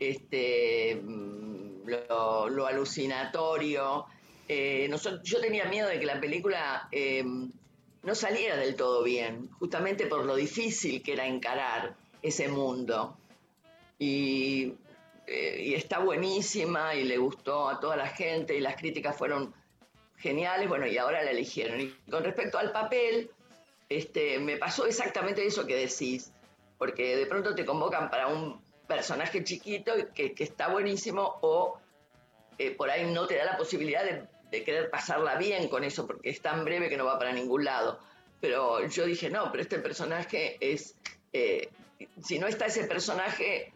este, 0.00 0.96
mm, 0.96 1.86
lo, 1.86 2.66
alucinatorio. 2.66 4.06
Eh, 4.48 4.90
yo 5.22 5.40
tenía 5.40 5.66
miedo 5.66 5.88
de 5.88 6.00
que 6.00 6.06
la 6.06 6.20
película 6.20 6.88
eh, 6.90 7.22
no 8.02 8.14
saliera 8.14 8.56
del 8.56 8.74
todo 8.74 9.02
bien, 9.02 9.48
justamente 9.58 10.06
por 10.06 10.24
lo 10.24 10.34
difícil 10.34 11.02
que 11.02 11.12
era 11.12 11.26
encarar 11.26 11.94
ese 12.20 12.48
mundo. 12.48 13.16
Y, 13.98 14.74
eh, 15.26 15.62
y 15.62 15.74
está 15.74 16.00
buenísima 16.00 16.94
y 16.94 17.04
le 17.04 17.18
gustó 17.18 17.68
a 17.68 17.78
toda 17.78 17.96
la 17.96 18.08
gente 18.08 18.56
y 18.56 18.60
las 18.60 18.76
críticas 18.76 19.16
fueron 19.16 19.54
geniales, 20.16 20.68
bueno, 20.68 20.86
y 20.86 20.98
ahora 20.98 21.22
la 21.22 21.30
eligieron. 21.30 21.80
Y 21.80 21.88
con 22.10 22.24
respecto 22.24 22.58
al 22.58 22.72
papel, 22.72 23.30
este, 23.88 24.38
me 24.38 24.56
pasó 24.56 24.86
exactamente 24.86 25.44
eso 25.46 25.66
que 25.66 25.76
decís, 25.76 26.32
porque 26.78 27.16
de 27.16 27.26
pronto 27.26 27.54
te 27.54 27.64
convocan 27.64 28.10
para 28.10 28.26
un 28.26 28.60
personaje 28.88 29.44
chiquito 29.44 29.92
que, 30.14 30.34
que 30.34 30.44
está 30.44 30.68
buenísimo 30.68 31.38
o 31.42 31.78
eh, 32.58 32.72
por 32.72 32.90
ahí 32.90 33.12
no 33.12 33.26
te 33.26 33.36
da 33.36 33.44
la 33.44 33.56
posibilidad 33.56 34.04
de, 34.04 34.26
de 34.52 34.62
querer 34.62 34.90
pasarla 34.90 35.36
bien 35.36 35.68
con 35.68 35.82
eso, 35.82 36.06
porque 36.06 36.28
es 36.28 36.40
tan 36.42 36.64
breve 36.64 36.90
que 36.90 36.96
no 36.98 37.06
va 37.06 37.18
para 37.18 37.32
ningún 37.32 37.64
lado. 37.64 37.98
Pero 38.40 38.86
yo 38.86 39.06
dije, 39.06 39.30
no, 39.30 39.50
pero 39.50 39.62
este 39.62 39.78
personaje 39.78 40.58
es, 40.60 40.94
eh, 41.32 41.70
si 42.22 42.38
no 42.38 42.46
está 42.46 42.66
ese 42.66 42.84
personaje, 42.84 43.72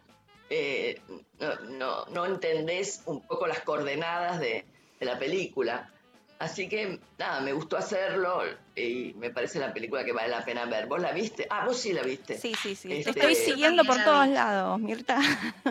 eh, 0.51 1.01
no, 1.39 1.55
no, 1.61 2.05
no 2.07 2.27
entendés 2.27 3.03
un 3.07 3.27
poco 3.27 3.47
las 3.47 3.61
coordenadas 3.61 4.39
de, 4.39 4.67
de 5.01 5.07
la 5.07 5.19
película. 5.19 5.91
Así 6.39 6.69
que, 6.69 7.01
nada, 7.17 7.41
me 7.41 7.53
gustó 7.53 7.79
hacerlo 7.79 8.43
y 8.75 9.15
me 9.15 9.31
parece 9.31 9.59
la 9.59 9.73
película 9.73 10.05
que 10.05 10.13
vale 10.13 10.29
la 10.29 10.45
pena 10.45 10.67
ver. 10.67 10.87
¿Vos 10.87 11.01
la 11.01 11.13
viste? 11.13 11.47
Ah, 11.49 11.65
vos 11.65 11.81
sí 11.81 11.95
la 11.95 12.03
viste. 12.03 12.39
Sí, 12.39 12.55
sí, 12.63 12.75
sí. 12.75 12.89
Te 12.89 12.99
Este, 12.99 13.11
estoy 13.11 13.35
siguiendo 13.35 13.85
por 13.85 14.03
todos 14.05 14.29
lados, 14.29 14.79
Mirta. 14.79 15.19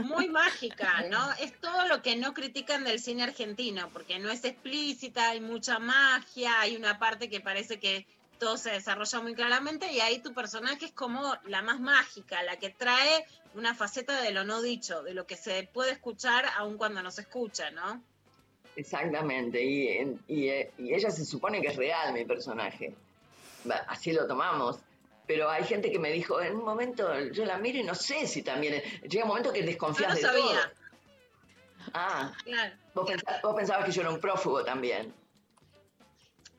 Muy 0.02 0.28
mágica, 0.28 1.06
¿no? 1.10 1.32
Es 1.34 1.60
todo 1.62 1.88
lo 1.88 2.02
que 2.02 2.16
no 2.16 2.34
critican 2.34 2.84
del 2.84 3.00
cine 3.00 3.24
argentino, 3.24 3.90
porque 3.94 4.18
no 4.18 4.32
es 4.32 4.44
explícita, 4.44 5.30
hay 5.30 5.40
mucha 5.40 5.78
magia, 5.78 6.60
hay 6.60 6.76
una 6.76 6.98
parte 6.98 7.30
que 7.30 7.42
parece 7.42 7.80
que 7.80 8.08
todo 8.40 8.58
se 8.58 8.72
desarrolla 8.72 9.22
muy 9.22 9.34
claramente 9.34 9.92
y 9.92 10.02
ahí 10.02 10.20
tu 10.20 10.34
personaje 10.34 10.86
es 10.86 10.92
como 10.92 11.38
la 11.46 11.62
más 11.62 11.80
mágica, 11.80 12.44
la 12.44 12.58
que 12.58 12.70
trae 12.70 13.26
una 13.54 13.76
faceta 13.76 14.20
de 14.22 14.32
lo 14.32 14.44
no 14.44 14.62
dicho, 14.62 15.04
de 15.04 15.14
lo 15.14 15.26
que 15.26 15.38
se 15.38 15.70
puede 15.74 15.92
escuchar 15.92 16.46
aun 16.58 16.78
cuando 16.78 17.02
no 17.02 17.12
se 17.12 17.22
escucha, 17.22 17.72
¿no? 17.72 18.04
Exactamente, 18.76 19.64
y, 19.64 20.18
y, 20.28 20.50
eh, 20.50 20.72
y 20.78 20.94
ella 20.94 21.10
se 21.12 21.26
supone 21.26 21.62
que 21.62 21.68
es 21.70 21.76
real, 21.76 22.14
mi 22.14 22.26
personaje. 22.26 22.96
Así 23.88 24.12
lo 24.12 24.28
tomamos. 24.28 24.80
Pero 25.28 25.50
hay 25.50 25.64
gente 25.64 25.92
que 25.92 25.98
me 25.98 26.12
dijo, 26.12 26.40
en 26.40 26.56
un 26.56 26.64
momento 26.64 27.20
yo 27.32 27.46
la 27.46 27.58
miro 27.58 27.80
y 27.80 27.84
no 27.84 27.96
sé 27.96 28.28
si 28.28 28.44
también... 28.44 28.76
es-". 28.76 29.02
Llega 29.10 29.24
un 29.24 29.30
momento 29.30 29.52
que 29.52 29.64
desconfías 29.64 30.10
No 30.10 30.16
de 30.16 30.22
sabía. 30.22 30.44
todo. 30.44 30.72
Ah, 31.94 32.32
Claro. 32.44 32.76
vos, 32.94 33.56
pensabas 33.56 33.86
que 33.86 33.92
yo 33.92 34.02
era 34.02 34.12
un 34.12 34.20
prófugo 34.20 34.64
también. 34.64 35.14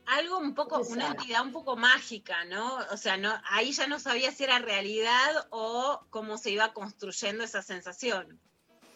Algo 0.07 0.39
un 0.39 0.55
poco, 0.55 0.81
una 0.81 1.09
entidad 1.09 1.43
un 1.43 1.53
poco 1.53 1.77
mágica, 1.77 2.45
¿no? 2.45 2.77
O 2.93 2.97
sea, 2.97 3.17
no, 3.17 3.35
ahí 3.51 3.73
ya 3.73 3.89
no 3.89 3.99
sabía 3.99 4.31
si 4.31 4.45
era 4.45 4.59
realidad 4.61 5.47
o 5.51 6.01
cómo 6.11 6.39
se 6.39 6.51
iba 6.51 6.73
construyendo 6.73 7.43
esa 7.43 7.61
sensación. 7.63 8.39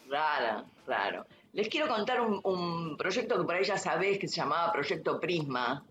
Rara, 0.09 0.63
raro. 0.87 1.25
Les 1.53 1.67
quiero 1.67 1.87
contar 1.87 2.21
un, 2.21 2.95
proyecto 2.97 3.37
que 3.37 3.43
por 3.43 3.55
ahí 3.55 3.63
ya 3.63 3.77
sabés 3.77 4.19
que 4.19 4.27
se 4.27 4.37
llamaba 4.37 4.71
Proyecto 4.71 5.19
Prisma, 5.19 5.83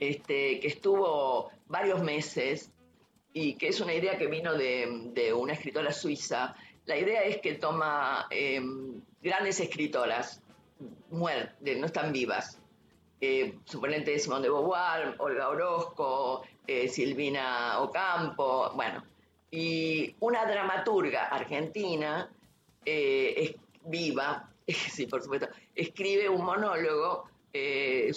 este, 0.00 0.58
que 0.60 0.66
estuvo 0.66 1.50
varios 1.66 2.02
meses 2.02 2.70
y 3.32 3.54
que 3.54 3.68
es 3.68 3.80
una 3.80 3.94
idea 3.94 4.18
que 4.18 4.26
vino 4.26 4.54
de, 4.54 5.32
una 5.36 5.52
escritora 5.52 5.92
suiza. 5.92 6.54
La 6.86 6.96
idea 6.96 7.22
es 7.22 7.40
que 7.40 7.54
toma 7.54 8.26
eh, 8.30 8.60
grandes 9.22 9.60
escritoras, 9.60 10.42
muertes, 11.10 11.78
no 11.78 11.86
están 11.86 12.12
vivas. 12.12 12.58
Eh, 13.20 13.58
suponente 13.64 14.18
Simón 14.18 14.42
de 14.42 14.50
Beauvoir, 14.50 15.14
Olga 15.18 15.48
Orozco, 15.48 16.42
eh, 16.66 16.88
Silvina 16.88 17.80
Ocampo, 17.80 18.72
bueno, 18.74 19.02
y 19.50 20.14
una 20.20 20.44
dramaturga 20.44 21.28
argentina 21.28 22.28
eh, 22.84 23.34
es 23.36 23.54
viva, 23.84 24.50
sí, 24.92 25.06
por 25.06 25.22
supuesto, 25.22 25.48
escribe 25.74 26.28
un 26.28 26.44
monólogo 26.44 27.28
eh, 27.52 28.10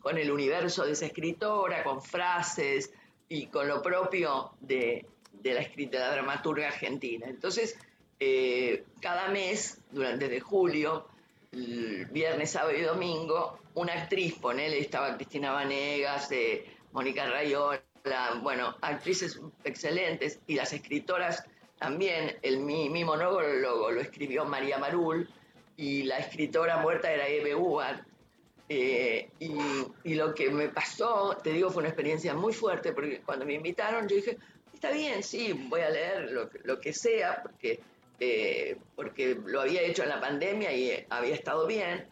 con 0.00 0.18
el 0.18 0.30
universo 0.30 0.84
de 0.84 0.92
esa 0.92 1.06
escritora, 1.06 1.82
con 1.84 2.02
frases 2.02 2.92
y 3.28 3.46
con 3.46 3.68
lo 3.68 3.82
propio 3.82 4.52
de, 4.60 5.06
de 5.32 5.54
la 5.54 5.60
escrita 5.60 5.98
de 5.98 6.04
la 6.04 6.12
dramaturga 6.12 6.68
argentina. 6.68 7.26
Entonces, 7.28 7.78
eh, 8.18 8.84
cada 9.00 9.28
mes, 9.28 9.78
durante 9.90 10.28
de 10.28 10.40
julio, 10.40 11.06
viernes, 11.52 12.50
sábado 12.50 12.76
y 12.76 12.82
domingo, 12.82 13.58
una 13.74 13.94
actriz, 13.94 14.34
ponele, 14.36 14.78
estaba 14.78 15.16
Cristina 15.16 15.52
Vanegas, 15.52 16.30
eh, 16.32 16.66
Mónica 16.92 17.28
Rayola, 17.28 17.82
bueno, 18.42 18.76
actrices 18.80 19.40
excelentes, 19.64 20.40
y 20.46 20.54
las 20.54 20.72
escritoras 20.72 21.44
también, 21.78 22.36
el, 22.42 22.60
mi, 22.60 22.88
mi 22.90 23.04
monólogo 23.04 23.40
lo, 23.40 23.90
lo 23.90 24.00
escribió 24.00 24.44
María 24.44 24.78
Marul, 24.78 25.28
y 25.80 26.02
la 26.02 26.18
escritora 26.18 26.76
muerta 26.78 27.10
era 27.10 27.26
Eve 27.26 27.54
Ubar. 27.54 28.04
Eh, 28.68 29.30
y, 29.40 29.50
y 30.04 30.14
lo 30.14 30.32
que 30.34 30.48
me 30.50 30.68
pasó, 30.68 31.36
te 31.42 31.52
digo, 31.52 31.70
fue 31.70 31.80
una 31.80 31.88
experiencia 31.88 32.34
muy 32.34 32.52
fuerte, 32.52 32.92
porque 32.92 33.20
cuando 33.22 33.44
me 33.44 33.54
invitaron 33.54 34.06
yo 34.06 34.14
dije, 34.16 34.38
está 34.72 34.92
bien, 34.92 35.22
sí, 35.22 35.52
voy 35.68 35.80
a 35.80 35.90
leer 35.90 36.30
lo, 36.30 36.48
lo 36.64 36.78
que 36.80 36.92
sea, 36.92 37.42
porque, 37.42 37.80
eh, 38.20 38.76
porque 38.94 39.36
lo 39.44 39.62
había 39.62 39.82
hecho 39.82 40.02
en 40.04 40.10
la 40.10 40.20
pandemia 40.20 40.72
y 40.72 40.90
eh, 40.90 41.06
había 41.10 41.34
estado 41.34 41.66
bien. 41.66 42.06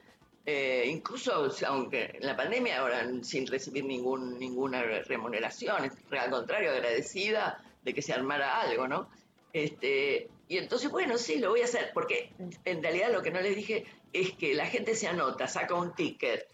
Eh, 0.46 0.84
incluso, 0.86 1.50
aunque 1.66 2.10
en 2.14 2.26
la 2.26 2.34
pandemia 2.34 2.80
ahora 2.80 3.06
sin 3.22 3.46
recibir 3.46 3.84
ningún, 3.84 4.38
ninguna 4.38 4.82
re- 4.82 5.02
remuneración, 5.02 5.92
al 6.10 6.30
contrario, 6.30 6.70
agradecida 6.70 7.62
de 7.84 7.92
que 7.92 8.00
se 8.00 8.14
armara 8.14 8.60
algo, 8.62 8.88
¿no? 8.88 9.10
Este, 9.52 10.28
y 10.48 10.56
entonces, 10.56 10.90
bueno, 10.90 11.18
sí, 11.18 11.38
lo 11.38 11.50
voy 11.50 11.60
a 11.60 11.64
hacer, 11.64 11.90
porque 11.92 12.32
en 12.64 12.82
realidad 12.82 13.12
lo 13.12 13.22
que 13.22 13.30
no 13.30 13.40
les 13.40 13.54
dije 13.54 13.84
es 14.12 14.32
que 14.32 14.54
la 14.54 14.66
gente 14.66 14.94
se 14.94 15.06
anota, 15.06 15.46
saca 15.46 15.74
un 15.74 15.94
ticket 15.94 16.48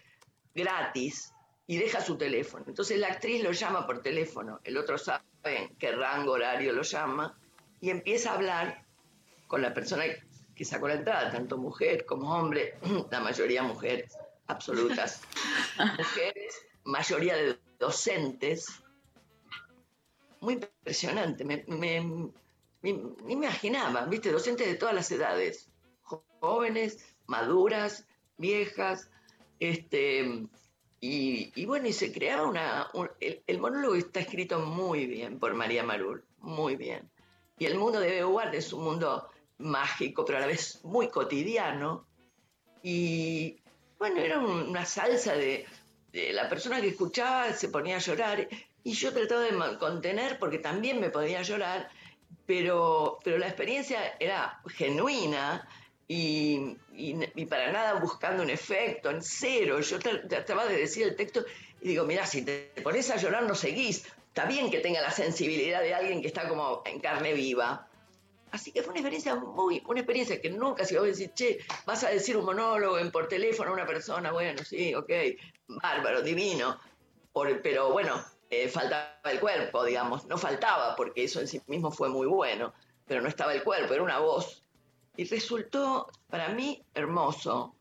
gratis 0.53 1.33
y 1.65 1.77
deja 1.77 2.01
su 2.01 2.17
teléfono. 2.17 2.65
Entonces 2.67 2.99
la 2.99 3.07
actriz 3.07 3.41
lo 3.41 3.51
llama 3.51 3.87
por 3.87 4.01
teléfono, 4.01 4.59
el 4.63 4.77
otro 4.77 4.97
sabe 4.97 5.23
en 5.43 5.75
qué 5.77 5.93
rango 5.93 6.33
horario 6.33 6.73
lo 6.73 6.81
llama 6.81 7.37
y 7.79 7.89
empieza 7.89 8.31
a 8.31 8.35
hablar 8.35 8.85
con 9.47 9.61
la 9.61 9.73
persona 9.73 10.03
que 10.55 10.65
sacó 10.65 10.87
la 10.87 10.95
entrada, 10.95 11.31
tanto 11.31 11.57
mujer 11.57 12.05
como 12.05 12.33
hombre, 12.33 12.77
la 13.11 13.21
mayoría 13.21 13.63
mujeres 13.63 14.17
absolutas, 14.47 15.21
mujeres, 15.97 16.65
mayoría 16.83 17.35
de 17.35 17.59
docentes. 17.79 18.83
Muy 20.41 20.55
impresionante, 20.55 21.43
me, 21.43 21.63
me, 21.67 22.31
me- 22.93 23.23
me 23.23 23.33
imaginaba, 23.33 24.05
viste, 24.05 24.31
docentes 24.31 24.67
de 24.67 24.75
todas 24.75 24.95
las 24.95 25.11
edades, 25.11 25.69
jóvenes, 26.39 27.15
maduras, 27.27 28.05
viejas, 28.37 29.09
este, 29.59 30.47
y, 31.01 31.51
y 31.55 31.65
bueno, 31.65 31.87
y 31.87 31.93
se 31.93 32.11
creaba 32.11 32.47
una, 32.47 32.87
un- 32.93 33.09
el, 33.19 33.59
monólogo 33.59 33.95
está 33.95 34.19
escrito 34.19 34.59
muy 34.59 35.05
bien 35.05 35.39
por 35.39 35.53
María 35.53 35.83
Marul, 35.83 36.23
muy 36.39 36.75
bien. 36.75 37.09
Y 37.57 37.65
el 37.65 37.77
mundo 37.77 37.99
de 37.99 38.09
Beauvoir 38.09 38.53
es 38.55 38.73
un 38.73 38.83
mundo 38.83 39.29
mágico, 39.57 40.25
pero 40.25 40.37
a 40.39 40.41
la 40.41 40.47
vez 40.47 40.83
muy 40.83 41.07
cotidiano. 41.09 42.05
Y 42.83 43.57
bueno, 43.97 44.19
era 44.19 44.39
un- 44.39 44.69
una 44.69 44.85
salsa 44.85 45.33
de, 45.35 45.65
de 46.11 46.33
la 46.33 46.49
persona 46.49 46.81
que 46.81 46.89
escuchaba 46.89 47.53
se 47.53 47.69
ponía 47.69 47.95
a 47.95 47.99
llorar 47.99 48.47
y 48.83 48.93
yo 48.93 49.13
trataba 49.13 49.41
de 49.41 49.77
contener 49.79 50.37
porque 50.37 50.59
también 50.59 50.99
me 50.99 51.09
podía 51.09 51.41
llorar, 51.41 51.89
pero, 52.45 53.19
pero 53.23 53.37
la 53.37 53.47
experiencia 53.47 54.15
era 54.19 54.61
genuina 54.67 55.67
y, 56.07 56.77
y- 56.93 57.45
para 57.45 57.71
nada 57.71 57.99
buscando 57.99 58.43
un 58.43 58.49
efecto, 58.49 59.09
en 59.09 59.21
cero. 59.21 59.79
Yo 59.81 59.99
tra- 59.99 60.27
trataba 60.27 60.65
de 60.65 60.77
decir 60.77 61.03
el 61.07 61.15
texto 61.15 61.43
y 61.81 61.89
digo, 61.89 62.05
mira, 62.05 62.25
si 62.25 62.43
te 62.43 62.71
pones 62.83 63.09
a 63.09 63.17
llorar 63.17 63.43
no 63.43 63.55
seguís. 63.55 64.05
Está 64.27 64.45
bien 64.45 64.69
que 64.69 64.79
tenga 64.79 65.01
la 65.01 65.11
sensibilidad 65.11 65.81
de 65.81 65.93
alguien 65.93 66.21
que 66.21 66.27
está 66.27 66.47
como 66.49 66.81
en 66.85 66.99
carne 66.99 67.33
viva. 67.33 67.87
Así 68.51 68.71
que 68.71 68.81
fue 68.81 68.91
una 68.91 68.99
experiencia 68.99 69.35
muy, 69.35 69.81
una 69.87 69.99
experiencia 70.01 70.41
que 70.41 70.49
nunca, 70.49 70.85
si 70.85 70.95
vos 70.95 71.05
decís, 71.07 71.33
che, 71.33 71.59
vas 71.85 72.03
a 72.03 72.09
decir 72.09 72.37
un 72.37 72.45
monólogo 72.45 72.99
en 72.99 73.11
por 73.11 73.27
teléfono 73.27 73.71
a 73.71 73.73
una 73.73 73.85
persona, 73.85 74.31
bueno, 74.31 74.61
sí, 74.63 74.93
ok, 74.93 75.09
bárbaro, 75.81 76.21
divino, 76.21 76.79
Por- 77.33 77.61
pero 77.61 77.91
bueno, 77.91 78.23
eh, 78.49 78.69
faltaba 78.69 79.19
el 79.25 79.39
cuerpo, 79.39 79.83
digamos, 79.83 80.25
no 80.27 80.37
faltaba, 80.37 80.95
porque 80.95 81.23
eso 81.23 81.39
en 81.39 81.47
sí 81.47 81.61
mismo 81.67 81.91
fue 81.91 82.09
muy 82.09 82.27
bueno, 82.27 82.73
pero 83.05 83.21
no 83.21 83.27
estaba 83.27 83.53
el 83.53 83.63
cuerpo, 83.63 83.93
era 83.93 84.03
una 84.03 84.19
voz. 84.19 84.63
Y 85.17 85.25
resultó 85.25 86.09
para 86.29 86.49
mí 86.49 86.83
hermoso. 86.93 87.75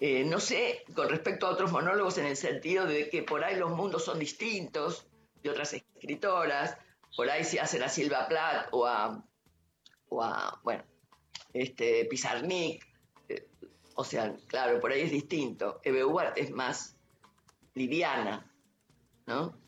Eh, 0.00 0.24
no 0.24 0.40
sé, 0.40 0.84
con 0.94 1.08
respecto 1.08 1.46
a 1.46 1.50
otros 1.50 1.70
monólogos, 1.70 2.18
en 2.18 2.26
el 2.26 2.36
sentido 2.36 2.84
de 2.84 3.08
que 3.08 3.22
por 3.22 3.44
ahí 3.44 3.56
los 3.56 3.70
mundos 3.70 4.04
son 4.04 4.18
distintos 4.18 5.06
de 5.42 5.50
otras 5.50 5.72
escritoras, 5.72 6.76
por 7.16 7.30
ahí 7.30 7.44
se 7.44 7.60
hacen 7.60 7.82
a 7.82 7.88
Silva 7.88 8.26
Plath 8.28 8.68
o 8.72 8.86
a, 8.86 9.24
o 10.08 10.22
a 10.22 10.60
bueno, 10.64 10.82
este, 11.52 12.06
Pizarnik, 12.06 12.84
eh, 13.28 13.46
o 13.94 14.04
sea, 14.04 14.34
claro, 14.48 14.80
por 14.80 14.90
ahí 14.90 15.02
es 15.02 15.12
distinto. 15.12 15.80
Eve 15.84 16.04
Huart 16.04 16.36
es 16.36 16.50
más 16.50 16.96
liviana, 17.74 18.50
¿no? 19.26 19.63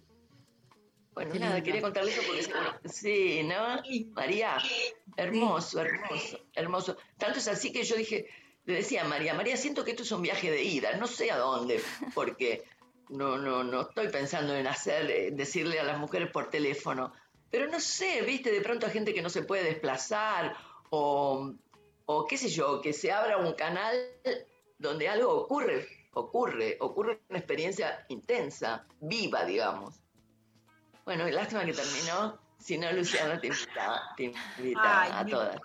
Bueno, 1.17 1.33
Qué 1.33 1.39
nada, 1.39 1.55
lindo. 1.55 1.65
quería 1.65 1.81
contarle 1.81 2.13
eso 2.13 2.21
porque 2.27 2.89
sí, 2.91 3.43
¿no? 3.43 3.83
María, 4.13 4.59
hermoso, 5.17 5.81
hermoso, 5.81 6.39
hermoso. 6.53 6.97
Tanto 7.17 7.39
es 7.39 7.49
así 7.49 7.73
que 7.73 7.85
yo 7.85 7.97
dije, 7.97 8.29
le 8.67 8.75
decía 8.75 9.03
a 9.03 9.09
María, 9.09 9.33
María, 9.33 9.57
siento 9.57 9.83
que 9.83 9.93
esto 9.93 10.03
es 10.03 10.13
un 10.13 10.21
viaje 10.21 10.51
de 10.51 10.63
ida, 10.63 10.95
no 10.99 11.07
sé 11.07 11.31
a 11.31 11.39
dónde, 11.39 11.83
porque 12.15 12.65
no, 13.09 13.39
no, 13.39 13.65
no 13.65 13.81
estoy 13.81 14.09
pensando 14.09 14.55
en 14.55 14.67
hacer, 14.67 15.11
eh, 15.11 15.31
decirle 15.33 15.81
a 15.81 15.85
las 15.85 15.99
mujeres 15.99 16.31
por 16.31 16.51
teléfono, 16.51 17.15
pero 17.51 17.67
no 17.67 17.81
sé, 17.81 18.21
viste, 18.21 18.53
de 18.53 18.61
pronto 18.61 18.85
hay 18.85 18.93
gente 18.93 19.15
que 19.15 19.23
no 19.23 19.31
se 19.31 19.41
puede 19.41 19.65
desplazar 19.65 20.55
o, 20.91 21.51
o 22.05 22.27
qué 22.27 22.37
sé 22.37 22.51
yo, 22.51 22.83
que 22.83 22.93
se 22.93 23.11
abra 23.11 23.39
un 23.39 23.55
canal 23.55 23.97
donde 24.77 25.09
algo 25.09 25.33
ocurre, 25.33 25.89
ocurre, 26.13 26.77
ocurre 26.79 27.23
una 27.31 27.39
experiencia 27.39 28.05
intensa, 28.11 28.87
viva, 29.01 29.47
digamos. 29.47 30.03
Bueno, 31.07 31.29
y 31.29 31.31
lástima 31.31 31.65
que 31.65 31.73
terminó, 31.73 32.37
si 32.59 32.77
no, 32.79 32.91
Luciana 32.91 33.41
te 33.41 33.47
invita, 33.47 34.13
te 34.17 34.25
invita 34.25 35.03
Ay, 35.03 35.11
a 35.15 35.25
todas. 35.25 35.61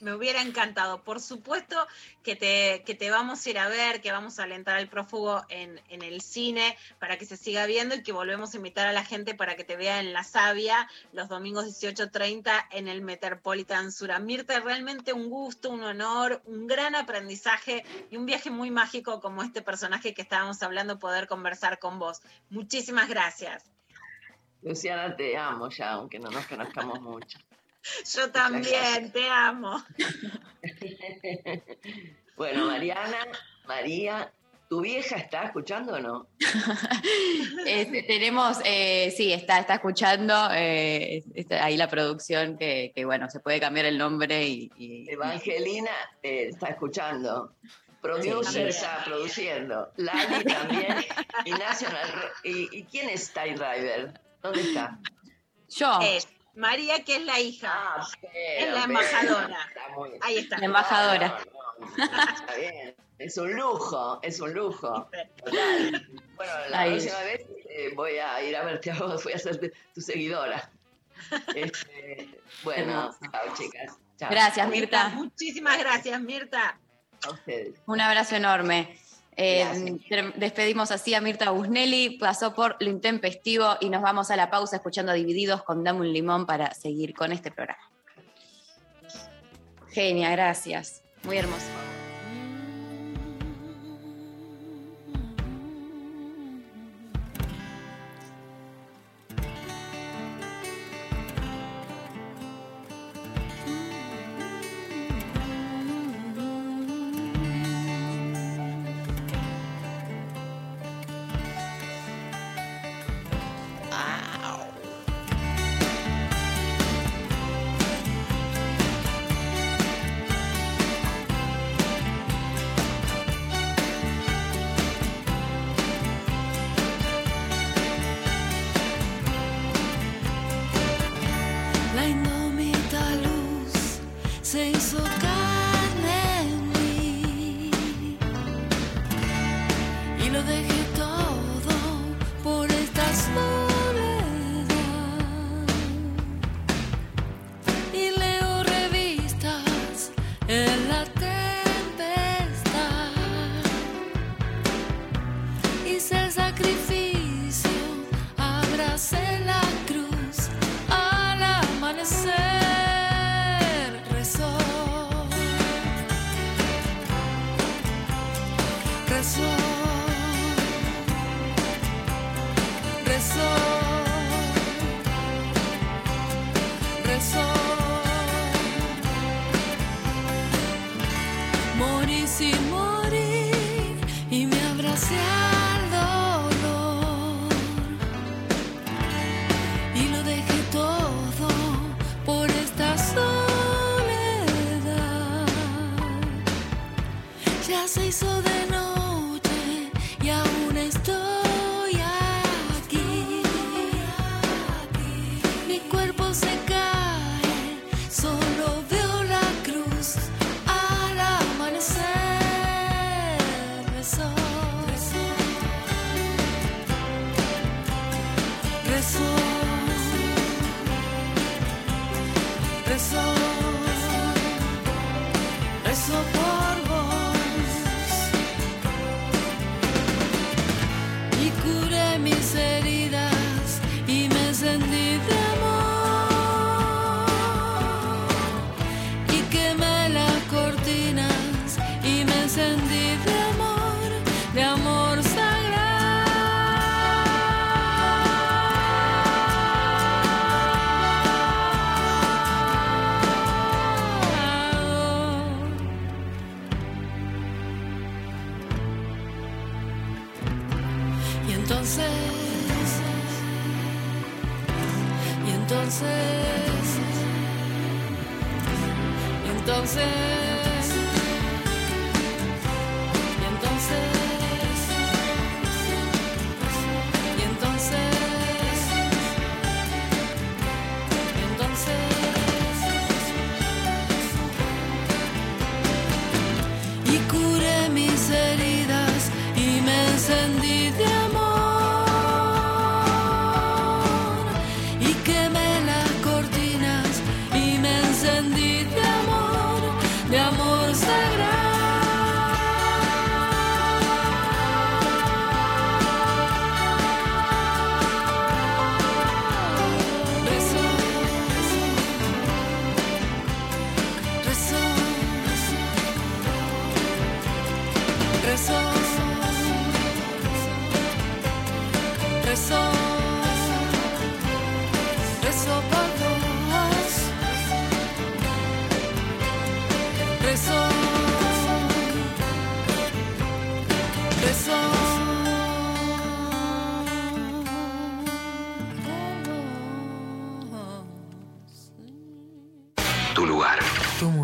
Me 0.00 0.14
hubiera 0.14 0.40
encantado. 0.40 1.04
Por 1.04 1.20
supuesto 1.20 1.86
que 2.22 2.34
te, 2.34 2.82
que 2.86 2.94
te 2.94 3.10
vamos 3.10 3.44
a 3.44 3.50
ir 3.50 3.58
a 3.58 3.68
ver, 3.68 4.00
que 4.00 4.10
vamos 4.10 4.38
a 4.38 4.44
alentar 4.44 4.76
al 4.76 4.88
prófugo 4.88 5.44
en, 5.50 5.78
en 5.90 6.00
el 6.00 6.22
cine 6.22 6.78
para 6.98 7.18
que 7.18 7.26
se 7.26 7.36
siga 7.36 7.66
viendo 7.66 7.94
y 7.94 8.02
que 8.02 8.12
volvemos 8.12 8.54
a 8.54 8.56
invitar 8.56 8.86
a 8.86 8.94
la 8.94 9.04
gente 9.04 9.34
para 9.34 9.54
que 9.54 9.64
te 9.64 9.76
vea 9.76 10.00
en 10.00 10.14
La 10.14 10.24
Sabia 10.24 10.88
los 11.12 11.28
domingos 11.28 11.66
18.30 11.66 12.68
en 12.70 12.88
el 12.88 13.02
Metropolitan 13.02 13.92
Sur. 13.92 14.18
Mirta, 14.20 14.60
realmente 14.60 15.12
un 15.12 15.28
gusto, 15.28 15.68
un 15.68 15.84
honor, 15.84 16.40
un 16.46 16.66
gran 16.66 16.94
aprendizaje 16.96 17.84
y 18.10 18.16
un 18.16 18.24
viaje 18.24 18.48
muy 18.48 18.70
mágico 18.70 19.20
como 19.20 19.42
este 19.42 19.60
personaje 19.60 20.14
que 20.14 20.22
estábamos 20.22 20.62
hablando, 20.62 20.98
poder 20.98 21.26
conversar 21.26 21.78
con 21.78 21.98
vos. 21.98 22.22
Muchísimas 22.48 23.10
gracias. 23.10 23.62
Luciana, 24.62 25.16
te 25.16 25.36
amo 25.36 25.68
ya, 25.70 25.92
aunque 25.92 26.18
no 26.18 26.30
nos 26.30 26.46
conozcamos 26.46 27.00
mucho. 27.00 27.38
Yo 28.14 28.30
también, 28.30 29.10
te 29.12 29.28
amo. 29.28 29.82
Bueno, 32.36 32.64
Mariana, 32.66 33.18
María, 33.66 34.32
¿tu 34.70 34.80
vieja 34.80 35.16
está 35.16 35.42
escuchando 35.44 35.92
o 35.94 35.98
no? 36.00 36.26
Este, 37.66 38.02
tenemos, 38.04 38.58
eh, 38.64 39.12
sí, 39.14 39.30
está, 39.32 39.58
está 39.58 39.74
escuchando 39.74 40.48
eh, 40.54 41.22
está 41.34 41.62
ahí 41.64 41.76
la 41.76 41.88
producción 41.88 42.56
que, 42.56 42.92
que, 42.94 43.04
bueno, 43.04 43.28
se 43.28 43.40
puede 43.40 43.60
cambiar 43.60 43.84
el 43.86 43.98
nombre 43.98 44.46
y... 44.46 44.70
y- 44.78 45.10
Evangelina 45.10 45.90
eh, 46.22 46.46
está 46.48 46.68
escuchando. 46.68 47.54
Producer 48.00 48.68
está 48.68 49.02
produciendo. 49.04 49.92
Lali 49.98 50.42
también. 50.44 50.96
Y 51.44 51.50
National. 51.50 52.08
¿Y, 52.42 52.78
y 52.78 52.84
quién 52.84 53.10
es 53.10 53.32
Driver? 53.34 54.18
¿Dónde 54.42 54.60
está? 54.60 54.98
Yo. 55.68 55.98
María, 56.54 57.04
que 57.04 57.16
es 57.16 57.24
la 57.24 57.40
hija. 57.40 57.70
Ah, 57.72 58.06
es 58.32 58.72
la 58.72 58.84
embajadora. 58.84 59.68
Ahí 60.22 60.38
está. 60.38 60.58
La 60.58 60.66
embajadora. 60.66 61.38
Está 61.96 62.56
bien. 62.56 62.94
Es 63.18 63.36
un 63.36 63.54
lujo, 63.54 64.18
es 64.22 64.40
un 64.40 64.54
lujo. 64.54 65.10
Bueno, 66.36 66.52
la 66.70 66.86
próxima 66.86 67.20
vez 67.20 67.46
eh, 67.68 67.92
voy 67.94 68.12
a 68.16 68.42
ir 68.42 68.56
a 68.56 68.64
verte 68.64 68.90
a 68.90 68.98
vos, 68.98 69.22
voy 69.24 69.34
a 69.34 69.38
ser 69.38 69.72
tu, 69.94 70.00
seguidora. 70.00 70.70
Este, 71.54 72.30
bueno, 72.64 73.14
chao, 73.30 73.54
chicas. 73.54 73.98
Chao. 74.16 74.30
Gracias, 74.30 74.66
Mirta. 74.68 75.10
Muchísimas 75.10 75.78
gracias, 75.78 76.18
Mirta. 76.22 76.80
A 77.26 77.30
ustedes. 77.30 77.78
Un 77.86 78.00
abrazo 78.00 78.36
enorme. 78.36 78.98
Em, 79.36 79.98
despedimos 80.36 80.90
así 80.90 81.14
a 81.14 81.20
Mirta 81.20 81.50
Busnelli, 81.50 82.18
pasó 82.18 82.54
por 82.54 82.76
lo 82.80 82.90
intempestivo 82.90 83.76
y 83.80 83.88
nos 83.88 84.02
vamos 84.02 84.30
a 84.30 84.36
la 84.36 84.50
pausa 84.50 84.76
escuchando 84.76 85.12
Divididos 85.12 85.62
con 85.62 85.82
Dame 85.84 86.00
un 86.00 86.12
Limón 86.12 86.46
para 86.46 86.74
seguir 86.74 87.14
con 87.14 87.32
este 87.32 87.50
programa. 87.50 87.80
Genia, 89.92 90.30
gracias. 90.30 91.02
Muy 91.24 91.38
hermoso. 91.38 91.66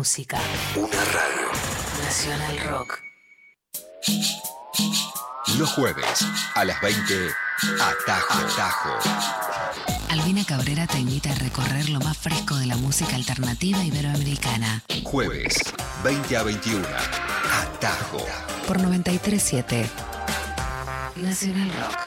Una 0.07 1.03
radio. 1.03 1.51
Nacional 2.01 2.57
Rock. 2.69 3.01
Los 5.57 5.69
jueves, 5.71 6.25
a 6.55 6.63
las 6.63 6.79
20, 6.79 7.29
Atajo. 7.81 8.39
Atajo. 8.39 8.99
Albina 10.09 10.45
Cabrera 10.45 10.87
te 10.87 10.99
invita 10.99 11.31
a 11.31 11.35
recorrer 11.35 11.89
lo 11.89 11.99
más 11.99 12.17
fresco 12.17 12.55
de 12.55 12.67
la 12.67 12.77
música 12.77 13.17
alternativa 13.17 13.83
iberoamericana. 13.83 14.81
Jueves, 15.03 15.57
20 16.05 16.37
a 16.37 16.43
21, 16.43 16.87
Atajo. 17.51 18.25
Por 18.65 18.79
937. 18.79 19.89
Nacional 21.17 21.69
Rock. 21.81 21.97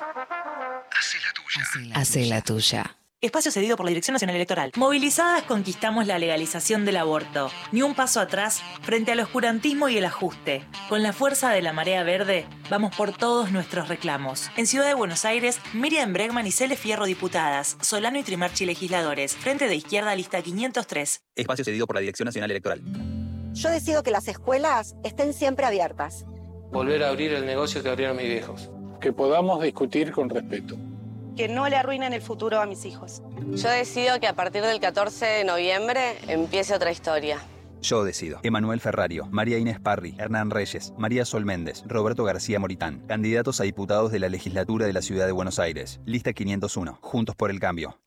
Hace 0.98 1.18
la 1.20 1.32
tuya. 1.34 1.96
Hace 1.96 2.26
la 2.26 2.40
tuya. 2.40 2.99
Espacio 3.22 3.52
cedido 3.52 3.76
por 3.76 3.84
la 3.84 3.90
Dirección 3.90 4.14
Nacional 4.14 4.36
Electoral. 4.36 4.72
Movilizadas 4.76 5.42
conquistamos 5.42 6.06
la 6.06 6.18
legalización 6.18 6.86
del 6.86 6.96
aborto. 6.96 7.50
Ni 7.70 7.82
un 7.82 7.94
paso 7.94 8.18
atrás 8.18 8.62
frente 8.80 9.12
al 9.12 9.20
oscurantismo 9.20 9.90
y 9.90 9.98
el 9.98 10.06
ajuste. 10.06 10.64
Con 10.88 11.02
la 11.02 11.12
fuerza 11.12 11.50
de 11.50 11.60
la 11.60 11.74
marea 11.74 12.02
verde, 12.02 12.46
vamos 12.70 12.96
por 12.96 13.14
todos 13.14 13.52
nuestros 13.52 13.88
reclamos. 13.88 14.48
En 14.56 14.66
Ciudad 14.66 14.86
de 14.86 14.94
Buenos 14.94 15.26
Aires, 15.26 15.60
Miriam 15.74 16.14
Bregman 16.14 16.46
y 16.46 16.50
Cele 16.50 16.76
Fierro 16.76 17.04
diputadas, 17.04 17.76
Solano 17.82 18.18
y 18.18 18.22
Trimarchi 18.22 18.64
legisladores. 18.64 19.36
Frente 19.36 19.68
de 19.68 19.74
izquierda, 19.74 20.16
lista 20.16 20.40
503. 20.40 21.22
Espacio 21.36 21.62
cedido 21.66 21.86
por 21.86 21.96
la 21.96 22.00
Dirección 22.00 22.24
Nacional 22.24 22.50
Electoral. 22.50 22.80
Yo 23.52 23.68
decido 23.68 24.02
que 24.02 24.12
las 24.12 24.28
escuelas 24.28 24.96
estén 25.04 25.34
siempre 25.34 25.66
abiertas. 25.66 26.24
Volver 26.72 27.04
a 27.04 27.10
abrir 27.10 27.34
el 27.34 27.44
negocio 27.44 27.82
que 27.82 27.90
abrieron 27.90 28.16
mis 28.16 28.28
viejos. 28.28 28.70
Que 28.98 29.12
podamos 29.12 29.62
discutir 29.62 30.10
con 30.10 30.30
respeto. 30.30 30.78
Que 31.36 31.48
no 31.48 31.68
le 31.68 31.76
arruinen 31.76 32.12
el 32.12 32.22
futuro 32.22 32.60
a 32.60 32.66
mis 32.66 32.84
hijos. 32.84 33.22
Yo 33.52 33.68
decido 33.68 34.20
que 34.20 34.26
a 34.26 34.34
partir 34.34 34.62
del 34.62 34.80
14 34.80 35.24
de 35.24 35.44
noviembre 35.44 36.16
empiece 36.28 36.74
otra 36.74 36.90
historia. 36.90 37.38
Yo 37.82 38.04
decido. 38.04 38.40
Emanuel 38.42 38.80
Ferrario, 38.80 39.26
María 39.30 39.58
Inés 39.58 39.80
Parri, 39.80 40.14
Hernán 40.18 40.50
Reyes, 40.50 40.92
María 40.98 41.24
Sol 41.24 41.44
Méndez, 41.44 41.82
Roberto 41.86 42.24
García 42.24 42.58
Moritán. 42.58 43.02
Candidatos 43.06 43.60
a 43.60 43.64
diputados 43.64 44.12
de 44.12 44.18
la 44.18 44.28
legislatura 44.28 44.86
de 44.86 44.92
la 44.92 45.02
Ciudad 45.02 45.26
de 45.26 45.32
Buenos 45.32 45.58
Aires. 45.58 46.00
Lista 46.04 46.32
501. 46.32 46.98
Juntos 47.00 47.34
por 47.36 47.50
el 47.50 47.58
cambio. 47.58 47.98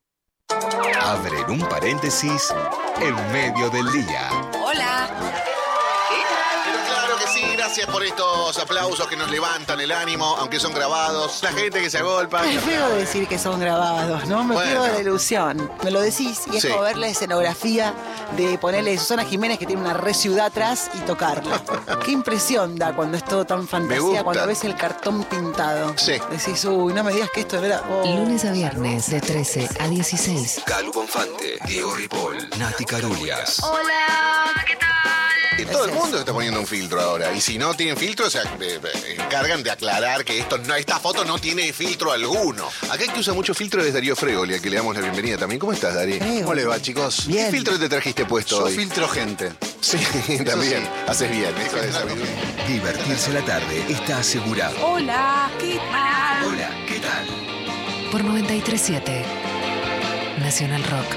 Abren 1.02 1.50
un 1.50 1.68
paréntesis 1.68 2.54
en 3.02 3.16
medio 3.32 3.70
del 3.72 3.92
día. 3.92 4.30
Hola. 4.64 5.43
Gracias 7.76 7.88
por 7.92 8.04
estos 8.06 8.60
aplausos 8.60 9.08
que 9.08 9.16
nos 9.16 9.32
levantan 9.32 9.80
el 9.82 9.92
ánimo, 9.92 10.36
aunque 10.38 10.60
son 10.60 10.76
grabados. 10.76 11.40
La 11.42 11.52
gente 11.54 11.82
que 11.82 11.90
se 11.90 11.98
agolpa. 11.98 12.46
Es 12.48 12.62
feo 12.62 12.88
decir 12.90 13.28
que 13.28 13.40
son 13.40 13.60
grabados, 13.60 14.28
¿no? 14.28 14.44
Me 14.44 14.54
Bueno. 14.54 14.70
pierdo 14.84 14.88
la 14.94 15.00
ilusión. 15.02 15.72
Me 15.84 15.90
lo 15.90 16.00
decís 16.00 16.42
y 16.52 16.58
es 16.58 16.62
Sí. 16.62 16.70
como 16.70 16.82
ver 16.84 16.98
la 16.98 17.08
escenografía 17.08 17.96
de 18.38 18.60
ponerle 18.60 18.96
Susana 19.00 19.26
Jiménez 19.26 19.58
que 19.58 19.66
tiene 19.66 19.82
una 19.82 19.94
re 19.96 20.14
ciudad 20.14 20.46
atrás 20.48 20.92
y 20.94 21.00
tocarla. 21.00 21.64
Qué 22.06 22.12
impresión 22.12 22.76
da 22.78 22.94
cuando 22.96 23.18
es 23.18 23.26
todo 23.26 23.44
tan 23.44 23.62
gusta. 23.62 23.78
fantasía, 23.78 24.24
cuando 24.24 24.46
ves 24.46 24.64
el 24.66 24.76
cartón 24.76 25.24
pintado. 25.24 25.94
Sí. 25.98 26.14
Decís, 26.30 26.64
uy, 26.66 26.94
no 26.94 27.04
me 27.04 27.12
digas 27.12 27.30
que 27.34 27.40
esto 27.42 27.58
era. 27.64 27.82
oh. 27.90 28.06
Lunes 28.06 28.46
a 28.46 28.52
viernes 28.52 29.10
de 29.10 29.20
13 29.20 29.68
a 29.80 29.88
16. 29.88 30.62
Calu 30.64 30.92
Bonfante, 30.92 31.58
Diego 31.66 31.96
Ripoll, 31.96 32.38
Nati 32.60 32.86
Carulias. 32.86 33.64
Hola, 33.64 34.64
¿qué 34.68 34.76
tal? 34.76 35.23
Todo 35.72 35.86
el 35.86 35.92
mundo 35.92 36.20
está 36.20 36.34
poniendo 36.34 36.60
un 36.60 36.68
filtro 36.68 37.00
ahora. 37.02 37.34
Y 37.34 37.42
si 37.42 37.58
no 37.58 37.74
tienen 37.74 37.98
filtro, 37.98 38.30
se 38.30 38.40
eh, 38.40 38.44
eh, 38.60 39.16
encargan 39.20 39.64
de 39.64 39.72
aclarar 39.72 40.26
que 40.26 40.40
esto 40.40 40.58
no, 40.58 40.76
esta 40.76 41.00
foto 41.00 41.24
no 41.26 41.38
tiene 41.40 41.72
filtro 41.74 42.12
alguno. 42.12 42.68
Acá 42.90 43.04
el 43.04 43.14
que 43.14 43.20
usa 43.20 43.34
mucho 43.34 43.54
filtro 43.54 43.84
es 43.84 43.94
Darío 43.94 44.16
Fregoli, 44.16 44.56
al 44.56 44.62
que 44.62 44.70
le 44.70 44.78
damos 44.78 44.96
la 44.96 45.02
bienvenida 45.02 45.38
también. 45.38 45.60
¿Cómo 45.60 45.74
estás, 45.74 45.96
Darío? 45.96 46.20
¿Cómo 46.20 46.54
le 46.54 46.66
va, 46.66 46.82
chicos? 46.82 47.28
¿Qué 47.32 47.50
filtro 47.52 47.78
te 47.80 47.88
trajiste 47.90 48.26
puesto 48.26 48.60
Yo 48.60 48.66
hoy? 48.66 48.76
filtro 48.76 49.08
gente. 49.08 49.54
Sí, 49.82 49.98
también. 50.46 50.88
Haces 51.08 51.30
bien. 51.30 51.54
Eso 51.58 51.78
es. 51.78 52.68
Divertirse 52.68 53.32
la 53.34 53.42
tarde 53.44 53.84
está 53.90 54.20
asegurado. 54.20 54.76
Hola, 54.86 55.52
¿qué 55.60 55.80
tal? 55.92 56.46
Hola, 56.46 56.70
¿qué 56.88 57.00
tal? 57.00 57.28
Por 58.12 58.24
937 58.24 59.24
Nacional 60.40 60.84
Rock. 60.84 61.08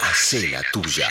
Hacé 0.00 0.48
la 0.48 0.62
tuya. 0.72 1.10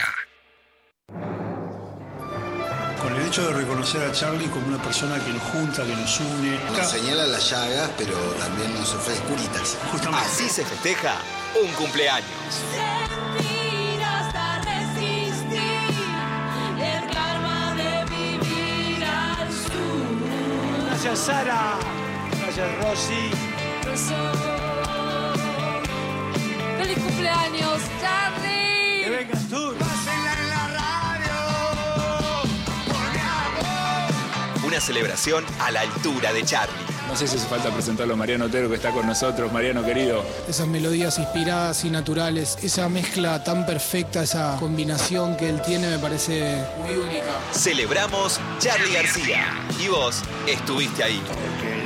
Con 3.03 3.13
el 3.17 3.27
hecho 3.27 3.45
de 3.45 3.53
reconocer 3.53 4.01
a 4.01 4.13
Charlie 4.13 4.47
como 4.47 4.65
una 4.67 4.81
persona 4.81 5.19
que 5.19 5.33
nos 5.33 5.43
junta, 5.43 5.83
que 5.83 5.93
nos 5.93 6.19
une. 6.21 6.57
Nos 6.71 6.89
señala 6.89 7.27
las 7.27 7.49
llagas, 7.49 7.91
pero 7.97 8.15
también 8.39 8.73
nos 8.75 8.93
ofrece 8.93 9.21
curitas. 9.23 9.77
Así 10.13 10.47
se 10.47 10.63
festeja 10.63 11.15
un 11.61 11.69
cumpleaños. 11.73 12.29
hasta 14.01 14.61
resistir 14.61 15.59
el 16.79 17.13
karma 17.13 17.75
de 17.75 18.05
vivir 18.05 19.03
al 19.03 19.51
sur. 19.51 20.87
Gracias 20.87 21.19
Sara, 21.19 21.77
gracias 22.39 22.67
Rosy. 22.83 23.31
¡Feliz 26.77 26.97
cumpleaños, 26.99 27.81
Charlie! 28.01 29.03
Que 29.03 29.09
vengas 29.09 29.49
tú. 29.49 29.75
Celebración 34.83 35.45
a 35.59 35.71
la 35.71 35.81
altura 35.81 36.33
de 36.33 36.43
Charlie. 36.43 36.75
No 37.07 37.15
sé 37.15 37.27
si 37.27 37.37
hace 37.37 37.47
falta 37.47 37.69
presentarlo 37.71 38.15
a 38.15 38.17
Mariano 38.17 38.45
Otero 38.45 38.69
que 38.69 38.75
está 38.75 38.91
con 38.91 39.07
nosotros. 39.07 39.51
Mariano 39.51 39.83
querido. 39.85 40.23
Esas 40.47 40.67
melodías 40.67 41.17
inspiradas 41.19 41.85
y 41.85 41.89
naturales, 41.89 42.57
esa 42.61 42.89
mezcla 42.89 43.43
tan 43.43 43.65
perfecta, 43.65 44.23
esa 44.23 44.57
combinación 44.59 45.37
que 45.37 45.49
él 45.49 45.61
tiene 45.61 45.87
me 45.89 45.99
parece 45.99 46.57
muy 46.79 46.95
única. 46.95 47.39
Celebramos 47.53 48.39
Charlie 48.59 48.93
García. 48.93 49.45
Y 49.79 49.87
vos 49.87 50.21
estuviste 50.47 51.03
ahí. 51.03 51.21
Porque 51.27 51.83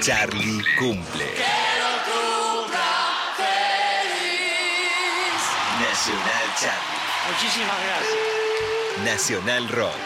Charlie 0.00 0.62
cumple. 0.78 1.26
Quiero 1.34 1.90
cumpla 2.08 2.88
feliz. 3.36 5.42
Nacional 5.78 6.46
Charlie. 6.58 7.00
Muchísimas 7.28 7.78
gracias. 7.84 8.16
Nacional 9.04 9.68
Rock. 9.68 9.98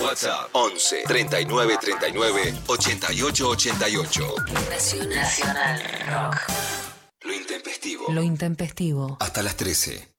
WhatsApp 0.00 0.48
11 0.52 1.02
39 1.08 1.76
39 1.80 2.54
88 2.68 3.48
88. 3.48 4.34
Nacional 5.10 5.82
Rock. 6.06 6.36
Lo 7.22 7.32
intempestivo. 7.32 8.04
Lo 8.12 8.22
intempestivo. 8.22 9.16
Hasta 9.18 9.42
las 9.42 9.56
13. 9.56 10.13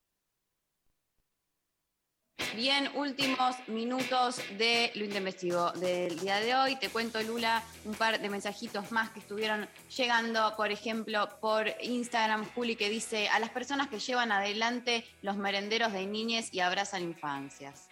Bien, 2.54 2.90
últimos 2.94 3.56
minutos 3.68 4.36
de 4.56 4.90
lo 4.94 5.04
intempestivo 5.04 5.72
del 5.72 6.18
día 6.20 6.40
de 6.40 6.54
hoy. 6.54 6.76
Te 6.76 6.88
cuento, 6.88 7.20
Lula, 7.22 7.62
un 7.84 7.94
par 7.94 8.20
de 8.20 8.28
mensajitos 8.28 8.92
más 8.92 9.10
que 9.10 9.20
estuvieron 9.20 9.68
llegando, 9.94 10.54
por 10.56 10.70
ejemplo, 10.70 11.28
por 11.40 11.68
Instagram, 11.82 12.46
Juli, 12.54 12.76
que 12.76 12.88
dice 12.88 13.28
a 13.28 13.38
las 13.40 13.50
personas 13.50 13.88
que 13.88 13.98
llevan 13.98 14.32
adelante 14.32 15.06
los 15.22 15.36
merenderos 15.36 15.92
de 15.92 16.06
niñez 16.06 16.52
y 16.52 16.60
abrazan 16.60 17.02
infancias. 17.02 17.88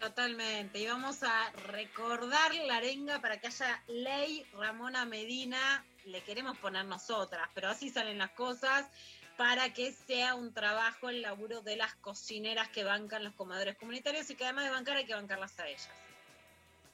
Totalmente. 0.00 0.78
Y 0.78 0.86
vamos 0.86 1.22
a 1.22 1.50
recordar 1.68 2.54
la 2.54 2.76
arenga 2.76 3.20
para 3.20 3.38
que 3.38 3.48
haya 3.48 3.82
ley 3.86 4.46
Ramona 4.54 5.04
Medina. 5.04 5.84
Le 6.06 6.22
queremos 6.22 6.56
poner 6.58 6.86
nosotras, 6.86 7.48
pero 7.54 7.68
así 7.68 7.90
salen 7.90 8.18
las 8.18 8.30
cosas 8.30 8.86
para 9.40 9.72
que 9.72 9.90
sea 9.90 10.34
un 10.34 10.52
trabajo 10.52 11.08
el 11.08 11.22
laburo 11.22 11.62
de 11.62 11.74
las 11.74 11.94
cocineras 11.94 12.68
que 12.68 12.84
bancan 12.84 13.24
los 13.24 13.32
comedores 13.32 13.74
comunitarios 13.78 14.28
y 14.28 14.34
que 14.34 14.44
además 14.44 14.64
de 14.64 14.70
bancar 14.70 14.98
hay 14.98 15.06
que 15.06 15.14
bancarlas 15.14 15.58
a 15.58 15.66
ellas. 15.66 15.88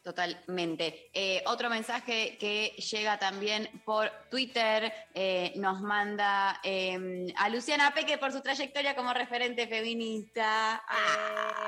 Totalmente. 0.04 1.10
Eh, 1.12 1.42
otro 1.46 1.68
mensaje 1.68 2.38
que 2.38 2.68
llega 2.88 3.18
también 3.18 3.68
por 3.84 4.12
Twitter 4.30 4.92
eh, 5.12 5.54
nos 5.56 5.80
manda 5.80 6.60
eh, 6.62 7.26
a 7.34 7.48
Luciana 7.48 7.92
Peque 7.92 8.16
por 8.16 8.30
su 8.30 8.40
trayectoria 8.40 8.94
como 8.94 9.12
referente 9.12 9.66
feminista. 9.66 10.84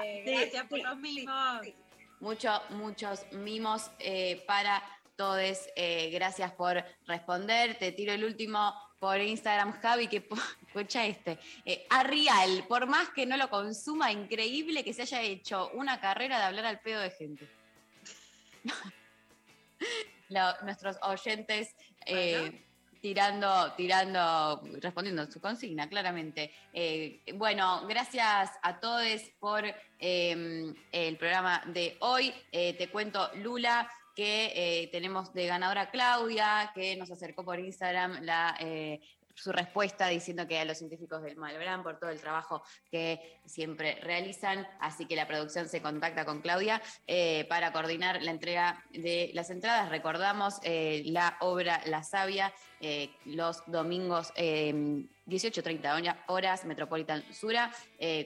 Eh, 0.05 0.23
sí, 0.25 0.33
gracias 0.33 0.67
por 0.69 0.79
sí, 0.79 0.85
los 0.85 0.97
mimos. 0.97 1.61
Mucho, 2.21 2.63
muchos 2.71 3.27
mimos 3.33 3.91
eh, 3.99 4.45
para 4.47 4.81
todos. 5.17 5.59
Gracias 6.13 6.53
por 6.53 6.85
responder. 7.09 7.77
Te 7.81 7.91
tiro 7.91 8.13
el 8.13 8.23
último 8.23 8.88
por 8.99 9.21
Instagram, 9.21 9.73
Javi, 9.81 10.09
que 10.09 10.27
escucha 10.67 11.07
este. 11.07 11.39
Eh, 11.65 11.87
a 11.91 12.03
Rial, 12.03 12.65
por 12.69 12.87
más 12.87 13.11
que 13.11 13.27
no 13.27 13.37
lo 13.37 13.49
consuma, 13.49 14.11
increíble 14.13 14.85
que 14.85 14.93
se 14.93 15.03
haya 15.03 15.23
hecho 15.23 15.71
una 15.75 16.01
carrera 16.01 16.39
de 16.39 16.45
hablar 16.45 16.67
al 16.67 16.81
pedo 16.81 17.01
de 17.01 17.11
gente. 17.11 17.49
Lo- 20.31 20.61
nuestros 20.63 20.97
oyentes 21.03 21.75
eh, 22.05 22.65
tirando, 23.01 23.73
tirando, 23.75 24.61
respondiendo 24.81 25.23
a 25.23 25.31
su 25.31 25.41
consigna, 25.41 25.89
claramente. 25.89 26.53
Eh, 26.73 27.23
bueno, 27.35 27.87
gracias 27.87 28.51
a 28.63 28.81
todos 28.81 29.23
por 29.39 29.65
eh, 30.01 30.75
el 30.93 31.17
programa 31.17 31.63
de 31.67 31.97
hoy. 32.01 32.35
Eh, 32.53 32.75
te 32.75 32.89
cuento, 32.91 33.31
Lula, 33.37 33.91
que 34.19 34.53
eh, 34.57 34.89
tenemos 34.91 35.33
de 35.33 35.47
ganadora 35.47 35.93
Claudia, 35.93 36.73
que 36.75 36.97
nos 36.97 37.09
acercó 37.09 37.45
por 37.45 37.61
Instagram 37.61 38.19
la 38.23 38.57
eh, 38.59 39.01
su 39.37 39.53
respuesta 39.53 40.09
diciendo 40.09 40.49
que 40.49 40.59
a 40.59 40.65
los 40.65 40.77
científicos 40.77 41.23
del 41.23 41.37
Malbrán 41.37 41.85
por 41.85 42.01
todo 42.01 42.11
el 42.11 42.21
trabajo 42.21 42.65
que 42.91 43.39
siempre 43.47 43.95
realizan. 44.03 44.67
Así 44.81 45.07
que 45.07 45.15
la 45.15 45.29
producción 45.29 45.69
se 45.69 45.81
contacta 45.81 46.25
con 46.25 46.41
Claudia 46.41 46.83
eh, 47.07 47.47
para 47.49 47.71
coordinar 47.71 48.21
la 48.21 48.33
entrega 48.33 48.85
de 48.91 49.31
las 49.35 49.51
entradas. 49.51 49.89
Recordamos 49.89 50.57
la 50.65 51.37
obra 51.39 51.81
La 51.87 52.03
Sabia 52.03 52.53
los 53.25 53.63
domingos. 53.69 54.33
18.30 54.35 56.25
horas, 56.27 56.65
Metropolitan 56.65 57.23
Sura, 57.33 57.71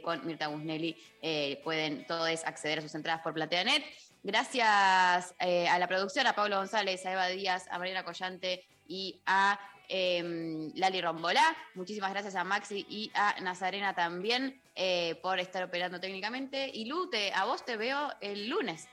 con 0.02 0.26
Mirta 0.26 0.48
Busnelli. 0.48 0.96
pueden 1.62 2.06
todos 2.06 2.44
acceder 2.46 2.78
a 2.78 2.82
sus 2.82 2.94
entradas 2.94 3.20
por 3.20 3.34
PlateaNet. 3.34 3.84
Gracias 4.24 5.34
eh, 5.40 5.68
a 5.68 5.78
la 5.80 5.88
producción, 5.88 6.28
a 6.28 6.34
Pablo 6.34 6.56
González, 6.56 7.04
a 7.04 7.12
Eva 7.12 7.26
Díaz, 7.26 7.66
a 7.70 7.78
Mariana 7.78 8.04
Collante 8.04 8.64
y 8.86 9.20
a 9.26 9.58
eh, 9.88 10.70
Lali 10.76 11.00
Rombolá. 11.00 11.56
Muchísimas 11.74 12.12
gracias 12.12 12.36
a 12.36 12.44
Maxi 12.44 12.86
y 12.88 13.10
a 13.14 13.40
Nazarena 13.40 13.94
también 13.94 14.62
eh, 14.76 15.18
por 15.22 15.40
estar 15.40 15.64
operando 15.64 15.98
técnicamente. 15.98 16.70
Y 16.72 16.84
Lute, 16.84 17.32
a 17.34 17.46
vos 17.46 17.64
te 17.64 17.76
veo 17.76 18.12
el 18.20 18.48
lunes. 18.48 18.88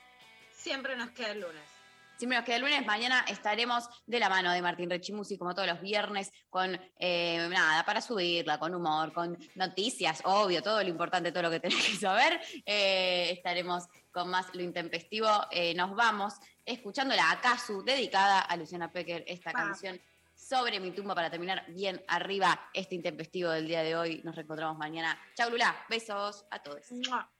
Siempre 0.50 0.96
nos 0.96 1.10
queda 1.10 1.30
el 1.30 1.40
lunes. 1.40 1.79
Siempre 2.20 2.36
nos 2.36 2.44
queda 2.44 2.56
el 2.56 2.62
lunes. 2.62 2.84
Mañana 2.84 3.24
estaremos 3.28 3.88
de 4.04 4.20
la 4.20 4.28
mano 4.28 4.52
de 4.52 4.60
Martín 4.60 4.90
Rechimusi, 4.90 5.38
como 5.38 5.54
todos 5.54 5.66
los 5.66 5.80
viernes, 5.80 6.30
con 6.50 6.78
eh, 6.98 7.48
nada, 7.50 7.82
para 7.86 8.02
subirla, 8.02 8.58
con 8.58 8.74
humor, 8.74 9.14
con 9.14 9.38
noticias, 9.54 10.20
obvio, 10.26 10.62
todo 10.62 10.82
lo 10.82 10.88
importante, 10.90 11.32
todo 11.32 11.44
lo 11.44 11.50
que 11.50 11.60
tenés 11.60 11.82
que 11.82 11.96
saber. 11.96 12.38
Eh, 12.66 13.30
estaremos 13.30 13.84
con 14.12 14.28
más 14.28 14.54
lo 14.54 14.60
intempestivo. 14.60 15.30
Eh, 15.50 15.72
nos 15.74 15.96
vamos 15.96 16.34
escuchando 16.66 17.16
la 17.16 17.30
Akasu, 17.30 17.82
dedicada 17.82 18.40
a 18.40 18.54
Luciana 18.58 18.92
Pecker, 18.92 19.24
esta 19.26 19.52
canción 19.52 19.98
sobre 20.36 20.78
mi 20.78 20.90
tumba 20.90 21.14
para 21.14 21.30
terminar 21.30 21.64
bien 21.68 22.04
arriba 22.06 22.68
este 22.74 22.96
intempestivo 22.96 23.48
del 23.48 23.66
día 23.66 23.82
de 23.82 23.96
hoy. 23.96 24.20
Nos 24.24 24.36
reencontramos 24.36 24.76
mañana. 24.76 25.18
Chau, 25.34 25.48
Lula. 25.48 25.74
Besos 25.88 26.44
a 26.50 26.58
todos. 26.58 26.82
Mua. 26.92 27.30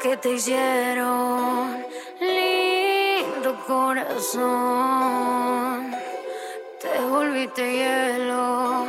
Que 0.00 0.16
te 0.16 0.30
hicieron? 0.30 1.84
Lindo 2.20 3.64
corazón, 3.66 4.44
te 6.80 7.00
volviste 7.00 7.72
hielo. 7.72 8.86